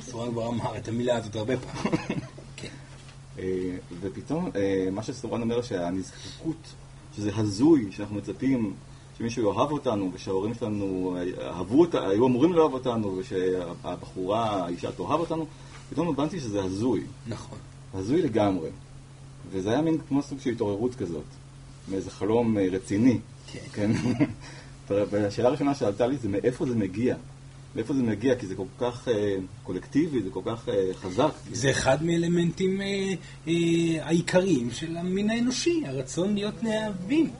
סורן 0.00 0.30
כבר 0.30 0.48
אמר 0.48 0.76
את 0.76 0.88
המילה 0.88 1.16
הזאת 1.16 1.36
הרבה 1.36 1.54
פעמים. 1.56 2.20
כן. 2.56 2.68
ופתאום, 4.00 4.50
מה 4.92 5.02
שסורן 5.02 5.42
אומר, 5.42 5.62
שהנזקקות, 5.62 6.74
שזה 7.16 7.30
הזוי, 7.36 7.86
שאנחנו 7.90 8.16
מצפים 8.16 8.72
שמישהו 9.18 9.42
יאהב 9.42 9.70
אותנו, 9.70 10.10
ושההורים 10.14 10.54
שלנו 10.54 11.16
אה, 11.16 11.48
אהבו 11.48 11.80
אותה, 11.80 12.08
היו 12.08 12.26
אמורים 12.26 12.52
לאהוב 12.52 12.74
אותנו, 12.74 13.16
ושהבחורה, 13.18 14.64
האישה 14.64 14.92
תאהב 14.92 15.20
אותנו, 15.20 15.46
פתאום 15.90 16.08
הבנתי 16.08 16.40
שזה 16.40 16.62
הזוי. 16.62 17.04
נכון. 17.26 17.58
הזוי 17.94 18.22
לגמרי. 18.22 18.70
וזה 19.50 19.70
היה 19.70 19.82
מין 19.82 19.98
כמו 20.08 20.22
סוג 20.22 20.40
של 20.40 20.50
התעוררות 20.50 20.94
כזאת, 20.94 21.24
מאיזה 21.90 22.10
חלום 22.10 22.58
אה, 22.58 22.66
רציני. 22.72 23.18
כן. 23.72 23.90
והשאלה 24.88 25.48
הראשונה 25.48 25.74
שעלתה 25.74 26.06
לי 26.06 26.16
זה 26.16 26.28
מאיפה 26.28 26.66
זה 26.66 26.74
מגיע. 26.74 27.16
מאיפה 27.76 27.94
זה 27.94 28.02
מגיע? 28.02 28.34
כי 28.34 28.46
זה 28.46 28.54
כל 28.54 28.66
כך 28.78 29.08
אה, 29.08 29.36
קולקטיבי, 29.62 30.22
זה 30.22 30.30
כל 30.30 30.40
כך 30.44 30.68
אה, 30.68 30.94
חזק. 30.94 31.30
זה 31.52 31.70
אחד 31.70 32.04
מאלמנטים 32.04 32.80
אה, 32.80 33.14
אה, 33.48 33.54
העיקריים 34.06 34.70
של 34.70 34.96
המין 34.96 35.30
האנושי, 35.30 35.82
הרצון 35.86 36.34
להיות 36.34 36.62
נאהבים. 36.62 37.30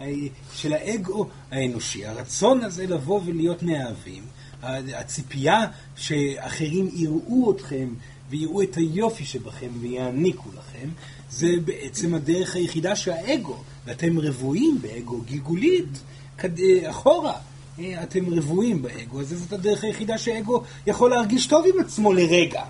אה, 0.00 0.12
של 0.54 0.72
האגו 0.72 1.26
האנושי, 1.50 2.06
הרצון 2.06 2.64
הזה 2.64 2.86
לבוא 2.86 3.20
ולהיות 3.24 3.62
נאהבים, 3.62 4.22
הציפייה 4.62 5.66
שאחרים 5.96 6.88
יראו 6.94 7.52
אתכם 7.56 7.88
ויראו 8.30 8.62
את 8.62 8.76
היופי 8.76 9.24
שבכם 9.24 9.68
ויעניקו 9.80 10.48
לכם, 10.58 10.88
זה 11.30 11.48
בעצם 11.64 12.14
הדרך 12.14 12.56
היחידה 12.56 12.96
שהאגו, 12.96 13.56
ואתם 13.84 14.18
רבועים 14.18 14.78
באגו 14.82 15.20
גלגולית, 15.20 16.02
אה, 16.44 16.90
אחורה. 16.90 17.38
אה, 17.78 18.02
אתם 18.02 18.34
רבועים 18.34 18.82
באגו, 18.82 19.20
אז 19.20 19.28
זאת 19.28 19.52
הדרך 19.52 19.84
היחידה 19.84 20.18
שהאגו 20.18 20.62
יכול 20.86 21.10
להרגיש 21.10 21.46
טוב 21.46 21.64
עם 21.74 21.80
עצמו 21.80 22.12
לרגע. 22.12 22.62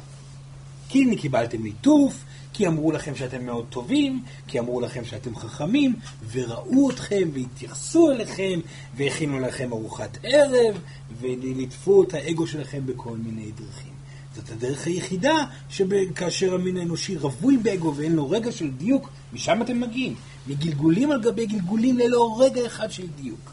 כי 0.89 1.17
קיבלתם 1.17 1.65
ליטוף, 1.65 2.25
כי 2.53 2.67
אמרו 2.67 2.93
לכם 2.93 3.15
שאתם 3.15 3.47
מאוד 3.47 3.67
טובים, 3.71 4.23
כי 4.47 4.59
אמרו 4.59 4.81
לכם 4.81 5.05
שאתם 5.05 5.37
חכמים, 5.37 5.95
וראו 6.33 6.91
אתכם, 6.91 7.29
והתייחסו 7.33 8.11
אליכם, 8.11 8.61
והכינו 8.97 9.41
לכם 9.41 9.73
ארוחת 9.73 10.19
ערב, 10.23 10.79
וליטפו 11.21 12.03
את 12.03 12.15
האגו 12.15 12.47
שלכם 12.47 12.87
בכל 12.87 13.17
מיני 13.17 13.51
דרכים. 13.53 13.93
זאת 14.35 14.51
הדרך 14.51 14.87
היחידה 14.87 15.45
שכאשר 15.69 16.55
המין 16.55 16.77
האנושי 16.77 17.17
רווי 17.17 17.57
באגו 17.57 17.95
ואין 17.97 18.13
לו 18.13 18.31
רגע 18.31 18.53
של 18.53 18.71
דיוק, 18.71 19.09
משם 19.33 19.63
אתם 19.63 19.81
מגיעים. 19.81 20.15
מגלגולים 20.47 21.11
על 21.11 21.23
גבי 21.23 21.47
גלגולים 21.47 21.99
ללא 21.99 22.37
רגע 22.41 22.67
אחד 22.67 22.91
של 22.91 23.07
דיוק. 23.17 23.53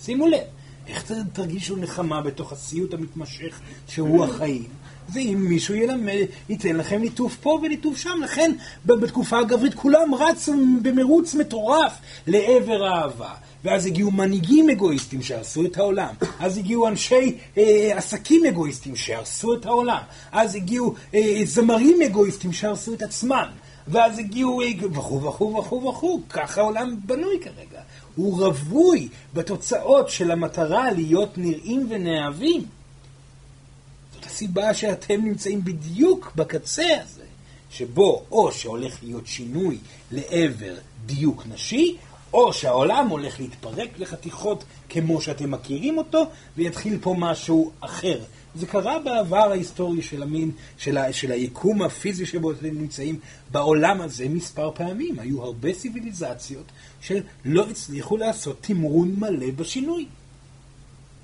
שימו 0.00 0.26
לב, 0.26 0.40
איך 0.86 1.12
תרגישו 1.32 1.76
נחמה 1.76 2.20
בתוך 2.20 2.52
הסיוט 2.52 2.94
המתמשך 2.94 3.60
שהוא 3.88 4.24
החיים? 4.24 4.64
זה 5.08 5.20
אם 5.20 5.46
מישהו 5.48 5.74
ילמד, 5.74 6.24
ייתן 6.48 6.76
לכם 6.76 7.02
ליטוף 7.02 7.36
פה 7.36 7.60
וליטוף 7.62 7.98
שם. 7.98 8.20
לכן 8.22 8.52
בתקופה 8.86 9.38
הגברית 9.38 9.74
כולם 9.74 10.14
רצו 10.14 10.52
במרוץ 10.82 11.34
מטורף 11.34 11.92
לעבר 12.26 12.84
האהבה. 12.84 13.34
ואז 13.64 13.86
הגיעו 13.86 14.10
מנהיגים 14.10 14.70
אגואיסטים 14.70 15.22
שהרסו 15.22 15.66
את 15.66 15.76
העולם. 15.76 16.14
אז 16.40 16.58
הגיעו 16.58 16.88
אנשי 16.88 17.38
אה, 17.58 17.92
עסקים 17.96 18.44
אגואיסטים 18.46 18.96
שהרסו 18.96 19.54
את 19.54 19.66
העולם. 19.66 20.02
אז 20.32 20.54
הגיעו 20.54 20.94
אה, 21.14 21.40
זמרים 21.44 22.02
אגואיסטים 22.02 22.52
שהרסו 22.52 22.94
את 22.94 23.02
עצמם. 23.02 23.46
ואז 23.88 24.18
הגיעו 24.18 24.62
אה, 24.62 24.66
וכו' 24.92 25.22
וכו' 25.22 25.56
וכו' 25.58 25.88
וכו'. 25.88 26.20
ככה 26.30 26.60
העולם 26.60 26.96
בנוי 27.04 27.38
כרגע. 27.40 27.71
הוא 28.16 28.46
רווי 28.46 29.08
בתוצאות 29.34 30.10
של 30.10 30.30
המטרה 30.30 30.92
להיות 30.92 31.38
נראים 31.38 31.86
ונאהבים. 31.90 32.64
זאת 34.14 34.24
הסיבה 34.26 34.74
שאתם 34.74 35.24
נמצאים 35.24 35.64
בדיוק 35.64 36.32
בקצה 36.36 36.86
הזה, 37.02 37.24
שבו 37.70 38.24
או 38.30 38.52
שהולך 38.52 38.98
להיות 39.02 39.26
שינוי 39.26 39.78
לעבר 40.10 40.74
דיוק 41.06 41.46
נשי, 41.46 41.96
או 42.34 42.52
שהעולם 42.52 43.08
הולך 43.08 43.40
להתפרק 43.40 43.88
לחתיכות 43.98 44.64
כמו 44.88 45.20
שאתם 45.20 45.50
מכירים 45.50 45.98
אותו, 45.98 46.24
ויתחיל 46.56 46.98
פה 47.00 47.14
משהו 47.18 47.72
אחר. 47.80 48.20
זה 48.54 48.66
קרה 48.66 48.98
בעבר 48.98 49.50
ההיסטורי 49.50 50.02
של 50.02 50.22
המין, 50.22 50.50
של, 50.78 50.98
ה, 50.98 51.12
של 51.12 51.32
היקום 51.32 51.82
הפיזי 51.82 52.26
שבו 52.26 52.50
אתם 52.50 52.66
נמצאים 52.66 53.18
בעולם 53.50 54.00
הזה 54.00 54.28
מספר 54.28 54.70
פעמים. 54.74 55.18
היו 55.18 55.42
הרבה 55.42 55.72
ציוויליזציות 55.72 56.64
שלא 57.02 57.66
הצליחו 57.70 58.16
לעשות 58.16 58.56
תמרון 58.60 59.14
מלא 59.18 59.50
בשינוי. 59.56 60.06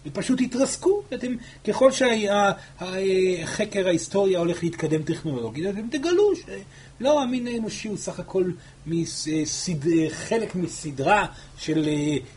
הם 0.05 0.13
פשוט 0.13 0.41
התרסקו, 0.41 1.03
אתם, 1.15 1.35
ככל 1.65 1.93
שהחקר 1.93 3.87
ההיסטוריה 3.87 4.39
הולך 4.39 4.63
להתקדם 4.63 5.03
טכנולוגית, 5.03 5.67
אתם 5.67 5.89
תגלו 5.91 6.33
שלא, 6.37 7.23
המין 7.23 7.47
האנושי 7.47 7.89
הוא 7.89 7.97
סך 7.97 8.21
הכל 8.21 8.45
מסד, 8.87 10.09
חלק 10.09 10.55
מסדרה 10.55 11.27
של, 11.59 11.89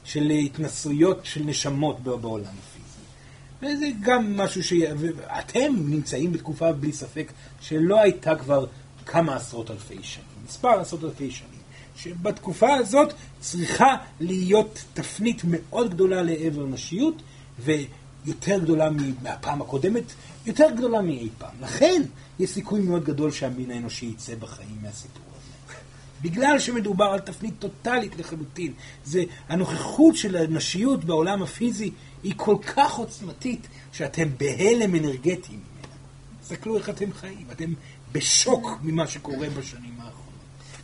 של 0.03 0.29
התנסויות 0.29 1.19
של 1.23 1.43
נשמות 1.43 1.99
בעולם 1.99 2.43
הפיזי. 2.43 2.81
וזה 3.61 3.89
גם 4.01 4.37
משהו 4.37 4.63
שאתם 4.63 5.73
נמצאים 5.77 6.31
בתקופה 6.31 6.71
בלי 6.71 6.91
ספק 6.91 7.31
שלא 7.61 7.99
הייתה 7.99 8.35
כבר 8.35 8.65
כמה 9.05 9.35
עשרות 9.35 9.71
אלפי 9.71 9.97
שנים, 10.03 10.25
מספר 10.47 10.79
עשרות 10.79 11.03
אלפי 11.03 11.31
שנים. 11.31 11.50
שבתקופה 11.95 12.73
הזאת 12.73 13.13
צריכה 13.39 13.95
להיות 14.19 14.83
תפנית 14.93 15.41
מאוד 15.47 15.89
גדולה 15.93 16.21
לעבר 16.21 16.65
נשיות, 16.65 17.21
ויותר 17.59 18.59
גדולה 18.59 18.89
מהפעם 19.21 19.61
הקודמת, 19.61 20.03
יותר 20.45 20.67
גדולה 20.77 21.01
מאי 21.01 21.29
פעם. 21.37 21.55
לכן, 21.61 22.01
יש 22.39 22.49
סיכוי 22.49 22.81
מאוד 22.81 23.03
גדול 23.03 23.31
שהמין 23.31 23.71
האנושי 23.71 24.05
יצא 24.05 24.35
בחיים 24.35 24.77
מהסיפור. 24.81 25.31
בגלל 26.21 26.59
שמדובר 26.59 27.05
על 27.05 27.19
תפנית 27.19 27.53
טוטאלית 27.59 28.17
לחלוטין. 28.17 28.73
זה, 29.05 29.23
הנוכחות 29.49 30.15
של 30.15 30.35
הנשיות 30.35 31.05
בעולם 31.05 31.43
הפיזי 31.43 31.91
היא 32.23 32.33
כל 32.37 32.55
כך 32.75 32.93
עוצמתית, 32.93 33.67
שאתם 33.91 34.27
בהלם 34.37 34.95
אנרגטי 34.95 35.51
ממנה. 35.51 35.95
תסתכלו 36.41 36.77
איך 36.77 36.89
אתם 36.89 37.13
חיים, 37.13 37.47
אתם 37.51 37.73
בשוק 38.11 38.69
ממה 38.81 39.07
שקורה 39.07 39.49
בשנים. 39.49 39.90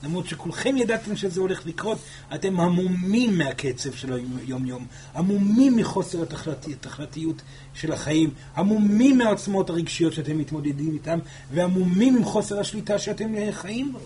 למרות 0.04 0.28
שכולכם 0.28 0.78
ידעתם 0.78 1.16
שזה 1.16 1.42
הולך 1.42 1.66
לקרות, 1.66 1.98
אתם 2.36 2.60
המומים 2.60 3.38
מהקצב 3.38 3.94
של 3.94 4.14
היום-יום, 4.48 4.86
המומים 5.14 5.76
מחוסר 5.76 6.24
התחלתיות 6.72 7.42
של 7.74 7.92
החיים, 7.92 8.30
המומים 8.56 9.18
מהעוצמות 9.18 9.70
הרגשיות 9.70 10.14
שאתם 10.14 10.38
מתמודדים 10.38 10.94
איתן, 10.94 11.20
והמומים 11.54 12.18
עם 12.18 12.24
חוסר 12.24 12.60
השליטה 12.60 13.00
שאתם 13.00 13.34
חיים 13.52 13.94
בו. 13.94 14.00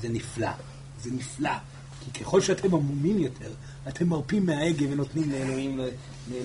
זה 0.00 0.08
נפלא, 0.08 0.50
זה 1.02 1.10
נפלא, 1.10 1.50
כי 2.04 2.20
ככל 2.20 2.40
שאתם 2.40 2.74
עמומים 2.74 3.18
יותר, 3.18 3.50
אתם 3.88 4.08
מרפים 4.08 4.46
מההגה 4.46 4.86
ונותנים 4.90 5.30
לאלוהים 5.30 5.80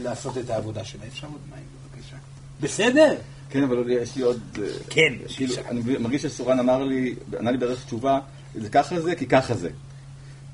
לעשות 0.04 0.38
את 0.38 0.50
העבודה 0.50 0.84
שלה. 0.84 1.02
אפשר 1.08 1.28
עוד 1.28 1.42
מים, 1.50 1.64
בבקשה. 1.96 2.16
בסדר? 2.62 3.16
כן, 3.50 3.64
אבל 3.64 3.90
יש 3.90 4.16
לי 4.16 4.22
עוד... 4.22 4.42
אה, 4.62 4.68
כן, 4.90 5.14
כאילו, 5.28 5.56
אני 5.70 5.98
מרגיש 6.00 6.22
שסורן 6.22 6.60
אמר 6.60 6.84
לי, 6.84 7.16
ענה 7.40 7.52
לי 7.52 7.58
בערך 7.58 7.86
תשובה, 7.86 8.20
זה 8.56 8.70
ככה 8.70 9.01
זה, 9.01 9.16
כי 9.16 9.26
ככה 9.26 9.54
זה. 9.56 9.70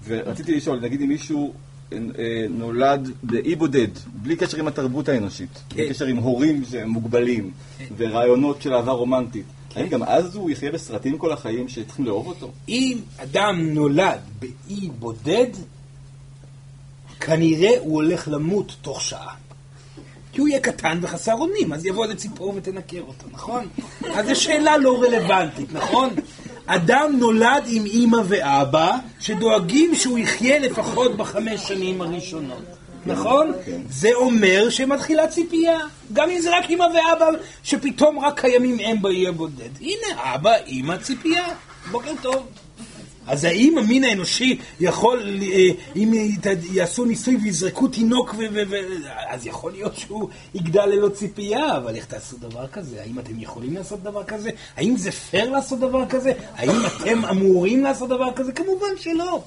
ורציתי 0.07 0.55
לשאול, 0.55 0.79
נגיד 0.79 1.01
אם 1.01 1.07
מישהו 1.07 1.53
אה, 1.93 1.97
נולד 2.49 3.09
באי 3.23 3.55
בודד, 3.55 3.87
בלי 4.13 4.35
קשר 4.35 4.57
עם 4.57 4.67
התרבות 4.67 5.09
האנושית, 5.09 5.49
כן. 5.69 5.75
בלי 5.75 5.89
קשר 5.89 6.05
עם 6.05 6.17
הורים 6.17 6.63
שהם 6.71 6.89
מוגבלים, 6.89 7.51
כן. 7.77 7.85
ורעיונות 7.97 8.61
של 8.61 8.73
אהבה 8.73 8.91
רומנטית, 8.91 9.45
כן. 9.69 9.79
האם 9.79 9.89
גם 9.89 10.03
אז 10.03 10.35
הוא 10.35 10.49
יחיה 10.49 10.71
בסרטים 10.71 11.17
כל 11.17 11.31
החיים 11.31 11.69
שצריכים 11.69 12.05
לאהוב 12.05 12.27
אותו? 12.27 12.51
אם 12.69 12.97
אדם 13.17 13.69
נולד 13.73 14.19
באי 14.39 14.89
בודד, 14.99 15.49
כנראה 17.19 17.79
הוא 17.79 17.95
הולך 17.95 18.27
למות 18.27 18.75
תוך 18.81 19.01
שעה. 19.01 19.35
כי 20.31 20.41
הוא 20.41 20.47
יהיה 20.47 20.59
קטן 20.59 20.99
וחסר 21.01 21.33
אונים, 21.33 21.73
אז 21.73 21.85
יבוא 21.85 22.03
איזה 22.03 22.15
ציפור 22.15 22.53
ותנקר 22.55 23.01
אותו, 23.01 23.25
נכון? 23.31 23.67
אז 24.15 24.25
זו 24.27 24.35
שאלה 24.35 24.77
לא 24.77 25.01
רלוונטית, 25.03 25.73
נכון? 25.73 26.09
אדם 26.71 27.15
נולד 27.19 27.63
עם 27.67 27.85
אימא 27.85 28.17
ואבא, 28.27 28.91
שדואגים 29.19 29.95
שהוא 29.95 30.19
יחיה 30.19 30.59
לפחות 30.59 31.17
בחמש 31.17 31.67
שנים 31.67 32.01
הראשונות. 32.01 32.63
נכון? 33.05 33.51
כן. 33.65 33.81
זה 33.89 34.09
אומר 34.13 34.69
שמתחילה 34.69 35.27
ציפייה. 35.27 35.79
גם 36.13 36.29
אם 36.29 36.39
זה 36.39 36.57
רק 36.57 36.69
אימא 36.69 36.83
ואבא, 36.83 37.25
שפתאום 37.63 38.19
רק 38.19 38.39
קיימים 38.39 38.77
הם 38.79 39.01
באי 39.01 39.27
הבודד. 39.27 39.69
הנה, 39.81 40.35
אבא, 40.35 40.55
אימא, 40.65 40.97
ציפייה. 40.97 41.45
בוקר 41.91 42.11
טוב. 42.21 42.47
אז 43.29 43.43
האם 43.43 43.77
המין 43.77 44.03
האנושי 44.03 44.59
יכול, 44.79 45.39
אה, 45.41 45.69
אם 45.95 46.13
יעשו 46.71 47.05
ניסוי 47.05 47.35
ויזרקו 47.35 47.87
תינוק, 47.87 48.33
ו- 48.37 48.53
ו- 48.53 48.63
ו- 48.69 49.07
אז 49.29 49.45
יכול 49.45 49.71
להיות 49.71 49.97
שהוא 49.97 50.29
יגדל 50.53 50.85
ללא 50.85 51.09
ציפייה, 51.09 51.77
אבל 51.77 51.95
איך 51.95 52.05
תעשו 52.05 52.37
דבר 52.37 52.67
כזה? 52.67 53.01
האם 53.01 53.19
אתם 53.19 53.39
יכולים 53.39 53.73
לעשות 53.73 54.03
דבר 54.03 54.23
כזה? 54.23 54.49
האם 54.77 54.97
זה 54.97 55.11
פייר 55.11 55.49
לעשות 55.49 55.79
דבר 55.79 56.05
כזה? 56.05 56.31
האם 56.55 56.85
אתם 56.85 57.25
אמורים 57.25 57.83
לעשות 57.83 58.09
דבר 58.09 58.31
כזה? 58.35 58.51
כמובן 58.51 58.97
שלא. 58.97 59.41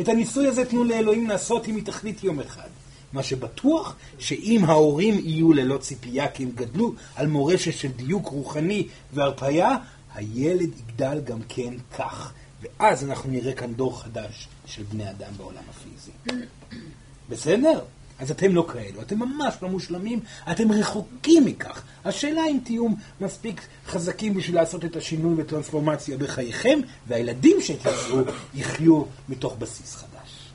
את 0.00 0.08
הניסוי 0.08 0.46
הזה 0.46 0.64
תנו 0.64 0.84
לאלוהים 0.84 1.28
לעשות 1.28 1.68
אם 1.68 1.76
היא 1.76 1.84
תחליט 1.84 2.24
יום 2.24 2.40
אחד. 2.40 2.68
מה 3.12 3.22
שבטוח, 3.22 3.96
שאם 4.18 4.64
ההורים 4.66 5.14
יהיו 5.24 5.52
ללא 5.52 5.76
ציפייה 5.76 6.28
כי 6.28 6.42
הם 6.42 6.50
גדלו 6.54 6.92
על 7.16 7.26
מורשת 7.26 7.72
של 7.72 7.88
דיוק 7.88 8.26
רוחני 8.26 8.86
והרפאיה, 9.12 9.76
הילד 10.14 10.70
יגדל 10.78 11.20
גם 11.24 11.38
כן 11.48 11.74
כך. 11.98 12.32
ואז 12.62 13.04
אנחנו 13.04 13.30
נראה 13.30 13.52
כאן 13.52 13.74
דור 13.74 14.02
חדש 14.02 14.48
של 14.66 14.82
בני 14.82 15.10
אדם 15.10 15.32
בעולם 15.36 15.62
הפיזי. 15.70 16.10
בסדר? 17.28 17.84
אז 18.18 18.30
אתם 18.30 18.54
לא 18.54 18.66
כאלו, 18.72 19.02
אתם 19.02 19.18
ממש 19.18 19.54
לא 19.62 19.68
מושלמים, 19.68 20.20
אתם 20.50 20.72
רחוקים 20.72 21.44
מכך. 21.44 21.82
השאלה 22.04 22.42
אם 22.50 22.58
תהיו 22.64 22.86
מספיק 23.20 23.66
חזקים 23.86 24.34
בשביל 24.34 24.56
לעשות 24.56 24.84
את 24.84 24.96
השינוי 24.96 25.42
וטרנספורמציה 25.42 26.16
בחייכם, 26.16 26.80
והילדים 27.06 27.56
שתעשו 27.60 28.22
יחיו 28.54 29.04
מתוך 29.28 29.56
בסיס 29.56 29.94
חדש. 29.94 30.52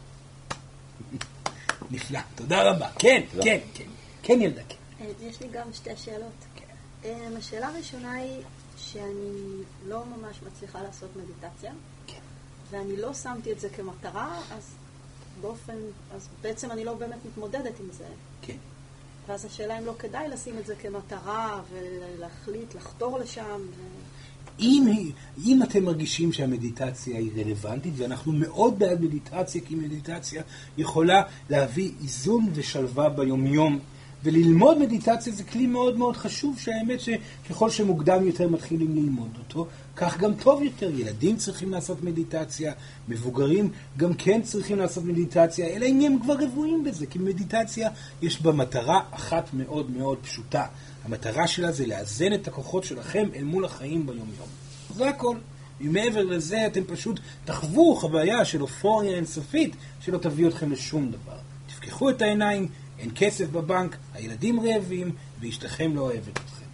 נפלא, 1.91 2.19
תודה 2.35 2.71
רבה. 2.71 2.89
כן, 2.99 3.21
כן, 3.41 3.59
כן. 3.73 3.83
כן, 4.23 4.41
ילדה, 4.41 4.61
כן. 4.69 4.75
אה, 5.01 5.11
יש 5.21 5.41
לי 5.41 5.47
גם 5.51 5.73
שתי 5.73 5.89
שאלות. 5.97 6.45
כן. 6.55 6.65
אה, 7.05 7.27
השאלה 7.37 7.67
הראשונה 7.67 8.11
היא 8.11 8.41
שאני 8.77 9.63
לא 9.87 10.03
ממש 10.05 10.37
מצליחה 10.47 10.81
לעשות 10.81 11.09
מדיטציה. 11.15 11.71
ואני 12.71 12.97
לא 12.97 13.13
שמתי 13.13 13.51
את 13.51 13.59
זה 13.59 13.69
כמטרה, 13.69 14.41
אז 14.51 14.71
באופן, 15.41 15.77
אז 16.15 16.27
בעצם 16.41 16.71
אני 16.71 16.85
לא 16.85 16.93
באמת 16.93 17.19
מתמודדת 17.25 17.79
עם 17.79 17.87
זה. 17.91 18.05
כן. 18.41 18.57
ואז 19.27 19.45
השאלה 19.45 19.79
אם 19.79 19.85
לא 19.85 19.93
כדאי 19.99 20.27
לשים 20.27 20.57
את 20.57 20.65
זה 20.65 20.75
כמטרה 20.75 21.61
ולהחליט 21.71 22.75
לחתור 22.75 23.19
לשם. 23.19 23.61
ו... 23.77 23.81
אם, 24.59 25.11
אם 25.45 25.63
אתם 25.63 25.83
מרגישים 25.83 26.33
שהמדיטציה 26.33 27.17
היא 27.17 27.31
רלוונטית, 27.37 27.93
ואנחנו 27.97 28.31
מאוד 28.31 28.79
בעד 28.79 29.01
מדיטציה, 29.01 29.61
כי 29.67 29.75
מדיטציה 29.75 30.43
יכולה 30.77 31.21
להביא 31.49 31.91
איזון 32.03 32.45
ושלווה 32.53 33.09
ביומיום, 33.09 33.79
וללמוד 34.23 34.77
מדיטציה 34.77 35.33
זה 35.33 35.43
כלי 35.43 35.67
מאוד 35.67 35.97
מאוד 35.97 36.17
חשוב, 36.17 36.59
שהאמת 36.59 36.99
שככל 36.99 37.69
שמוקדם 37.69 38.27
יותר 38.27 38.47
מתחילים 38.47 38.95
ללמוד 38.95 39.29
אותו, 39.37 39.67
כך 39.97 40.17
גם 40.17 40.33
טוב 40.33 40.61
יותר. 40.61 40.99
ילדים 40.99 41.37
צריכים 41.37 41.71
לעשות 41.71 42.03
מדיטציה, 42.03 42.73
מבוגרים 43.07 43.71
גם 43.97 44.13
כן 44.13 44.41
צריכים 44.41 44.77
לעשות 44.79 45.03
מדיטציה, 45.03 45.67
אלא 45.67 45.85
אם 45.85 46.01
הם 46.01 46.19
כבר 46.23 46.33
רבועים 46.39 46.83
בזה, 46.83 47.05
כי 47.05 47.19
מדיטציה 47.19 47.89
יש 48.21 48.41
בה 48.41 48.51
מטרה 48.51 49.01
אחת 49.11 49.49
מאוד 49.53 49.91
מאוד 49.91 50.17
פשוטה. 50.21 50.65
המטרה 51.05 51.47
שלה 51.47 51.71
זה 51.71 51.85
לאזן 51.85 52.33
את 52.33 52.47
הכוחות 52.47 52.83
שלכם 52.83 53.29
אל 53.35 53.43
מול 53.43 53.65
החיים 53.65 54.05
ביום-יום. 54.05 54.47
זה 54.95 55.09
הכל. 55.09 55.37
ומעבר 55.81 56.23
לזה 56.23 56.67
אתם 56.67 56.83
פשוט 56.83 57.19
תחוו 57.45 57.95
חוויה 57.95 58.45
של 58.45 58.61
אופוריה 58.61 59.15
אינסופית 59.15 59.75
שלא 60.01 60.17
תביא 60.17 60.47
אתכם 60.47 60.71
לשום 60.71 61.11
דבר. 61.11 61.37
תפקחו 61.67 62.09
את 62.09 62.21
העיניים, 62.21 62.67
אין 62.99 63.09
כסף 63.15 63.49
בבנק, 63.49 63.97
הילדים 64.13 64.59
רעבים 64.59 65.11
ואשתכם 65.39 65.95
לא 65.95 66.01
אוהבת 66.01 66.27
אתכם. 66.27 66.65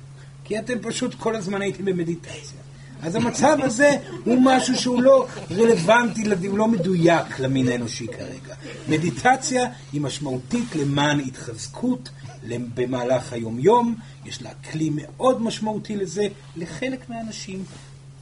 כי 0.44 0.60
אתם 0.60 0.80
פשוט 0.82 1.14
כל 1.14 1.36
הזמן 1.36 1.62
הייתם 1.62 1.86
במדיטציה. 1.86 2.63
אז 3.04 3.16
המצב 3.16 3.58
הזה 3.62 3.98
הוא 4.26 4.38
משהו 4.42 4.76
שהוא 4.76 5.02
לא 5.02 5.28
רלוונטי, 5.52 6.24
הוא 6.48 6.58
לא 6.58 6.68
מדויק 6.68 7.40
למין 7.40 7.68
האנושי 7.68 8.08
כרגע. 8.08 8.56
מדיטציה 8.90 9.66
היא 9.94 10.02
משמעותית 10.02 10.76
למען 10.76 11.20
התחזקות 11.20 12.10
במהלך 12.48 13.34
היומיום, 13.34 13.96
יש 14.26 14.42
לה 14.42 14.50
כלי 14.72 14.90
מאוד 14.96 15.42
משמעותי 15.42 15.96
לזה. 15.96 16.28
לחלק 16.56 17.10
מהאנשים 17.10 17.64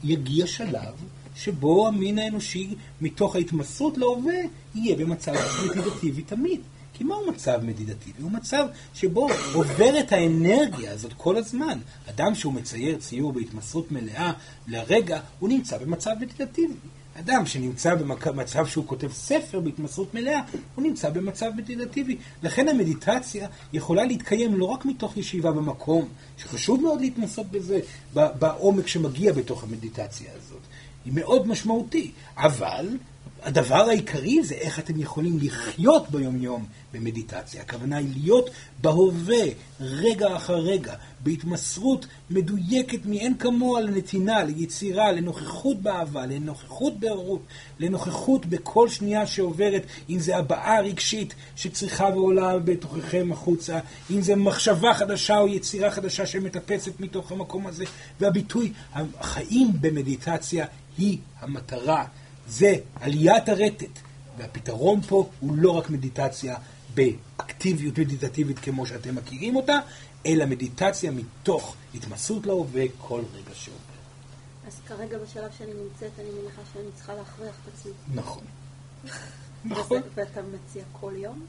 יגיע 0.04 0.46
שלב 0.46 0.94
שבו 1.34 1.88
המין 1.88 2.18
האנושי, 2.18 2.74
מתוך 3.00 3.36
ההתמסרות 3.36 3.98
להווה, 3.98 4.34
יהיה 4.74 4.96
במצב 4.96 5.32
מדיטטיבי 5.66 6.22
תמיד. 6.22 6.60
כי 7.02 7.08
מהו 7.08 7.26
מצב 7.26 7.60
מדידטיבי? 7.62 8.22
הוא 8.22 8.30
מצב 8.30 8.66
שבו 8.94 9.28
עוברת 9.54 10.12
האנרגיה 10.12 10.92
הזאת 10.92 11.12
כל 11.16 11.36
הזמן. 11.36 11.78
אדם 12.10 12.34
שהוא 12.34 12.52
מצייר 12.52 12.98
ציור 12.98 13.32
בהתמסרות 13.32 13.92
מלאה 13.92 14.32
לרגע, 14.68 15.20
הוא 15.38 15.48
נמצא 15.48 15.78
במצב 15.78 16.10
מדידטיבי. 16.20 16.74
אדם 17.14 17.46
שנמצא 17.46 17.94
במצב 17.94 18.66
שהוא 18.66 18.86
כותב 18.86 19.12
ספר 19.12 19.60
בהתמסרות 19.60 20.14
מלאה, 20.14 20.40
הוא 20.74 20.84
נמצא 20.84 21.10
במצב 21.10 21.50
מדיטטיבי. 21.56 22.16
לכן 22.42 22.68
המדיטציה 22.68 23.48
יכולה 23.72 24.04
להתקיים 24.04 24.54
לא 24.54 24.64
רק 24.64 24.84
מתוך 24.84 25.16
ישיבה 25.16 25.52
במקום, 25.52 26.08
שחשוב 26.38 26.80
מאוד 26.80 27.00
להתנסות 27.00 27.46
בזה, 27.50 27.80
בעומק 28.14 28.86
שמגיע 28.86 29.32
בתוך 29.32 29.64
המדיטציה 29.64 30.30
הזאת. 30.36 30.60
היא 31.04 31.12
מאוד 31.12 31.48
משמעותי, 31.48 32.10
אבל 32.36 32.86
הדבר 33.44 33.88
העיקרי 33.88 34.42
זה 34.42 34.54
איך 34.54 34.78
אתם 34.78 35.00
יכולים 35.00 35.38
לחיות 35.42 36.10
ביומיום 36.10 36.66
במדיטציה. 36.92 37.62
הכוונה 37.62 37.96
היא 37.96 38.08
להיות 38.14 38.50
בהווה, 38.82 39.44
רגע 39.80 40.36
אחר 40.36 40.56
רגע, 40.56 40.94
בהתמסרות 41.20 42.06
מדויקת 42.30 43.06
מאין 43.06 43.34
כמוה 43.38 43.80
לנתינה, 43.80 44.44
ליצירה, 44.44 45.12
לנוכחות 45.12 45.82
באהבה, 45.82 46.26
לנוכחות 46.26 47.00
בהורות, 47.00 47.42
לנוכחות 47.78 48.46
בכל 48.46 48.88
שנייה 48.88 49.26
שעוברת, 49.26 49.82
אם 50.10 50.18
זה 50.18 50.36
הבעה 50.36 50.80
רגשית 50.80 51.34
שצריכה 51.56 52.04
ועולה 52.04 52.58
בתוככם 52.58 53.32
החוצה, 53.32 53.78
אם 54.10 54.22
זה 54.22 54.36
מחשבה 54.36 54.94
חדשה 54.94 55.38
או 55.38 55.48
יצירה 55.48 55.90
חדשה 55.90 56.26
שמטפסת 56.26 57.00
מתוך 57.00 57.32
המקום 57.32 57.66
הזה, 57.66 57.84
והביטוי, 58.20 58.72
החיים 58.94 59.72
במדיטציה 59.80 60.66
היא 60.98 61.18
המטרה. 61.40 62.04
זה 62.48 62.74
עליית 63.00 63.48
הרטט. 63.48 63.98
והפתרון 64.38 65.00
פה 65.00 65.30
הוא 65.40 65.56
לא 65.56 65.70
רק 65.70 65.90
מדיטציה 65.90 66.56
באקטיביות 66.94 67.98
מדיטטיבית 67.98 68.58
כמו 68.58 68.86
שאתם 68.86 69.14
מכירים 69.14 69.56
אותה, 69.56 69.78
אלא 70.26 70.46
מדיטציה 70.46 71.10
מתוך 71.10 71.76
התמסות 71.94 72.46
להווה 72.46 72.84
כל 72.98 73.22
רגע 73.34 73.54
שעובר. 73.54 73.78
אז 74.66 74.80
כרגע 74.86 75.18
בשלב 75.18 75.50
שאני 75.58 75.70
נמצאת, 75.74 76.10
אני 76.18 76.28
מניחה 76.40 76.62
שאני 76.72 76.88
צריכה 76.94 77.14
להכריח 77.14 77.54
את 77.62 77.74
עצמי. 77.74 77.92
נכון. 78.14 78.44
נכון. 79.64 80.02
ואתה 80.14 80.40
מציע 80.42 80.82
כל 80.92 81.12
יום? 81.16 81.46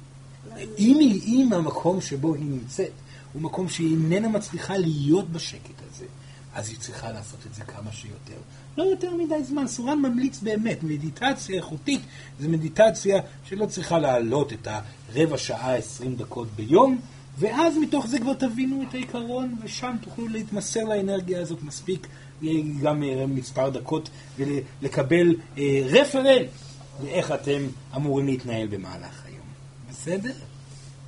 אם, 0.58 1.20
אם 1.26 1.50
המקום 1.54 2.02
שבו 2.02 2.36
היא 2.36 2.46
נמצאת 2.46 2.92
הוא 3.34 3.42
מקום 3.42 3.70
שהיא 3.70 3.92
איננה 3.92 4.28
מצליחה 4.28 4.78
להיות 4.78 5.30
בשקט 5.30 5.82
הזה, 5.90 6.06
אז 6.54 6.70
היא 6.70 6.78
צריכה 6.80 7.12
לעשות 7.12 7.40
את 7.50 7.54
זה 7.56 7.64
כמה 7.64 7.92
שיותר. 7.92 8.38
לא 8.78 8.84
יותר 8.84 9.16
מדי 9.16 9.44
זמן. 9.44 9.68
סורן 9.68 10.00
ממליץ 10.00 10.40
באמת, 10.40 10.84
מדיטציה 10.84 11.56
איכותית 11.56 12.02
זה 12.40 12.48
מדיטציה 12.48 13.22
שלא 13.46 13.66
צריכה 13.66 14.00
לעלות 14.00 14.54
את 14.54 14.68
הרבע 14.68 15.38
שעה, 15.38 15.76
עשרים 15.76 16.16
דקות 16.16 16.48
ביום, 16.56 17.00
ואז 17.40 17.78
מתוך 17.78 18.08
זה 18.08 18.20
כבר 18.20 18.34
תבינו 18.34 18.84
את 18.90 18.94
העיקרון, 18.94 19.56
ושם 19.64 19.96
תוכלו 20.02 20.28
להתמסר 20.28 20.84
לאנרגיה 20.84 21.42
הזאת 21.42 21.64
מספיק, 21.64 22.08
גם 22.82 23.04
אה, 23.04 23.26
מספר 23.28 23.70
דקות, 23.70 24.10
ולקבל 24.38 25.36
אה, 25.58 25.82
רפרנס 25.86 26.50
לאיך 27.04 27.32
אתם 27.32 27.68
אמורים 27.96 28.26
להתנהל 28.26 28.68
במהלך 28.68 29.26
היום. 29.26 29.46
בסדר? 29.90 30.34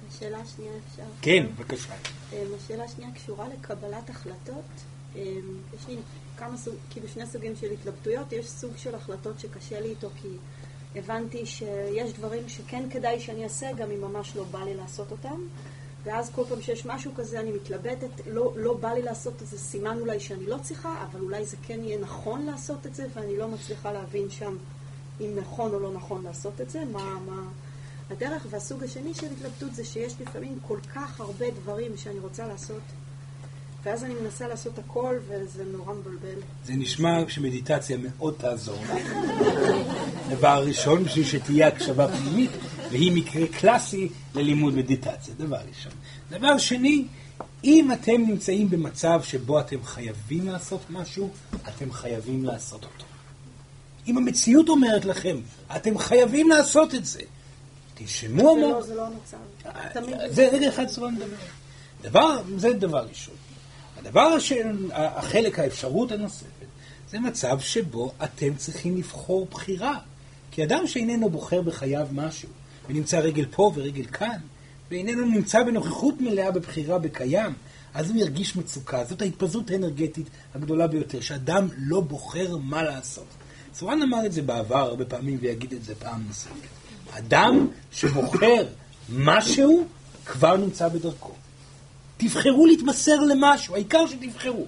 השאלה 0.09 0.37
השנייה 0.37 0.71
אפשר? 0.91 1.03
כן, 1.21 1.45
בבקשה. 1.55 1.93
אה, 2.33 2.43
השאלה 2.65 2.83
השנייה 2.83 3.11
קשורה 3.11 3.45
לקבלת 3.53 4.09
החלטות. 4.09 4.65
יש 5.15 5.87
לי 5.87 5.95
כמה 6.37 6.57
סוג, 6.57 6.75
כאילו 6.89 7.07
שני 7.07 7.27
סוגים 7.27 7.55
של 7.55 7.71
התלבטויות. 7.71 8.31
יש 8.31 8.49
סוג 8.49 8.71
של 8.77 8.95
החלטות 8.95 9.39
שקשה 9.39 9.79
לי 9.79 9.89
איתו 9.89 10.09
כי 10.21 10.27
הבנתי 10.95 11.45
שיש 11.45 12.13
דברים 12.13 12.49
שכן 12.49 12.89
כדאי 12.89 13.19
שאני 13.19 13.43
אעשה, 13.43 13.73
גם 13.73 13.91
אם 13.91 14.01
ממש 14.01 14.35
לא 14.35 14.43
בא 14.43 14.63
לי 14.63 14.73
לעשות 14.73 15.11
אותם. 15.11 15.41
ואז 16.03 16.31
כל 16.35 16.43
פעם 16.49 16.61
שיש 16.61 16.85
משהו 16.85 17.11
כזה 17.15 17.39
אני 17.39 17.51
מתלבטת, 17.51 18.27
לא, 18.27 18.53
לא 18.55 18.73
בא 18.73 18.93
לי 18.93 19.01
לעשות 19.01 19.41
את 19.41 19.47
זה, 19.47 19.57
סימן 19.57 19.99
אולי 19.99 20.19
שאני 20.19 20.45
לא 20.45 20.57
צריכה, 20.61 21.05
אבל 21.11 21.19
אולי 21.19 21.45
זה 21.45 21.57
כן 21.63 21.79
יהיה 21.83 21.97
נכון 21.97 22.45
לעשות 22.45 22.85
את 22.85 22.95
זה, 22.95 23.07
ואני 23.13 23.37
לא 23.37 23.47
מצליחה 23.47 23.91
להבין 23.91 24.29
שם 24.29 24.57
אם 25.21 25.31
נכון 25.35 25.73
או 25.73 25.79
לא 25.79 25.91
נכון 25.91 26.23
לעשות 26.23 26.61
את 26.61 26.69
זה, 26.69 26.85
מה, 26.85 27.19
מה 27.25 27.41
הדרך. 28.09 28.45
והסוג 28.49 28.83
השני 28.83 29.13
של 29.13 29.27
התלבטות 29.31 29.75
זה 29.75 29.85
שיש 29.85 30.21
לפעמים 30.21 30.59
כל 30.67 30.79
כך 30.95 31.19
הרבה 31.19 31.45
דברים 31.51 31.97
שאני 31.97 32.19
רוצה 32.19 32.47
לעשות, 32.47 32.81
ואז 33.85 34.03
אני 34.03 34.13
מנסה 34.13 34.47
לעשות 34.47 34.79
הכל, 34.79 35.15
וזה 35.27 35.63
נורא 35.63 35.93
מבלבל. 35.93 36.41
זה 36.65 36.73
נשמע 36.73 37.19
שמדיטציה 37.27 37.97
מאוד 37.97 38.33
תעזור 38.37 38.79
לך. 38.83 39.11
דבר 40.29 40.63
ראשון, 40.67 41.03
בשביל 41.03 41.25
שתהיה 41.25 41.67
הקשבה 41.67 42.07
פנימית, 42.07 42.51
והיא 42.91 43.11
מקרה 43.11 43.47
קלאסי 43.47 44.09
ללימוד 44.35 44.73
מדיטציה, 44.73 45.33
דבר 45.37 45.57
ראשון. 45.69 45.91
דבר 46.29 46.57
שני, 46.57 47.05
אם 47.63 47.91
אתם 47.91 48.21
נמצאים 48.27 48.69
במצב 48.69 49.21
שבו 49.23 49.59
אתם 49.59 49.83
חייבים 49.83 50.47
לעשות 50.47 50.81
משהו, 50.89 51.29
אתם 51.67 51.91
חייבים 51.91 52.45
לעשות 52.45 52.83
אותו. 52.83 53.05
אם 54.07 54.17
המציאות 54.17 54.69
אומרת 54.69 55.05
לכם, 55.05 55.37
אתם 55.75 55.97
חייבים 55.97 56.49
לעשות 56.49 56.95
את 56.95 57.05
זה, 57.05 57.21
תשמעו 57.95 58.51
המון. 58.51 58.59
זה 58.59 58.67
לא, 58.67 58.81
זה 58.81 58.95
לא 58.95 59.07
המצב. 59.07 59.37
זה 60.29 60.49
רגע 60.51 60.69
אחד 60.69 60.85
צריך 60.85 61.03
לדבר. 61.13 61.35
דבר, 62.01 62.41
זה 62.57 62.73
דבר 62.73 63.05
ראשון. 63.09 63.35
הדבר 64.05 64.39
של 64.39 64.91
החלק, 64.93 65.59
האפשרות 65.59 66.11
הנוספת, 66.11 66.65
זה 67.09 67.19
מצב 67.19 67.59
שבו 67.59 68.11
אתם 68.23 68.55
צריכים 68.55 68.97
לבחור 68.97 69.47
בחירה. 69.51 69.99
כי 70.51 70.63
אדם 70.63 70.87
שאיננו 70.87 71.29
בוחר 71.29 71.61
בחייו 71.61 72.07
משהו, 72.11 72.49
ונמצא 72.89 73.19
רגל 73.19 73.45
פה 73.51 73.71
ורגל 73.75 74.05
כאן, 74.05 74.37
ואיננו 74.91 75.25
נמצא 75.25 75.63
בנוכחות 75.63 76.21
מלאה 76.21 76.51
בבחירה 76.51 76.99
בקיים, 76.99 77.53
אז 77.93 78.09
הוא 78.09 78.17
ירגיש 78.17 78.55
מצוקה. 78.55 79.05
זאת 79.05 79.21
ההתפזרות 79.21 79.71
האנרגטית 79.71 80.27
הגדולה 80.55 80.87
ביותר, 80.87 81.21
שאדם 81.21 81.67
לא 81.77 82.01
בוחר 82.01 82.57
מה 82.57 82.83
לעשות. 82.83 83.27
סורן 83.73 84.01
אמר 84.01 84.25
את 84.25 84.31
זה 84.31 84.41
בעבר 84.41 84.77
הרבה 84.77 85.05
פעמים 85.05 85.37
ויגיד 85.41 85.73
את 85.73 85.83
זה 85.83 85.95
פעם 85.95 86.23
נוספת. 86.27 86.69
אדם 87.11 87.67
שבוחר 87.91 88.65
משהו 89.09 89.87
כבר 90.25 90.57
נמצא 90.57 90.87
בדרכו. 90.87 91.33
תבחרו 92.17 92.65
להתמסר 92.65 93.19
למשהו, 93.19 93.75
העיקר 93.75 94.07
שתבחרו. 94.07 94.65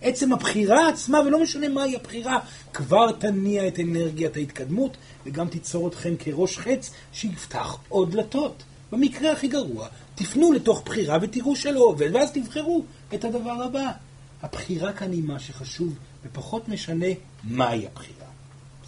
עצם 0.00 0.32
הבחירה 0.32 0.88
עצמה, 0.88 1.20
ולא 1.20 1.42
משנה 1.42 1.68
מהי 1.68 1.96
הבחירה, 1.96 2.38
כבר 2.72 3.12
תניע 3.12 3.68
את 3.68 3.78
אנרגיית 3.80 4.36
ההתקדמות, 4.36 4.96
וגם 5.26 5.48
תיצור 5.48 5.88
אתכם 5.88 6.14
כראש 6.18 6.58
חץ 6.58 6.90
שיפתח 7.12 7.76
עוד 7.88 8.10
דלתות. 8.10 8.62
במקרה 8.92 9.32
הכי 9.32 9.48
גרוע, 9.48 9.88
תפנו 10.14 10.52
לתוך 10.52 10.82
בחירה 10.84 11.18
ותראו 11.22 11.56
שלא 11.56 11.80
עובד, 11.80 12.14
ואז 12.14 12.32
תבחרו 12.32 12.84
את 13.14 13.24
הדבר 13.24 13.62
הבא. 13.62 13.90
הבחירה 14.42 14.92
כאן 14.92 15.12
היא 15.12 15.22
מה 15.22 15.38
שחשוב, 15.38 15.94
ופחות 16.24 16.68
משנה 16.68 17.06
מהי 17.44 17.86
הבחירה. 17.86 18.27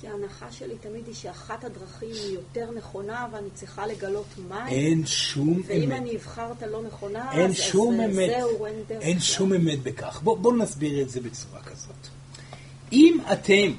כי 0.01 0.09
ההנחה 0.09 0.53
שלי 0.53 0.75
תמיד 0.81 1.07
היא 1.07 1.15
שאחת 1.15 1.65
הדרכים 1.65 2.11
היא 2.13 2.35
יותר 2.35 2.71
נכונה 2.71 3.27
ואני 3.33 3.51
צריכה 3.55 3.87
לגלות 3.87 4.27
מה 4.49 4.65
היא. 4.65 4.77
אין 4.77 5.07
שום 5.07 5.55
אמת. 5.55 5.65
ואם 5.69 5.93
אני 5.93 6.17
אבחר 6.17 6.53
את 6.59 6.63
הלא 6.63 6.83
נכונה, 6.83 7.33
אין 7.33 7.51
אז, 7.51 7.57
שום 7.57 8.01
אז 8.01 8.11
אמת. 8.11 8.31
זהו, 8.31 8.67
אין 8.67 8.83
דרך. 8.89 9.03
אין 9.03 9.21
שום 9.21 9.53
אמת 9.53 9.83
בכך. 9.83 10.21
בואו 10.23 10.37
בוא 10.37 10.57
נסביר 10.57 11.03
את 11.03 11.11
זה 11.11 11.21
בצורה 11.21 11.63
כזאת. 11.63 12.07
אם 12.93 13.19
אתם 13.33 13.73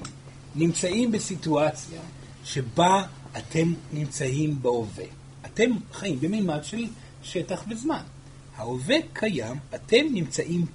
נמצאים 0.56 1.12
בסיטואציה 1.12 2.02
שבה 2.44 3.04
אתם 3.38 3.74
נמצאים 3.94 4.62
בהווה, 4.62 5.06
אתם 5.46 5.72
חיים 5.94 6.20
במימד 6.20 6.64
של 6.64 6.88
שטח 7.24 7.64
וזמן. 7.70 8.04
ההווה 8.56 8.96
קיים, 9.14 9.56
אתם 9.76 10.06
נמצאים. 10.12 10.66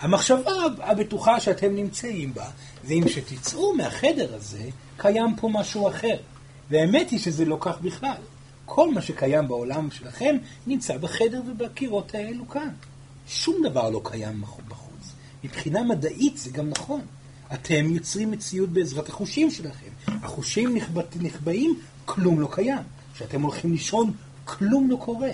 המחשבה 0.00 0.50
הבטוחה 0.78 1.40
שאתם 1.40 1.74
נמצאים 1.74 2.34
בה, 2.34 2.46
זה 2.84 2.94
אם 2.94 3.08
שתצאו 3.08 3.74
מהחדר 3.74 4.34
הזה, 4.34 4.62
קיים 4.96 5.36
פה 5.36 5.48
משהו 5.48 5.88
אחר. 5.88 6.16
והאמת 6.70 7.10
היא 7.10 7.18
שזה 7.18 7.44
לא 7.44 7.56
כך 7.60 7.80
בכלל. 7.80 8.16
כל 8.64 8.94
מה 8.94 9.02
שקיים 9.02 9.48
בעולם 9.48 9.90
שלכם 9.90 10.36
נמצא 10.66 10.96
בחדר 10.96 11.40
ובקירות 11.46 12.14
האלו 12.14 12.48
כאן. 12.48 12.68
שום 13.28 13.56
דבר 13.64 13.90
לא 13.90 14.00
קיים 14.04 14.42
בחוץ. 14.68 15.12
מבחינה 15.44 15.82
מדעית 15.82 16.38
זה 16.38 16.50
גם 16.50 16.68
נכון. 16.70 17.00
אתם 17.54 17.94
יוצרים 17.94 18.30
מציאות 18.30 18.68
בעזרת 18.68 19.08
החושים 19.08 19.50
שלכם. 19.50 19.90
החושים 20.06 20.76
נחבאים, 21.20 21.80
כלום 22.04 22.40
לא 22.40 22.48
קיים. 22.50 22.82
כשאתם 23.14 23.42
הולכים 23.42 23.72
לישון, 23.72 24.12
כלום 24.44 24.90
לא 24.90 24.96
קורה. 24.96 25.30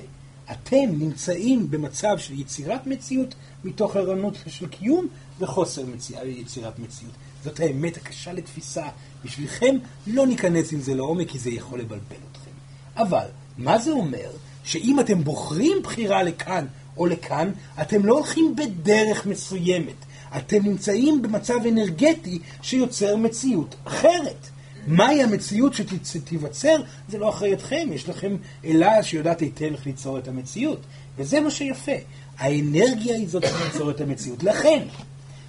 אתם 0.53 0.98
נמצאים 0.98 1.70
במצב 1.70 2.18
של 2.18 2.40
יצירת 2.40 2.86
מציאות 2.86 3.34
מתוך 3.64 3.96
ערנות 3.96 4.34
של 4.46 4.66
קיום 4.66 5.09
וחוסר 5.38 5.86
מציא... 5.86 6.16
יצירת 6.22 6.78
מציאות. 6.78 7.14
זאת 7.44 7.61
האמת 7.61 7.96
הקשה 7.96 8.32
לתפיסה. 8.32 8.86
בשבילכם 9.24 9.76
לא 10.07 10.26
ניכנס 10.26 10.72
עם 10.72 10.80
זה 10.80 10.94
לעומק 10.94 11.28
כי 11.28 11.38
זה 11.38 11.50
יכול 11.50 11.80
לבלבל 11.80 12.16
אתכם. 12.32 12.50
אבל, 12.96 13.26
מה 13.59 13.78
זה 13.78 13.90
אומר? 13.90 14.30
שאם 14.64 15.00
אתם 15.00 15.24
בוחרים 15.24 15.76
בחירה 15.82 16.22
לכאן 16.22 16.66
או 16.96 17.07
לכאן, 17.07 17.50
אתם 17.82 18.07
לא 18.07 18.14
הולכים 18.14 18.57
בדרך 18.57 19.26
מסוימת. 19.26 19.94
אתם 20.36 20.62
נמצאים 20.62 21.22
במצב 21.22 21.59
אנרגטי 21.68 22.38
שיוצר 22.62 23.16
מציאות 23.16 23.74
אחרת. 23.84 24.48
מהי 24.87 25.22
המציאות 25.22 25.74
שתיווצר, 26.05 26.76
זה 27.09 27.18
לא 27.18 27.28
אחריותכם, 27.28 27.89
יש 27.93 28.09
לכם 28.09 28.37
אלה 28.64 29.03
שיודעת 29.03 29.41
היטב 29.41 29.72
איך 29.72 29.87
ליצור 29.87 30.18
את 30.18 30.28
המציאות. 30.28 30.80
וזה 31.18 31.41
מה 31.41 31.51
שיפה. 31.51 31.93
האנרגיה 32.39 33.16
היא 33.16 33.28
זאת 33.28 33.45
שתיצור 33.47 33.91
את 33.91 34.01
המציאות. 34.01 34.43
לכן, 34.43 34.83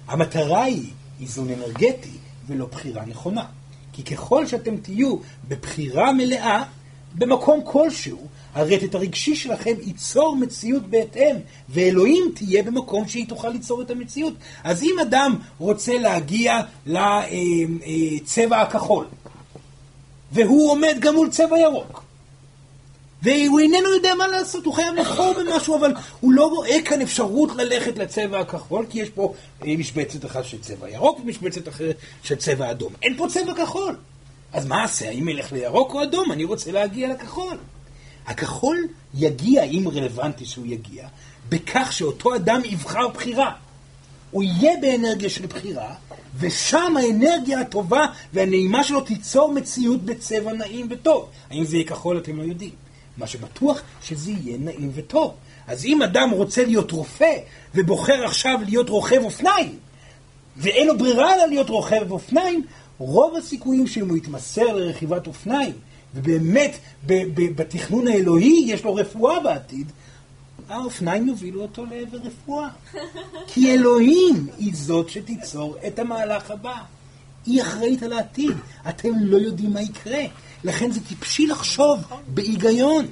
המטרה 0.06 0.62
היא 0.62 0.90
איזון 1.20 1.50
אנרגטי 1.50 2.10
ולא 2.46 2.66
בחירה 2.66 3.04
נכונה. 3.06 3.44
כי 3.92 4.02
ככל 4.02 4.46
שאתם 4.46 4.76
תהיו 4.76 5.16
בבחירה 5.48 6.12
מלאה, 6.12 6.64
במקום 7.14 7.60
כלשהו, 7.64 8.26
הרטט 8.54 8.94
הרגשי 8.94 9.36
שלכם 9.36 9.72
ייצור 9.82 10.36
מציאות 10.36 10.82
בהתאם, 10.90 11.36
ואלוהים 11.68 12.24
תהיה 12.34 12.62
במקום 12.62 13.08
שהיא 13.08 13.28
תוכל 13.28 13.48
ליצור 13.48 13.82
את 13.82 13.90
המציאות. 13.90 14.34
אז 14.64 14.82
אם 14.82 14.96
אדם 15.02 15.36
רוצה 15.58 15.98
להגיע 15.98 16.60
לצבע 16.86 18.60
הכחול, 18.60 19.06
והוא 20.34 20.70
עומד 20.70 20.96
גם 21.00 21.14
מול 21.14 21.30
צבע 21.30 21.58
ירוק, 21.58 22.02
והוא 23.22 23.60
איננו 23.60 23.94
יודע 23.94 24.14
מה 24.14 24.28
לעשות, 24.28 24.64
הוא 24.64 24.74
חייב 24.74 24.94
לבחור 24.94 25.34
במשהו, 25.38 25.78
אבל 25.78 25.94
הוא 26.20 26.32
לא 26.32 26.46
רואה 26.46 26.82
כאן 26.84 27.00
אפשרות 27.00 27.50
ללכת 27.56 27.98
לצבע 27.98 28.40
הכחול, 28.40 28.86
כי 28.90 29.00
יש 29.00 29.10
פה 29.10 29.34
אה, 29.66 29.76
משבצת 29.78 30.24
אחת 30.24 30.44
של 30.44 30.60
צבע 30.60 30.90
ירוק 30.90 31.20
ומשבצת 31.20 31.68
אחרת 31.68 31.96
של 32.22 32.36
צבע 32.36 32.70
אדום. 32.70 32.92
אין 33.02 33.16
פה 33.16 33.26
צבע 33.30 33.54
כחול. 33.54 33.96
אז 34.52 34.66
מה 34.66 34.82
אעשה? 34.82 35.08
האם 35.08 35.28
אלך 35.28 35.52
לירוק 35.52 35.94
או 35.94 36.02
אדום? 36.02 36.32
אני 36.32 36.44
רוצה 36.44 36.72
להגיע 36.72 37.08
לכחול. 37.08 37.56
הכחול 38.26 38.78
יגיע, 39.14 39.62
אם 39.62 39.84
רלוונטי 39.94 40.46
שהוא 40.46 40.66
יגיע, 40.66 41.08
בכך 41.48 41.92
שאותו 41.92 42.34
אדם 42.34 42.60
יבחר 42.64 43.08
בחירה. 43.08 43.52
הוא 44.34 44.42
יהיה 44.42 44.72
באנרגיה 44.80 45.30
של 45.30 45.46
בחירה, 45.46 45.94
ושם 46.38 46.96
האנרגיה 46.96 47.60
הטובה 47.60 48.06
והנעימה 48.32 48.84
שלו 48.84 49.00
תיצור 49.00 49.52
מציאות 49.52 50.02
בצבע 50.02 50.52
נעים 50.52 50.86
וטוב. 50.90 51.28
האם 51.50 51.64
זה 51.64 51.76
יהיה 51.76 51.86
כחול 51.86 52.18
אתם 52.18 52.36
לא 52.36 52.42
יודעים. 52.42 52.70
מה 53.16 53.26
שבטוח 53.26 53.82
שזה 54.02 54.30
יהיה 54.30 54.58
נעים 54.58 54.90
וטוב. 54.94 55.32
אז 55.66 55.84
אם 55.84 56.02
אדם 56.02 56.30
רוצה 56.30 56.64
להיות 56.64 56.90
רופא 56.90 57.36
ובוחר 57.74 58.24
עכשיו 58.24 58.58
להיות 58.66 58.88
רוכב 58.88 59.24
אופניים, 59.24 59.78
ואין 60.56 60.86
לו 60.86 60.98
ברירה 60.98 61.34
אלא 61.34 61.46
להיות 61.46 61.70
רוכב 61.70 62.10
אופניים, 62.10 62.62
רוב 62.98 63.36
הסיכויים 63.36 63.86
שאם 63.86 64.08
הוא 64.08 64.16
יתמסר 64.16 64.76
לרכיבת 64.76 65.26
אופניים, 65.26 65.72
ובאמת 66.14 66.78
בתכנון 67.56 68.08
האלוהי 68.08 68.64
יש 68.66 68.84
לו 68.84 68.94
רפואה 68.94 69.40
בעתיד, 69.40 69.92
האופניים 70.68 71.28
יובילו 71.28 71.62
אותו 71.62 71.84
לעבר 71.86 72.18
רפואה. 72.18 72.68
כי 73.52 73.74
אלוהים 73.74 74.46
היא 74.58 74.72
זאת 74.74 75.08
שתיצור 75.08 75.76
את 75.86 75.98
המהלך 75.98 76.50
הבא. 76.50 76.76
היא 77.46 77.62
אחראית 77.62 78.02
על 78.02 78.12
העתיד. 78.12 78.56
אתם 78.88 79.08
לא 79.20 79.36
יודעים 79.36 79.72
מה 79.72 79.82
יקרה. 79.82 80.22
לכן 80.64 80.90
זה 80.90 81.00
טיפשי 81.00 81.46
לחשוב 81.46 82.00
בהיגיון. 82.28 83.06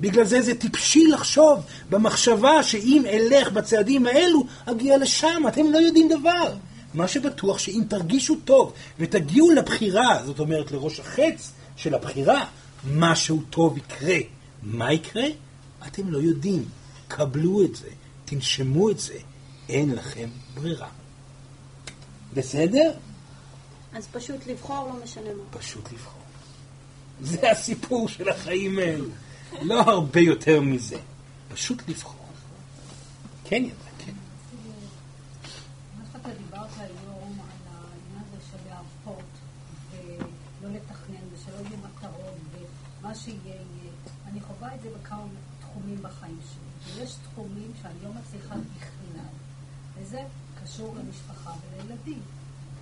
בגלל 0.00 0.24
זה 0.24 0.42
זה 0.42 0.54
טיפשי 0.54 1.06
לחשוב 1.06 1.60
במחשבה 1.90 2.62
שאם 2.62 3.02
אלך 3.06 3.52
בצעדים 3.52 4.06
האלו, 4.06 4.44
אגיע 4.66 4.98
לשם. 4.98 5.42
אתם 5.48 5.72
לא 5.72 5.78
יודעים 5.78 6.08
דבר. 6.08 6.54
מה 6.94 7.08
שבטוח 7.08 7.58
שאם 7.58 7.82
תרגישו 7.88 8.36
טוב 8.44 8.72
ותגיעו 8.98 9.50
לבחירה, 9.50 10.18
זאת 10.24 10.40
אומרת 10.40 10.72
לראש 10.72 11.00
החץ 11.00 11.52
של 11.76 11.94
הבחירה, 11.94 12.44
משהו 12.94 13.42
טוב 13.50 13.78
יקרה. 13.78 14.16
מה 14.62 14.92
יקרה? 14.92 15.24
אתם 15.86 16.08
לא 16.08 16.18
יודעים. 16.18 16.64
קבלו 17.08 17.64
את 17.64 17.76
זה, 17.76 17.88
תנשמו 18.24 18.90
את 18.90 19.00
זה, 19.00 19.18
אין 19.68 19.94
לכם 19.94 20.28
ברירה. 20.54 20.88
בסדר? 22.34 22.92
אז 23.92 24.06
פשוט 24.12 24.46
לבחור 24.46 24.88
לא 24.88 25.04
משנה 25.04 25.34
מה. 25.34 25.58
פשוט 25.58 25.92
לבחור. 25.92 26.22
זה 27.20 27.50
הסיפור 27.50 28.08
של 28.08 28.28
החיים 28.28 28.78
האלו. 28.78 29.08
לא 29.62 29.80
הרבה 29.80 30.20
יותר 30.20 30.60
מזה. 30.60 30.96
פשוט 31.48 31.88
לבחור. 31.88 32.26
כן, 33.44 33.62
ידע, 33.64 33.74
כן. 33.98 34.12
מה 43.12 43.14
שיהיה 43.18 43.38
יהיה. 43.44 43.92
אני 44.28 44.40
חווה 44.40 44.74
את 44.74 44.82
זה 44.82 44.88
תחומים 45.92 46.02
בחיים 46.02 46.38
שלי. 46.52 46.94
ויש 47.00 47.14
תחומים 47.32 47.72
שאני 47.82 47.94
לא 48.04 48.10
מצליחה 48.20 48.54
בכלל. 48.54 49.24
וזה 49.98 50.22
קשור 50.64 50.96
למשפחה 50.98 51.52
ולילדים. 51.70 52.20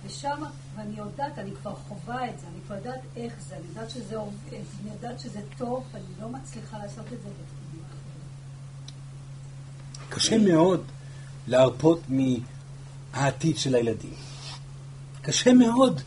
ושם, 0.05 0.43
ואני 0.75 0.97
יודעת, 0.97 1.39
אני 1.39 1.51
כבר 1.61 1.75
חווה 1.75 2.29
את 2.29 2.39
זה, 2.39 2.47
אני 2.47 2.57
כבר 2.65 2.75
יודעת 2.75 2.99
איך 3.15 3.33
זה, 3.47 3.55
אני 3.55 3.63
יודעת 3.69 3.89
שזה 3.89 4.17
עובד, 4.17 4.53
אני 4.53 4.91
יודעת 4.93 5.19
שזה 5.19 5.39
טוב, 5.57 5.83
ואני 5.91 6.05
לא 6.21 6.29
מצליחה 6.29 6.77
לעשות 6.77 7.05
את 7.05 7.21
זה 7.21 7.29
בתחומים 7.29 7.83
אחרים. 7.89 8.21
קשה 10.09 10.37
מאוד 10.37 10.83
להרפות 11.47 12.01
מהעתיד 12.09 13.57
של 13.57 13.75
הילדים. 13.75 14.13
קשה 15.21 15.53
מאוד 15.53 16.01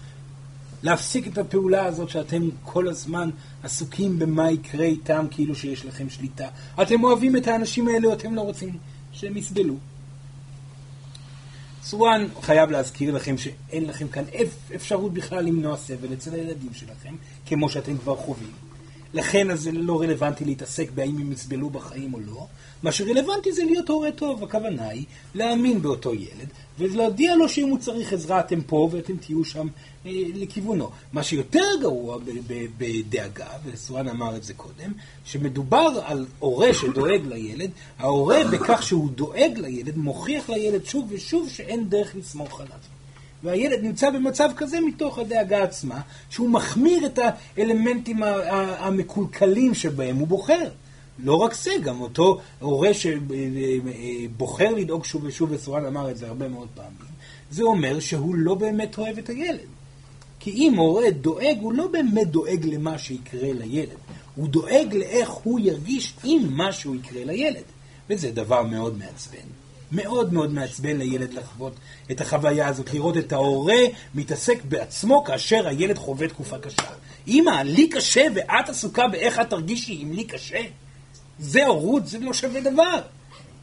להפסיק 0.83 1.27
את 1.27 1.39
הפעולה 1.39 1.85
הזאת 1.85 2.09
שאתם 2.09 2.43
כל 2.65 2.89
הזמן 2.89 3.31
עסוקים 3.65 4.19
במה 4.19 4.51
יקרה 4.51 4.85
איתם 4.85 5.27
כאילו 5.31 5.55
שיש 5.55 5.85
לכם 5.85 6.11
שליטה. 6.11 6.49
אתם 6.83 7.05
אוהבים 7.05 7.37
את 7.37 7.47
האנשים 7.47 7.89
האלה, 7.89 8.13
אתם 8.13 8.35
לא 8.35 8.41
רוצים 8.41 8.79
שהם 9.13 9.37
יסבלו. 9.37 9.75
סואן 11.85 12.27
חייב 12.43 12.71
להזכיר 12.71 13.15
לכם 13.15 13.39
שאין 13.39 13.85
לכם 13.85 14.09
כאן 14.09 14.25
אפשרות 14.75 15.15
בכלל 15.15 15.45
למנוע 15.45 15.77
סבל 15.77 16.13
אצל 16.13 16.35
הילדים 16.35 16.75
שלכם, 16.75 17.15
כמו 17.47 17.69
שאתם 17.69 17.99
כבר 17.99 18.17
חווים. 18.17 18.53
לכן 19.15 19.51
אז 19.51 19.61
זה 19.61 19.73
לא 19.73 20.01
רלוונטי 20.01 20.45
להתעסק 20.45 20.91
בהאם 20.91 21.19
הם 21.19 21.33
יסבלו 21.33 21.71
בחיים 21.71 22.15
או 22.15 22.21
לא. 22.21 22.47
מה 22.83 22.93
שרלוונטי 22.93 23.53
זה 23.53 23.65
להיות 23.65 23.89
הורה 23.89 24.13
טוב. 24.13 24.45
הכוונה 24.45 24.89
היא 24.89 25.05
להאמין 25.35 25.83
באותו 25.83 26.15
ילד, 26.15 26.49
ולהודיע 26.79 27.37
לו 27.37 27.49
שאם 27.49 27.69
הוא 27.69 27.79
צריך 27.79 28.13
עזרה 28.13 28.41
אתם 28.41 28.61
פה 28.61 28.89
ואתם 28.93 29.17
תהיו 29.17 29.45
שם 29.45 29.67
אה, 30.07 30.11
לכיוונו. 30.35 30.91
מה 31.13 31.23
שיותר 31.23 31.67
גרוע 31.81 32.19
בדאגה, 32.79 33.47
וסואן 33.65 34.09
אמר 34.09 34.37
את 34.37 34.45
זה 34.45 34.55
קודם, 34.55 34.93
שמדובר 35.25 36.01
על 36.05 36.27
הורה 36.39 36.75
שדואג 36.75 37.21
לילד, 37.27 37.71
ההורה 37.99 38.39
בכך 38.53 38.83
שהוא 38.83 39.11
דואג 39.11 39.53
לילד 39.57 39.97
מוכיח 39.97 40.51
לילד 40.51 40.85
שוב 40.85 41.07
ושוב 41.09 41.49
שאין 41.49 41.89
דרך 41.89 42.17
לסמוך 42.17 42.61
עליו. 42.61 42.79
והילד 43.43 43.83
נמצא 43.83 44.11
במצב 44.11 44.51
כזה 44.57 44.81
מתוך 44.81 45.19
הדאגה 45.19 45.63
עצמה, 45.63 46.01
שהוא 46.31 46.51
מחמיר 46.51 47.07
את 47.07 47.19
האלמנטים 47.57 48.23
המקולקלים 48.79 49.75
שבהם 49.75 50.17
הוא 50.17 50.29
בוחר. 50.29 50.69
לא 51.19 51.35
רק 51.35 51.55
זה, 51.55 51.71
גם 51.83 52.01
אותו 52.01 52.41
הורה 52.61 52.91
שבוחר 52.95 54.71
לדאוג 54.71 55.05
שוב 55.05 55.25
ושוב, 55.25 55.51
וסורן 55.53 55.87
אמר 55.87 56.11
את 56.11 56.17
זה 56.17 56.29
הרבה 56.29 56.49
מאוד 56.49 56.69
פעמים, 56.75 57.15
זה 57.51 57.63
אומר 57.63 58.01
שהוא 58.01 58.35
לא 58.35 58.55
באמת 58.55 58.99
אוהב 58.99 59.19
את 59.19 59.29
הילד. 59.29 59.67
כי 60.41 60.51
אם 60.51 60.75
הורה 60.75 61.11
דואג, 61.11 61.57
הוא 61.61 61.73
לא 61.73 61.87
באמת 61.87 62.29
דואג 62.29 62.67
למה 62.67 62.99
שיקרה 62.99 63.53
לילד. 63.53 63.89
הוא 64.35 64.49
דואג 64.49 64.95
לאיך 64.95 65.31
הוא 65.31 65.61
ירגיש 65.61 66.15
אם 66.25 66.49
משהו 66.53 66.95
יקרה 66.95 67.25
לילד. 67.25 67.63
וזה 68.11 68.31
דבר 68.31 68.63
מאוד 68.63 68.99
מעצבן. 68.99 69.47
מאוד 69.93 70.33
מאוד 70.33 70.53
מעצבן 70.53 70.97
לילד 70.97 71.33
לחוות 71.33 71.73
את 72.11 72.21
החוויה 72.21 72.69
הזאת, 72.69 72.95
לראות 72.95 73.17
את 73.17 73.33
ההורה 73.33 73.81
מתעסק 74.15 74.65
בעצמו 74.65 75.25
כאשר 75.25 75.67
הילד 75.67 75.99
חווה 75.99 76.29
תקופה 76.29 76.59
קשה. 76.59 76.83
אמא, 77.29 77.63
לי 77.65 77.89
קשה 77.89 78.23
ואת 78.35 78.69
עסוקה 78.69 79.09
באיך 79.09 79.41
את 79.41 79.51
תרגישי 79.51 80.03
אם 80.03 80.13
לי 80.13 80.25
קשה? 80.25 80.61
זה 81.39 81.67
הורות, 81.67 82.07
זה 82.07 82.19
לא 82.19 82.33
שווה 82.33 82.61
דבר. 82.61 83.01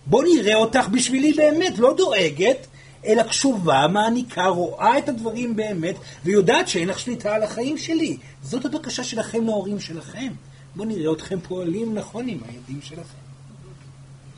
בוא 0.05 0.23
נראה 0.23 0.55
אותך 0.55 0.87
בשבילי 0.91 1.33
באמת, 1.33 1.79
לא 1.79 1.93
דואגת, 1.97 2.67
אלא 3.05 3.23
קשובה, 3.23 3.87
מעניקה, 3.87 4.45
רואה 4.45 4.97
את 4.97 5.09
הדברים 5.09 5.55
באמת, 5.55 5.95
ויודעת 6.23 6.67
שאין 6.67 6.87
לך 6.87 6.99
שליטה 6.99 7.35
על 7.35 7.43
החיים 7.43 7.77
שלי. 7.77 8.17
זאת 8.41 8.65
הבקשה 8.65 9.03
שלכם 9.03 9.45
להורים 9.45 9.79
שלכם. 9.79 10.33
בוא 10.75 10.85
נראה 10.85 11.13
אתכם 11.13 11.39
פועלים 11.39 11.93
נכון 11.93 12.27
עם 12.27 12.39
הילדים 12.47 12.81
שלכם. 12.81 13.17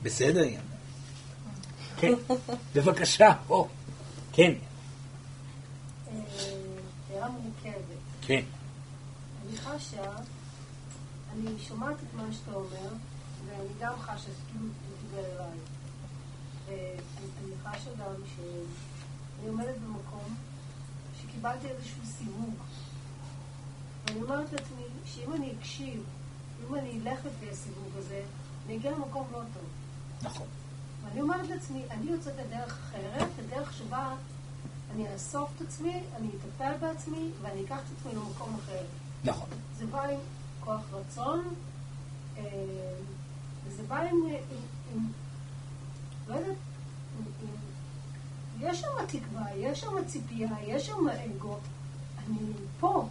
בסדר, 0.04 0.44
יאללה. 0.44 0.58
כן, 1.98 2.14
בבקשה, 2.76 3.34
או. 3.50 3.68
כן. 4.34 4.54
שאלה 7.08 7.28
מורכבת. 7.30 7.84
כן. 8.22 8.42
אני 9.48 9.58
חשה, 9.58 10.04
אני 11.34 11.52
שומעת 11.68 11.96
את 11.96 12.14
מה 12.14 12.24
שאתה 12.32 12.56
אומר, 12.56 12.90
ואני 13.58 13.70
גם 13.80 13.93
חשה 13.99 14.18
שכאילו 14.18 14.66
הוא 14.66 14.97
דיבר 15.01 15.26
אליי. 15.36 15.58
ואני 16.68 17.56
חשה 17.64 17.89
גם 17.91 18.14
שאני 18.36 19.47
עומדת 19.47 19.76
במקום 19.78 20.36
שקיבלתי 21.22 21.68
איזשהו 21.68 22.06
סיווג. 22.06 22.56
ואני 24.06 24.22
אומרת 24.22 24.54
לעצמי 24.54 24.84
שאם 25.06 25.34
אני 25.34 25.54
אקשיב, 25.60 26.04
אם 26.70 26.76
אני 26.76 26.99
אלך 27.04 27.20
לפי 27.26 27.49
הסיווג 27.49 27.97
הזה, 27.97 28.22
אני 28.66 28.78
אגיע 28.78 28.91
למקום 28.91 29.28
לא 29.32 29.38
טוב. 29.38 29.70
נכון. 30.22 30.47
ואני 31.04 31.22
אומרת 31.22 31.49
לעצמי, 31.49 31.84
אני 31.91 32.12
יוצאת 32.12 32.34
לדרך 32.38 32.80
אחרת, 32.80 33.28
לדרך 33.39 33.74
שבה 33.74 34.16
אני 34.91 35.14
אאסוף 35.14 35.49
את 35.56 35.62
עצמי, 35.62 36.04
אני 36.16 36.28
אטפל 36.28 36.72
בעצמי, 36.82 37.30
ואני 37.41 37.66
אקח 37.66 37.78
את 37.78 37.97
עצמי 37.99 38.14
למקום 38.16 38.56
אחר. 38.64 38.84
נכון. 39.24 39.49
זה 39.78 39.86
בא 39.86 40.04
עם 40.04 40.20
כוח 40.60 40.82
רצון, 40.91 41.54
אה, 42.38 42.43
וזה 43.68 43.84
בא 43.88 43.95
עם, 43.95 44.18
עם, 44.93 45.07
לא 46.28 46.36
יודעת, 46.36 46.55
יש 48.59 48.82
שם 48.82 49.05
תקווה, 49.07 49.45
יש 49.57 49.80
שם 49.80 50.05
ציפייה, 50.07 50.49
יש 50.68 50.88
שם 50.88 51.07
אגו. 51.09 51.57
אני 52.18 52.38
פה, 52.80 53.07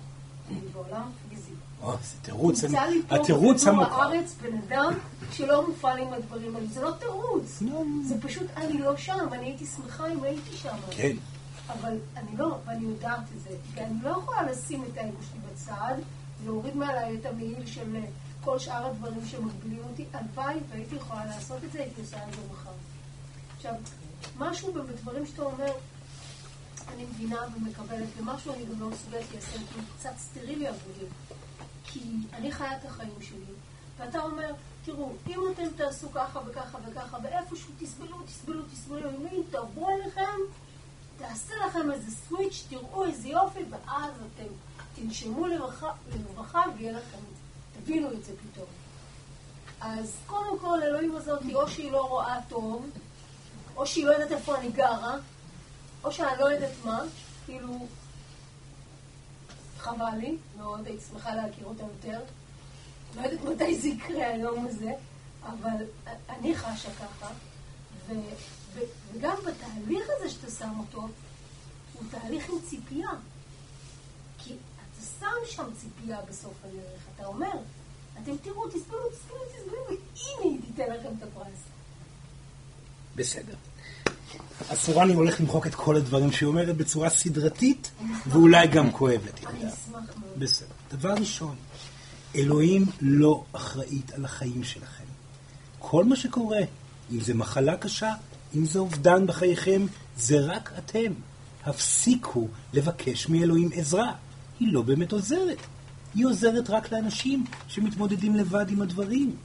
אני 0.50 0.61
בעולם 0.72 1.11
פיזי. 1.28 1.53
או, 1.82 1.92
זה 1.92 2.16
תירוץ, 2.22 2.64
נמצא 2.64 2.84
לי 2.84 3.03
פה 3.09 3.16
התירוץ 3.16 3.62
בכדור. 3.64 3.84
הארץ 3.84 4.34
בן 4.42 4.59
אדם 4.59 4.92
שלא 5.32 5.68
מופעל 5.68 5.98
עם 5.98 6.12
הדברים 6.12 6.57
האלה. 6.57 6.66
זה 6.66 6.82
לא 6.82 6.90
תירוץ. 6.98 7.62
לא. 7.62 7.82
זה 8.09 8.20
פשוט, 8.20 8.46
אני 8.57 8.78
לא 8.78 8.96
שם, 8.96 9.28
אני 9.32 9.44
הייתי 9.44 9.66
שמחה 9.66 10.07
אם 10.07 10.22
הייתי 10.22 10.57
שם. 10.57 10.76
כן. 10.90 11.16
אבל 11.68 11.96
אני 12.16 12.36
לא, 12.36 12.59
ואני 12.66 12.84
יודעת 12.84 13.18
את 13.36 13.42
זה. 13.42 13.50
ואני 13.74 14.03
לא 14.03 14.11
יכולה 14.11 14.42
לשים 14.42 14.84
את 14.92 14.98
האגו 14.98 15.16
שלי 15.30 15.40
בצד, 15.53 15.94
להוריד 16.44 16.76
מעליי 16.76 17.16
את 17.16 17.26
המעיל 17.26 17.66
של 17.66 17.96
אה, 17.96 18.03
כל 18.45 18.59
שאר 18.59 18.86
הדברים 18.86 19.26
שמגבילים 19.26 19.82
אותי. 19.90 20.07
הלוואי 20.12 20.57
והייתי 20.68 20.95
יכולה 20.95 21.24
לעשות 21.26 21.64
את 21.64 21.72
זה, 21.72 21.80
הייתי 21.80 22.01
עושה 22.01 22.16
את 22.28 22.34
זה 22.34 22.40
מחר. 22.53 22.70
עכשיו, 23.57 23.74
משהו 24.38 24.72
בדברים 24.72 25.26
שאתה 25.26 25.43
אומר, 25.43 25.72
אני 26.95 27.05
מבינה 27.05 27.40
ומקבלת, 27.57 28.09
ומשהו 28.16 28.53
אני 28.55 28.64
גם 28.64 28.80
לא 28.80 28.88
מסוגלת 28.88 29.30
ליישם, 29.32 29.66
כי 29.72 29.78
הוא 29.78 29.84
קצת 29.99 30.12
סטרילי 30.18 30.66
עבורי. 30.66 31.07
כי 31.84 32.01
אני 32.32 32.53
חיה 32.53 32.76
את 32.76 32.84
החיים 32.84 33.22
שלי, 33.22 33.55
ואתה 33.99 34.22
אומר, 34.22 34.53
תראו, 34.84 35.12
אם 35.28 35.40
אתם 35.53 35.66
תעשו 35.76 36.12
ככה 36.12 36.40
וככה 36.47 36.78
וככה, 36.86 37.18
ואיפשהו 37.22 37.72
תסבלו, 37.78 38.22
תסבלו, 38.22 38.62
תסבלו, 38.72 39.11
אם 39.11 39.40
יתעברו 39.40 39.88
עליכם, 39.88 40.38
תעשה 41.18 41.55
לכם 41.66 41.93
איזה 41.93 42.16
סוויץ', 42.16 42.66
תראו 42.68 43.05
איזה 43.05 43.28
יופי, 43.28 43.61
ואז 43.70 44.12
אתם 44.34 44.49
תנשמו 44.95 45.47
לרווחה 45.47 46.62
ויהיה 46.76 46.93
לכם, 46.93 47.18
תבינו 47.85 48.12
את 48.12 48.24
זה 48.24 48.33
פתאום. 48.37 48.66
אז 49.80 50.16
קודם 50.26 50.59
כל, 50.59 50.83
אלוהים 50.83 51.16
הזאת, 51.16 51.43
או 51.55 51.68
שהיא 51.68 51.93
לא 51.93 52.09
רואה 52.09 52.39
טוב, 52.49 52.91
או 53.76 53.87
שהיא 53.87 54.07
לא 54.07 54.12
יודעת 54.12 54.33
איפה 54.33 54.59
אני 54.59 54.70
גרה, 54.70 55.16
או 56.05 56.12
שאני 56.12 56.39
לא 56.41 56.45
יודעת 56.45 56.72
מה, 56.85 57.01
כאילו, 57.47 57.87
חבל 59.78 60.16
לי, 60.16 60.37
מאוד, 60.57 60.87
הייתי 60.87 61.05
שמחה 61.11 61.35
להכיר 61.35 61.66
אותה 61.66 61.83
יותר. 61.83 62.20
לא 63.16 63.22
יודעת 63.22 63.45
מתי 63.45 63.78
זה 63.80 63.89
יקרה 63.89 64.26
היום 64.26 64.66
הזה, 64.66 64.93
אבל 65.43 65.85
אני 66.28 66.57
חשה 66.57 66.89
ככה, 66.95 67.28
ו, 68.09 68.12
ו, 68.74 68.80
וגם 69.12 69.37
בתהליך 69.37 70.07
הזה 70.16 70.30
שאתה 70.30 70.51
שם 70.51 70.72
אותו, 70.78 71.09
הוא 71.93 72.03
תהליך 72.11 72.51
עם 72.51 72.57
ציפייה. 72.68 73.11
שם 75.23 75.55
שם 75.55 75.64
ציפייה 75.81 76.18
בסוף 76.29 76.55
הדרך, 76.64 77.01
אתה 77.14 77.27
אומר, 77.27 77.53
אתם 78.23 78.37
תראו, 78.43 78.68
תסבלו, 78.68 78.99
תסבלו, 79.11 79.39
תסבלו, 79.57 79.79
והנה 79.89 80.43
היא 80.43 80.61
תיתן 80.66 80.93
לכם 80.93 81.09
את 81.18 81.23
הפרס. 81.23 81.59
בסדר. 83.16 83.55
הסורני 84.70 85.14
הולך 85.14 85.41
למחוק 85.41 85.66
את 85.66 85.75
כל 85.75 85.97
הדברים 85.97 86.33
שהיא 86.33 86.47
אומרת 86.47 86.77
בצורה 86.77 87.11
סדרתית, 87.11 87.91
ואולי 88.27 88.66
גם 88.66 88.93
כואבת. 88.93 89.47
אני. 89.47 89.59
אשמח 89.59 89.93
מאוד. 89.93 90.33
בסדר. 90.39 90.68
דבר 90.93 91.14
ראשון, 91.14 91.57
אלוהים 92.35 92.85
לא 93.01 93.45
אחראית 93.53 94.12
על 94.12 94.25
החיים 94.25 94.64
שלכם. 94.64 95.05
כל 95.79 96.05
מה 96.05 96.16
שקורה, 96.16 96.61
אם 97.12 97.20
זה 97.20 97.35
מחלה 97.35 97.77
קשה, 97.77 98.12
אם 98.55 98.66
זה 98.66 98.79
אובדן 98.79 99.27
בחייכם, 99.27 99.87
זה 100.16 100.41
רק 100.41 100.73
אתם. 100.79 101.12
הפסיקו 101.64 102.49
לבקש 102.73 103.29
מאלוהים 103.29 103.70
עזרה. 103.75 104.12
היא 104.61 104.72
לא 104.72 104.82
באמת 104.82 105.12
עוזרת. 105.12 105.59
היא 106.14 106.26
עוזרת 106.26 106.70
רק 106.70 106.92
לאנשים 106.92 107.44
שמתמודדים 107.68 108.36
לבד 108.36 108.70
עם 108.70 108.82
הדברים. 108.82 109.36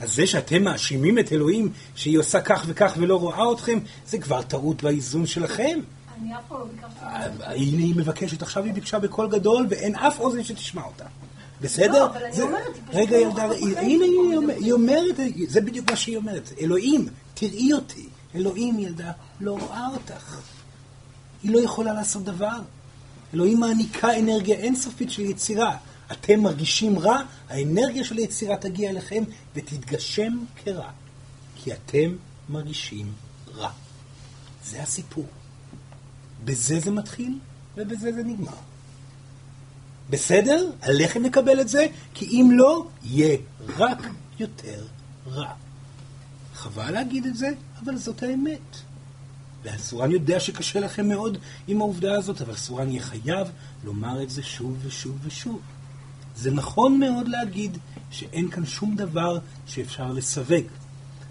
אז 0.00 0.14
זה 0.14 0.26
שאתם 0.26 0.62
מאשימים 0.64 1.18
את 1.18 1.32
אלוהים 1.32 1.72
שהיא 1.94 2.18
עושה 2.18 2.40
כך 2.40 2.64
וכך 2.66 2.94
ולא 2.96 3.16
רואה 3.16 3.52
אתכם, 3.52 3.78
זה 4.06 4.18
כבר 4.18 4.42
טעות 4.42 4.82
באיזון 4.82 5.26
שלכם. 5.26 5.78
אני 6.20 6.34
אף 6.34 6.40
פעם 6.48 6.58
לא 6.58 6.64
ביקשתי... 6.64 7.04
אה, 7.04 7.52
הנה 7.54 7.82
היא 7.82 7.94
מבקשת, 7.96 8.42
עכשיו 8.42 8.64
היא 8.64 8.72
ביקשה 8.74 8.98
בקול 8.98 9.28
גדול 9.30 9.66
ואין 9.70 9.94
אף 9.94 10.20
אוזן 10.20 10.44
שתשמע 10.44 10.82
אותה. 10.82 11.04
בסדר? 11.60 11.92
לא, 11.92 12.06
אבל 12.10 12.24
אני 12.24 12.32
זה- 12.32 12.42
אומרת, 12.42 12.78
רגע, 12.92 13.16
לא 13.16 13.22
ילדה, 13.22 13.42
הנה 13.80 14.04
היא 14.56 14.72
אומרת, 14.72 15.16
זה 15.48 15.60
בדיוק 15.60 15.90
מה 15.90 15.96
שהיא 15.96 16.16
אומרת. 16.16 16.52
אלוהים, 16.60 17.08
תראי 17.34 17.72
אותי. 17.72 18.06
אלוהים, 18.34 18.78
ילדה, 18.78 19.12
לא 19.40 19.52
רואה 19.60 19.86
אותך. 19.92 20.40
היא 21.42 21.52
לא 21.52 21.58
יכולה 21.58 21.92
לעשות 21.92 22.24
דבר. 22.24 22.58
אלוהים 23.34 23.60
מעניקה 23.60 24.18
אנרגיה 24.18 24.56
אינסופית 24.56 25.10
של 25.10 25.22
יצירה. 25.22 25.76
אתם 26.12 26.40
מרגישים 26.40 26.98
רע, 26.98 27.22
האנרגיה 27.48 28.04
של 28.04 28.16
היצירה 28.16 28.56
תגיע 28.56 28.90
אליכם 28.90 29.24
ותתגשם 29.54 30.32
כרע. 30.64 30.90
כי 31.56 31.72
אתם 31.72 32.16
מרגישים 32.48 33.12
רע. 33.54 33.70
זה 34.64 34.82
הסיפור. 34.82 35.26
בזה 36.44 36.80
זה 36.80 36.90
מתחיל 36.90 37.38
ובזה 37.76 38.12
זה 38.12 38.22
נגמר. 38.22 38.56
בסדר? 40.10 40.70
עליכם 40.80 41.22
לקבל 41.22 41.60
את 41.60 41.68
זה, 41.68 41.86
כי 42.14 42.24
אם 42.24 42.50
לא, 42.52 42.86
יהיה 43.02 43.36
רק 43.68 43.98
יותר 44.38 44.84
רע. 45.26 45.52
חבל 46.54 46.90
להגיד 46.90 47.26
את 47.26 47.36
זה, 47.36 47.48
אבל 47.84 47.96
זאת 47.96 48.22
האמת. 48.22 48.60
והסורן 49.64 50.10
יודע 50.10 50.40
שקשה 50.40 50.80
לכם 50.80 51.08
מאוד 51.08 51.38
עם 51.68 51.80
העובדה 51.80 52.14
הזאת, 52.14 52.40
אבל 52.40 52.56
סורן 52.56 52.90
יהיה 52.90 53.02
חייב 53.02 53.48
לומר 53.84 54.22
את 54.22 54.30
זה 54.30 54.42
שוב 54.42 54.76
ושוב 54.82 55.18
ושוב. 55.24 55.60
זה 56.36 56.50
נכון 56.50 56.98
מאוד 56.98 57.28
להגיד 57.28 57.78
שאין 58.10 58.50
כאן 58.50 58.66
שום 58.66 58.96
דבר 58.96 59.38
שאפשר 59.66 60.12
לסווג. 60.12 60.64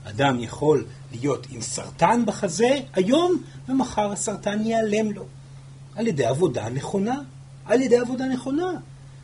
אדם 0.03 0.39
יכול 0.39 0.85
להיות 1.11 1.47
עם 1.49 1.61
סרטן 1.61 2.25
בחזה 2.25 2.79
היום, 2.93 3.41
ומחר 3.69 4.11
הסרטן 4.11 4.65
ייעלם 4.65 5.11
לו. 5.11 5.25
על 5.95 6.07
ידי 6.07 6.25
עבודה 6.25 6.69
נכונה. 6.69 7.15
על 7.65 7.81
ידי 7.81 7.97
עבודה 7.97 8.25
נכונה. 8.25 8.71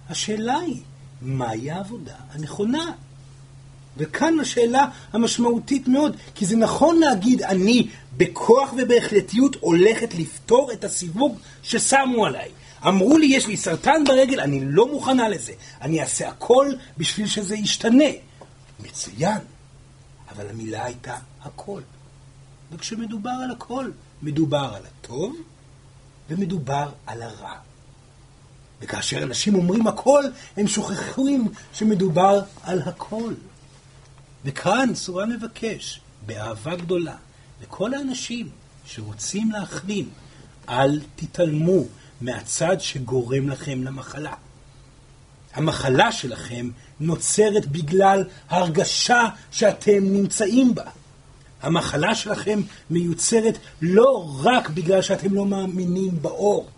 השאלה 0.10 0.56
היא, 0.56 0.82
מהי 1.22 1.72
העבודה 1.72 2.16
הנכונה? 2.32 2.92
וכאן 3.98 4.40
השאלה 4.40 4.86
המשמעותית 5.14 5.88
מאוד, 5.88 6.18
כי 6.36 6.46
זה 6.46 6.56
נכון 6.56 7.00
להגיד, 7.00 7.42
אני 7.42 7.88
בכוח 8.18 8.74
ובהחלטיות 8.78 9.56
הולכת 9.60 10.16
לפתור 10.16 10.72
את 10.72 10.84
הסיווג 10.84 11.38
ששמו 11.64 12.26
עליי. 12.26 12.50
אמרו 12.88 13.18
לי, 13.18 13.26
יש 13.26 13.48
לי 13.48 13.58
סרטן 13.58 14.04
ברגל, 14.08 14.40
אני 14.40 14.62
לא 14.66 14.92
מוכנה 14.92 15.30
לזה. 15.30 15.54
אני 15.82 16.02
אעשה 16.02 16.30
הכל 16.30 16.72
בשביל 16.98 17.28
שזה 17.28 17.56
ישתנה. 17.56 18.10
מצוין, 18.80 19.38
אבל 20.32 20.50
המילה 20.50 20.86
הייתה 20.86 21.16
הכל. 21.44 21.82
וכשמדובר 22.72 23.34
על 23.44 23.52
הכל, 23.52 23.92
מדובר 24.22 24.72
על 24.76 24.82
הטוב 24.86 25.36
ומדובר 26.30 26.90
על 27.06 27.22
הרע. 27.22 27.54
וכאשר 28.82 29.24
אנשים 29.24 29.56
אומרים 29.56 29.88
הכל, 29.88 30.24
הם 30.58 30.68
שוכחים 30.68 31.48
שמדובר 31.74 32.42
על 32.64 32.82
הכל. 32.82 33.34
וכאן 34.48 34.96
סורה 34.96 35.26
מבקש, 35.26 36.00
באהבה 36.26 36.76
גדולה, 36.76 37.16
לכל 37.64 37.94
האנשים 37.94 38.50
שרוצים 38.86 39.52
להחלים, 39.52 40.10
אל 40.70 41.00
תתעלמו 41.16 41.84
מהצד 42.22 42.76
שגורם 42.80 43.50
לכם 43.50 43.84
למחלה. 43.84 44.34
המחלה 45.54 46.12
שלכם 46.12 46.70
נוצרת 47.00 47.66
בגלל 47.66 48.24
הרגשה 48.50 49.26
שאתם 49.52 50.00
נמצאים 50.04 50.76
בה. 50.76 50.84
המחלה 51.62 52.16
שלכם 52.16 52.62
מיוצרת 52.90 53.58
לא 53.82 54.40
רק 54.44 54.70
בגלל 54.70 55.02
שאתם 55.02 55.34
לא 55.34 55.46
מאמינים 55.46 56.22
באור. 56.22 56.70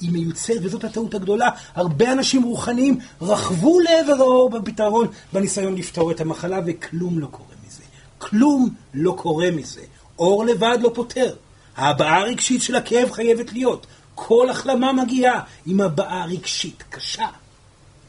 היא 0.00 0.12
מיוצרת, 0.12 0.58
וזאת 0.62 0.84
הטעות 0.84 1.14
הגדולה. 1.14 1.48
הרבה 1.74 2.12
אנשים 2.12 2.42
רוחניים 2.42 2.98
רכבו 3.22 3.80
לעבר 3.80 4.22
האור 4.22 4.50
בפתרון 4.50 5.08
בניסיון 5.32 5.74
לפתור 5.74 6.10
את 6.10 6.20
המחלה, 6.20 6.60
וכלום 6.66 7.18
לא 7.18 7.26
קורה 7.26 7.54
מזה. 7.66 7.82
כלום 8.18 8.74
לא 8.94 9.14
קורה 9.18 9.50
מזה. 9.50 9.82
אור 10.18 10.44
לבד 10.44 10.78
לא 10.80 10.90
פותר. 10.94 11.34
ההבעה 11.76 12.18
הרגשית 12.18 12.62
של 12.62 12.74
הכאב 12.74 13.10
חייבת 13.10 13.52
להיות. 13.52 13.86
כל 14.14 14.50
החלמה 14.50 14.92
מגיעה 14.92 15.40
עם 15.66 15.80
הבעה 15.80 16.26
רגשית 16.26 16.84
קשה. 16.90 17.26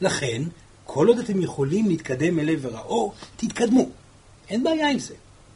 לכן, 0.00 0.42
כל 0.84 1.08
עוד 1.08 1.18
אתם 1.18 1.42
יכולים 1.42 1.88
להתקדם 1.88 2.38
אל 2.38 2.48
עבר 2.48 2.76
האור, 2.76 3.12
תתקדמו. 3.36 3.88
אין 4.50 4.64
בעיה 4.64 4.90
עם 4.90 4.98
זה. 4.98 5.14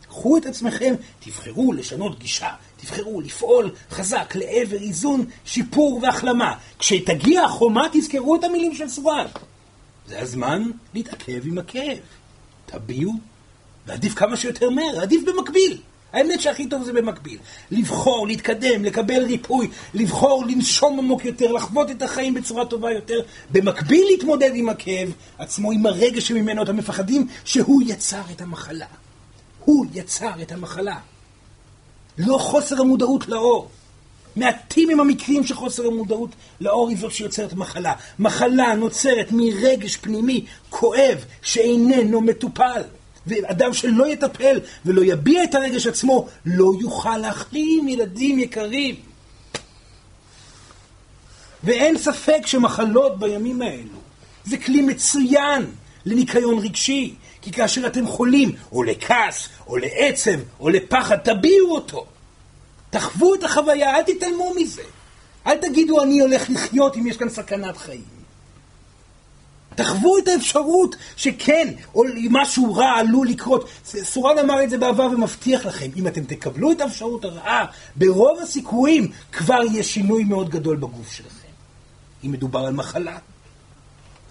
קחו 0.08 0.36
את 0.36 0.46
עצמכם, 0.46 0.94
תבחרו 1.20 1.72
לשנות 1.72 2.18
גישה, 2.18 2.48
תבחרו 2.80 3.20
לפעול 3.20 3.70
חזק 3.90 4.34
לעבר 4.36 4.76
איזון, 4.76 5.24
שיפור 5.44 6.00
והחלמה. 6.02 6.54
כשתגיע 6.78 7.44
החומה 7.44 7.86
תזכרו 7.92 8.36
את 8.36 8.44
המילים 8.44 8.74
של 8.74 8.88
סורן. 8.88 9.26
זה 10.08 10.20
הזמן 10.20 10.70
להתעכב 10.94 11.46
עם 11.46 11.58
הכאב. 11.58 11.98
תביעו, 12.66 13.12
ועדיף 13.86 14.14
כמה 14.14 14.36
שיותר 14.36 14.70
מהר, 14.70 15.00
עדיף 15.00 15.22
במקביל. 15.24 15.78
האמת 16.12 16.40
שהכי 16.40 16.66
טוב 16.66 16.82
זה 16.82 16.92
במקביל. 16.92 17.38
לבחור, 17.70 18.26
להתקדם, 18.26 18.84
לקבל 18.84 19.24
ריפוי, 19.24 19.70
לבחור, 19.94 20.44
לנשום 20.46 20.98
עמוק 20.98 21.24
יותר, 21.24 21.52
לחוות 21.52 21.90
את 21.90 22.02
החיים 22.02 22.34
בצורה 22.34 22.66
טובה 22.66 22.92
יותר, 22.92 23.20
במקביל 23.50 24.06
להתמודד 24.10 24.50
עם 24.54 24.68
הכאב 24.68 25.12
עצמו, 25.38 25.72
עם 25.72 25.86
הרגש 25.86 26.28
שממנו 26.28 26.62
אתם 26.62 26.76
מפחדים, 26.76 27.26
שהוא 27.44 27.82
יצר 27.86 28.22
את 28.32 28.40
המחלה. 28.40 28.86
הוא 29.64 29.86
יצר 29.94 30.42
את 30.42 30.52
המחלה. 30.52 30.96
לא 32.18 32.38
חוסר 32.38 32.80
המודעות 32.80 33.28
לאור. 33.28 33.68
מעטים 34.36 34.90
הם 34.90 35.00
המקרים 35.00 35.46
שחוסר 35.46 35.86
המודעות 35.86 36.30
לאור 36.60 36.88
היא 36.88 36.98
זאת 36.98 37.12
שיוצרת 37.12 37.52
מחלה. 37.52 37.92
מחלה 38.18 38.74
נוצרת 38.74 39.32
מרגש 39.32 39.96
פנימי 39.96 40.44
כואב 40.70 41.24
שאיננו 41.42 42.20
מטופל. 42.20 42.82
ואדם 43.26 43.74
שלא 43.74 44.12
יטפל 44.12 44.60
ולא 44.84 45.04
יביע 45.04 45.44
את 45.44 45.54
הרגש 45.54 45.86
עצמו, 45.86 46.26
לא 46.46 46.72
יוכל 46.80 47.16
להחלים 47.16 47.88
ילדים 47.88 48.38
יקרים. 48.38 48.94
ואין 51.64 51.98
ספק 51.98 52.46
שמחלות 52.46 53.18
בימים 53.18 53.62
האלו 53.62 53.98
זה 54.44 54.56
כלי 54.56 54.82
מצוין 54.82 55.66
לניקיון 56.06 56.58
רגשי. 56.58 57.14
כי 57.42 57.52
כאשר 57.52 57.86
אתם 57.86 58.06
חולים, 58.06 58.52
או 58.72 58.82
לכעס, 58.82 59.48
או 59.66 59.76
לעצב, 59.76 60.40
או 60.60 60.68
לפחד, 60.68 61.16
תביעו 61.16 61.74
אותו. 61.74 62.06
תחוו 62.90 63.34
את 63.34 63.44
החוויה, 63.44 63.96
אל 63.96 64.02
תתעלמו 64.02 64.54
מזה. 64.56 64.82
אל 65.46 65.56
תגידו 65.56 66.02
אני 66.02 66.20
הולך 66.20 66.50
לחיות 66.50 66.96
אם 66.96 67.06
יש 67.06 67.16
כאן 67.16 67.28
סכנת 67.28 67.76
חיים. 67.76 68.20
תחוו 69.74 70.18
את 70.18 70.28
האפשרות 70.28 70.96
שכן, 71.16 71.74
או 71.94 72.04
משהו 72.30 72.74
רע 72.74 72.98
עלול 72.98 73.28
לקרות. 73.28 73.68
סורן 73.84 74.38
אמר 74.38 74.62
את 74.62 74.70
זה 74.70 74.78
בעבר 74.78 75.02
ומבטיח 75.02 75.66
לכם, 75.66 75.90
אם 75.96 76.06
אתם 76.06 76.24
תקבלו 76.24 76.72
את 76.72 76.80
האפשרות 76.80 77.24
הרעה, 77.24 77.66
ברוב 77.96 78.38
הסיכויים 78.42 79.10
כבר 79.32 79.60
יהיה 79.70 79.82
שינוי 79.82 80.24
מאוד 80.24 80.48
גדול 80.48 80.76
בגוף 80.76 81.12
שלכם. 81.12 81.48
אם 82.24 82.32
מדובר 82.32 82.60
על 82.60 82.72
מחלה. 82.72 83.18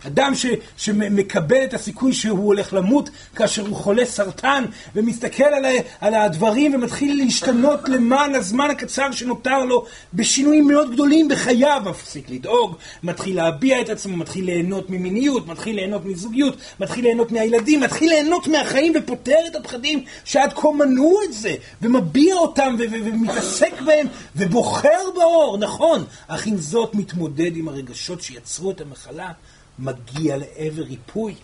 אדם 0.08 0.36
ש, 0.36 0.45
שמקבל 0.78 1.64
את 1.64 1.74
הסיכוי 1.74 2.14
שהוא 2.14 2.45
הולך 2.45 2.74
למות 2.74 3.10
כאשר 3.36 3.68
הוא 3.68 3.76
חולה 3.76 4.06
סרטן 4.06 4.66
ומסתכל 4.95 5.43
על, 5.43 5.66
על 6.02 6.14
הדברים 6.14 6.76
ומתחיל 6.76 7.18
להשתנות 7.18 7.89
למען 7.89 8.36
הזמן 8.36 8.70
הקצר 8.70 9.12
שנותר 9.12 9.66
לו 9.66 9.86
בשינויים 10.14 10.68
מאוד 10.68 10.91
גדולים 10.91 11.28
בחייו, 11.28 11.82
מפסיק 11.86 12.30
לדאוג, 12.30 12.76
מתחיל 13.04 13.36
להביע 13.36 13.82
את 13.82 13.89
עצמו, 13.89 14.18
מתחיל 14.18 14.45
ליהנות 14.45 14.89
ממיניות, 14.89 15.47
מתחיל 15.47 15.76
ליהנות 15.76 16.06
מזוגיות, 16.06 16.58
מתחיל 16.80 17.06
ליהנות 17.06 17.32
מהילדים, 17.32 17.80
מתחיל 17.80 18.10
ליהנות 18.10 18.47
מהחיים 18.47 18.93
ופותר 18.95 19.38
את 19.47 19.56
הפחדים 19.56 20.04
שעד 20.26 20.54
כה 20.54 20.72
מנעו 20.72 21.20
את 21.24 21.34
זה 21.34 21.56
ומביע 21.82 22.36
אותם 22.36 22.76
ו- 22.80 22.84
ו- 22.91 23.06
ומתעסק 23.06 23.82
בהם 23.86 24.08
ובוחר 24.36 25.00
באור, 25.16 25.58
נכון, 25.58 26.04
אך 26.28 26.47
עם 26.47 26.58
זאת 26.58 26.95
מתמודד 26.95 27.58
עם 27.58 27.68
הרגשות 27.68 28.22
שיצרו 28.22 28.72
את 28.72 28.82
המחלה 28.82 29.32
מגיע 29.80 30.38
לעבר 30.38 30.82
ריפוי. 30.82 31.36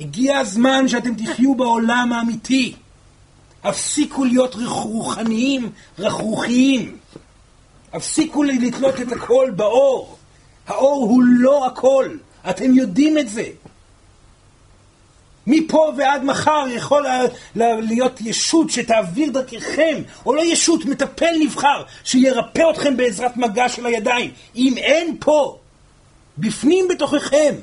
הגיע 0.00 0.38
הזמן 0.38 0.88
שאתם 0.88 1.14
תחיו 1.14 1.54
בעולם 1.54 2.12
האמיתי. 2.12 2.74
הפסיקו 3.64 4.24
להיות 4.24 4.54
רוחניים, 4.54 5.70
רכרוכיים. 5.98 6.96
הפסיקו 7.92 8.42
לתלות 8.42 9.00
את 9.00 9.12
הכל 9.12 9.50
באור. 9.56 10.16
האור 10.66 11.04
הוא 11.10 11.22
לא 11.26 11.66
הכל. 11.66 12.16
אתם 12.50 12.74
יודעים 12.74 13.18
את 13.18 13.28
זה. 13.28 13.44
מפה 15.46 15.92
ועד 15.96 16.24
מחר 16.24 16.66
יכול 16.70 17.06
להיות 17.54 18.20
ישות 18.20 18.70
שתעביר 18.70 19.30
דרככם, 19.30 20.02
או 20.26 20.34
לא 20.34 20.44
ישות, 20.44 20.84
מטפל 20.84 21.32
נבחר, 21.40 21.82
שירפא 22.04 22.62
אתכם 22.70 22.96
בעזרת 22.96 23.36
מגע 23.36 23.68
של 23.68 23.86
הידיים. 23.86 24.30
אם 24.56 24.74
אין 24.76 25.16
פה 25.20 25.58
בפנים 26.38 26.88
בתוככם 26.88 27.54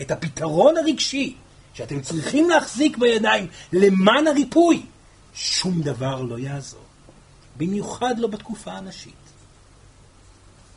את 0.00 0.10
הפתרון 0.10 0.76
הרגשי 0.76 1.36
שאתם 1.74 2.00
צריכים 2.00 2.50
להחזיק 2.50 2.96
בידיים 2.96 3.46
למען 3.72 4.26
הריפוי, 4.26 4.82
שום 5.34 5.82
דבר 5.82 6.22
לא 6.22 6.38
יעזור. 6.38 6.84
במיוחד 7.56 8.18
לא 8.18 8.28
בתקופה 8.28 8.72
הנשית. 8.72 9.14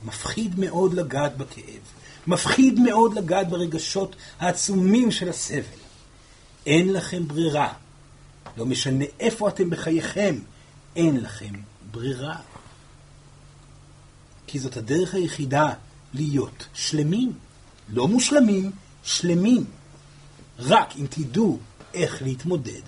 מפחיד 0.06 0.60
מאוד 0.60 0.94
לגעת 0.94 1.38
בכאב, 1.38 1.82
מפחיד 2.28 2.80
מאוד 2.80 3.14
לגעת 3.14 3.50
ברגשות 3.50 4.16
העצומים 4.40 5.12
של 5.12 5.30
הסבל. 5.30 5.84
אין 6.66 6.94
לכם 6.94 7.28
ברירה. 7.28 7.74
לא 8.58 8.66
משנה 8.66 9.06
איפה 9.20 9.50
אתם 9.50 9.70
בחייכם, 9.70 10.36
אין 10.96 11.20
לכם 11.20 11.54
ברירה. 11.92 12.36
כי 14.48 14.60
זאת 14.60 14.78
הדרך 14.78 15.14
היחידה 15.14 15.74
להיות 16.14 16.68
שלמים. 16.74 17.34
לא 17.90 18.08
מושלמים, 18.08 18.72
שלמים. 19.04 19.66
רק 20.60 20.96
אם 20.96 21.06
תדעו 21.10 21.60
איך 21.94 22.22
להתמודד 22.22 22.82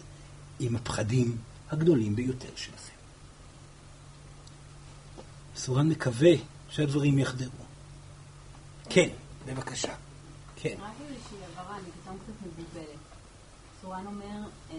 עם 0.59 0.75
הפחדים 0.75 1.37
הגדולים 1.69 2.15
ביותר 2.15 2.49
שלכם. 2.55 2.95
סורן 5.55 5.89
מקווה 5.89 6.31
שהדברים 6.69 7.19
יחדרו. 7.19 7.65
כן, 8.89 9.09
בבקשה. 9.45 9.95
כן. 10.55 10.75
רק 10.79 10.91
איזושהי 11.01 11.37
הבהרה, 11.53 11.75
אני 11.77 11.89
פתאום 12.01 12.17
קצת 12.17 12.47
מבולבלת. 12.47 12.99
סורן 13.81 14.05
אומר 14.05 14.49
אה, 14.71 14.77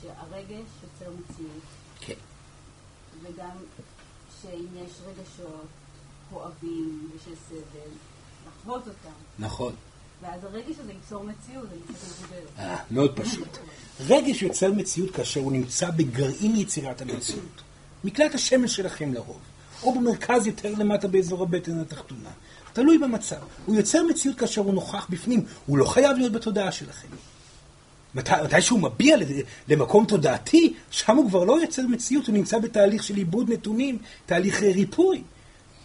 שהרגש 0.00 0.68
יוצר 0.82 1.10
מציאות. 1.10 1.62
כן. 2.00 2.14
וגם 3.22 3.56
שאם 4.42 4.66
יש 4.74 4.92
רגשות 5.06 5.66
כואבים 6.32 7.10
ושל 7.16 7.36
סבל, 7.48 7.90
לחוות 8.46 8.82
אותם. 8.88 9.14
נכון. 9.38 9.72
ואז 10.22 10.44
הרגש 10.44 10.78
הזה 10.78 10.92
ייצור 10.92 11.24
מציאות, 11.24 11.68
אני 11.72 11.94
קצת 11.96 12.06
מבולבלת. 12.06 12.58
אה, 12.58 12.76
מאוד 12.90 13.20
פשוט. 13.20 13.48
רגש 14.00 14.42
יוצר 14.42 14.72
מציאות 14.72 15.10
כאשר 15.10 15.40
הוא 15.40 15.52
נמצא 15.52 15.90
בגרעין 15.90 16.56
יצירת 16.56 17.00
המציאות. 17.00 17.62
מקלט 18.04 18.34
השמש 18.34 18.76
שלכם 18.76 19.14
לרוב, 19.14 19.38
או 19.82 19.94
במרכז 19.94 20.46
יותר 20.46 20.74
למטה 20.78 21.08
באזור 21.08 21.42
הבטן 21.42 21.80
התחתונה. 21.80 22.30
תלוי 22.72 22.98
במצב. 22.98 23.36
הוא 23.66 23.76
יוצר 23.76 24.02
מציאות 24.10 24.38
כאשר 24.38 24.60
הוא 24.60 24.74
נוכח 24.74 25.06
בפנים, 25.10 25.44
הוא 25.66 25.78
לא 25.78 25.84
חייב 25.84 26.16
להיות 26.16 26.32
בתודעה 26.32 26.72
שלכם. 26.72 27.08
מתי, 28.14 28.32
מתי 28.44 28.62
שהוא 28.62 28.80
מביע 28.80 29.16
למקום 29.68 30.04
תודעתי, 30.06 30.74
שם 30.90 31.16
הוא 31.16 31.28
כבר 31.28 31.44
לא 31.44 31.60
יוצר 31.60 31.82
מציאות, 31.82 32.26
הוא 32.26 32.34
נמצא 32.34 32.58
בתהליך 32.58 33.02
של 33.02 33.16
עיבוד 33.16 33.50
נתונים, 33.52 33.98
תהליך 34.26 34.62
ריפוי. 34.62 35.22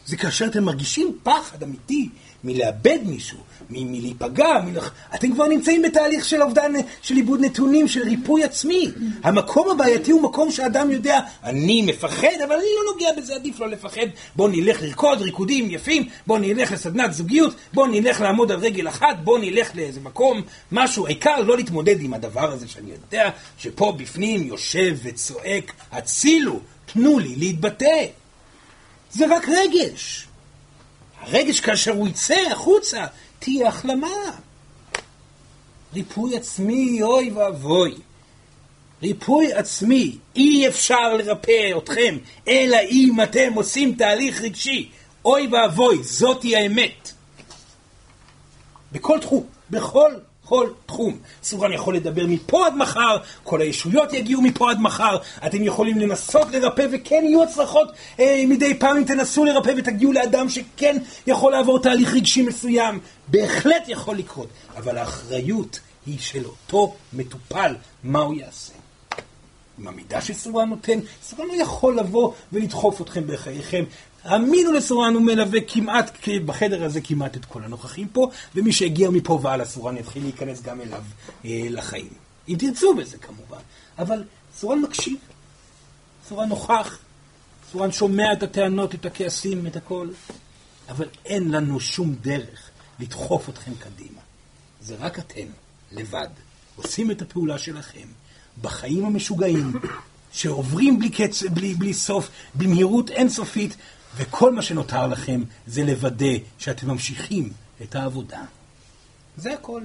זה 0.07 0.17
כאשר 0.17 0.45
אתם 0.45 0.63
מרגישים 0.63 1.17
פחד 1.23 1.63
אמיתי 1.63 2.09
מלאבד 2.43 2.99
מישהו, 3.05 3.37
מ- 3.69 3.91
מלהיפגע, 3.91 4.61
מלח... 4.65 4.93
אתם 5.15 5.33
כבר 5.33 5.47
נמצאים 5.47 5.81
בתהליך 5.81 6.25
של 6.25 6.41
אובדן, 6.41 6.71
של 7.01 7.15
עיבוד 7.15 7.41
נתונים, 7.41 7.87
של 7.87 8.03
ריפוי 8.03 8.43
עצמי. 8.43 8.91
המקום 9.23 9.69
הבעייתי 9.69 10.11
הוא 10.11 10.21
מקום 10.21 10.51
שאדם 10.51 10.91
יודע, 10.91 11.19
אני 11.43 11.81
מפחד, 11.81 12.41
אבל 12.45 12.55
אני 12.55 12.65
לא 12.77 12.93
נוגע 12.93 13.21
בזה, 13.21 13.35
עדיף 13.35 13.59
לא 13.59 13.67
לפחד. 13.69 14.07
בוא 14.35 14.49
נלך 14.49 14.81
לרקוד 14.81 15.21
ריקודים 15.21 15.71
יפים, 15.71 16.09
בוא 16.27 16.39
נלך 16.39 16.71
לסדנת 16.71 17.13
זוגיות, 17.13 17.55
בוא 17.73 17.87
נלך 17.87 18.21
לעמוד 18.21 18.51
על 18.51 18.59
רגל 18.59 18.87
אחת, 18.87 19.17
בוא 19.23 19.39
נלך 19.39 19.75
לאיזה 19.75 19.99
מקום, 19.99 20.41
משהו. 20.71 21.05
העיקר 21.05 21.41
לא 21.41 21.57
להתמודד 21.57 22.01
עם 22.01 22.13
הדבר 22.13 22.51
הזה 22.51 22.67
שאני 22.67 22.91
יודע 22.91 23.29
שפה 23.57 23.95
בפנים 23.97 24.47
יושב 24.47 24.97
וצועק, 25.03 25.73
הצילו, 25.91 26.59
תנו 26.85 27.19
לי 27.19 27.35
להתבטא. 27.35 28.05
זה 29.11 29.25
רק 29.35 29.47
רגש. 29.49 30.27
הרגש 31.19 31.59
כאשר 31.59 31.91
הוא 31.91 32.07
יצא 32.07 32.41
החוצה, 32.51 33.05
תהיה 33.39 33.67
החלמה. 33.67 34.31
ריפוי 35.93 36.37
עצמי, 36.37 37.01
אוי 37.01 37.31
ואבוי. 37.31 37.95
ריפוי 39.01 39.53
עצמי, 39.53 40.17
אי 40.35 40.67
אפשר 40.67 41.13
לרפא 41.13 41.77
אתכם, 41.77 42.17
אלא 42.47 42.77
אם 42.89 43.21
אתם 43.23 43.53
עושים 43.53 43.95
תהליך 43.95 44.41
רגשי. 44.41 44.89
אוי 45.25 45.47
ואבוי, 45.47 46.03
זאתי 46.03 46.55
האמת. 46.55 47.11
בכל 48.91 49.19
תחום, 49.19 49.43
בכל 49.69 50.13
בכל 50.47 50.67
תחום. 50.85 51.17
סורן 51.43 51.73
יכול 51.73 51.95
לדבר 51.95 52.25
מפה 52.27 52.67
עד 52.67 52.75
מחר, 52.75 53.17
כל 53.43 53.61
הישויות 53.61 54.13
יגיעו 54.13 54.41
מפה 54.41 54.71
עד 54.71 54.79
מחר, 54.79 55.17
אתם 55.45 55.63
יכולים 55.63 55.97
לנסות 55.97 56.47
לרפא 56.51 56.87
וכן 56.91 57.23
יהיו 57.25 57.43
הצלחות 57.43 57.87
אה, 58.19 58.43
מדי 58.47 58.73
פעם 58.73 58.97
אם 58.97 59.03
תנסו 59.03 59.45
לרפא 59.45 59.71
ותגיעו 59.77 60.13
לאדם 60.13 60.49
שכן 60.49 60.97
יכול 61.27 61.51
לעבור 61.51 61.79
תהליך 61.79 62.13
רגשי 62.13 62.41
מסוים. 62.41 62.99
בהחלט 63.27 63.83
יכול 63.87 64.17
לקרות, 64.17 64.47
אבל 64.77 64.97
האחריות 64.97 65.79
היא 66.05 66.19
של 66.19 66.45
אותו 66.45 66.95
מטופל, 67.13 67.75
מה 68.03 68.19
הוא 68.19 68.35
יעשה. 68.35 68.73
עם 69.79 69.87
המידע 69.87 70.21
שסורן 70.21 70.69
נותן, 70.69 70.99
סורן 71.23 71.47
לא 71.47 71.61
יכול 71.61 71.99
לבוא 71.99 72.33
ולדחוף 72.53 73.01
אתכם 73.01 73.27
בחייכם. 73.27 73.83
האמינו 74.27 74.71
לסורן 74.71 75.13
הוא 75.13 75.21
מלווה 75.21 75.59
כמעט, 75.67 76.27
בחדר 76.45 76.83
הזה 76.83 77.01
כמעט 77.01 77.37
את 77.37 77.45
כל 77.45 77.63
הנוכחים 77.63 78.07
פה, 78.07 78.29
ומי 78.55 78.71
שהגיע 78.71 79.09
מפה 79.09 79.39
והלאה 79.41 79.65
סורן 79.65 79.97
יתחיל 79.97 80.23
להיכנס 80.23 80.61
גם 80.61 80.81
אליו 80.81 81.03
אה, 81.45 81.67
לחיים. 81.69 82.09
אם 82.47 82.55
תרצו 82.59 82.95
בזה 82.95 83.17
כמובן. 83.17 83.61
אבל 83.99 84.23
סורן 84.57 84.79
מקשיב, 84.79 85.17
סורן 86.29 86.49
נוכח, 86.49 86.99
סורן 87.71 87.91
שומע 87.91 88.33
את 88.33 88.43
הטענות, 88.43 88.95
את 88.95 89.05
הכעסים, 89.05 89.67
את 89.67 89.75
הכל, 89.75 90.07
אבל 90.89 91.07
אין 91.25 91.51
לנו 91.51 91.79
שום 91.79 92.15
דרך 92.21 92.69
לדחוף 92.99 93.49
אתכם 93.49 93.71
קדימה. 93.79 94.21
זה 94.81 94.95
רק 94.99 95.19
אתם, 95.19 95.47
לבד, 95.91 96.27
עושים 96.75 97.11
את 97.11 97.21
הפעולה 97.21 97.57
שלכם. 97.57 98.07
בחיים 98.61 99.05
המשוגעים, 99.05 99.73
שעוברים 100.31 100.99
בלי, 100.99 101.09
קץ, 101.09 101.43
בלי, 101.43 101.73
בלי 101.73 101.93
סוף, 101.93 102.29
במהירות 102.55 103.09
אינסופית, 103.09 103.75
וכל 104.17 104.55
מה 104.55 104.61
שנותר 104.61 105.07
לכם 105.07 105.43
זה 105.67 105.83
לוודא 105.83 106.35
שאתם 106.57 106.87
ממשיכים 106.87 107.53
את 107.81 107.95
העבודה. 107.95 108.43
זה 109.37 109.53
הכל. 109.53 109.83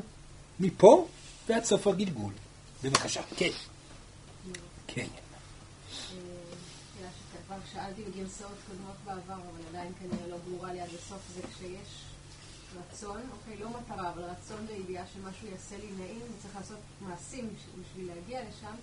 מפה 0.61 1.09
ועד 1.49 1.65
סוף 1.65 1.87
הגלגול. 1.87 2.33
בבקשה, 2.85 3.23
כן. 3.37 3.51
כן. 4.87 5.07
כבר 7.47 7.57
שאלתי 7.73 8.03
בגרסאות 8.03 8.57
קודמות 8.69 8.97
בעבר, 9.05 9.35
אבל 9.35 9.67
עדיין 9.69 9.93
כנראה 10.01 10.29
לא 10.29 10.37
ברורה 10.37 10.73
לי 10.73 10.81
עד 10.81 10.89
הסוף, 10.89 11.21
זה 11.35 11.43
כשיש 11.43 12.05
רצון, 12.79 13.21
אוקיי, 13.33 13.57
לא 13.59 13.69
מטרה, 13.71 14.11
אבל 14.11 14.23
רצון 14.23 14.67
לידיעה 14.71 15.05
שמשהו 15.15 15.49
יעשה 15.49 15.77
לי 15.79 15.87
נעים, 15.99 16.21
וצריך 16.39 16.57
לעשות 16.57 16.79
מעשים 17.01 17.49
בשביל 17.81 18.07
להגיע 18.15 18.41
לשם, 18.41 18.75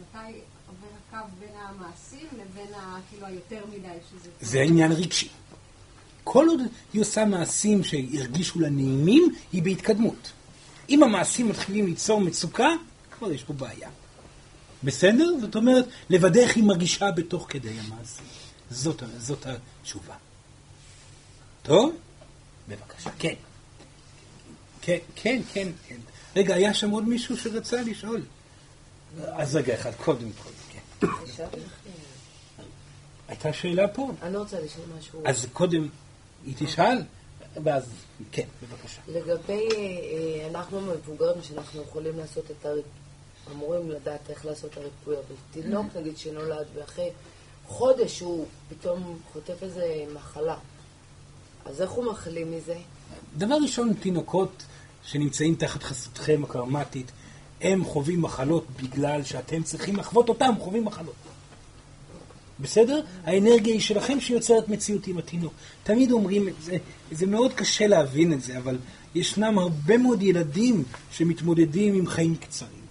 מתי 0.00 0.40
עובר 0.68 0.86
הקו 1.08 1.26
בין 1.40 1.48
המעשים 1.56 2.26
לבין 2.32 2.74
ה, 2.74 2.98
כאילו 3.10 3.26
היותר 3.26 3.64
מדי 3.72 3.88
שזה... 4.10 4.30
זה 4.40 4.60
עניין 4.60 4.92
רגשי. 4.92 5.28
כל 6.24 6.46
עוד 6.48 6.60
היא 6.92 7.00
עושה 7.00 7.24
מעשים 7.24 7.84
שהרגישו 7.84 8.60
לה 8.60 8.68
נעימים, 8.68 9.34
היא 9.52 9.62
בהתקדמות. 9.62 10.32
אם 10.88 11.02
המעשים 11.02 11.48
מתחילים 11.48 11.86
ליצור 11.86 12.20
מצוקה, 12.20 12.68
כבר 13.10 13.32
יש 13.32 13.44
פה 13.44 13.52
בעיה. 13.52 13.88
בסדר? 14.84 15.24
זאת 15.40 15.56
אומרת, 15.56 15.88
לוודא 16.10 16.40
איך 16.40 16.56
היא 16.56 16.64
מרגישה 16.64 17.10
בתוך 17.10 17.46
כדי 17.48 17.70
המעשים. 17.70 18.26
זאת, 18.70 19.02
זאת 19.18 19.46
התשובה. 19.46 20.14
טוב? 21.62 21.94
בבקשה. 22.68 23.10
כן. 23.18 23.34
כן, 24.82 24.98
כן, 25.14 25.42
כן, 25.52 25.68
כן. 25.88 25.96
רגע, 26.36 26.54
היה 26.54 26.74
שם 26.74 26.90
עוד 26.90 27.08
מישהו 27.08 27.36
שרצה 27.36 27.82
לשאול? 27.82 28.22
אז 29.24 29.56
רגע 29.56 29.74
אחד, 29.74 29.94
קודם 29.94 30.28
כל. 30.44 30.50
הייתה 33.28 33.52
שאלה 33.52 33.88
פה. 33.88 34.10
אני 34.22 34.34
לא 34.34 34.38
רוצה 34.38 34.60
לשאול 34.60 34.86
משהו. 34.98 35.22
אז 35.24 35.46
קודם 35.52 35.88
היא 36.46 36.54
תשאל, 36.58 36.98
ואז, 37.64 37.84
כן, 38.32 38.46
בבקשה. 38.62 39.00
לגבי 39.08 39.68
אה, 39.72 40.48
אנחנו 40.50 40.80
מבוגרים 40.80 41.42
שאנחנו 41.42 41.82
יכולים 41.82 42.18
לעשות 42.18 42.50
את 42.50 42.66
הריפוי, 42.66 42.90
אמורים 43.52 43.90
לדעת 43.90 44.30
איך 44.30 44.46
לעשות 44.46 44.72
את 44.72 44.76
הריפוי, 44.76 45.16
אבל 45.16 45.34
תינוק 45.50 45.86
נגיד 45.96 46.18
שנולד 46.18 46.66
ואחרי 46.74 47.10
חודש 47.66 48.20
הוא 48.20 48.46
פתאום 48.68 49.18
חוטף 49.32 49.62
איזה 49.62 50.04
מחלה, 50.14 50.56
אז 51.64 51.82
איך 51.82 51.90
הוא 51.90 52.12
מחלים 52.12 52.52
מזה? 52.52 52.76
דבר 53.36 53.54
ראשון, 53.62 53.94
תינוקות 53.94 54.62
שנמצאים 55.04 55.54
תחת 55.54 55.82
חסותכם 55.82 56.44
הקרמטית, 56.44 57.12
הם 57.60 57.84
חווים 57.84 58.22
מחלות 58.22 58.66
בגלל 58.82 59.24
שאתם 59.24 59.62
צריכים 59.62 59.96
לחוות 59.96 60.28
אותם, 60.28 60.54
חווים 60.58 60.84
מחלות. 60.84 61.14
בסדר? 62.60 63.00
האנרגיה 63.24 63.72
היא 63.72 63.80
שלכם 63.80 64.20
שיוצרת 64.20 64.68
מציאות 64.68 65.06
עם 65.06 65.18
התינוק. 65.18 65.52
תמיד 65.82 66.10
אומרים 66.10 66.48
את 66.48 66.54
זה, 66.62 66.76
זה 67.12 67.26
מאוד 67.26 67.52
קשה 67.52 67.86
להבין 67.86 68.32
את 68.32 68.42
זה, 68.42 68.58
אבל 68.58 68.78
ישנם 69.14 69.58
הרבה 69.58 69.98
מאוד 69.98 70.22
ילדים 70.22 70.84
שמתמודדים 71.12 71.94
עם 71.94 72.06
חיים 72.06 72.36
קצרים. 72.36 72.86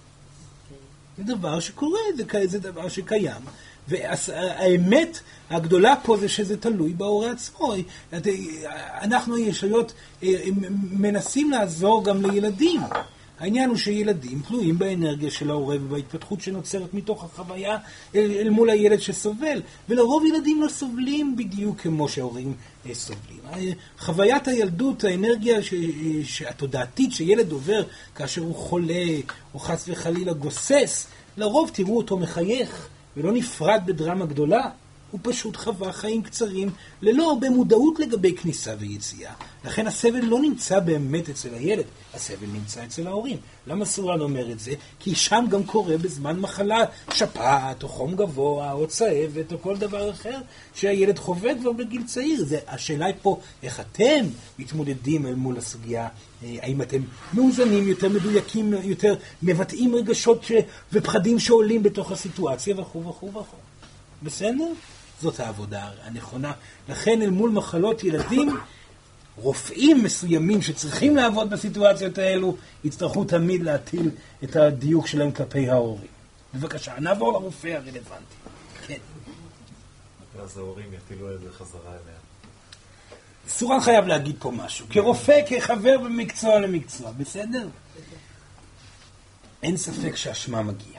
זה 1.18 1.24
דבר 1.24 1.60
שקורה, 1.60 2.00
זה, 2.18 2.48
זה 2.48 2.60
דבר 2.60 2.90
שקיים. 2.90 3.42
והאמת 3.88 5.20
הגדולה 5.50 5.96
פה 6.04 6.18
זה 6.18 6.30
שזה 6.30 6.58
תלוי 6.58 6.94
בהורה 6.94 7.32
עצמו. 7.32 7.74
אנחנו 9.02 9.36
הישויות 9.36 9.94
אה, 10.24 10.30
מנסים 10.92 11.52
לעזור 11.52 12.06
גם 12.06 12.26
לילדים. 12.26 12.82
העניין 13.40 13.70
הוא 13.70 13.78
שילדים 13.78 14.42
תלויים 14.48 14.78
באנרגיה 14.78 15.32
של 15.32 15.50
ההורה 15.50 15.76
ובהתפתחות 15.76 16.42
שנוצרת 16.42 16.94
מתוך 16.94 17.24
החוויה 17.24 17.78
אל, 18.16 18.32
אל 18.32 18.50
מול 18.50 18.70
הילד 18.70 19.00
שסובל. 19.00 19.62
ולרוב 19.90 20.26
ילדים 20.26 20.62
לא 20.62 20.68
סובלים 20.68 21.36
בדיוק 21.36 21.82
כמו 21.82 22.10
שההורים 22.10 22.54
אה, 22.86 22.96
סובלים. 22.96 23.40
חוויית 24.00 24.48
הילדות, 24.48 25.04
האנרגיה 25.04 25.64
ש, 25.64 25.74
ש, 26.24 26.42
התודעתית 26.42 27.12
שילד 27.12 27.52
עובר 27.52 27.84
כאשר 28.16 28.42
הוא 28.42 28.56
חולה 28.56 29.06
או 29.54 29.60
חס 29.60 29.86
וחלילה 29.88 30.34
גוסס, 30.34 31.08
לרוב 31.38 31.72
תראו 31.74 31.98
אותו 31.98 32.18
מחייך 32.18 32.88
ולא 33.18 33.32
נפרד 33.32 33.82
בדרמה 33.86 34.26
גדולה. 34.26 34.70
הוא 35.16 35.34
פשוט 35.34 35.56
חווה 35.56 35.92
חיים 35.92 36.22
קצרים 36.22 36.70
ללא 37.02 37.30
הרבה 37.30 37.50
מודעות 37.50 38.00
לגבי 38.00 38.36
כניסה 38.36 38.74
ויציאה. 38.80 39.34
לכן 39.66 39.88
הסבל 39.88 40.26
לא 40.26 40.40
נמצא 40.42 40.80
באמת 40.80 41.30
אצל 41.30 41.54
הילד, 41.54 41.84
הסבל 42.14 42.48
נמצא 42.48 42.84
אצל 42.84 43.08
ההורים. 43.08 43.38
למה 43.68 43.86
סורן 43.86 44.22
אומר 44.22 44.52
את 44.52 44.60
זה? 44.60 44.72
כי 45.00 45.16
שם 45.16 45.46
גם 45.50 45.64
קורה 45.64 45.98
בזמן 45.98 46.40
מחלה 46.40 46.84
שפעת, 47.14 47.84
או 47.84 47.88
חום 47.88 48.16
גבוה, 48.16 48.72
או 48.72 48.88
צהבת, 48.88 49.54
או 49.54 49.62
כל 49.62 49.78
דבר 49.78 50.12
אחר 50.12 50.40
שהילד 50.76 51.20
חווה 51.20 51.56
כבר 51.62 51.72
בגיל 51.72 52.04
צעיר. 52.06 52.46
זה, 52.46 52.60
השאלה 52.68 53.06
היא 53.06 53.16
פה, 53.22 53.40
איך 53.64 53.80
אתם 53.80 54.26
מתמודדים 54.60 55.26
אל 55.26 55.36
מול 55.36 55.58
הסוגיה, 55.58 56.08
אה, 56.44 56.56
האם 56.62 56.82
אתם 56.82 57.02
מאוזנים, 57.34 57.88
יותר 57.88 58.10
מדויקים, 58.10 58.74
יותר 58.84 59.16
מבטאים 59.44 59.96
רגשות 59.96 60.44
ש... 60.44 60.52
ופחדים 60.94 61.40
שעולים 61.40 61.84
בתוך 61.84 62.12
הסיטואציה, 62.12 62.76
וכו' 62.80 63.06
וכו' 63.06 63.28
וכו'. 63.28 63.58
בסדר? 64.24 64.68
זאת 65.22 65.40
העבודה 65.40 65.90
הנכונה. 66.04 66.52
לכן 66.90 67.22
אל 67.22 67.30
מול 67.30 67.50
מחלות 67.52 68.04
ילדים, 68.04 68.58
רופאים 69.38 70.04
מסוימים 70.04 70.62
שצריכים 70.62 71.16
לעבוד 71.16 71.50
בסיטואציות 71.50 72.18
האלו, 72.18 72.58
יצטרכו 72.84 73.24
תמיד 73.24 73.64
להטיל 73.64 74.10
את 74.44 74.56
הדיוק 74.56 75.08
שלהם 75.08 75.32
כלפי 75.32 75.70
ההורים. 75.70 76.08
בבקשה, 76.54 76.94
נעבור 77.00 77.34
לרופא 77.34 77.68
הרלוונטי. 77.68 78.36
כן. 78.88 78.98
ואז 80.38 80.58
ההורים 80.58 80.94
יפעילו 80.94 81.36
את 81.36 81.42
זה 81.42 81.50
חזרה 81.52 81.92
אליה. 81.92 82.16
סורן 83.48 83.82
חייב 83.82 84.06
להגיד 84.06 84.36
פה 84.40 84.52
משהו. 84.52 84.86
כרופא, 84.90 85.42
כחבר 85.50 85.98
במקצוע 85.98 86.60
למקצוע, 86.60 87.12
בסדר? 87.12 87.68
אין 89.64 89.78
ספק 89.78 90.16
שהאשמה 90.16 90.62
מגיעה. 90.62 90.95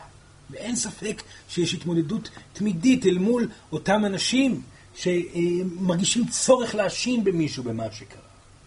ואין 0.51 0.77
ספק 0.77 1.23
שיש 1.48 1.74
התמודדות 1.74 2.31
תמידית 2.52 3.06
אל 3.06 3.18
מול 3.18 3.48
אותם 3.73 4.05
אנשים 4.05 4.62
שמרגישים 4.94 6.27
צורך 6.27 6.74
להאשים 6.74 7.24
במישהו 7.24 7.62
במה 7.62 7.85
שקרה. 7.93 8.20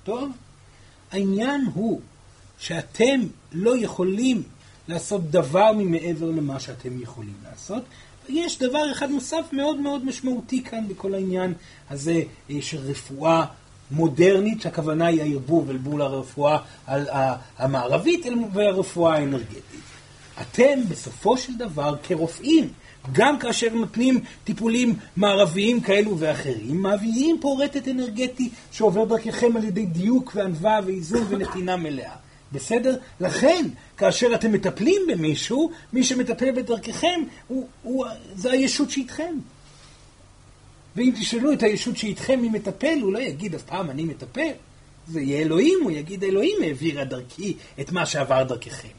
טוב? 0.04 0.32
העניין 1.12 1.66
הוא 1.74 2.02
שאתם 2.60 3.22
לא 3.52 3.78
יכולים 3.78 4.44
לעשות 4.88 5.32
דבר 5.32 5.72
ממעבר 5.78 6.26
למה 6.26 6.60
שאתם 6.60 7.02
יכולים 7.02 7.34
לעשות. 7.50 7.84
ויש 8.30 8.60
דבר 8.60 8.92
אחד 8.92 9.10
נוסף 9.10 9.46
מאוד 9.52 9.80
מאוד 9.80 10.06
משמעותי 10.06 10.64
כאן 10.64 10.88
בכל 10.88 11.14
העניין 11.14 11.54
הזה 11.90 12.22
אה, 12.50 12.58
של 12.62 12.78
רפואה 12.78 13.46
מודרנית, 13.92 14.62
שהכוונה 14.62 15.06
היא 15.06 15.22
הערבוב 15.22 15.70
אל 15.70 15.78
מול 15.78 16.02
הרפואה 16.02 16.58
המערבית 17.58 18.26
והרפואה 18.54 19.16
האנרגטית. 19.16 19.89
אתם 20.42 20.80
בסופו 20.90 21.38
של 21.38 21.58
דבר 21.58 21.96
כרופאים, 22.04 22.70
גם 23.12 23.40
כאשר 23.40 23.74
נותנים 23.74 24.20
טיפולים 24.44 24.96
מערביים 25.18 25.82
כאלו 25.82 26.20
ואחרים, 26.20 26.86
מביאים 26.86 27.38
פה 27.42 27.58
רטט 27.64 27.88
אנרגטי 27.88 28.50
שעובר 28.72 29.06
דרככם 29.06 29.58
על 29.58 29.64
ידי 29.64 29.86
דיוק 29.86 30.32
וענווה 30.36 30.80
ואיזון 30.86 31.26
ונתינה 31.30 31.76
מלאה. 31.76 32.16
בסדר? 32.52 32.98
לכן, 33.20 33.66
כאשר 33.98 34.36
אתם 34.36 34.52
מטפלים 34.52 35.02
במישהו, 35.08 35.72
מי 35.94 36.04
שמטפל 36.04 36.52
בדרככם, 36.52 37.22
הוא, 37.48 37.68
הוא, 37.84 38.06
זה 38.36 38.52
הישות 38.52 38.92
שאיתכם. 38.92 39.34
ואם 40.96 41.12
תשאלו 41.20 41.54
את 41.54 41.64
הישות 41.64 41.98
שאיתכם 41.98 42.40
מי 42.40 42.50
מטפל, 42.50 43.00
הוא 43.02 43.14
לא 43.14 43.20
יגיד 43.20 43.56
אף 43.56 43.64
פעם 43.64 43.90
אני 43.90 44.04
מטפל. 44.04 44.52
זה 45.08 45.22
יהיה 45.22 45.42
אלוהים, 45.42 45.80
הוא 45.84 45.92
יגיד 45.92 46.24
אלוהים 46.24 46.58
העבירה 46.64 47.04
דרכי 47.04 47.54
את 47.80 47.92
מה 47.92 48.06
שעבר 48.06 48.44
דרככם. 48.44 48.99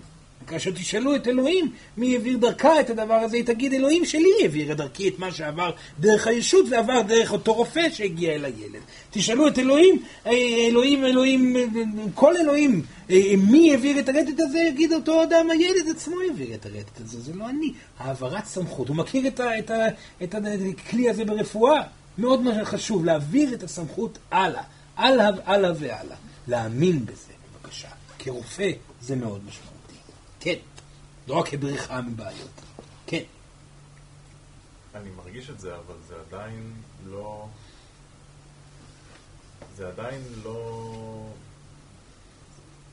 כאשר 0.50 0.70
תשאלו 0.70 1.16
את 1.16 1.28
אלוהים 1.28 1.72
מי 1.96 2.14
העביר 2.14 2.36
דרכה 2.36 2.80
את 2.80 2.90
הדבר 2.90 3.14
הזה, 3.14 3.36
היא 3.36 3.44
תגיד 3.44 3.72
אלוהים 3.72 4.04
שלי 4.04 4.28
העבירה 4.42 4.74
דרכי 4.74 5.08
את 5.08 5.18
מה 5.18 5.32
שעבר 5.32 5.70
דרך 6.00 6.26
הישות 6.26 6.66
ועבר 6.70 7.02
דרך 7.02 7.32
אותו 7.32 7.52
רופא 7.54 7.90
שהגיע 7.92 8.32
אל 8.32 8.44
הילד. 8.44 8.80
תשאלו 9.10 9.48
את 9.48 9.58
אלוהים, 9.58 10.02
אה, 10.26 10.32
אלוהים, 10.70 11.04
אלוהים, 11.04 11.56
כל 12.14 12.36
אלוהים, 12.36 12.82
אה, 13.10 13.16
מי 13.50 13.70
העביר 13.70 13.98
את 13.98 14.08
הרטט 14.08 14.40
הזה, 14.40 14.58
יגיד 14.58 14.92
אותו 14.92 15.22
אדם, 15.22 15.50
הילד 15.50 15.88
עצמו 15.90 16.16
העביר 16.28 16.54
את 16.54 16.66
הרטט 16.66 17.00
הזה, 17.00 17.20
זה 17.20 17.32
לא 17.34 17.48
אני. 17.48 17.72
העברת 17.98 18.44
סמכות, 18.44 18.88
הוא 18.88 18.96
מכיר 18.96 19.26
את, 19.26 19.40
ה, 19.40 19.58
את, 19.58 19.70
ה, 19.70 19.86
את 20.22 20.34
הכלי 20.78 21.10
הזה 21.10 21.24
ברפואה. 21.24 21.82
מאוד 22.18 22.40
חשוב 22.64 23.04
להעביר 23.04 23.54
את 23.54 23.62
הסמכות 23.62 24.18
הלאה, 24.30 24.62
הלאה 24.96 25.72
והלאה. 25.78 26.16
להאמין 26.48 27.06
בזה, 27.06 27.32
בבקשה. 27.62 27.88
כרופא 28.18 28.70
זה 29.00 29.16
מאוד 29.16 29.40
משמעותי. 29.48 29.69
כן. 30.40 30.54
לא 31.28 31.34
רק 31.34 31.48
כבריחה 31.48 32.00
מבעיות. 32.00 32.60
כן. 33.06 33.22
אני 34.94 35.10
מרגיש 35.16 35.50
את 35.50 35.60
זה, 35.60 35.74
אבל 35.74 35.94
זה 36.08 36.14
עדיין 36.28 36.72
לא... 37.06 37.46
זה 39.76 39.88
עדיין 39.88 40.22
לא... 40.44 41.32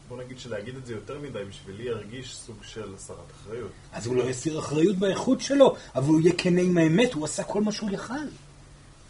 בוא 0.07 0.23
נגיד 0.23 0.39
שלהגיד 0.39 0.75
את 0.75 0.85
זה 0.85 0.93
יותר 0.93 1.19
מדי 1.19 1.45
בשבילי 1.49 1.83
ירגיש 1.83 2.35
סוג 2.35 2.55
של 2.61 2.95
הסרת 2.95 3.31
אחריות. 3.31 3.71
אז 3.91 4.07
הוא 4.07 4.15
לא 4.15 4.23
יסיר 4.23 4.59
אחריות 4.59 4.95
באיכות 4.95 5.41
שלו, 5.41 5.75
אבל 5.95 6.07
הוא 6.07 6.21
יהיה 6.21 6.33
כנה 6.37 6.61
עם 6.61 6.77
האמת, 6.77 7.13
הוא 7.13 7.25
עשה 7.25 7.43
כל 7.43 7.61
מה 7.61 7.71
שהוא 7.71 7.89
יכל. 7.91 8.13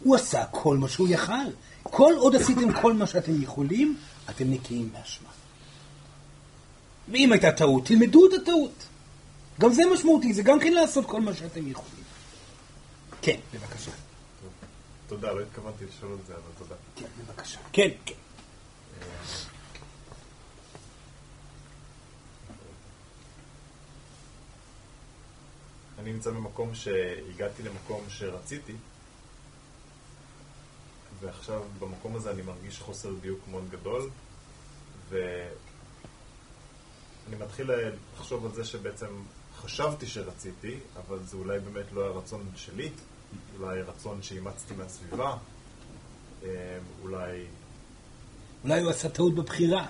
הוא 0.00 0.16
עשה 0.16 0.44
כל 0.50 0.76
מה 0.76 0.88
שהוא 0.88 1.08
יכל. 1.08 1.48
כל 1.82 2.12
עוד 2.16 2.36
עשיתם 2.36 2.72
כל 2.72 2.92
מה 2.92 3.06
שאתם 3.06 3.42
יכולים, 3.42 3.96
אתם 4.30 4.50
נקיים 4.50 4.90
מאשמה. 4.92 5.37
ואם 7.12 7.32
הייתה 7.32 7.52
טעות, 7.52 7.86
תלמדו 7.86 8.26
את 8.26 8.32
הטעות. 8.42 8.86
גם 9.60 9.72
זה 9.72 9.82
משמעותי, 9.94 10.34
זה 10.34 10.42
גם 10.42 10.60
כן 10.60 10.72
לעשות 10.72 11.06
כל 11.06 11.20
מה 11.20 11.34
שאתם 11.34 11.68
יכולים. 11.68 12.04
כן, 13.22 13.40
בבקשה. 13.54 13.90
תודה, 15.06 15.32
לא 15.32 15.40
התכוונתי 15.40 15.84
לשאול 15.84 16.16
את 16.20 16.26
זה, 16.26 16.34
אבל 16.34 16.52
תודה. 16.58 16.74
כן, 16.96 17.06
בבקשה. 17.18 17.58
כן, 17.72 17.88
כן. 18.06 18.14
אני 25.98 26.12
נמצא 26.12 26.30
במקום 26.30 26.74
שהגעתי 26.74 27.62
למקום 27.62 28.04
שרציתי, 28.08 28.72
ועכשיו 31.20 31.62
במקום 31.78 32.16
הזה 32.16 32.30
אני 32.30 32.42
מרגיש 32.42 32.78
חוסר 32.78 33.12
דיוק 33.20 33.40
מאוד 33.50 33.70
גדול, 33.70 34.10
ואני 37.30 37.44
מתחיל 37.44 37.70
לחשוב 38.16 38.44
על 38.44 38.52
זה 38.52 38.64
שבעצם 38.64 39.06
חשבתי 39.56 40.06
שרציתי, 40.06 40.78
אבל 40.96 41.18
זה 41.24 41.36
אולי 41.36 41.58
באמת 41.60 41.92
לא 41.92 42.04
הרצון 42.04 42.46
שלי, 42.56 42.90
אולי 43.58 43.82
רצון 43.82 44.22
שאימצתי 44.22 44.74
מהסביבה, 44.74 45.36
אה, 46.44 46.78
אולי... 47.02 47.44
אולי 48.64 48.80
הוא 48.80 48.90
עשה 48.90 49.08
טעות 49.08 49.34
בבחירה. 49.34 49.86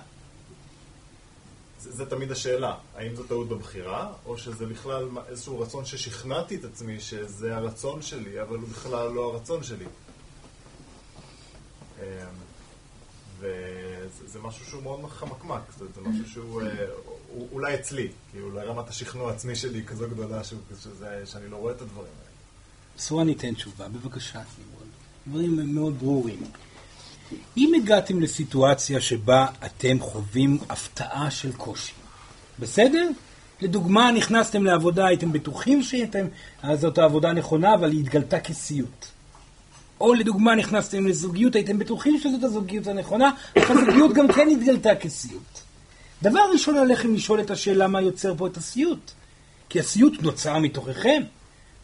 זה, 1.79 1.91
זה 1.91 2.09
תמיד 2.09 2.31
השאלה, 2.31 2.77
האם 2.95 3.15
זו 3.15 3.23
טעות 3.23 3.49
בבחירה, 3.49 4.13
או 4.25 4.37
שזה 4.37 4.65
בכלל 4.65 5.09
איזשהו 5.27 5.59
רצון 5.59 5.85
ששכנעתי 5.85 6.55
את 6.55 6.63
עצמי 6.63 6.99
שזה 6.99 7.55
הרצון 7.55 8.01
שלי, 8.01 8.41
אבל 8.41 8.57
הוא 8.57 8.69
בכלל 8.69 9.11
לא 9.11 9.33
הרצון 9.33 9.63
שלי. 9.63 9.85
אמ, 11.99 12.03
וזה 13.39 14.39
משהו 14.39 14.65
שהוא 14.65 14.83
מאוד 14.83 15.09
חמקמק, 15.09 15.61
זה, 15.77 15.85
זה 15.95 16.01
משהו 16.01 16.29
שהוא 16.29 16.61
אה, 16.61 16.85
אולי 17.51 17.75
אצלי, 17.75 18.07
כי 18.31 18.39
אולי 18.39 18.65
רמת 18.65 18.89
השכנוע 18.89 19.31
העצמי 19.31 19.55
שלי 19.55 19.77
היא 19.77 19.85
כזו 19.85 20.05
גדולה 20.09 20.41
שאני 21.25 21.49
לא 21.49 21.55
רואה 21.55 21.73
את 21.73 21.81
הדברים 21.81 22.07
האלה. 22.19 22.29
סורה 22.97 23.23
ניתן 23.23 23.53
תשובה, 23.53 23.87
בבקשה, 23.87 24.41
דברים 25.27 25.75
מאוד 25.75 25.99
ברורים. 25.99 26.43
אם 27.57 27.73
הגעתם 27.77 28.19
לסיטואציה 28.19 29.01
שבה 29.01 29.47
אתם 29.65 29.99
חווים 29.99 30.57
הפתעה 30.69 31.31
של 31.31 31.51
קושי, 31.51 31.93
בסדר? 32.59 33.09
לדוגמה, 33.61 34.11
נכנסתם 34.11 34.63
לעבודה, 34.63 35.07
הייתם 35.07 35.31
בטוחים 35.31 35.81
שזאת 35.83 36.97
העבודה 36.97 37.29
הנכונה, 37.29 37.73
אבל 37.73 37.91
היא 37.91 37.99
התגלתה 37.99 38.39
כסיוט. 38.39 39.05
או 40.01 40.13
לדוגמה, 40.13 40.55
נכנסתם 40.55 41.07
לזוגיות, 41.07 41.55
הייתם 41.55 41.79
בטוחים 41.79 42.19
שזאת 42.19 42.43
הזוגיות 42.43 42.87
הנכונה, 42.87 43.31
אך 43.57 43.71
הזוגיות 43.71 44.13
גם 44.13 44.33
כן 44.33 44.49
התגלתה 44.49 44.95
כסיוט. 44.95 45.68
דבר 46.23 46.41
ראשון 46.53 46.77
עליכם 46.77 47.13
לשאול 47.13 47.41
את 47.41 47.51
השאלה 47.51 47.87
מה 47.87 48.01
יוצר 48.01 48.35
פה 48.37 48.47
את 48.47 48.57
הסיוט. 48.57 49.11
כי 49.69 49.79
הסיוט 49.79 50.13
נוצר 50.21 50.59
מתוככם. 50.59 51.23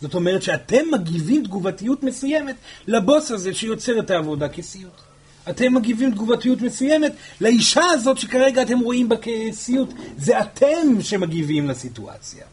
זאת 0.02 0.16
אומרת 0.16 0.41
שאתם 0.44 0.84
מגיבים 0.91 1.44
תגובתיות 1.44 2.03
מסוימת 2.03 2.56
לבוס 2.88 3.32
הזה 3.32 3.53
שיוצר 3.53 3.99
את 3.99 4.12
העבודה 4.12 4.49
כסיוט. 4.49 5.02
אתם 5.49 5.74
מגיבים 5.74 6.12
תגובתיות 6.12 6.62
מסוימת 6.62 7.14
לאישה 7.41 7.86
הזאת 7.86 8.18
שכרגע 8.18 8.62
אתם 8.62 8.80
רואים 8.80 9.10
בה 9.10 9.16
כסיוט. 9.22 9.94
זה 10.18 10.40
אתם 10.40 11.02
שמגיבים 11.02 11.68
לסיטואציה. 11.68 12.45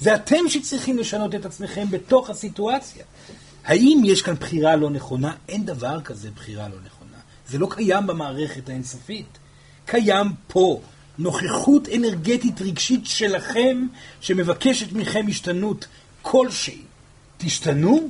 זה 0.00 0.14
אתם 0.14 0.48
שצריכים 0.48 0.98
לשנות 0.98 1.34
את 1.34 1.46
עצמכם 1.46 1.90
בתוך 1.90 2.30
הסיטואציה. 2.30 3.04
האם 3.64 4.02
יש 4.04 4.22
כאן 4.22 4.34
בחירה 4.34 4.76
לא 4.76 4.90
נכונה? 4.90 5.32
אין 5.48 5.66
דבר 5.66 6.00
כזה 6.00 6.30
בחירה 6.30 6.68
לא 6.68 6.76
נכונה. 6.86 7.18
זה 7.48 7.58
לא 7.58 7.68
קיים 7.70 8.06
במערכת 8.06 8.68
האינסופית. 8.68 9.38
קיים 9.86 10.26
פה 10.48 10.80
נוכחות 11.20 11.88
אנרגטית 11.88 12.60
רגשית 12.60 13.06
שלכם 13.06 13.86
שמבקשת 14.20 14.92
מכם 14.92 15.26
השתנות 15.28 15.86
כלשהי. 16.22 16.78
תשתנו, 17.38 18.08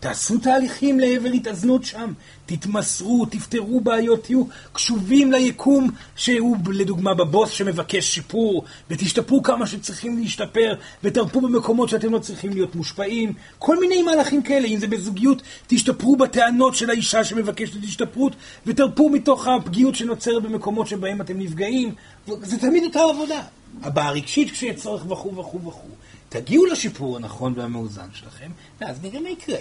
תעשו 0.00 0.38
תהליכים 0.38 1.00
לעבר 1.00 1.28
התאזנות 1.28 1.84
שם, 1.84 2.12
תתמסרו, 2.46 3.26
תפתרו 3.26 3.80
בעיות, 3.80 4.24
תהיו 4.24 4.44
קשובים 4.72 5.32
ליקום 5.32 5.90
שהוא 6.16 6.56
לדוגמה 6.72 7.14
בבוס 7.14 7.50
שמבקש 7.50 8.14
שיפור, 8.14 8.64
ותשתפרו 8.90 9.42
כמה 9.42 9.66
שצריכים 9.66 10.18
להשתפר, 10.18 10.74
ותרפו 11.04 11.40
במקומות 11.40 11.88
שאתם 11.88 12.12
לא 12.12 12.18
צריכים 12.18 12.52
להיות 12.52 12.74
מושפעים, 12.74 13.32
כל 13.58 13.80
מיני 13.80 14.02
מהלכים 14.02 14.42
כאלה, 14.42 14.68
אם 14.68 14.78
זה 14.78 14.86
בזוגיות, 14.86 15.42
תשתפרו 15.66 16.16
בטענות 16.16 16.74
של 16.74 16.90
האישה 16.90 17.24
שמבקשת 17.24 17.84
השתפרות, 17.84 18.32
ותרפו 18.66 19.08
מתוך 19.08 19.46
הפגיעות 19.46 19.94
שנוצרת 19.94 20.42
במקומות 20.42 20.86
שבהם 20.86 21.20
אתם 21.20 21.38
נפגעים, 21.38 21.94
זה 22.26 22.58
תמיד 22.58 22.84
אותה 22.84 23.00
עבודה. 23.00 23.42
הבעה 23.82 24.10
רגשית 24.10 24.50
כשיהיה 24.50 24.74
צורך 24.74 25.10
וכו' 25.10 25.36
וכו' 25.36 25.66
וכו'. 25.66 25.88
תגיעו 26.28 26.66
לשיפור 26.66 27.16
הנכון 27.16 27.52
והמאוזן 27.56 28.08
שלכם, 28.14 28.50
ואז 28.80 29.02
נראה 29.02 29.20
מה 29.20 29.28
יקרה. 29.28 29.58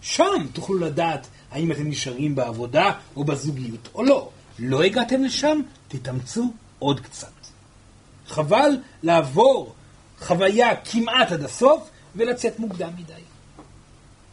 שם 0.00 0.46
תוכלו 0.52 0.78
לדעת 0.78 1.26
האם 1.50 1.72
אתם 1.72 1.88
נשארים 1.88 2.34
בעבודה 2.34 2.92
או 3.16 3.24
בזוגיות 3.24 3.88
או 3.94 4.02
לא. 4.02 4.30
לא 4.58 4.82
הגעתם 4.82 5.24
לשם, 5.24 5.60
תתאמצו 5.88 6.52
עוד 6.78 7.00
קצת. 7.00 7.32
חבל 8.26 8.70
לעבור 9.02 9.74
חוויה 10.20 10.76
כמעט 10.76 11.32
עד 11.32 11.42
הסוף 11.42 11.90
ולצאת 12.16 12.58
מוקדם 12.58 12.90
מדי. 12.98 13.22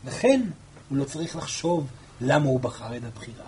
לכן 0.06 0.42
הוא 0.90 0.98
לא 0.98 1.04
צריך 1.04 1.36
לחשוב 1.36 1.88
למה 2.22 2.46
הוא 2.46 2.60
בחר 2.60 2.98
את 2.98 3.04
הבחירה. 3.04 3.46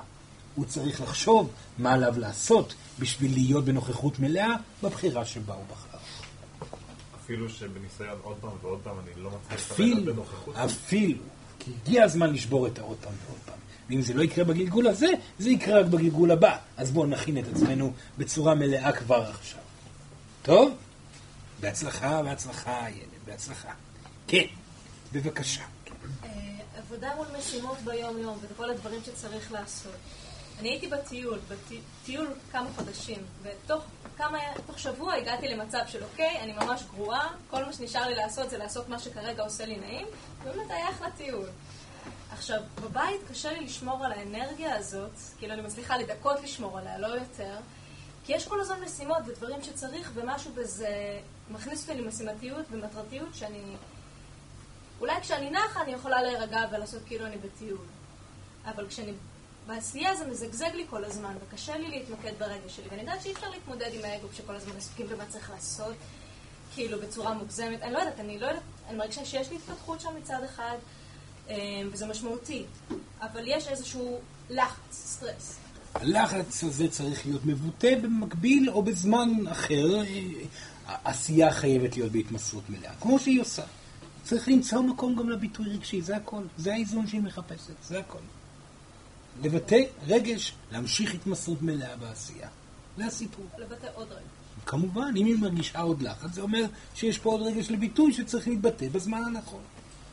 הוא 0.55 0.65
צריך 0.65 1.01
לחשוב 1.01 1.49
מה 1.77 1.93
עליו 1.93 2.13
לעשות 2.17 2.73
בשביל 2.99 3.33
להיות 3.33 3.65
בנוכחות 3.65 4.19
מלאה 4.19 4.55
בבחירה 4.83 5.25
שבה 5.25 5.53
הוא 5.53 5.63
בחר. 5.71 5.97
אפילו 7.23 7.49
שבניסיון 7.49 8.17
עוד 8.23 8.37
פעם 8.41 8.51
ועוד 8.61 8.79
פעם 8.83 8.95
אני 8.99 9.23
לא 9.23 9.29
מצליח 9.29 9.71
אפילו, 9.71 10.13
אפילו, 10.55 11.23
כי 11.67 11.73
הגיע 11.83 12.03
הזמן 12.03 12.33
לשבור 12.33 12.67
את 12.67 12.79
העוד 12.79 12.97
פעם 13.01 13.13
ועוד 13.25 13.39
פעם. 13.45 13.57
ואם 13.89 14.01
זה 14.01 14.13
לא 14.13 14.23
יקרה 14.23 14.43
בגלגול 14.43 14.87
הזה, 14.87 15.07
זה 15.39 15.49
יקרה 15.49 15.79
רק 15.79 15.85
בגלגול 15.85 16.31
הבא. 16.31 16.57
אז 16.77 16.91
בואו 16.91 17.05
נכין 17.05 17.37
את 17.37 17.43
עצמנו 17.55 17.93
בצורה 18.17 18.55
מלאה 18.55 18.91
כבר 18.91 19.21
עכשיו. 19.21 19.59
טוב? 20.41 20.71
בהצלחה, 21.59 22.23
בהצלחה, 22.23 22.89
ילד, 22.89 23.07
בהצלחה. 23.25 23.71
כן, 24.27 24.45
בבקשה. 25.13 25.63
אה, 26.23 26.29
עבודה 26.77 27.15
מול 27.15 27.27
משימות 27.39 27.77
ביום-יום 27.83 28.37
וכל 28.41 28.69
הדברים 28.69 28.99
שצריך 29.05 29.51
לעשות. 29.51 29.95
אני 30.59 30.69
הייתי 30.69 30.87
בטיול, 30.87 31.39
בטיול 31.47 32.33
כמה 32.51 32.69
חודשים, 32.75 33.23
ותוך 33.41 33.83
כמה, 34.17 34.37
תוך 34.67 34.79
שבוע 34.79 35.13
הגעתי 35.13 35.47
למצב 35.47 35.79
של 35.87 36.03
אוקיי, 36.03 36.39
אני 36.41 36.53
ממש 36.53 36.83
גרועה, 36.93 37.27
כל 37.49 37.65
מה 37.65 37.73
שנשאר 37.73 38.07
לי 38.07 38.15
לעשות 38.15 38.49
זה 38.49 38.57
לעשות 38.57 38.89
מה 38.89 38.99
שכרגע 38.99 39.43
עושה 39.43 39.65
לי 39.65 39.77
נעים, 39.77 40.07
ובאמת 40.43 40.71
היה 40.71 40.89
אחלה 40.89 41.11
טיול. 41.11 41.49
עכשיו, 42.31 42.61
בבית 42.83 43.21
קשה 43.29 43.51
לי 43.51 43.65
לשמור 43.65 44.05
על 44.05 44.11
האנרגיה 44.11 44.75
הזאת, 44.75 45.11
כאילו 45.37 45.53
אני 45.53 45.61
מצליחה 45.61 45.97
לדקות 45.97 46.43
לשמור 46.43 46.77
עליה, 46.77 46.97
לא 46.97 47.07
יותר, 47.07 47.55
כי 48.25 48.33
יש 48.33 48.47
כל 48.47 48.61
הזמן 48.61 48.81
משימות 48.81 49.17
ודברים 49.25 49.61
שצריך, 49.61 50.11
ומשהו 50.13 50.51
בזה 50.55 51.19
מכניס 51.49 51.89
אותי 51.89 52.01
למשימתיות 52.01 52.65
ומטרתיות 52.71 53.29
שאני... 53.33 53.75
אולי 54.99 55.21
כשאני 55.21 55.49
נחה 55.49 55.81
אני 55.81 55.91
יכולה 55.91 56.21
להירגע 56.21 56.61
ולעשות 56.71 57.01
כאילו 57.05 57.25
אני 57.25 57.37
בטיול. 57.37 57.85
אבל 58.65 58.87
כשאני 58.87 59.13
בעשייה 59.67 60.15
זה 60.15 60.25
מזגזג 60.27 60.69
לי 60.75 60.85
כל 60.89 61.03
הזמן, 61.03 61.33
וקשה 61.41 61.77
לי 61.77 61.87
להתמקד 61.87 62.31
ברגש 62.39 62.75
שלי, 62.75 62.85
ואני 62.89 63.01
יודעת 63.01 63.21
שאי 63.21 63.33
אפשר 63.33 63.49
להתמודד 63.49 63.89
עם 63.93 64.01
האגו 64.03 64.27
כשכל 64.31 64.55
הזמן 64.55 64.77
עסוקים 64.77 65.07
במה 65.07 65.25
צריך 65.29 65.49
לעשות, 65.49 65.95
כאילו 66.73 66.99
בצורה 67.01 67.33
מוגזמת. 67.33 67.81
אני 67.81 67.93
לא 67.93 67.99
יודעת, 67.99 68.19
אני 68.19 68.39
לא 68.39 68.45
יודעת, 68.45 68.63
אני 68.89 68.97
מרגישה 68.97 69.25
שיש 69.25 69.49
לי 69.49 69.55
התפתחות 69.55 70.01
שם 70.01 70.09
מצד 70.21 70.43
אחד, 70.45 70.77
אה, 71.49 71.55
וזה 71.91 72.05
משמעותי, 72.05 72.63
אבל 73.21 73.43
יש 73.47 73.67
איזשהו 73.67 74.19
לחץ, 74.49 74.91
סטרס. 74.91 75.57
הלחץ 75.93 76.63
הזה 76.63 76.87
צריך 76.87 77.25
להיות 77.25 77.45
מבוטא 77.45 77.95
במקביל 78.01 78.69
או 78.69 78.83
בזמן 78.83 79.29
אחר. 79.51 79.95
אה, 79.95 80.03
העשייה 80.87 81.51
חייבת 81.51 81.97
להיות 81.97 82.11
בהתמסרות 82.11 82.69
מלאה, 82.69 82.93
כמו 83.01 83.19
שהיא 83.19 83.41
עושה. 83.41 83.63
צריך 84.23 84.47
למצוא 84.47 84.81
מקום 84.81 85.15
גם 85.15 85.29
לביטוי 85.29 85.65
רגשי, 85.69 86.01
זה 86.01 86.15
הכל. 86.15 86.43
זה 86.57 86.73
האיזון 86.73 87.07
שהיא 87.07 87.21
מחפשת, 87.21 87.83
זה 87.83 87.99
הכל. 87.99 88.19
לבטא 89.41 89.79
רגש, 90.07 90.53
להמשיך 90.71 91.13
התמסרות 91.13 91.61
מלאה 91.61 91.95
בעשייה. 91.95 92.47
זה 92.97 93.05
הסיפור. 93.05 93.45
לבטא 93.57 93.87
עוד 93.95 94.11
רגע. 94.11 94.21
כמובן, 94.65 95.13
אם 95.17 95.25
היא 95.25 95.35
מרגישה 95.39 95.79
עוד 95.79 96.01
לחץ, 96.01 96.29
זה 96.33 96.41
אומר 96.41 96.63
שיש 96.95 97.17
פה 97.19 97.29
עוד 97.31 97.41
רגש 97.41 97.71
לביטוי 97.71 98.13
שצריך 98.13 98.47
להתבטא 98.47 98.89
בזמן 98.91 99.23
הנכון. 99.25 99.61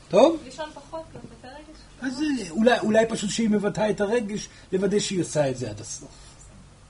טוב? 0.09 0.41
לישון 0.45 0.71
פחות, 0.75 1.05
לבטא 1.15 1.47
רגש. 1.47 1.77
אז 2.01 2.23
אה, 2.23 2.51
אולי, 2.51 2.79
אולי 2.81 3.05
פשוט 3.09 3.31
שהיא 3.31 3.51
מבטאה 3.51 3.91
את 3.91 4.01
הרגש, 4.01 4.49
לוודא 4.73 4.99
שהיא 4.99 5.21
עושה 5.21 5.51
את 5.51 5.57
זה 5.57 5.71
עד 5.71 5.81
הסוף. 5.81 6.09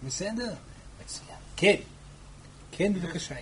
בסדר? 0.06 0.54
מצוין. 1.04 1.36
כן. 1.56 1.76
כן, 2.72 2.92
בבקשה. 2.94 3.34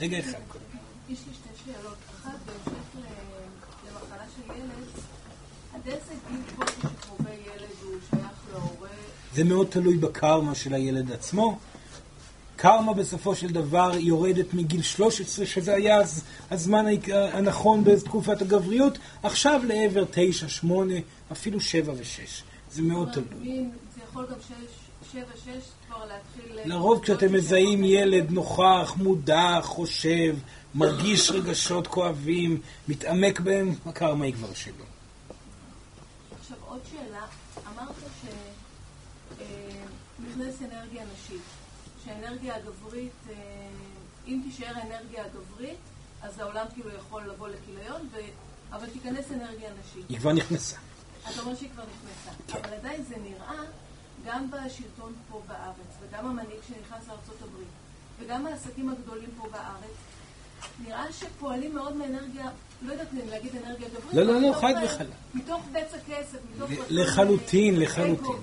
רגע 0.00 0.18
אחד 0.18 0.38
קודם. 0.48 0.64
יש 1.08 1.18
לי 1.28 1.34
שתי 1.34 1.48
שאלות. 1.64 1.96
אחת, 2.22 2.30
בהמשך 2.46 2.80
ל- 2.96 3.88
למחלה 3.88 4.24
של 4.36 4.52
ילד, 4.52 4.88
עד 5.74 5.80
איזה 5.88 6.14
גיל 6.30 6.40
קושי 6.56 6.76
שחווה 6.80 7.34
ילד 7.34 7.68
הוא 7.82 7.94
שייך 8.10 8.32
להורה? 8.52 8.88
זה 9.34 9.44
מאוד 9.44 9.66
תלוי 9.70 9.96
בקרמה 9.96 10.54
של 10.54 10.74
הילד 10.74 11.12
עצמו. 11.12 11.58
קרמה 12.56 12.92
בסופו 12.92 13.34
של 13.36 13.48
דבר 13.52 13.90
יורדת 13.98 14.54
מגיל 14.54 14.82
13, 14.82 15.46
שזה 15.46 15.74
היה 15.74 15.96
הז- 15.96 16.22
הזמן 16.50 16.84
הנכון 17.08 17.84
בתקופת 17.84 18.42
הגבריות, 18.42 18.98
עכשיו 19.22 19.60
לעבר 19.64 20.04
9, 20.10 20.48
8, 20.48 20.94
אפילו 21.32 21.60
7 21.60 21.92
ו-6. 21.92 22.42
זה 22.72 22.82
מאוד 22.82 23.08
תלוי. 23.12 23.26
זה 23.94 24.00
יכול 24.10 24.26
גם 24.30 24.36
שש, 24.48 25.12
שבע, 25.12 25.22
שש 25.44 25.64
כבר 25.88 25.98
להתחיל... 26.04 26.58
אה, 26.58 26.66
לרוב 26.66 27.02
כשאתם 27.02 27.32
מזהים 27.32 27.84
ילד 27.84 28.30
נוכח, 28.30 28.94
מודע, 28.96 29.58
חושב, 29.62 30.36
מרגיש 30.74 31.30
רגשות 31.30 31.86
כואבים, 31.86 32.60
מתעמק 32.88 33.40
בהם, 33.40 33.74
הקרמה 33.86 34.24
היא 34.24 34.34
כבר 34.34 34.54
שלו. 34.54 34.74
עכשיו 36.40 36.56
עוד 36.68 36.80
שאלה, 36.90 37.20
אמרת 37.74 37.88
שנכנס 39.38 40.62
אנרגיה 40.62 41.04
נשית, 41.14 41.42
שהאנרגיה 42.04 42.56
הגברית, 42.56 43.12
אה, 43.30 43.34
אם 44.26 44.40
תישאר 44.44 44.72
האנרגיה 44.76 45.24
הגברית, 45.24 45.78
אז 46.22 46.38
העולם 46.38 46.66
כאילו 46.74 46.90
יכול 46.90 47.22
לבוא 47.22 47.48
לכיליון, 47.48 48.08
ו... 48.12 48.16
אבל 48.72 48.90
תיכנס 48.90 49.32
אנרגיה 49.32 49.70
נשית. 49.80 50.08
היא 50.08 50.18
כבר 50.18 50.32
נכנסה. 50.32 50.76
אתה 51.30 51.40
אומר 51.40 51.54
שהיא 51.54 51.70
כבר 51.70 51.82
נכנסה, 51.82 52.58
אבל 52.60 52.74
עדיין 52.74 53.04
זה 53.04 53.16
נראה 53.16 53.64
גם 54.24 54.50
בשלטון 54.50 55.14
פה 55.30 55.42
בארץ, 55.48 55.92
וגם 56.00 56.26
המנהיג 56.26 56.58
שנכנס 56.68 57.08
לארה"ב, 57.08 57.56
וגם 58.20 58.46
העסקים 58.46 58.88
הגדולים 58.88 59.30
פה 59.36 59.48
בארץ, 59.52 59.96
נראה 60.86 61.04
שפועלים 61.12 61.74
מאוד 61.74 61.96
מאנרגיה, 61.96 62.50
לא 62.82 62.92
יודעת 62.92 63.08
להגיד 63.30 63.50
אנרגיה 63.64 63.88
גברית, 63.88 64.14
לא, 64.14 64.22
לא, 64.22 64.40
לא, 64.40 64.52
חד 64.52 64.74
אה, 64.76 64.84
וחלק. 64.84 65.08
מתוך 65.34 65.62
בצע 65.72 65.96
כסף, 66.08 66.38
מתוך... 66.56 66.70
לחלוטין, 66.90 67.74
אה, 67.74 67.80
לחלוטין. 67.80 68.36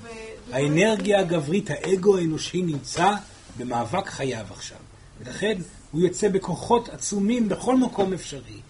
האנרגיה. 0.52 1.20
הגברית, 1.20 1.70
האגו 1.70 2.18
האנושי 2.18 2.62
נמצא 2.62 3.14
במאבק 3.58 4.08
חייו 4.08 4.46
עכשיו. 4.52 4.78
ולכן 5.20 5.58
הוא 5.92 6.02
יוצא 6.02 6.30
בכוחות 6.30 6.90
עצומים 6.90 7.50
בכל 7.50 7.78
מקום 7.78 8.14
אפשרי. 8.14 8.62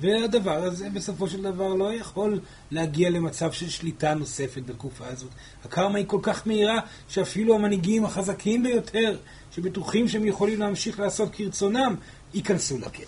והדבר 0.00 0.62
הזה 0.64 0.90
בסופו 0.90 1.28
של 1.28 1.42
דבר 1.42 1.74
לא 1.74 1.94
יכול 1.94 2.40
להגיע 2.70 3.10
למצב 3.10 3.52
של 3.52 3.68
שליטה 3.68 4.14
נוספת 4.14 4.62
בתקופה 4.66 5.06
הזאת. 5.06 5.30
הקרמה 5.64 5.98
היא 5.98 6.06
כל 6.06 6.18
כך 6.22 6.46
מהירה 6.46 6.78
שאפילו 7.08 7.54
המנהיגים 7.54 8.04
החזקים 8.04 8.62
ביותר, 8.62 9.16
שבטוחים 9.52 10.08
שהם 10.08 10.26
יכולים 10.26 10.60
להמשיך 10.60 11.00
לעשות 11.00 11.28
כרצונם, 11.32 11.96
ייכנסו 12.34 12.78
לכלא. 12.78 13.04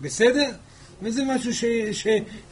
בסדר? 0.00 0.50
וזה 1.02 1.22
משהו 1.24 1.54
ש, 1.54 1.64
ש, 1.92 2.06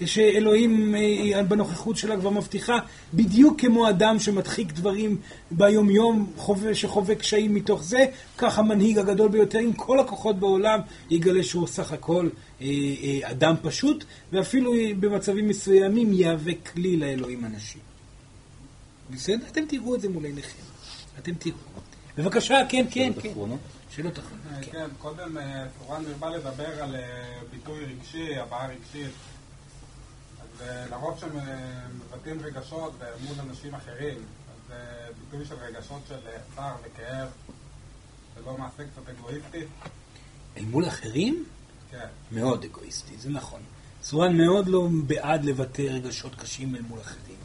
שאלוהים 0.05 0.95
אה, 0.95 1.43
בנוכחות 1.43 1.97
שלה 1.97 2.17
כבר 2.17 2.31
מבטיחה, 2.31 2.79
בדיוק 3.15 3.61
כמו 3.61 3.89
אדם 3.89 4.19
שמדחיק 4.19 4.73
דברים 4.73 5.17
ביום-יום, 5.51 6.33
חווה, 6.37 6.75
שחווה 6.75 7.15
קשיים 7.15 7.55
מתוך 7.55 7.83
זה, 7.83 8.05
כך 8.39 8.59
המנהיג 8.59 8.99
הגדול 8.99 9.29
ביותר 9.29 9.59
עם 9.59 9.73
כל 9.73 10.01
הכוחות 10.01 10.39
בעולם 10.39 10.81
יגלה 11.11 11.43
שהוא 11.43 11.67
סך 11.67 11.93
הכל 11.93 12.29
אה, 12.61 12.67
אה, 12.67 13.31
אדם 13.31 13.55
פשוט, 13.63 14.05
ואפילו 14.33 14.75
אה, 14.75 14.91
במצבים 15.01 15.49
מסוימים 15.49 16.13
יהווה 16.13 16.53
כלי 16.55 16.97
לאלוהים 16.97 17.45
הנשי. 17.45 17.79
בסדר? 19.11 19.47
אתם 19.51 19.67
תראו 19.69 19.95
את 19.95 20.01
זה 20.01 20.09
מול 20.09 20.25
עיניכם. 20.25 20.63
אתם 21.19 21.33
תראו. 21.35 21.57
בבקשה, 22.19 22.59
כן, 22.69 22.87
כן, 22.91 23.13
כן. 23.23 23.33
שאלות 23.97 24.19
אחרונות. 24.19 24.47
אה, 24.51 24.63
כן. 24.63 24.71
כן, 24.73 24.89
קודם 24.99 25.39
אה, 25.39 25.67
פורן 25.79 26.03
הרבה 26.07 26.31
לדבר 26.31 26.83
על 26.83 26.97
אה, 26.97 27.39
ביטוי 27.51 27.85
רגשי, 27.85 28.37
הבעה 28.37 28.67
רגשית. 28.67 29.13
אז 30.43 30.69
לרוב 30.91 31.19
שמבטאים 31.21 32.41
רגשות 32.43 32.93
מול 33.21 33.35
אנשים 33.49 33.75
אחרים, 33.75 34.19
אז 34.19 34.77
ביטוי 35.21 35.45
של 35.47 35.55
רגשות 35.55 36.01
של 36.09 36.19
צער 36.57 36.75
וכאב, 36.85 37.29
זה 38.37 38.41
לא 38.47 38.57
מעשה 38.59 38.83
קצת 38.93 39.09
אגואיסטי? 39.09 39.65
אל 40.57 40.65
מול 40.65 40.89
אחרים? 40.89 41.45
כן. 41.91 42.07
מאוד 42.33 42.65
אגואיסטי, 42.65 43.17
זה 43.17 43.31
נכון. 43.31 43.61
סורן 44.03 44.37
מאוד 44.37 44.69
לא 44.69 44.89
בעד 45.07 45.45
לבטא 45.45 45.83
רגשות 45.83 46.35
קשים 46.35 46.77
אל 46.77 46.83
מול 46.83 47.01
אחרים. 47.01 47.37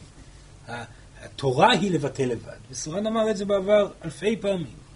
התורה 1.20 1.70
היא 1.70 1.90
לבטא 1.90 2.22
לבד, 2.22 2.58
וסורן 2.70 3.06
אמר 3.06 3.30
את 3.30 3.36
זה 3.36 3.44
בעבר 3.44 3.92
אלפי 4.04 4.36
פעמים. 4.36 4.87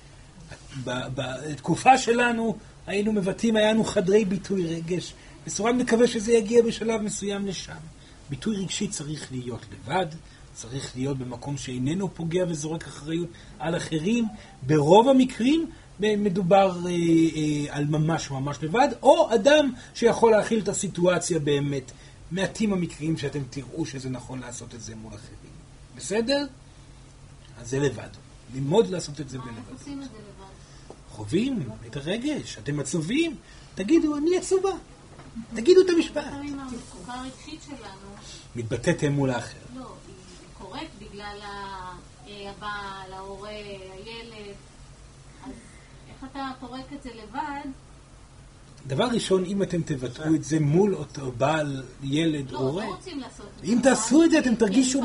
בתקופה 0.85 1.99
שלנו 1.99 2.57
היינו 2.87 3.13
מבטאים, 3.13 3.57
היה 3.57 3.73
לנו 3.73 3.85
חדרי 3.85 4.25
ביטוי 4.25 4.67
רגש, 4.67 5.15
וסורן 5.47 5.79
מקווה 5.79 6.07
שזה 6.07 6.33
יגיע 6.33 6.63
בשלב 6.63 7.01
מסוים 7.01 7.47
לשם. 7.47 7.77
ביטוי 8.31 8.57
רגשי 8.57 8.89
צריך 8.89 9.33
להיות 9.33 9.67
לבד, 9.73 10.07
צריך 10.55 10.93
להיות 10.97 11.19
במקום 11.19 11.57
שאיננו 11.57 12.15
פוגע 12.15 12.45
וזורק 12.49 12.87
אחריות 12.87 13.29
על 13.59 13.77
אחרים. 13.77 14.27
ברוב 14.67 15.09
המקרים 15.09 15.71
מדובר 16.01 16.79
אה, 16.87 16.91
אה, 16.91 17.77
על 17.77 17.85
ממש 17.85 18.31
ממש 18.31 18.57
לבד, 18.63 18.89
או 19.03 19.35
אדם 19.35 19.73
שיכול 19.95 20.31
להכיל 20.31 20.61
את 20.61 20.69
הסיטואציה 20.69 21.39
באמת. 21.39 21.93
מעטים 22.31 22.73
המקרים 22.73 23.19
שאתם 23.19 23.43
תראו 23.51 23.87
שזה 23.87 24.11
נכון 24.11 24.41
לעשות 24.41 24.75
את 24.75 24.81
זה 24.81 24.95
מול 24.97 25.13
אחרים. 25.15 25.53
בסדר? 25.97 26.47
אז 27.61 27.71
זה 27.71 27.79
לבד. 27.79 28.09
ללמוד 28.55 28.87
לעשות 28.91 29.21
את 29.21 29.29
זה 29.29 29.39
בלבד. 29.39 29.73
עושים 29.73 30.03
את 30.03 30.09
זה 30.09 30.19
לבד? 30.19 30.53
חווים 31.13 31.69
את 31.87 31.97
הרגש, 31.97 32.59
אתם 32.59 32.81
עצובים, 32.81 33.37
תגידו, 33.75 34.17
אני 34.17 34.37
עצובה. 34.39 34.73
תגידו 35.55 35.81
את 35.81 35.87
המשפט. 35.97 36.25
המצוקה 36.25 37.13
הרגשית 37.13 37.61
שלנו, 37.67 38.15
מתבטאתם 38.57 39.13
מול 39.13 39.31
האחר. 39.31 39.59
לא, 39.77 39.81
היא 40.07 40.15
קורית 40.59 40.91
בגלל 40.99 41.39
אה, 41.43 42.51
הבעל, 42.51 43.13
ההורה, 43.13 43.49
הילד. 43.49 44.55
אז 45.45 45.53
איך 46.09 46.31
אתה 46.31 46.51
פורק 46.61 46.93
את 46.93 47.03
זה 47.03 47.11
לבד? 47.15 47.71
דבר 48.87 49.05
ראשון, 49.05 49.45
אם 49.45 49.63
אתם 49.63 49.83
תבטאו 49.83 50.35
את 50.35 50.45
זה 50.45 50.61
מול 50.61 50.95
אותו 50.95 51.33
בעל, 51.39 51.83
ילד, 52.03 52.51
לא, 52.51 52.59
הורה, 52.59 52.87
לא 52.87 52.97
זה. 53.05 53.11
אם 53.65 53.79
תעשו 53.83 54.25
את 54.25 54.31
זה, 54.31 54.39
אתם 54.39 54.55
תרגישו, 54.55 55.03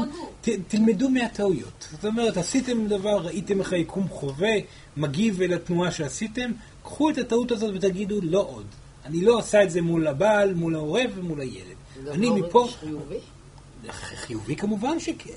תלמדו 0.67 1.09
מהטעויות. 1.09 1.87
זאת 1.91 2.05
אומרת, 2.05 2.37
עשיתם 2.37 2.87
דבר, 2.87 3.17
ראיתם 3.17 3.59
איך 3.59 3.73
היקום 3.73 4.07
חווה, 4.07 4.53
מגיב 4.97 5.41
אל 5.41 5.53
התנועה 5.53 5.91
שעשיתם, 5.91 6.51
קחו 6.83 7.09
את 7.09 7.17
הטעות 7.17 7.51
הזאת 7.51 7.75
ותגידו, 7.75 8.19
לא 8.23 8.47
עוד. 8.49 8.65
אני 9.05 9.21
לא 9.21 9.37
עושה 9.37 9.63
את 9.63 9.71
זה 9.71 9.81
מול 9.81 10.07
הבעל, 10.07 10.53
מול 10.53 10.75
ההורה 10.75 11.01
ומול 11.15 11.41
הילד. 11.41 11.75
זה 12.03 12.11
אני 12.11 12.29
מפה... 12.29 12.67
חיובי? 12.79 13.19
חיובי 13.91 14.55
כמובן 14.55 14.99
שכן. 14.99 15.33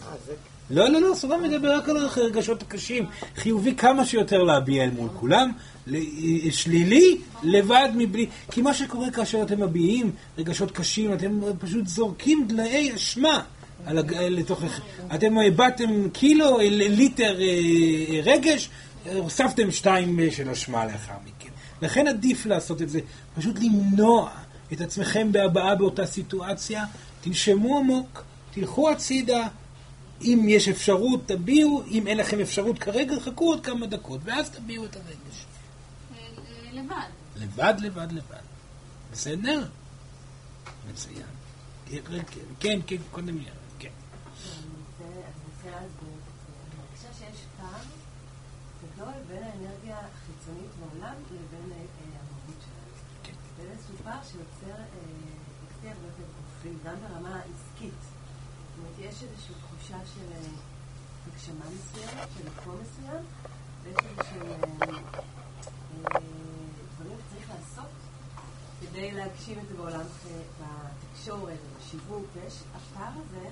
אה. 0.71 0.75
לא, 0.75 0.89
לא, 0.89 1.01
לא, 1.01 1.15
סורן 1.15 1.43
מדבר 1.43 1.77
רק 1.77 1.89
על 1.89 1.97
הרגשות 1.97 2.63
הקשים. 2.63 3.07
חיובי 3.37 3.75
כמה 3.75 4.05
שיותר 4.05 4.43
להביע 4.43 4.85
אל 4.85 4.91
מול 4.91 5.09
כולם, 5.21 5.53
ל- 5.87 6.51
שלילי, 6.51 7.17
לבד, 7.43 7.89
מבלי... 7.95 8.27
כי 8.51 8.63
מה 8.63 8.75
שקורה 8.75 9.11
כאשר 9.11 9.43
אתם 9.43 9.63
מביעים 9.63 10.11
רגשות 10.39 10.71
קשים, 10.71 11.13
אתם 11.13 11.41
פשוט 11.59 11.87
זורקים 11.87 12.47
דלאי 12.49 12.95
אשמה. 12.95 13.43
על 13.87 13.99
הג... 13.99 14.15
לתוך... 14.15 14.63
אתם 15.15 15.39
הבעתם 15.39 16.09
קילו, 16.13 16.59
ל- 16.59 16.95
ליטר 16.97 17.41
אה, 17.41 18.21
רגש, 18.23 18.71
הוספתם 19.15 19.71
שתיים 19.71 20.21
אה, 20.21 20.31
של 20.31 20.51
אשמה 20.51 20.85
לאחר 20.85 21.15
מכן. 21.25 21.51
לכן 21.83 22.09
עדיף 22.09 22.47
לעשות 22.47 22.83
את 22.83 22.89
זה, 22.89 23.01
פשוט 23.37 23.57
למנוע 23.61 24.31
את 24.73 24.81
עצמכם 24.81 25.33
בהבעה 25.33 25.75
באותה 25.75 26.07
סיטואציה, 26.07 26.85
תנשמו 27.21 27.79
עמוק, 27.79 28.25
תלכו 28.55 28.91
הצידה, 28.91 29.47
אם 30.21 30.45
יש 30.49 30.69
אפשרות, 30.69 31.21
תביעו, 31.27 31.83
אם 31.91 32.07
אין 32.07 32.19
לכם 32.19 32.41
אפשרות 32.41 32.79
כרגע, 32.79 33.21
חכו 33.21 33.45
עוד 33.45 33.65
כמה 33.65 33.87
דקות, 33.87 34.21
ואז 34.25 34.51
תביעו 34.51 34.85
את 34.85 34.97
הרגש. 34.97 35.47
לבד. 36.73 37.11
לבד, 37.37 37.75
לבד, 37.81 38.13
לבד. 38.13 38.43
בסדר? 39.13 39.69
מצוין. 40.91 41.27
כן, 41.87 42.01
כן, 42.61 42.81
כן, 42.87 42.97
קודם 43.11 43.37
יאללה, 43.37 43.51
כן. 43.79 43.91
מרגישה 46.79 47.09
שיש 47.19 47.41
פער 47.61 47.83
גדול 48.83 49.13
בין 49.29 49.43
האנרגיה 49.43 49.99
החיצונית 49.99 50.71
בעולם 50.81 51.15
לבין 51.31 51.73
אה, 51.73 51.79
המהות 51.81 52.61
שלנו. 52.61 52.95
כן. 53.23 53.33
ואיזשהו 53.57 53.95
פער 54.05 54.19
שיוצר 54.23 54.81
אה, 54.81 55.41
הרבה 55.83 56.07
יותר 56.07 56.23
גופי, 56.37 56.69
גם 56.85 56.95
ברמה 57.01 57.35
העסקית. 57.35 58.01
זאת 58.01 58.79
אומרת, 58.79 58.99
יש 58.99 59.23
איזושהי 59.23 59.55
תחושה 59.91 60.07
של 60.15 60.33
אה, 60.33 60.39
הגשמה 61.27 61.65
מסוימת, 61.75 62.29
של 62.39 62.49
מקום 62.49 62.77
מסוים, 62.83 63.25
ויש 63.83 63.97
איזשהם 63.97 64.61
אה, 64.83 64.89
אה, 66.15 66.21
דברים 66.99 67.19
שצריך 67.29 67.51
לעשות 67.51 67.91
כדי 68.81 69.11
להגשים 69.11 69.59
את 69.59 69.69
זה 69.69 69.75
בעולם, 69.77 70.01
בתקשורת, 70.61 71.59
בשיווק, 71.79 72.27
ויש, 72.35 72.55
הפער 72.75 73.13
הזה 73.13 73.49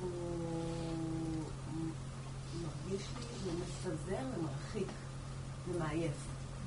הוא 0.00 1.44
מרגיש 2.62 3.02
לי 3.44 3.52
מפזר 3.52 4.24
ומרחיק 4.38 4.88
ומעייף. 5.68 6.12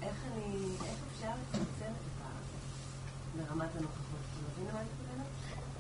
איך 0.02 0.16
אני, 0.34 0.56
איך 0.86 1.00
אפשר 1.14 1.32
לצמצם 1.32 1.92
את 1.92 2.08
הפער 2.16 2.38
הזה 2.38 3.44
ברמת 3.44 3.76
הנוכחות? 3.76 4.20
אתה 4.34 4.62
מבין 4.62 4.70
למה 4.70 4.80
אני 4.80 4.90
מתכוונת? 4.90 5.28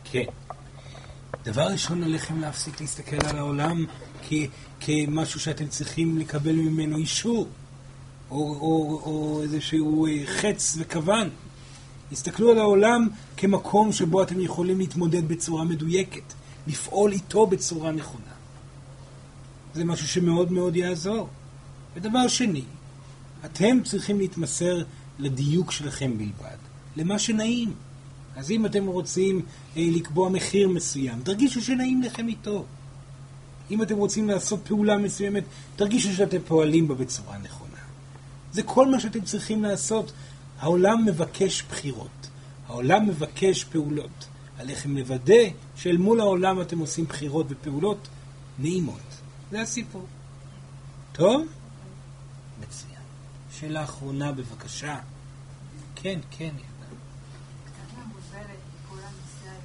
כן. 0.03 0.56
דבר 1.47 1.67
ראשון, 1.67 2.03
עליכם 2.03 2.39
להפסיק 2.41 2.81
להסתכל 2.81 3.25
על 3.29 3.37
העולם 3.37 3.85
כ- 4.29 4.33
כמשהו 4.79 5.39
שאתם 5.39 5.67
צריכים 5.67 6.17
לקבל 6.17 6.55
ממנו 6.55 6.97
אישור, 6.97 7.47
או, 8.31 8.37
או, 8.37 9.01
או 9.05 9.41
איזשהו 9.43 10.07
אה, 10.07 10.23
חץ 10.25 10.75
וכוון. 10.79 11.29
הסתכלו 12.11 12.51
על 12.51 12.57
העולם 12.57 13.07
כמקום 13.37 13.91
שבו 13.91 14.23
אתם 14.23 14.41
יכולים 14.41 14.79
להתמודד 14.79 15.27
בצורה 15.27 15.63
מדויקת, 15.63 16.33
לפעול 16.67 17.11
איתו 17.11 17.47
בצורה 17.47 17.91
נכונה. 17.91 18.33
זה 19.73 19.85
משהו 19.85 20.07
שמאוד 20.07 20.51
מאוד 20.51 20.75
יעזור. 20.75 21.29
ודבר 21.95 22.27
שני, 22.27 22.63
אתם 23.45 23.77
צריכים 23.83 24.19
להתמסר 24.19 24.83
לדיוק 25.19 25.71
שלכם 25.71 26.17
בלבד, 26.17 26.57
למה 26.95 27.19
שנעים. 27.19 27.73
אז 28.37 28.51
אם 28.51 28.65
אתם 28.65 28.87
רוצים 28.87 29.41
אה, 29.77 29.87
לקבוע 29.91 30.29
מחיר 30.29 30.69
מסוים, 30.69 31.21
תרגישו 31.23 31.61
שנעים 31.61 32.01
לכם 32.01 32.27
איתו. 32.27 32.65
אם 33.71 33.81
אתם 33.81 33.97
רוצים 33.97 34.29
לעשות 34.29 34.59
פעולה 34.67 34.97
מסוימת, 34.97 35.43
תרגישו 35.75 36.13
שאתם 36.13 36.37
פועלים 36.47 36.87
בה 36.87 36.95
בצורה 36.95 37.37
נכונה. 37.37 37.77
זה 38.51 38.63
כל 38.63 38.87
מה 38.87 38.99
שאתם 38.99 39.21
צריכים 39.21 39.63
לעשות. 39.63 40.11
העולם 40.59 41.05
מבקש 41.05 41.63
בחירות. 41.69 42.27
העולם 42.67 43.07
מבקש 43.07 43.63
פעולות. 43.63 44.27
עליכם 44.57 44.97
לוודא 44.97 45.43
שאל 45.75 45.97
מול 45.97 46.19
העולם 46.19 46.61
אתם 46.61 46.79
עושים 46.79 47.05
בחירות 47.05 47.45
ופעולות 47.49 48.07
נעימות. 48.59 49.01
זה 49.51 49.61
הסיפור. 49.61 50.05
טוב? 51.11 51.47
מצוין. 52.59 53.01
שאלה 53.59 53.83
אחרונה 53.83 54.31
בבקשה. 54.31 54.99
כן, 55.95 56.19
כן. 56.31 56.53
קצת 57.65 57.97
מבולבלת 57.97 58.59
בכל 58.85 58.97
הנושא 58.97 59.49
הזה. 59.49 59.56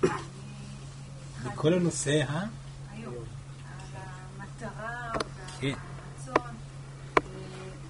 בכל 1.44 1.72
הנושא 1.74 2.22
ה... 2.28 2.44
היום, 2.90 3.14
על 3.14 4.02
המטרה 4.40 5.12
כן. 5.60 5.72
והרצון. 5.72 6.54
אה, 7.18 7.24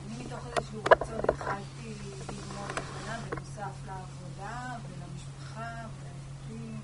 אני 0.06 0.24
מתוך 0.24 0.46
איזשהו 0.46 0.82
רצון 0.90 1.20
התחלתי 1.28 1.94
ללמוד 2.28 2.70
בכללה 2.70 3.18
בנוסף 3.30 3.76
לעבודה 3.86 4.76
ולמשפחה 4.88 5.86
ולילדים 6.00 6.80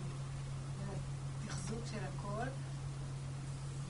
ולתחזוק 0.78 1.80
של 1.90 1.98
הכל. 1.98 2.46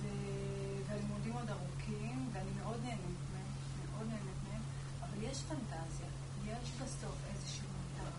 ו- 0.02 0.82
והלימודים 0.88 1.32
עוד 1.32 1.50
ארוכים 1.50 2.30
ואני 2.32 2.50
מאוד 2.62 2.76
נהנית 2.82 3.20
מהם, 3.32 3.52
מאוד 3.92 4.06
נהנית 4.08 4.40
מהם, 4.50 4.62
אבל 5.00 5.22
יש 5.22 5.38
פנטזיה, 5.48 6.06
יש 6.46 6.70
בסוף 6.82 7.16
איזושהי 7.34 7.66
מטרה. 7.66 8.10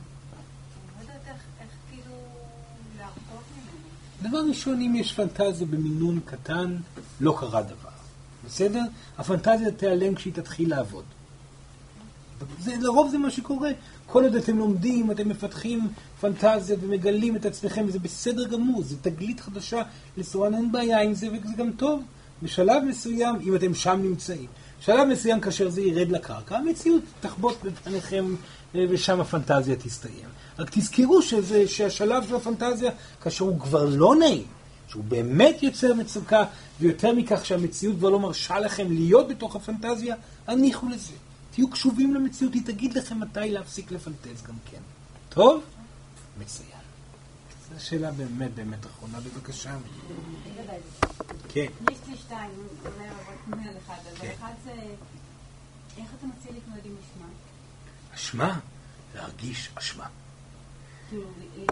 אני 0.97 1.07
לא 1.07 1.13
יודעת 1.13 1.27
איך, 1.35 1.43
איך 1.59 1.71
כאילו 1.89 2.15
להרפות 2.97 3.43
ממנו. 3.57 3.89
דבר 4.29 4.41
ראשון, 4.49 4.81
אם 4.81 4.95
יש 4.95 5.13
פנטזיה 5.13 5.67
במינון 5.67 6.19
קטן, 6.25 6.75
לא 7.21 7.35
קרה 7.39 7.61
דבר. 7.61 7.89
בסדר? 8.45 8.81
הפנטזיה 9.17 9.71
תיעלם 9.71 10.15
כשהיא 10.15 10.33
תתחיל 10.33 10.69
לעבוד. 10.69 11.03
זה, 12.59 12.75
לרוב 12.79 13.11
זה 13.11 13.17
מה 13.17 13.31
שקורה. 13.31 13.69
כל 14.05 14.23
עוד 14.23 14.35
אתם 14.35 14.57
לומדים, 14.57 15.11
אתם 15.11 15.29
מפתחים 15.29 15.87
פנטזיה 16.21 16.75
ומגלים 16.81 17.35
את 17.35 17.45
עצמכם, 17.45 17.85
וזה 17.87 17.99
בסדר 17.99 18.47
גמור, 18.47 18.83
זה 18.83 18.95
תגלית 19.01 19.39
חדשה 19.39 19.81
לסורן, 20.17 20.53
אין 20.53 20.71
בעיה 20.71 21.01
עם 21.01 21.13
זה, 21.13 21.27
וזה 21.27 21.53
גם 21.57 21.71
טוב. 21.71 22.03
בשלב 22.43 22.83
מסוים, 22.83 23.35
אם 23.41 23.55
אתם 23.55 23.73
שם 23.73 23.99
נמצאים, 24.03 24.47
בשלב 24.81 25.07
מסוים 25.07 25.39
כאשר 25.39 25.69
זה 25.69 25.81
ירד 25.81 26.11
לקרקע, 26.11 26.57
המציאות 26.57 27.01
תחבוט 27.19 27.57
בפניכם 27.63 28.25
ושם 28.73 29.21
הפנטזיה 29.21 29.75
תסתיים. 29.75 30.29
רק 30.59 30.69
תזכרו 30.71 31.21
שזה, 31.21 31.67
שהשלב 31.67 32.27
של 32.27 32.35
הפנטזיה, 32.35 32.91
כאשר 33.21 33.45
הוא 33.45 33.59
כבר 33.59 33.85
לא 33.85 34.15
נעים, 34.15 34.47
שהוא 34.87 35.03
באמת 35.03 35.63
יוצר 35.63 35.93
מצוקה, 35.93 36.43
ויותר 36.79 37.13
מכך 37.13 37.45
שהמציאות 37.45 37.95
כבר 37.97 38.09
לא 38.09 38.19
מרשה 38.19 38.59
לכם 38.59 38.91
להיות 38.91 39.27
בתוך 39.27 39.55
הפנטזיה, 39.55 40.15
הניחו 40.47 40.89
לזה. 40.89 41.13
תהיו 41.51 41.69
קשובים 41.69 42.13
למציאות, 42.13 42.53
היא 42.53 42.61
תגיד 42.65 42.93
לכם 42.93 43.19
מתי 43.19 43.49
להפסיק 43.49 43.91
לפנטז 43.91 44.41
גם 44.47 44.55
כן. 44.71 44.81
טוב? 45.29 45.63
מצוין. 46.41 46.69
זו 47.73 47.85
שאלה 47.85 48.11
באמת 48.11 48.55
באמת 48.55 48.85
אחרונה, 48.85 49.19
בבקשה. 49.19 49.75
כן. 51.49 51.65
יש 51.91 51.97
לי 52.07 52.17
שתיים, 52.17 52.49
אולי 52.85 53.09
רק 53.09 53.47
מנהל 53.47 53.73
אחד, 53.85 53.93
אבל 54.03 54.21
כן. 54.21 54.31
אחד 54.39 54.53
זה 54.63 54.71
איך 55.97 56.07
אתה 56.19 56.27
מציע 56.27 56.51
להתמודד 56.51 56.85
עם 56.85 56.91
אשמה? 56.91 57.27
אשמה, 58.19 58.59
להרגיש 59.15 59.69
אשמה. 59.75 60.05
כאילו, 61.09 61.23
אה, 61.23 61.63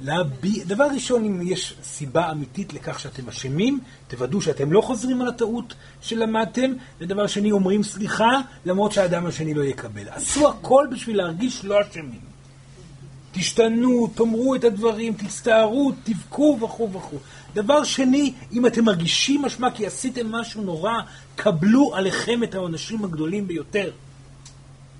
להביע, 0.00 0.64
דבר 0.64 0.86
ראשון, 0.94 1.24
אם 1.24 1.40
יש 1.42 1.74
סיבה 1.82 2.30
אמיתית 2.30 2.72
לכך 2.72 3.00
שאתם 3.00 3.28
אשמים, 3.28 3.80
תוודאו 4.08 4.40
שאתם 4.40 4.72
לא 4.72 4.80
חוזרים 4.80 5.20
על 5.20 5.28
הטעות 5.28 5.74
שלמדתם, 6.00 6.72
ודבר 6.98 7.26
שני, 7.26 7.52
אומרים 7.52 7.82
סליחה, 7.82 8.40
למרות 8.66 8.92
שהאדם 8.92 9.26
השני 9.26 9.54
לא 9.54 9.62
יקבל. 9.62 10.08
עשו 10.08 10.48
הכל 10.48 10.86
בשביל 10.92 11.16
להרגיש 11.16 11.64
לא 11.64 11.80
אשמים. 11.80 12.32
תשתנו, 13.32 14.06
תאמרו 14.14 14.54
את 14.54 14.64
הדברים, 14.64 15.14
תצטערו, 15.14 15.92
תבכו 16.04 16.58
וכו' 16.60 16.92
וכו'. 16.92 17.18
דבר 17.54 17.84
שני, 17.84 18.32
אם 18.52 18.66
אתם 18.66 18.84
מרגישים 18.84 19.44
אשמה 19.44 19.70
כי 19.70 19.86
עשיתם 19.86 20.32
משהו 20.32 20.62
נורא, 20.62 20.94
קבלו 21.36 21.94
עליכם 21.94 22.42
את 22.42 22.54
העונשים 22.54 23.04
הגדולים 23.04 23.46
ביותר. 23.46 23.90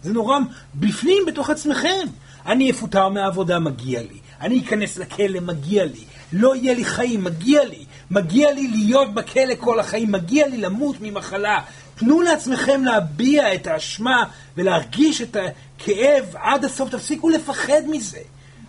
זה 0.02 0.12
נורא 0.12 0.38
בפנים, 0.74 1.22
בתוך 1.26 1.50
עצמכם. 1.50 2.06
אני 2.46 2.70
אפוטר 2.70 3.08
מהעבודה, 3.08 3.58
מגיע 3.58 4.02
לי. 4.02 4.18
אני 4.40 4.60
אכנס 4.60 4.98
לכלא, 4.98 5.40
מגיע 5.40 5.84
לי. 5.84 6.04
לא 6.32 6.56
יהיה 6.56 6.74
לי 6.74 6.84
חיים, 6.84 7.24
מגיע 7.24 7.64
לי. 7.64 7.84
מגיע 8.10 8.52
לי 8.52 8.68
להיות 8.68 9.14
בכלא 9.14 9.54
כל 9.58 9.80
החיים, 9.80 10.12
מגיע 10.12 10.48
לי 10.48 10.56
למות 10.56 10.96
ממחלה. 11.00 11.60
תנו 11.94 12.22
לעצמכם 12.22 12.84
להביע 12.84 13.54
את 13.54 13.66
האשמה 13.66 14.24
ולהרגיש 14.56 15.22
את 15.22 15.36
הכאב 15.36 16.24
עד 16.34 16.64
הסוף, 16.64 16.90
תפסיקו 16.90 17.28
לפחד 17.28 17.82
מזה. 17.90 18.18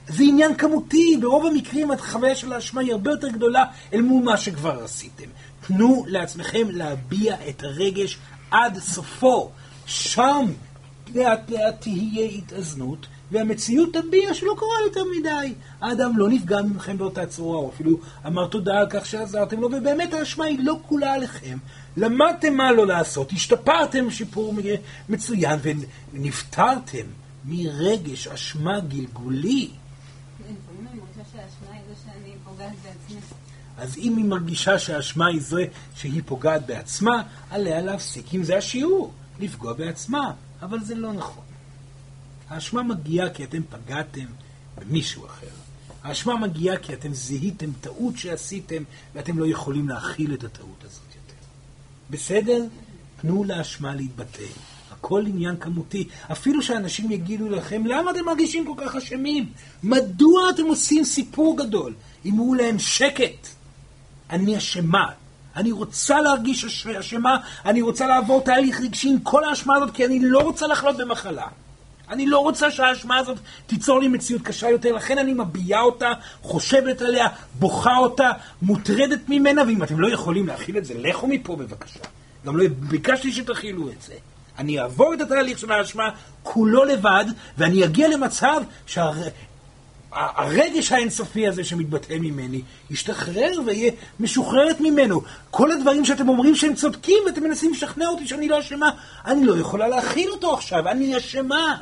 זה 0.08 0.24
עניין 0.24 0.56
כמותי, 0.56 1.18
ברוב 1.22 1.46
המקרים 1.46 1.92
החוויה 1.92 2.36
של 2.36 2.54
האשמה 2.54 2.82
היא 2.82 2.92
הרבה 2.92 3.12
יותר 3.12 3.30
גדולה 3.30 3.66
אל 3.94 4.02
מול 4.02 4.24
מה 4.24 4.38
שכבר 4.38 4.84
עשיתם. 4.84 5.30
תנו 5.68 6.06
לעצמכם 6.08 6.68
להביע 6.70 7.36
את 7.50 7.64
הרגש 7.64 8.18
עד 8.52 8.80
סופו. 8.80 9.50
שם 9.86 10.46
לאט 11.16 11.50
לאט 11.50 11.82
תהיה 11.82 12.26
התאזנות, 12.26 13.08
והמציאות 13.32 13.94
תביע 13.94 14.34
שלא 14.34 14.56
קרה 14.58 14.82
יותר 14.86 15.04
מדי. 15.18 15.54
האדם 15.82 16.18
לא 16.18 16.30
נפגע 16.30 16.62
מכם 16.62 16.98
באותה 16.98 17.26
צורה, 17.26 17.58
או 17.58 17.70
אפילו 17.70 18.00
אמר 18.28 18.48
תודה 18.48 18.80
על 18.80 18.88
כך 18.90 19.06
שעזרתם 19.06 19.60
לו, 19.60 19.68
ובאמת 19.68 20.14
האשמה 20.14 20.46
היא 20.46 20.60
לא 20.64 20.80
כולה 20.88 21.14
עליכם. 21.14 21.58
למדתם 21.98 22.54
מה 22.54 22.72
לא 22.72 22.88
לעשות, 22.88 23.32
השתפרתם 23.32 24.12
שיפור 24.12 24.54
מצוין, 25.10 25.60
ונפטרתם 26.14 27.06
מרגש 27.46 28.28
אשמה 28.28 28.80
גלגולי. 28.80 29.70
לפעמים 30.40 30.88
אני 30.92 31.00
מרגישה 31.00 31.30
שהאשמה 31.32 31.76
היא 31.76 31.82
זה 31.90 32.02
שאני 32.06 32.32
פוגעת 32.44 32.74
בעצמי. 32.84 33.20
אז 33.78 33.98
אם 33.98 34.18
היא 34.18 34.26
מרגישה 34.26 34.80
שהאשמה 34.80 35.28
היא 35.28 35.42
זה 35.42 35.66
שהיא 35.96 36.22
פוגעת 36.26 36.66
בעצמה, 36.66 37.24
עליה 37.50 37.82
להפסיק 37.82 38.34
עם 38.34 38.44
זה 38.44 38.58
השיעור, 38.58 39.14
לפגוע 39.40 39.74
בעצמה. 39.74 40.32
אבל 40.62 40.84
זה 40.84 40.96
לא 40.96 41.14
נכון. 41.14 41.44
האשמה 42.50 42.84
מגיעה 42.84 43.30
כי 43.30 43.44
אתם 43.44 43.62
פגעתם 43.70 44.26
במישהו 44.78 45.26
אחר. 45.26 45.48
האשמה 46.04 46.36
מגיעה 46.36 46.78
כי 46.78 46.94
אתם 46.94 47.14
זיהיתם 47.14 47.70
טעות 47.82 48.18
שעשיתם, 48.18 48.84
ואתם 49.14 49.40
לא 49.40 49.46
יכולים 49.46 49.90
להכיל 49.90 50.34
את 50.34 50.44
הטעות 50.44 50.84
הזאת 50.84 51.16
יותר. 51.16 51.40
בסדר? 52.10 52.66
תנו 53.22 53.44
לאשמה 53.44 53.96
להתבטא. 53.96 54.44
הכל 54.92 55.24
עניין 55.28 55.58
כמותי. 55.60 56.08
אפילו 56.32 56.62
שאנשים 56.62 57.12
יגידו 57.12 57.50
לכם, 57.50 57.86
למה 57.86 58.12
אתם 58.12 58.26
מרגישים 58.26 58.66
כל 58.66 58.74
כך 58.78 58.96
אשמים? 58.96 59.52
מדוע 59.84 60.50
אתם 60.50 60.66
עושים 60.66 61.04
סיפור 61.04 61.58
גדול? 61.58 61.94
אמרו 62.26 62.56
להם, 62.56 62.80
שקט. 62.80 63.48
אני 64.34 64.58
אשמה. 64.58 65.06
אני 65.56 65.72
רוצה 65.72 66.22
להרגיש 66.22 66.66
אש- 66.66 66.88
אשמה, 66.88 67.38
אני 67.66 67.82
רוצה 67.82 68.08
לעבור 68.08 68.42
תהליך 68.42 68.82
רגשי 68.82 69.10
עם 69.10 69.20
כל 69.20 69.44
האשמה 69.44 69.76
הזאת, 69.76 69.92
כי 69.94 70.06
אני 70.06 70.20
לא 70.24 70.40
רוצה 70.40 70.68
לחלות 70.68 70.98
במחלה. 70.98 71.48
אני 72.10 72.28
לא 72.28 72.40
רוצה 72.40 72.72
שהאשמה 72.72 73.18
הזאת 73.18 73.38
תיצור 73.68 74.00
לי 74.00 74.08
מציאות 74.08 74.42
קשה 74.42 74.70
יותר, 74.70 74.92
לכן 74.92 75.18
אני 75.18 75.34
מביעה 75.34 75.82
אותה, 75.82 76.12
חושבת 76.42 77.02
עליה, 77.02 77.28
בוכה 77.60 77.98
אותה, 77.98 78.32
מוטרדת 78.62 79.20
ממנה, 79.28 79.62
ואם 79.68 79.84
אתם 79.84 80.00
לא 80.00 80.08
יכולים 80.08 80.48
להכיל 80.48 80.78
את 80.78 80.86
זה, 80.86 80.94
לכו 80.98 81.28
מפה 81.28 81.56
בבקשה. 81.56 82.00
גם 82.46 82.58
לא 82.58 82.64
ביקשתי 82.80 83.32
שתכילו 83.32 83.90
את 83.90 84.02
זה. 84.02 84.14
אני 84.58 84.80
אעבור 84.80 85.14
את 85.14 85.22
התהליך 85.22 85.60
של 85.60 85.72
האשמה 85.72 86.10
כולו 86.44 86.84
לבד, 86.84 87.26
ואני 87.58 87.86
אגיע 87.86 88.08
למצב 88.08 88.62
שהרגש 90.14 90.92
האינסופי 90.92 91.48
הזה 91.48 91.64
שמתבטא 91.64 92.14
ממני 92.14 92.62
ישתחרר 92.92 93.52
ויהיה 93.66 93.92
משוחררת 94.20 94.82
ממנו. 94.82 95.22
כל 95.52 95.72
הדברים 95.72 96.06
שאתם 96.06 96.30
אומרים 96.30 96.56
שהם 96.56 96.76
צודקים 96.76 97.18
ואתם 97.26 97.44
מנסים 97.44 97.72
לשכנע 97.72 98.08
אותי 98.08 98.28
שאני 98.28 98.48
לא 98.48 98.60
אשמה, 98.60 98.92
אני 99.26 99.46
לא 99.46 99.58
יכולה 99.58 99.88
להכיל 99.88 100.30
אותו 100.30 100.54
עכשיו, 100.54 100.90
אני 100.90 101.18
אשמה. 101.18 101.78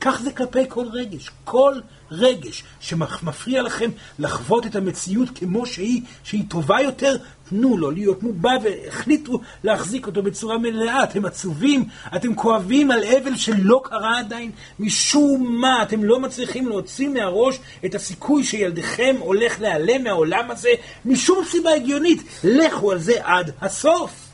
כך 0.00 0.20
זה 0.20 0.32
כלפי 0.32 0.64
כל 0.68 0.86
רגש. 0.92 1.30
כל 1.44 1.74
רגש 2.10 2.64
שמפריע 2.80 3.62
לכם 3.62 3.90
לחוות 4.18 4.66
את 4.66 4.76
המציאות 4.76 5.28
כמו 5.34 5.66
שהיא, 5.66 6.02
שהיא 6.24 6.44
טובה 6.48 6.80
יותר, 6.80 7.16
תנו 7.48 7.76
לו 7.76 7.90
להיות 7.90 8.22
מובע 8.22 8.52
והחליטו 8.62 9.40
להחזיק 9.64 10.06
אותו 10.06 10.22
בצורה 10.22 10.58
מלאה. 10.58 11.04
אתם 11.04 11.24
עצובים, 11.24 11.84
אתם 12.16 12.34
כואבים 12.34 12.90
על 12.90 13.04
אבל 13.04 13.36
שלא 13.36 13.80
קרה 13.84 14.18
עדיין. 14.18 14.50
משום 14.78 15.60
מה 15.60 15.82
אתם 15.82 16.04
לא 16.04 16.20
מצליחים 16.20 16.68
להוציא 16.68 17.08
מהראש 17.08 17.58
את 17.84 17.94
הסיכוי 17.94 18.44
שילדיכם 18.44 19.16
הולך 19.18 19.60
להיעלם 19.60 20.04
מהעולם 20.04 20.50
הזה, 20.50 20.70
משום 21.04 21.44
סיבה 21.44 21.74
הגיונית. 21.74 22.22
לכו 22.44 22.92
על 22.92 22.98
זה 22.98 23.14
עד 23.22 23.50
הסוף. 23.60 24.26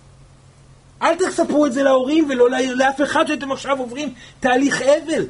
אל 1.03 1.15
תספרו 1.15 1.67
את 1.67 1.73
זה 1.73 1.83
להורים 1.83 2.31
ולא 2.31 2.51
לאף 2.51 3.03
אחד 3.03 3.27
שאתם 3.27 3.53
עכשיו 3.53 3.79
עוברים 3.79 4.15
תהליך 4.41 4.83
אבל. 4.83 5.25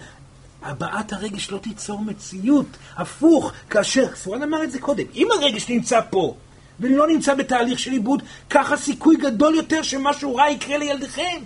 הבעת 0.62 1.12
הרגש 1.12 1.51
לא 1.51 1.59
תיצור 1.59 2.01
מציאות. 2.01 2.66
הפוך, 2.97 3.52
כאשר, 3.70 4.06
סורן 4.14 4.43
אמר 4.43 4.64
את 4.64 4.70
זה 4.70 4.78
קודם, 4.78 5.05
אם 5.14 5.28
הרגש 5.32 5.68
נמצא 5.68 6.01
פה 6.10 6.34
ולא 6.80 7.06
נמצא 7.06 7.34
בתהליך 7.34 7.78
של 7.78 7.93
עיבוד, 7.93 8.22
ככה 8.51 8.76
סיכוי 8.76 9.16
גדול 9.16 9.55
יותר 9.55 9.82
שמשהו 9.82 10.36
רע 10.36 10.51
יקרה 10.51 10.78
לילדיכם. 10.78 11.43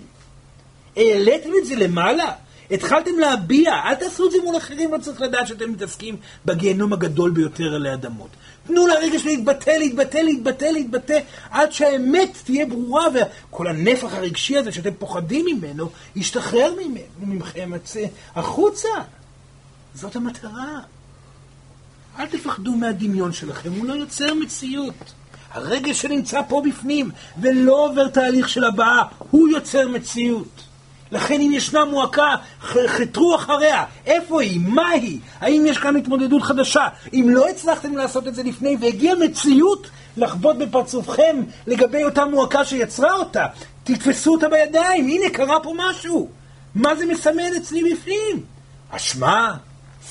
העליתם 0.97 1.49
את 1.61 1.65
זה 1.65 1.75
למעלה, 1.75 2.31
התחלתם 2.71 3.19
להביע, 3.19 3.73
אל 3.85 3.95
תעשו 3.95 4.25
את 4.25 4.31
זה 4.31 4.37
מול 4.43 4.57
אחרים, 4.57 4.93
לא 4.93 4.97
צריך 4.97 5.21
לדעת 5.21 5.47
שאתם 5.47 5.71
מתעסקים 5.71 6.15
בגיהנום 6.45 6.93
הגדול 6.93 7.31
ביותר 7.31 7.75
עלי 7.75 7.93
אדמות. 7.93 8.29
תנו 8.67 8.87
לרגש 8.87 9.25
להתבטא, 9.25 9.69
להתבטא, 9.69 10.17
להתבטא, 10.17 10.65
להתבטא, 10.65 11.19
עד 11.49 11.71
שהאמת 11.71 12.37
תהיה 12.43 12.65
ברורה, 12.65 13.05
וכל 13.13 13.67
הנפח 13.67 14.13
הרגשי 14.13 14.57
הזה 14.57 14.71
שאתם 14.71 14.93
פוחדים 14.99 15.45
ממנו, 15.45 15.89
ישתחרר 16.15 16.73
ממכם 17.19 17.71
החוצה. 18.35 18.89
זאת 19.95 20.15
המטרה. 20.15 20.79
אל 22.19 22.25
תפחדו 22.25 22.71
מהדמיון 22.71 23.33
שלכם, 23.33 23.71
הוא 23.77 23.85
לא 23.85 23.93
יוצר 23.93 24.33
מציאות. 24.33 25.13
הרגש 25.51 26.01
שנמצא 26.01 26.41
פה 26.49 26.61
בפנים 26.69 27.11
ולא 27.41 27.85
עובר 27.85 28.07
תהליך 28.07 28.49
של 28.49 28.63
הבאה, 28.63 29.03
הוא 29.31 29.49
יוצר 29.49 29.87
מציאות. 29.87 30.66
לכן 31.11 31.41
אם 31.41 31.51
ישנה 31.53 31.85
מועקה, 31.85 32.35
חתרו 32.61 33.35
אחריה. 33.35 33.83
איפה 34.05 34.41
היא? 34.41 34.59
מה 34.63 34.89
היא? 34.89 35.19
האם 35.39 35.65
יש 35.65 35.77
כאן 35.77 35.95
התמודדות 35.95 36.41
חדשה? 36.41 36.87
אם 37.13 37.25
לא 37.29 37.49
הצלחתם 37.49 37.97
לעשות 37.97 38.27
את 38.27 38.35
זה 38.35 38.43
לפני 38.43 38.77
והגיעה 38.81 39.15
מציאות 39.15 39.89
לחבוט 40.17 40.55
בפרצופכם 40.55 41.43
לגבי 41.67 42.03
אותה 42.03 42.25
מועקה 42.25 42.65
שיצרה 42.65 43.13
אותה, 43.13 43.45
תתפסו 43.83 44.31
אותה 44.33 44.49
בידיים. 44.49 45.07
הנה, 45.07 45.29
קרה 45.29 45.59
פה 45.59 45.73
משהו. 45.77 46.29
מה 46.75 46.95
זה 46.95 47.05
מסמל 47.05 47.51
אצלי 47.57 47.93
בפנים? 47.93 48.43
אשמה? 48.89 49.55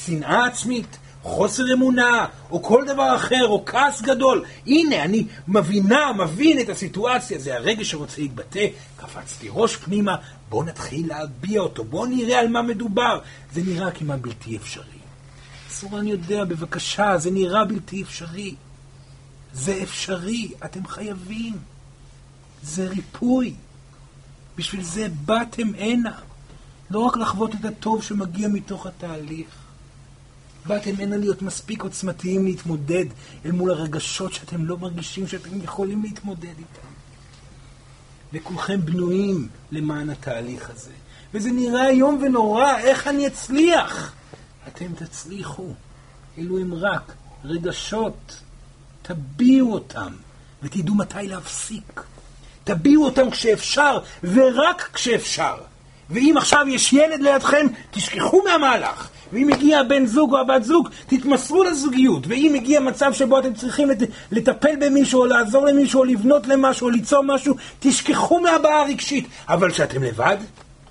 שנאה 0.05 0.47
עצמית? 0.47 0.99
חוסר 1.27 1.63
אמונה, 1.73 2.27
או 2.51 2.63
כל 2.63 2.85
דבר 2.87 3.17
אחר, 3.17 3.47
או 3.49 3.65
כעס 3.67 4.03
גדול. 4.03 4.45
הנה, 4.67 5.03
אני 5.05 5.27
מבינה, 5.49 6.13
מבין 6.13 6.61
את 6.61 6.69
הסיטואציה, 6.69 7.39
זה 7.39 7.57
הרגש 7.57 7.91
שרוצה 7.91 8.21
להתבטא, 8.21 8.67
קפצתי 8.97 9.49
ראש 9.51 9.77
פנימה, 9.77 10.17
בואו 10.49 10.65
נתחיל 10.65 11.09
להביע 11.09 11.61
אותו, 11.61 11.85
בואו 11.85 12.07
נראה 12.07 12.41
על 12.41 12.49
מה 12.49 12.63
מדובר. 12.63 13.19
זה 13.53 13.61
נראה 13.67 13.91
כמעט 13.91 14.19
בלתי 14.21 14.57
אפשרי. 14.57 14.85
סורן 15.71 16.07
יודע, 16.07 16.45
בבקשה, 16.45 17.19
זה 17.19 17.31
נראה 17.31 17.65
בלתי 17.65 18.03
אפשרי. 18.03 18.55
זה 19.53 19.79
אפשרי, 19.83 20.51
אתם 20.65 20.87
חייבים. 20.87 21.55
זה 22.63 22.89
ריפוי. 22.89 23.55
בשביל 24.57 24.83
זה 24.83 25.07
באתם 25.25 25.69
הנה. 25.79 26.13
לא 26.91 27.01
רק 27.01 27.17
לחוות 27.17 27.55
את 27.55 27.65
הטוב 27.65 28.03
שמגיע 28.03 28.49
מתוך 28.49 28.87
התהליך. 28.87 29.66
באתם 30.67 30.91
הנה 30.99 31.17
להיות 31.17 31.43
מספיק 31.43 31.83
עוצמתיים 31.83 32.45
להתמודד 32.45 33.05
אל 33.45 33.53
מול 33.53 33.71
הרגשות 33.71 34.35
שאתם 34.35 34.65
לא 34.65 34.79
מרגישים 34.79 35.29
שאתם 35.29 35.63
יכולים 35.63 36.03
להתמודד 36.03 36.45
איתם. 36.45 36.89
וכולכם 38.33 38.81
בנויים 38.85 39.49
למען 39.71 40.11
התהליך 40.11 40.71
הזה. 40.71 40.93
וזה 41.35 41.51
נראה 41.51 41.89
איום 41.89 42.23
ונורא, 42.23 42.79
איך 42.79 43.07
אני 43.07 43.27
אצליח? 43.27 44.13
אתם 44.69 44.93
תצליחו. 44.95 45.73
אלו 46.39 46.59
הם 46.59 46.75
רק 46.75 47.15
רגשות. 47.45 48.41
תביעו 49.03 49.73
אותם, 49.73 50.13
ותדעו 50.63 50.95
מתי 50.95 51.27
להפסיק. 51.27 52.03
תביעו 52.65 53.05
אותם 53.05 53.31
כשאפשר, 53.31 53.99
ורק 54.25 54.91
כשאפשר. 54.93 55.57
ואם 56.11 56.35
עכשיו 56.37 56.67
יש 56.69 56.93
ילד 56.93 57.21
לידכם, 57.21 57.67
תשכחו 57.91 58.43
מהמהלך. 58.45 59.09
ואם 59.33 59.53
הגיע 59.53 59.81
הבן 59.81 60.07
זוג 60.07 60.35
או 60.35 60.41
הבת 60.41 60.65
זוג, 60.65 60.89
תתמסרו 61.07 61.65
לזוגיות. 61.65 62.27
ואם 62.27 62.55
הגיע 62.55 62.81
מצב 62.81 63.13
שבו 63.13 63.39
אתם 63.39 63.55
צריכים 63.55 63.89
לטפל 64.33 64.77
במישהו, 64.81 65.21
או 65.21 65.27
לעזור 65.27 65.67
למישהו, 65.67 66.01
או 66.01 66.05
לבנות 66.05 66.47
למשהו, 66.47 66.87
או 66.87 66.91
ליצור 66.91 67.23
משהו, 67.25 67.55
תשכחו 67.81 68.41
מהבעה 68.41 68.83
הרגשית. 68.83 69.27
אבל 69.49 69.71
כשאתם 69.71 70.03
לבד, 70.03 70.37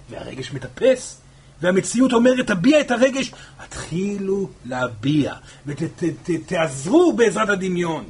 והרגש 0.10 0.54
מטפס, 0.54 1.18
והמציאות 1.62 2.14
אומרת, 2.14 2.48
תביע 2.48 2.82
את 2.82 2.92
הרגש, 2.92 3.32
התחילו 3.60 4.50
להביע, 4.66 5.34
ותעזרו 5.66 7.14
בעזרת 7.14 7.50
הדמיון. 7.50 8.04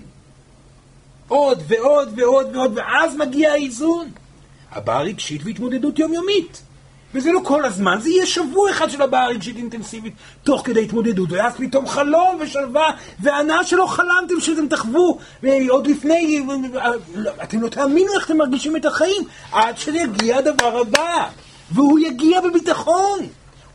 עוד 1.27 1.63
ועוד 1.67 2.13
ועוד 2.15 2.55
ועוד, 2.55 2.71
ואז 2.75 3.15
מגיע 3.15 3.51
האיזון. 3.51 4.09
הבעה 4.71 5.01
רגשית 5.01 5.41
והתמודדות 5.43 5.99
יומיומית. 5.99 6.61
וזה 7.15 7.31
לא 7.31 7.39
כל 7.43 7.65
הזמן, 7.65 7.97
זה 8.01 8.09
יהיה 8.09 8.25
שבוע 8.25 8.71
אחד 8.71 8.89
של 8.89 9.01
הבעה 9.01 9.27
רגשית 9.27 9.57
אינטנסיבית 9.57 10.13
תוך 10.43 10.61
כדי 10.65 10.83
התמודדות, 10.83 11.31
ואז 11.31 11.53
פתאום 11.57 11.87
חלום 11.87 12.37
ושלווה 12.39 12.91
והנאה 13.19 13.63
שלא 13.63 13.85
חלמתם 13.85 14.39
שאתם 14.39 14.67
תחוו 14.67 15.17
עוד 15.69 15.87
לפני, 15.87 16.45
אתם 17.43 17.61
לא 17.61 17.67
תאמינו 17.69 18.13
איך 18.13 18.25
אתם 18.25 18.37
מרגישים 18.37 18.75
את 18.75 18.85
החיים 18.85 19.23
עד 19.51 19.77
שיגיע 19.77 20.37
הדבר 20.37 20.79
הבא, 20.79 21.27
והוא 21.71 21.99
יגיע 21.99 22.41
בביטחון. 22.41 23.19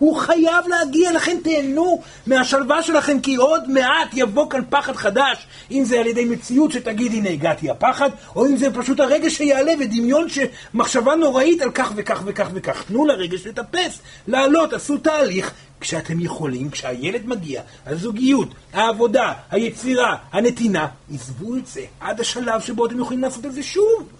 הוא 0.00 0.16
חייב 0.16 0.64
להגיע, 0.68 1.12
לכן 1.12 1.36
תהנו 1.44 2.02
מהשלווה 2.26 2.82
שלכם, 2.82 3.20
כי 3.20 3.36
עוד 3.36 3.70
מעט 3.70 4.08
יבוא 4.12 4.50
כאן 4.50 4.60
פחד 4.70 4.96
חדש, 4.96 5.46
אם 5.70 5.84
זה 5.84 6.00
על 6.00 6.06
ידי 6.06 6.24
מציאות 6.24 6.72
שתגיד, 6.72 7.12
הנה 7.12 7.30
הגעתי 7.30 7.70
הפחד, 7.70 8.10
או 8.36 8.46
אם 8.46 8.56
זה 8.56 8.74
פשוט 8.74 9.00
הרגש 9.00 9.36
שיעלה 9.36 9.72
ודמיון 9.80 10.26
שמחשבה 10.28 11.14
נוראית 11.14 11.62
על 11.62 11.70
כך 11.70 11.92
וכך 11.96 12.22
וכך 12.24 12.50
וכך. 12.54 12.82
תנו 12.82 13.06
לרגש 13.06 13.46
לטפס, 13.46 13.98
לעלות, 14.28 14.72
עשו 14.72 14.98
תהליך. 14.98 15.52
כשאתם 15.80 16.20
יכולים, 16.20 16.70
כשהילד 16.70 17.26
מגיע, 17.26 17.62
הזוגיות, 17.86 18.48
העבודה, 18.72 19.32
היצירה, 19.50 20.16
הנתינה, 20.32 20.86
עזבו 21.14 21.56
את 21.56 21.66
זה 21.66 21.80
עד 22.00 22.20
השלב 22.20 22.60
שבו 22.60 22.86
אתם 22.86 23.00
יכולים 23.00 23.22
לעשות 23.22 23.46
את 23.46 23.52
זה 23.52 23.62
שוב. 23.62 24.19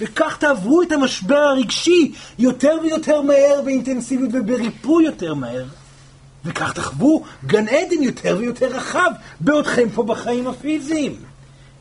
וכך 0.00 0.36
תעברו 0.40 0.82
את 0.82 0.92
המשבר 0.92 1.36
הרגשי 1.36 2.12
יותר 2.38 2.76
ויותר 2.82 3.22
מהר 3.22 3.60
באינטנסיביות 3.64 4.30
ובריפוי 4.32 5.04
יותר 5.04 5.34
מהר. 5.34 5.64
וכך 6.44 6.72
תחוו 6.72 7.24
גן 7.46 7.68
עדן 7.68 8.02
יותר 8.02 8.36
ויותר 8.38 8.66
רחב 8.66 9.10
בעודכם 9.40 9.90
פה 9.94 10.02
בחיים 10.02 10.46
הפיזיים. 10.46 11.16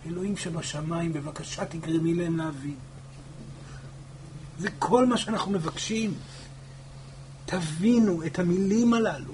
אלוהים 0.08 0.38
שבשמיים, 0.38 1.14
בבקשה 1.14 1.66
תגרמי 1.66 2.14
להם 2.14 2.38
להבין. 2.38 2.76
זה 4.60 4.70
כל 4.80 5.06
מה 5.06 5.18
שאנחנו 5.18 5.52
מבקשים. 5.52 6.14
תבינו 7.46 8.26
את 8.26 8.40
המילים 8.40 8.94
הללו. 8.94 9.34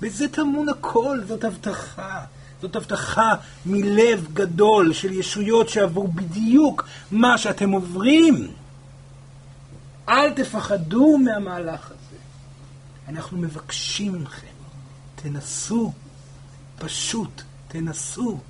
בזה 0.00 0.28
טמון 0.28 0.68
הכל, 0.68 1.20
זאת 1.28 1.44
הבטחה. 1.44 2.24
זאת 2.62 2.76
הבטחה 2.76 3.34
מלב 3.66 4.26
גדול 4.32 4.92
של 4.92 5.12
ישויות 5.12 5.68
שעברו 5.68 6.08
בדיוק 6.08 6.88
מה 7.10 7.38
שאתם 7.38 7.70
עוברים. 7.70 8.50
אל 10.08 10.30
תפחדו 10.30 11.18
מהמהלך 11.18 11.86
הזה. 11.86 12.18
אנחנו 13.08 13.38
מבקשים 13.38 14.22
מכם, 14.22 14.46
תנסו, 15.14 15.92
פשוט 16.78 17.42
תנסו. 17.68 18.40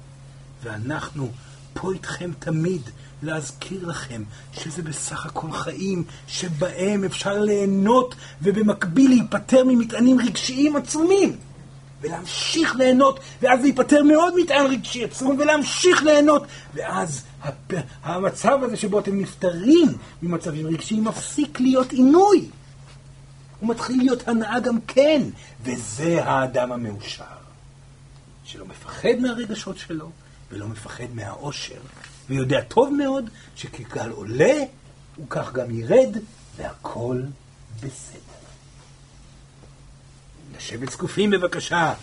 ואנחנו 0.62 1.31
פה 1.74 1.93
איתכם 1.93 2.31
תמיד 2.39 2.82
להזכיר 3.23 3.87
לכם 3.87 4.23
שזה 4.53 4.82
בסך 4.82 5.27
הכל 5.27 5.53
חיים 5.53 6.05
שבהם 6.27 7.05
אפשר 7.05 7.41
ליהנות 7.41 8.15
ובמקביל 8.43 9.11
להיפטר 9.11 9.65
ממטענים 9.66 10.20
רגשיים 10.20 10.77
עצומים. 10.77 11.37
ולהמשיך 12.01 12.77
ליהנות, 12.77 13.20
ואז 13.43 13.60
להיפטר 13.60 14.02
מעוד 14.02 14.35
מטען 14.43 14.66
רגשי 14.66 15.05
עצום, 15.05 15.36
ולהמשיך 15.39 16.02
ליהנות, 16.02 16.43
ואז 16.74 17.22
הפ... 17.43 17.74
המצב 18.02 18.59
הזה 18.62 18.77
שבו 18.77 18.98
אתם 18.98 19.20
נפטרים 19.20 19.89
ממצבים 20.22 20.66
רגשיים 20.66 21.05
מפסיק 21.05 21.60
להיות 21.60 21.93
עינוי. 21.93 22.48
הוא 23.60 23.68
מתחיל 23.68 23.98
להיות 23.98 24.28
הנאה 24.28 24.60
גם 24.60 24.78
כן, 24.86 25.22
וזה 25.62 26.24
האדם 26.24 26.72
המאושר, 26.72 27.24
שלא 28.44 28.66
מפחד 28.66 29.14
מהרגשות 29.20 29.78
שלו, 29.78 30.10
ולא 30.52 30.66
מפחד 30.66 31.05
מהאושר, 31.14 31.81
ויודע 32.28 32.60
טוב 32.60 32.94
מאוד 32.94 33.31
שכגל 33.56 34.10
עולה, 34.10 34.55
הוא 35.16 35.27
כך 35.31 35.52
גם 35.52 35.70
ירד, 35.70 36.16
והכל 36.56 37.22
בסדר. 37.77 38.30
לשבת 40.61 40.91
זקופים 40.91 41.31
בבקשה. 41.31 41.95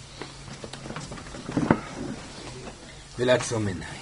ולעצום 3.19 3.67
עיניים. 3.67 4.01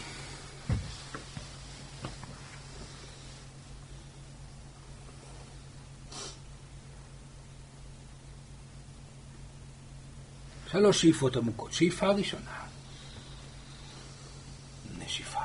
שלוש 10.72 11.02
שאיפות 11.02 11.36
עמוקות. 11.36 11.74
שאיפה 11.74 12.08
ראשונה. 12.08 12.66
נשיפה. 14.98 15.40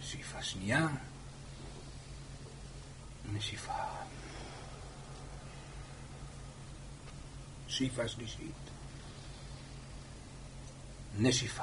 שאיפה 0.00 0.42
שנייה. 0.42 0.86
נשיפה. 3.32 3.93
שאיפה 7.74 8.08
שלישית. 8.08 8.52
נשיפה. 11.18 11.62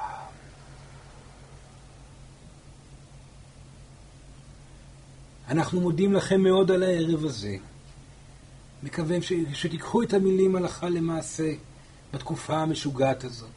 אנחנו 5.48 5.80
מודים 5.80 6.12
לכם 6.12 6.40
מאוד 6.40 6.70
על 6.70 6.82
הערב 6.82 7.24
הזה. 7.24 7.56
מקווים 8.82 9.22
ש... 9.22 9.32
שתיקחו 9.54 10.02
את 10.02 10.14
המילים 10.14 10.56
הלכה 10.56 10.88
למעשה 10.88 11.52
בתקופה 12.14 12.56
המשוגעת 12.56 13.24
הזאת. 13.24 13.48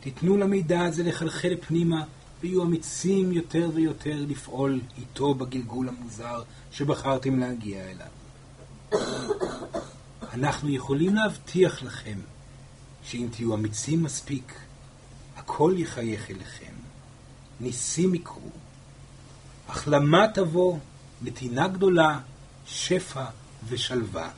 תיתנו 0.00 0.36
למידע 0.36 0.80
הזה 0.80 1.02
לחלחל 1.02 1.54
פנימה 1.66 2.04
ויהיו 2.40 2.62
אמיצים 2.62 3.32
יותר 3.32 3.70
ויותר 3.74 4.24
לפעול 4.28 4.80
איתו 4.98 5.34
בגלגול 5.34 5.88
המוזר 5.88 6.42
שבחרתם 6.72 7.38
להגיע 7.38 7.84
אליו. 7.90 9.47
אנחנו 10.32 10.68
יכולים 10.68 11.14
להבטיח 11.14 11.82
לכם 11.82 12.18
שאם 13.02 13.28
תהיו 13.32 13.54
אמיצים 13.54 14.02
מספיק, 14.02 14.54
הכל 15.36 15.74
יחייך 15.76 16.30
אליכם. 16.30 16.72
ניסים 17.60 18.14
יקרו. 18.14 18.50
החלמה 19.68 20.26
תבוא, 20.34 20.78
נתינה 21.22 21.68
גדולה, 21.68 22.20
שפע 22.66 23.24
ושלווה. 23.68 24.30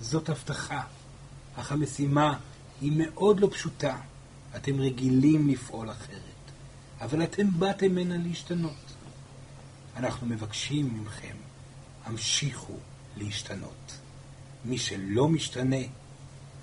זאת 0.00 0.28
הבטחה, 0.28 0.82
אך 1.56 1.72
המשימה 1.72 2.38
היא 2.80 2.92
מאוד 2.96 3.40
לא 3.40 3.48
פשוטה. 3.52 3.96
אתם 4.56 4.80
רגילים 4.80 5.48
לפעול 5.48 5.90
אחרת, 5.90 6.50
אבל 7.00 7.22
אתם 7.22 7.58
באתם 7.58 7.98
הנה 7.98 8.16
להשתנות. 8.16 8.92
אנחנו 9.96 10.26
מבקשים 10.26 11.04
מכם, 11.04 11.36
המשיכו 12.04 12.76
להשתנות. 13.16 13.98
מי 14.64 14.78
שלא 14.78 15.28
משתנה, 15.28 15.76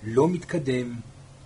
לא 0.03 0.29
מתקדם, 0.29 0.95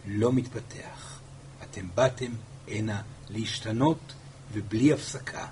לא 0.07 0.33
מתפתח. 0.33 1.19
אתם 1.63 1.87
באתם 1.95 2.31
הנה 2.67 3.01
להשתנות 3.29 4.13
ובלי 4.53 4.93
הפסקה, 4.93 5.47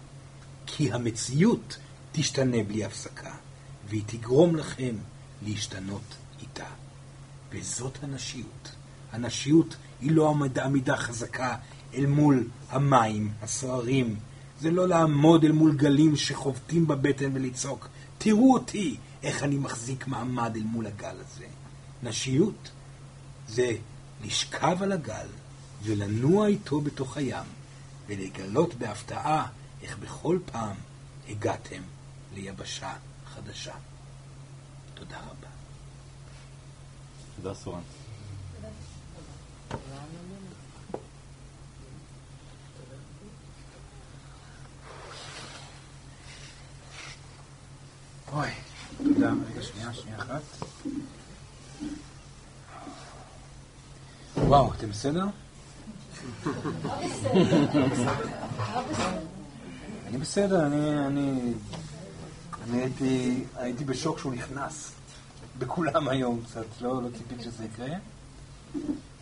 כי 0.66 0.92
המציאות 0.92 1.78
תשתנה 2.12 2.64
בלי 2.64 2.86
הפסקה, 2.86 3.32
והיא 3.90 4.04
תגרום 4.06 4.56
לכם 4.56 4.96
להשתנות 5.46 6.16
איתה. 6.42 6.66
וזאת 7.52 7.98
הנשיות. 8.04 8.72
הנשיות 9.12 9.76
היא 10.02 10.12
לא 10.12 10.30
עמידה, 10.30 10.66
עמידה 10.66 10.98
חזקה 10.98 11.56
אל 11.94 12.06
מול 12.06 12.48
המים 12.70 13.32
הסוערים. 13.42 14.16
זה 14.62 14.72
לא 14.72 14.88
לעמוד 14.88 15.44
אל 15.44 15.52
מול 15.52 15.76
גלים 15.76 16.16
שחובטים 16.16 16.88
בבטן 16.88 17.32
ולצעוק, 17.34 17.88
תראו 18.18 18.54
אותי, 18.54 18.98
איך 19.24 19.44
אני 19.44 19.56
מחזיק 19.56 20.08
מעמד 20.08 20.56
אל 20.56 20.64
מול 20.64 20.88
הגל 20.88 21.16
הזה. 21.20 21.48
נשיות 22.04 22.72
זה 23.48 23.72
לשכב 24.26 24.84
על 24.84 24.92
הגל 24.92 25.28
ולנוע 25.84 26.48
איתו 26.48 26.82
בתוך 26.82 27.18
הים, 27.18 27.46
ולגלות 28.08 28.74
בהפתעה 28.74 29.48
איך 29.82 29.98
בכל 29.98 30.40
פעם 30.46 30.76
הגעתם 31.30 31.82
ליבשה 32.34 32.94
חדשה. 33.26 33.76
תודה 34.94 35.18
רבה. 35.20 35.48
תודה, 37.36 37.54
סורן. 37.54 37.82
אוי, 48.34 48.50
תודה. 49.04 49.32
רגע, 49.52 49.62
שנייה, 49.62 49.94
שנייה 49.94 50.18
אחת. 50.18 50.42
וואו, 54.36 54.74
אתם 54.74 54.90
בסדר? 54.90 55.26
אני 60.08 60.18
בסדר, 60.18 60.66
אני, 60.66 61.06
אני, 61.08 61.54
אני 62.64 62.82
הייתי, 62.82 63.44
הייתי 63.56 63.86
בשוק 63.86 64.20
שהוא 64.20 64.34
נכנס 64.34 64.92
בכולם 65.58 66.08
היום 66.08 66.42
קצת, 66.46 66.66
לא, 66.82 67.04
לא 67.04 67.08
ציפית 67.18 67.42
שזה 67.42 67.66
יקרה. 67.66 67.88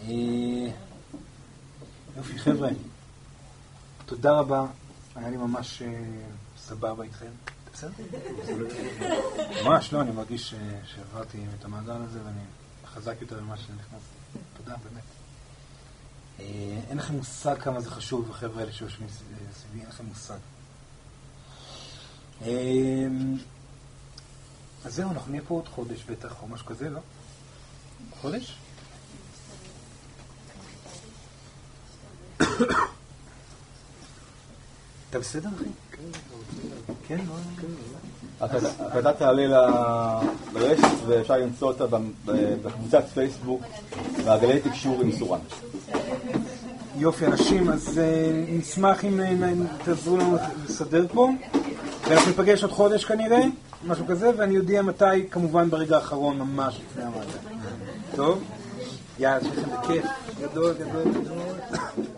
אה, 0.02 0.72
יופי, 2.18 2.40
חבר'ה, 2.40 2.70
תודה 4.06 4.32
רבה, 4.32 4.66
היה 5.16 5.30
לי 5.30 5.38
ממש 5.38 5.82
אה, 5.82 6.04
סבבה 6.58 7.04
איתכם. 7.04 7.55
בסדר? 7.76 8.04
ממש 9.66 9.94
לא, 9.94 10.02
אני 10.02 10.12
מרגיש 10.12 10.54
שעברתי 10.86 11.38
את 11.60 11.66
המעגל 11.66 12.02
הזה 12.02 12.20
ואני 12.26 12.42
חזק 12.86 13.16
יותר 13.22 13.42
ממה 13.42 13.58
שנכנסתי. 13.58 14.40
תודה, 14.58 14.76
באמת. 14.78 15.04
אה, 16.40 16.82
אין 16.90 16.98
לכם 16.98 17.14
מושג 17.14 17.56
כמה 17.60 17.82
זה 17.82 17.90
חשוב, 17.90 18.32
החבר'ה 18.32 18.60
האלה 18.60 18.72
שיושבים 18.72 19.08
סביבי, 19.54 19.80
אין 19.80 19.90
לכם 19.90 20.06
מושג. 20.06 20.38
אה, 22.42 23.08
אז 24.86 24.96
זהו, 24.96 25.12
אנחנו 25.12 25.32
נהיה 25.32 25.44
פה 25.48 25.54
עוד 25.54 25.68
חודש 25.68 26.04
בטח, 26.04 26.42
או 26.42 26.48
משהו 26.48 26.66
כזה, 26.66 26.90
לא? 26.90 27.00
חודש? 28.22 28.56
אתה 35.10 35.20
בסדר, 35.20 35.50
אחי? 35.56 35.85
כן, 37.08 37.18
לא... 37.28 37.34
ההקלטה 38.42 39.14
תעלה 39.14 39.68
לרשת 40.54 40.84
ואפשר 41.08 41.38
למצוא 41.38 41.68
אותה 41.68 41.98
בקבוצת 42.64 43.04
פייסבוק 43.14 43.62
מעגלי 44.26 44.60
תקשור 44.60 45.02
עם 45.02 45.12
סורן. 45.12 45.40
יופי, 46.98 47.26
אנשים, 47.26 47.70
אז 47.70 48.02
נשמח 48.48 49.06
אם 49.06 49.22
תעזרו 49.84 50.18
לנו 50.18 50.38
לסדר 50.66 51.06
פה, 51.14 51.30
ואנחנו 52.08 52.28
ניפגש 52.28 52.64
עוד 52.64 52.72
חודש 52.72 53.06
כנראה, 53.06 53.42
משהו 53.88 54.06
כזה, 54.08 54.32
ואני 54.38 54.58
אודיע 54.58 54.82
מתי, 54.82 55.30
כמובן 55.32 55.70
ברגע 55.70 55.96
האחרון, 55.96 56.40
ממש 56.40 56.80
לפני 56.90 57.04
המעגל. 57.04 57.66
טוב? 58.16 58.44
יאללה, 59.20 59.40
יש 59.42 59.48
לכם 59.48 59.70
בכיף. 59.82 60.06
גדול, 60.42 60.74
גדול, 60.74 61.04
גדול. 61.04 62.16